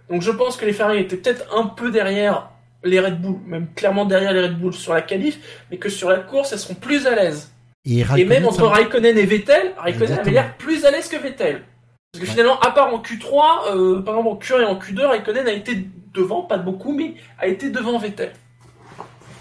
Donc 0.10 0.22
je 0.22 0.30
pense 0.30 0.56
que 0.56 0.66
les 0.66 0.72
Ferrari 0.74 1.00
étaient 1.00 1.18
peut-être 1.18 1.46
un 1.58 1.66
peu 1.66 1.90
derrière 1.90 2.52
les 2.84 3.00
Red 3.00 3.22
Bull, 3.22 3.38
même 3.46 3.68
clairement 3.76 4.06
derrière 4.06 4.34
les 4.34 4.42
Red 4.42 4.60
Bull 4.60 4.74
sur 4.74 4.94
la 4.94 5.02
qualif, 5.02 5.40
mais 5.72 5.78
que 5.78 5.90
sur 5.90 6.10
la 6.10 6.20
course 6.20 6.52
elles 6.54 6.60
seront 6.60 6.76
plus 6.76 7.08
à 7.08 7.16
l'aise. 7.16 7.52
Et, 7.86 8.26
même 8.26 8.46
entre 8.46 8.58
ça- 8.62 8.70
Raikkonen 8.70 9.18
et 9.18 9.26
Vettel, 9.26 9.74
Raikkonen 9.78 10.20
avait 10.20 10.32
l'air 10.32 10.56
plus 10.58 10.86
à 10.86 10.92
l'aise 10.92 11.08
que 11.10 11.18
Vettel. 11.18 11.64
Parce 12.14 12.24
que 12.26 12.30
finalement, 12.32 12.60
à 12.60 12.72
part 12.72 12.94
en 12.94 13.00
Q3, 13.02 13.76
euh, 13.76 14.02
par 14.02 14.16
exemple 14.18 14.36
en 14.36 14.40
Q1 14.40 14.62
et 14.62 14.66
en 14.66 14.76
Q2, 14.80 15.06
Raikkonen 15.06 15.48
a 15.48 15.52
été 15.52 15.88
devant, 16.14 16.44
pas 16.44 16.58
beaucoup, 16.58 16.94
mais 16.94 17.16
a 17.40 17.48
été 17.48 17.72
devant 17.72 17.98
Vettel. 17.98 18.32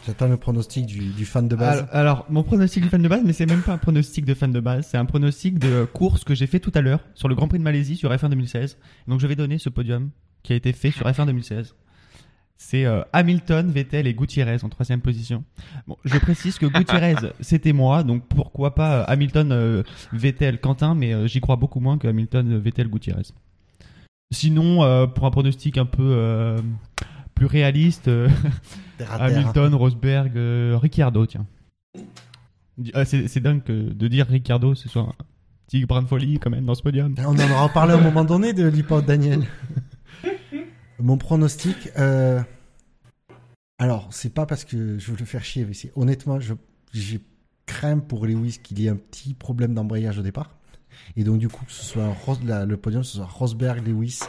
J'attends 0.06 0.26
le 0.26 0.36
pronostic 0.36 0.86
du, 0.86 0.98
du 0.98 1.24
fan 1.24 1.46
de 1.46 1.54
base. 1.54 1.78
alors, 1.78 1.88
alors, 1.92 2.26
mon 2.28 2.42
pronostic 2.42 2.82
de 2.82 2.88
fan 2.88 3.02
de 3.02 3.08
base, 3.08 3.20
mais 3.24 3.32
c'est 3.32 3.46
même 3.46 3.62
pas 3.62 3.72
un 3.72 3.78
pronostic 3.78 4.24
de 4.24 4.34
fan 4.34 4.50
de 4.50 4.58
base, 4.58 4.88
c'est 4.90 4.96
un 4.96 5.04
pronostic 5.04 5.60
de 5.60 5.84
course 5.84 6.24
que 6.24 6.34
j'ai 6.34 6.48
fait 6.48 6.58
tout 6.58 6.72
à 6.74 6.80
l'heure 6.80 7.00
sur 7.14 7.28
le 7.28 7.36
Grand 7.36 7.46
Prix 7.46 7.58
de 7.58 7.62
Malaisie 7.64 7.94
sur 7.96 8.10
F1 8.10 8.28
2016. 8.30 8.78
Donc 9.06 9.20
je 9.20 9.26
vais 9.28 9.36
donner 9.36 9.58
ce 9.58 9.68
podium 9.68 10.10
qui 10.42 10.52
a 10.54 10.56
été 10.56 10.72
fait 10.72 10.90
sur 10.90 11.06
F1 11.06 11.26
2016. 11.26 11.76
C'est 12.64 12.86
euh, 12.86 13.02
Hamilton, 13.12 13.70
Vettel 13.70 14.06
et 14.06 14.14
Gutiérrez 14.14 14.58
en 14.62 14.68
troisième 14.68 15.00
position. 15.00 15.42
Bon, 15.88 15.96
je 16.04 16.16
précise 16.18 16.58
que 16.58 16.66
Gutiérrez 16.66 17.16
c'était 17.40 17.72
moi, 17.72 18.04
donc 18.04 18.26
pourquoi 18.28 18.74
pas 18.74 19.00
euh, 19.00 19.04
Hamilton, 19.08 19.52
euh, 19.52 19.82
Vettel, 20.12 20.60
Quentin, 20.60 20.94
mais 20.94 21.26
j'y 21.26 21.40
crois 21.40 21.56
beaucoup 21.56 21.80
moins 21.80 21.98
que 21.98 22.06
Hamilton, 22.06 22.58
Vettel, 22.58 22.88
Gutiérrez. 22.88 23.24
Sinon, 24.32 25.08
pour 25.08 25.26
un 25.26 25.30
pronostic 25.30 25.76
un 25.76 25.84
peu 25.84 26.56
plus 27.34 27.46
réaliste. 27.46 28.08
Hamilton, 29.10 29.74
Rosberg, 29.74 30.32
Ricciardo, 30.80 31.26
tiens. 31.26 31.44
C'est 33.04 33.40
dingue 33.40 33.64
de 33.64 34.08
dire 34.08 34.26
Ricciardo, 34.28 34.74
ce 34.74 34.88
soit 34.88 35.02
un 35.02 35.12
petit 35.66 35.84
brin 35.84 36.00
de 36.00 36.06
folie 36.06 36.38
quand 36.38 36.48
même 36.48 36.64
dans 36.64 36.74
ce 36.74 36.82
podium. 36.82 37.14
On 37.18 37.38
en 37.38 37.50
aura 37.50 37.68
parlé 37.68 37.92
à 37.92 37.96
un 37.96 38.00
moment 38.00 38.24
donné 38.24 38.54
de 38.54 38.66
l'hypothèse 38.66 39.06
Daniel. 39.06 39.42
Mon 40.98 41.18
pronostic, 41.18 41.90
euh... 41.98 42.40
alors 43.82 44.06
c'est 44.12 44.32
pas 44.32 44.46
parce 44.46 44.64
que 44.64 44.96
je 44.96 45.10
veux 45.10 45.16
le 45.18 45.24
faire 45.24 45.42
chier, 45.42 45.64
mais 45.64 45.74
honnêtement, 45.96 46.38
j'ai 46.92 47.20
craint 47.66 47.98
pour 47.98 48.26
Lewis 48.26 48.60
qu'il 48.62 48.78
y 48.78 48.86
ait 48.86 48.90
un 48.90 48.96
petit 48.96 49.34
problème 49.34 49.74
d'embrayage 49.74 50.20
au 50.20 50.22
départ, 50.22 50.54
et 51.16 51.24
donc 51.24 51.38
du 51.40 51.48
coup 51.48 51.64
que 51.64 51.72
ce 51.72 51.84
soit 51.84 52.04
un 52.04 52.64
le 52.64 52.76
podium, 52.76 53.02
ce 53.02 53.16
soit 53.16 53.26
Rosberg, 53.26 53.84
Lewis, 53.84 54.20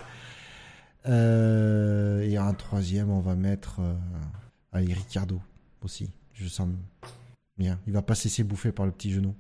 euh... 1.06 2.22
et 2.22 2.40
en 2.40 2.54
troisième 2.56 3.12
on 3.12 3.20
va 3.20 3.36
mettre 3.36 3.80
euh... 3.80 3.94
allez 4.72 4.92
Ricciardo 4.92 5.40
aussi, 5.84 6.10
je 6.34 6.48
sens 6.48 6.70
bien, 7.56 7.78
il 7.86 7.94
va 7.94 8.02
pas 8.02 8.16
se 8.16 8.24
laisser 8.24 8.44
bouffer 8.44 8.72
par 8.72 8.88
le 8.88 8.92
petit 8.92 9.12
genou. 9.12 9.36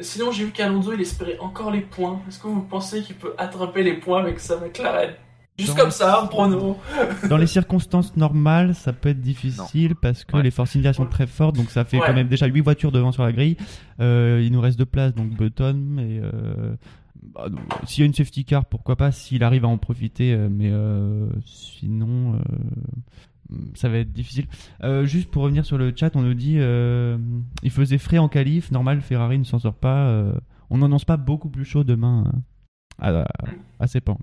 Sinon, 0.00 0.30
j'ai 0.30 0.44
vu 0.44 0.52
qu'Alonso 0.52 0.92
il 0.92 1.00
espérait 1.00 1.38
encore 1.40 1.70
les 1.70 1.82
points. 1.82 2.22
Est-ce 2.26 2.38
que 2.38 2.46
vous 2.46 2.62
pensez 2.62 3.02
qu'il 3.02 3.16
peut 3.16 3.34
attraper 3.36 3.82
les 3.82 3.98
points 3.98 4.22
avec 4.22 4.40
sa 4.40 4.58
McLaren? 4.58 5.14
Juste 5.60 5.76
comme 5.78 5.90
ça, 5.90 6.22
un 6.22 6.26
prono. 6.26 6.76
Dans 7.28 7.36
les 7.36 7.46
circonstances 7.46 8.16
normales, 8.16 8.74
ça 8.74 8.92
peut 8.92 9.08
être 9.10 9.20
difficile 9.20 9.94
parce 9.94 10.24
que 10.24 10.36
Ouais. 10.36 10.42
les 10.42 10.50
Force 10.50 10.74
India 10.76 10.92
sont 10.92 11.06
très 11.06 11.26
fortes, 11.26 11.56
donc 11.56 11.70
ça 11.70 11.84
fait 11.84 11.98
Ouais. 11.98 12.06
quand 12.06 12.14
même 12.14 12.28
déjà 12.28 12.46
8 12.46 12.60
voitures 12.60 12.92
devant 12.92 13.12
sur 13.12 13.22
la 13.22 13.32
grille. 13.32 13.56
Euh, 14.00 14.42
il 14.44 14.52
nous 14.52 14.60
reste 14.60 14.78
deux 14.78 14.86
places, 14.86 15.14
donc 15.14 15.30
Button. 15.36 15.96
Et 15.98 16.20
euh, 16.22 16.74
bah, 17.22 17.46
s'il 17.84 18.02
y 18.02 18.04
a 18.04 18.06
une 18.06 18.14
safety 18.14 18.44
car, 18.44 18.64
pourquoi 18.64 18.96
pas, 18.96 19.12
s'il 19.12 19.44
arrive 19.44 19.64
à 19.64 19.68
en 19.68 19.78
profiter, 19.78 20.32
euh, 20.32 20.48
mais 20.50 20.70
euh, 20.70 21.26
sinon, 21.44 22.34
euh, 22.34 22.38
ça 23.74 23.88
va 23.88 23.98
être 23.98 24.12
difficile. 24.12 24.46
Euh, 24.84 25.04
juste 25.04 25.30
pour 25.30 25.42
revenir 25.42 25.64
sur 25.66 25.76
le 25.78 25.92
chat, 25.94 26.14
on 26.16 26.22
nous 26.22 26.34
dit 26.34 26.54
euh, 26.58 27.18
il 27.62 27.70
faisait 27.70 27.98
frais 27.98 28.18
en 28.18 28.28
qualif, 28.28 28.70
normal, 28.70 29.00
Ferrari 29.00 29.38
ne 29.38 29.44
s'en 29.44 29.58
sort 29.58 29.74
pas. 29.74 30.06
euh, 30.08 30.32
on 30.70 30.78
n'annonce 30.78 31.04
pas 31.04 31.16
beaucoup 31.16 31.50
plus 31.50 31.64
chaud 31.64 31.82
demain 31.82 32.24
euh, 33.02 33.24
à, 33.24 33.24
à 33.80 33.86
Sepang. 33.88 34.18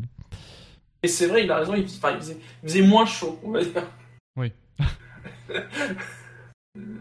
Et 1.04 1.08
c'est 1.08 1.28
vrai, 1.28 1.44
il 1.44 1.52
a 1.52 1.58
raison, 1.58 1.76
il, 1.76 1.86
enfin, 1.86 2.12
il 2.12 2.18
faisait, 2.18 2.38
il 2.64 2.70
faisait 2.70 2.82
moins 2.82 3.06
chaud, 3.06 3.40
on 3.44 3.52
va 3.52 3.64
dire. 3.64 3.84
Oui. 4.36 4.52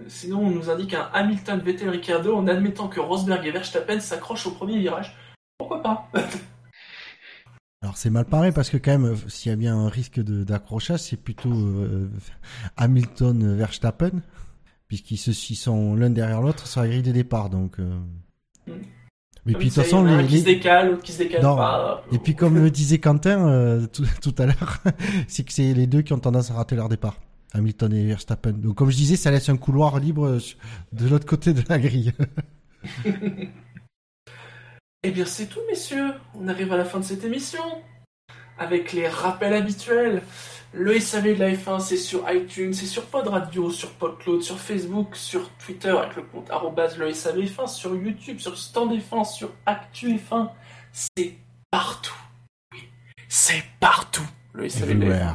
Sinon, 0.08 0.40
on 0.40 0.50
nous 0.50 0.70
indique 0.70 0.94
un 0.94 1.10
Hamilton, 1.12 1.60
Vettel, 1.60 1.90
Ricciardo 1.90 2.34
en 2.34 2.46
admettant 2.46 2.88
que 2.88 3.00
Rosberg 3.00 3.44
et 3.46 3.50
Verstappen 3.50 4.00
s'accrochent 4.00 4.46
au 4.46 4.52
premier 4.52 4.78
virage. 4.78 5.16
Pourquoi 5.58 5.82
pas? 5.82 6.10
Alors 7.82 7.96
c'est 7.96 8.10
mal 8.10 8.24
parlé 8.24 8.52
parce 8.52 8.70
que 8.70 8.78
quand 8.78 8.90
même, 8.92 9.12
euh, 9.12 9.28
s'il 9.28 9.50
y 9.50 9.52
a 9.52 9.56
bien 9.56 9.76
un 9.76 9.88
risque 9.88 10.18
d'accrochage, 10.20 11.00
c'est 11.00 11.16
plutôt 11.16 11.52
euh, 11.52 12.10
Hamilton 12.76 13.54
Verstappen, 13.54 14.22
puisqu'ils 14.88 15.18
se, 15.18 15.32
sont 15.32 15.94
l'un 15.94 16.10
derrière 16.10 16.40
l'autre 16.40 16.66
sur 16.66 16.80
la 16.80 16.88
grille 16.88 17.02
de 17.02 17.12
départ. 17.12 17.50
Donc, 17.50 17.78
euh. 17.78 18.00
Mm. 18.66 18.72
Mais 19.46 19.52
Comme 19.52 19.60
puis 19.60 19.70
de 19.70 19.74
toute 19.74 19.84
façon, 19.84 20.04
les, 20.04 20.26
qui 20.26 20.40
se 20.40 20.44
décale, 20.44 20.90
l'autre 20.90 21.02
qui 21.02 21.12
se 21.12 21.18
décale 21.18 21.42
Non. 21.42 21.56
pas. 21.56 22.02
et 22.10 22.18
puis 22.18 22.34
comme 22.34 22.56
le 22.56 22.68
disait 22.68 22.98
Quentin 22.98 23.48
euh, 23.48 23.86
tout, 23.86 24.04
tout 24.20 24.34
à 24.38 24.46
l'heure, 24.46 24.82
c'est 25.28 25.44
que 25.44 25.52
c'est 25.52 25.72
les 25.72 25.86
deux 25.86 26.02
qui 26.02 26.12
ont 26.12 26.18
tendance 26.18 26.50
à 26.50 26.54
rater 26.54 26.74
leur 26.74 26.88
départ. 26.88 27.16
Hamilton 27.54 27.92
et 27.94 28.06
Verstappen. 28.06 28.52
Donc 28.52 28.74
comme 28.74 28.90
je 28.90 28.96
disais, 28.96 29.14
ça 29.16 29.30
laisse 29.30 29.48
un 29.48 29.56
couloir 29.56 30.00
libre 30.00 30.26
euh, 30.26 30.38
de 30.92 31.08
l'autre 31.08 31.26
côté 31.26 31.54
de 31.54 31.62
la 31.68 31.78
grille. 31.78 32.12
Eh 35.02 35.12
bien, 35.12 35.24
c'est 35.24 35.46
tout, 35.46 35.60
messieurs. 35.68 36.14
On 36.34 36.48
arrive 36.48 36.72
à 36.72 36.76
la 36.76 36.84
fin 36.84 36.98
de 36.98 37.04
cette 37.04 37.22
émission. 37.22 37.62
Avec 38.58 38.92
les 38.92 39.06
rappels 39.06 39.54
habituels. 39.54 40.22
Le 40.78 41.00
SAV 41.00 41.34
de 41.36 41.40
la 41.40 41.52
F1, 41.52 41.80
c'est 41.80 41.96
sur 41.96 42.30
iTunes, 42.30 42.74
c'est 42.74 42.84
sur 42.84 43.06
Pod 43.06 43.26
Radio, 43.26 43.70
sur 43.70 43.92
PodCloud, 43.92 44.42
sur 44.42 44.58
Facebook, 44.58 45.16
sur 45.16 45.48
Twitter 45.52 45.88
avec 45.88 46.16
le 46.16 46.22
compte 46.22 46.50
arrobase 46.50 46.98
le 46.98 47.10
SAV 47.14 47.44
F1, 47.44 47.66
sur 47.66 47.96
YouTube, 47.96 48.40
sur 48.40 48.58
Stand 48.58 48.92
F1, 48.92 49.24
sur 49.24 49.52
Actu 49.64 50.16
F1. 50.16 50.50
C'est 50.92 51.34
partout. 51.70 52.14
Oui, 52.74 52.80
c'est 53.26 53.64
partout. 53.80 54.26
Le 54.52 54.68
SAV 54.68 54.98
de 54.98 55.06
la 55.06 55.16
F1. 55.16 55.34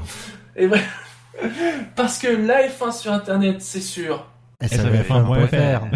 Everywhere. 0.55 0.83
Et. 0.83 1.49
Parce 1.95 2.19
que 2.19 2.27
la 2.27 2.67
F1 2.67 2.91
sur 2.91 3.11
Internet, 3.11 3.63
c'est 3.63 3.81
sûr. 3.81 4.27
SAVF1.fr. 4.61 5.87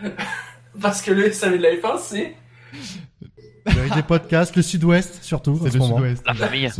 Parce 0.80 1.02
que 1.02 1.10
le 1.10 1.30
SAV 1.30 1.58
de 1.58 1.62
la 1.62 1.74
F1, 1.74 1.98
c'est... 1.98 2.34
Avec 3.66 3.94
les 3.94 4.02
podcasts, 4.02 4.56
le 4.56 4.62
sud-ouest 4.62 5.22
surtout. 5.22 5.60
C'est 5.64 5.70
ce 5.70 5.76
le 5.76 5.84
sud-ouest. 5.84 6.26
La 6.26 6.32
famille. 6.32 6.70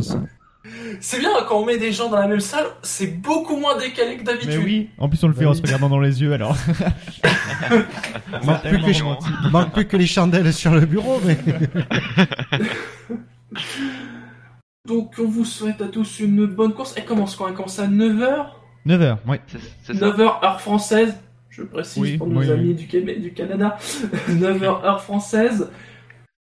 C'est 1.03 1.17
bien, 1.17 1.31
quand 1.47 1.57
on 1.59 1.65
met 1.65 1.79
des 1.79 1.91
gens 1.91 2.09
dans 2.09 2.19
la 2.19 2.27
même 2.27 2.39
salle, 2.39 2.67
c'est 2.83 3.07
beaucoup 3.07 3.57
moins 3.57 3.75
décalé 3.75 4.17
que 4.17 4.23
d'habitude. 4.23 4.51
Mais 4.51 4.63
oui, 4.63 4.89
en 4.99 5.09
plus 5.09 5.23
on 5.23 5.29
le 5.29 5.33
fait 5.33 5.45
Bah 5.45 5.49
en 5.49 5.53
oui. 5.53 5.57
se 5.57 5.63
regardant 5.63 5.89
dans 5.89 5.99
les 5.99 6.21
yeux 6.21 6.31
alors. 6.31 6.55
Manque 8.45 8.61
plus, 8.61 8.77
que 8.79 8.85
les, 8.85 9.49
manque 9.51 9.73
plus 9.73 9.87
que 9.87 9.97
les 9.97 10.05
chandelles 10.05 10.53
sur 10.53 10.71
le 10.71 10.85
bureau, 10.85 11.19
mais 11.25 11.37
Donc 14.87 15.13
on 15.19 15.25
vous 15.25 15.45
souhaite 15.45 15.81
à 15.81 15.87
tous 15.87 16.19
une 16.19 16.45
bonne 16.45 16.73
course. 16.73 16.93
Elle 16.95 17.05
commence 17.05 17.35
quand? 17.35 17.47
Elle 17.47 17.55
commence 17.55 17.79
à 17.79 17.87
9h 17.87 18.45
9h, 18.85 19.17
oui. 19.27 19.37
C'est 19.47 19.59
c'est 19.83 19.93
ça. 19.95 20.05
9h 20.05 20.45
heure 20.45 20.61
française. 20.61 21.15
Je 21.49 21.63
précise 21.63 22.01
Oui, 22.01 22.17
pour 22.17 22.27
nos 22.27 22.41
oui, 22.41 22.51
amis. 22.51 22.73
Du, 22.75 22.85
Québec, 22.87 23.21
du 23.21 23.33
Canada. 23.33 23.77
9h 24.29 24.85
heure 24.85 25.01
française. 25.01 25.71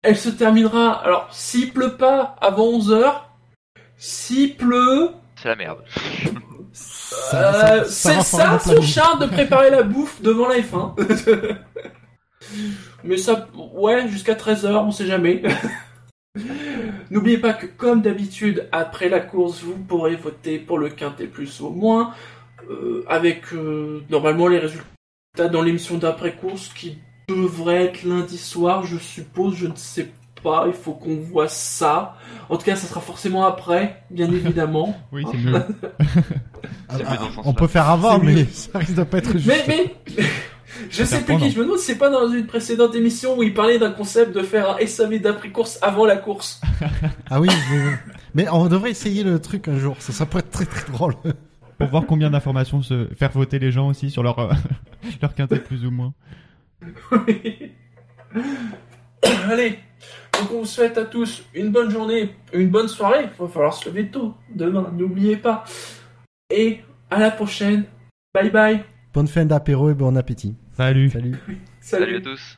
Elle 0.03 0.17
se 0.17 0.29
terminera, 0.29 1.03
alors 1.03 1.29
s'il 1.33 1.73
pleut 1.73 1.97
pas 1.97 2.37
avant 2.43 2.79
11h, 2.79 3.24
s'il 3.97 4.57
pleut, 4.57 5.11
C'est 5.37 5.49
la 5.49 5.57
merde. 5.57 5.85
ça, 6.73 7.75
euh, 7.75 7.85
ça 7.85 8.21
c'est 8.21 8.23
ça, 8.23 8.59
son 8.59 8.83
charme 8.83 9.21
de 9.21 9.27
préparer 9.27 9.71
la 9.71 9.83
bouffe 9.83 10.21
devant 10.23 10.49
la 10.49 10.59
F1. 10.59 10.95
Mais 13.05 13.17
ça, 13.17 13.49
ouais, 13.75 14.09
jusqu'à 14.09 14.35
13h, 14.35 14.75
on 14.77 14.91
sait 14.91 15.07
jamais. 15.07 15.43
N'oubliez 17.11 17.39
pas 17.39 17.53
que, 17.53 17.67
comme 17.67 18.03
d'habitude, 18.03 18.69
après 18.73 19.09
la 19.09 19.21
course, 19.21 19.63
vous 19.63 19.77
pourrez 19.77 20.17
voter 20.17 20.59
pour 20.59 20.79
le 20.79 20.89
quintet 20.89 21.27
plus 21.27 21.61
ou 21.61 21.69
moins, 21.71 22.13
euh, 22.71 23.05
avec 23.09 23.53
euh, 23.53 24.03
normalement 24.11 24.49
les 24.49 24.59
résultats 24.59 25.49
dans 25.51 25.63
l'émission 25.63 25.99
d'après-course 25.99 26.69
qui 26.75 26.99
devrait 27.29 27.85
être 27.85 28.05
lundi 28.05 28.39
soir, 28.39 28.85
je 28.85 28.99
suppose, 28.99 29.57
je 29.57 29.67
ne 29.67 29.77
sais 29.77 30.11
pas, 30.45 30.65
il 30.69 30.75
faut 30.75 30.93
qu'on 30.93 31.17
voit 31.17 31.49
ça. 31.49 32.17
En 32.49 32.57
tout 32.57 32.65
cas, 32.65 32.77
ça 32.77 32.87
sera 32.87 33.01
forcément 33.01 33.45
après, 33.45 34.03
bien 34.11 34.31
évidemment. 34.31 34.97
Oui, 35.13 35.25
c'est 35.31 35.39
mieux. 35.39 35.55
Ah, 36.89 37.19
on 37.45 37.53
peut 37.55 37.67
faire 37.67 37.91
avant, 37.91 38.19
mais 38.19 38.35
mieux. 38.35 38.47
ça 38.53 38.79
risque 38.79 38.95
de 38.95 39.03
pas 39.03 39.19
être 39.19 39.33
juste. 39.33 39.47
Mais, 39.47 39.65
mais, 39.67 40.25
je 40.91 41.03
sais 41.05 41.23
plus 41.23 41.37
qui, 41.39 41.51
je 41.51 41.59
me 41.59 41.65
demande 41.65 41.79
si 41.79 41.87
c'est 41.87 41.99
pas 41.99 42.09
dans 42.09 42.29
une 42.29 42.47
précédente 42.47 42.95
émission 42.95 43.37
où 43.37 43.43
il 43.43 43.53
parlait 43.53 43.79
d'un 43.79 43.91
concept 43.91 44.35
de 44.35 44.43
faire 44.43 44.77
un 44.77 44.87
SAV 44.87 45.19
d'après-course 45.19 45.79
avant 45.83 46.07
la 46.07 46.17
course. 46.17 46.61
Ah 47.29 47.41
oui, 47.41 47.49
mais, 47.71 47.85
mais 48.35 48.49
on 48.51 48.67
devrait 48.67 48.91
essayer 48.91 49.25
le 49.25 49.41
truc 49.41 49.67
un 49.69 49.79
jour. 49.79 49.97
Ça, 49.99 50.13
ça 50.13 50.25
pourrait 50.25 50.41
être 50.41 50.51
très 50.51 50.67
très 50.67 50.91
drôle. 50.93 51.15
Pour 51.79 51.89
voir 51.89 52.05
combien 52.07 52.31
d'informations 52.31 52.83
se 52.83 53.09
faire 53.17 53.33
voter 53.33 53.59
les 53.59 53.73
gens 53.73 53.89
aussi 53.89 54.11
sur 54.11 54.23
leur, 54.23 54.39
euh, 54.39 54.53
leur 55.21 55.35
quintet 55.35 55.59
plus 55.59 55.85
ou 55.85 55.91
moins. 55.91 56.15
Allez, 59.49 59.79
donc 60.41 60.51
on 60.53 60.59
vous 60.61 60.67
souhaite 60.67 60.99
à 60.99 61.05
tous 61.05 61.45
une 61.55 61.71
bonne 61.71 61.91
journée, 61.91 62.35
une 62.53 62.71
bonne 62.71 62.89
soirée. 62.89 63.25
Il 63.25 63.43
va 63.45 63.49
falloir 63.49 63.75
se 63.75 63.89
lever 63.89 64.09
tôt 64.09 64.35
demain, 64.55 64.93
n'oubliez 64.97 65.37
pas. 65.37 65.65
Et 66.51 66.81
à 67.11 67.19
la 67.19 67.31
prochaine. 67.31 67.85
Bye 68.35 68.51
bye. 68.51 68.85
Bonne 69.13 69.29
fin 69.29 69.45
d'apéro 69.45 69.91
et 69.91 69.95
bon 69.95 70.17
appétit. 70.17 70.57
Salut. 70.77 71.11
Salut. 71.11 71.37
Salut 71.81 72.17
à 72.17 72.21
tous. 72.21 72.57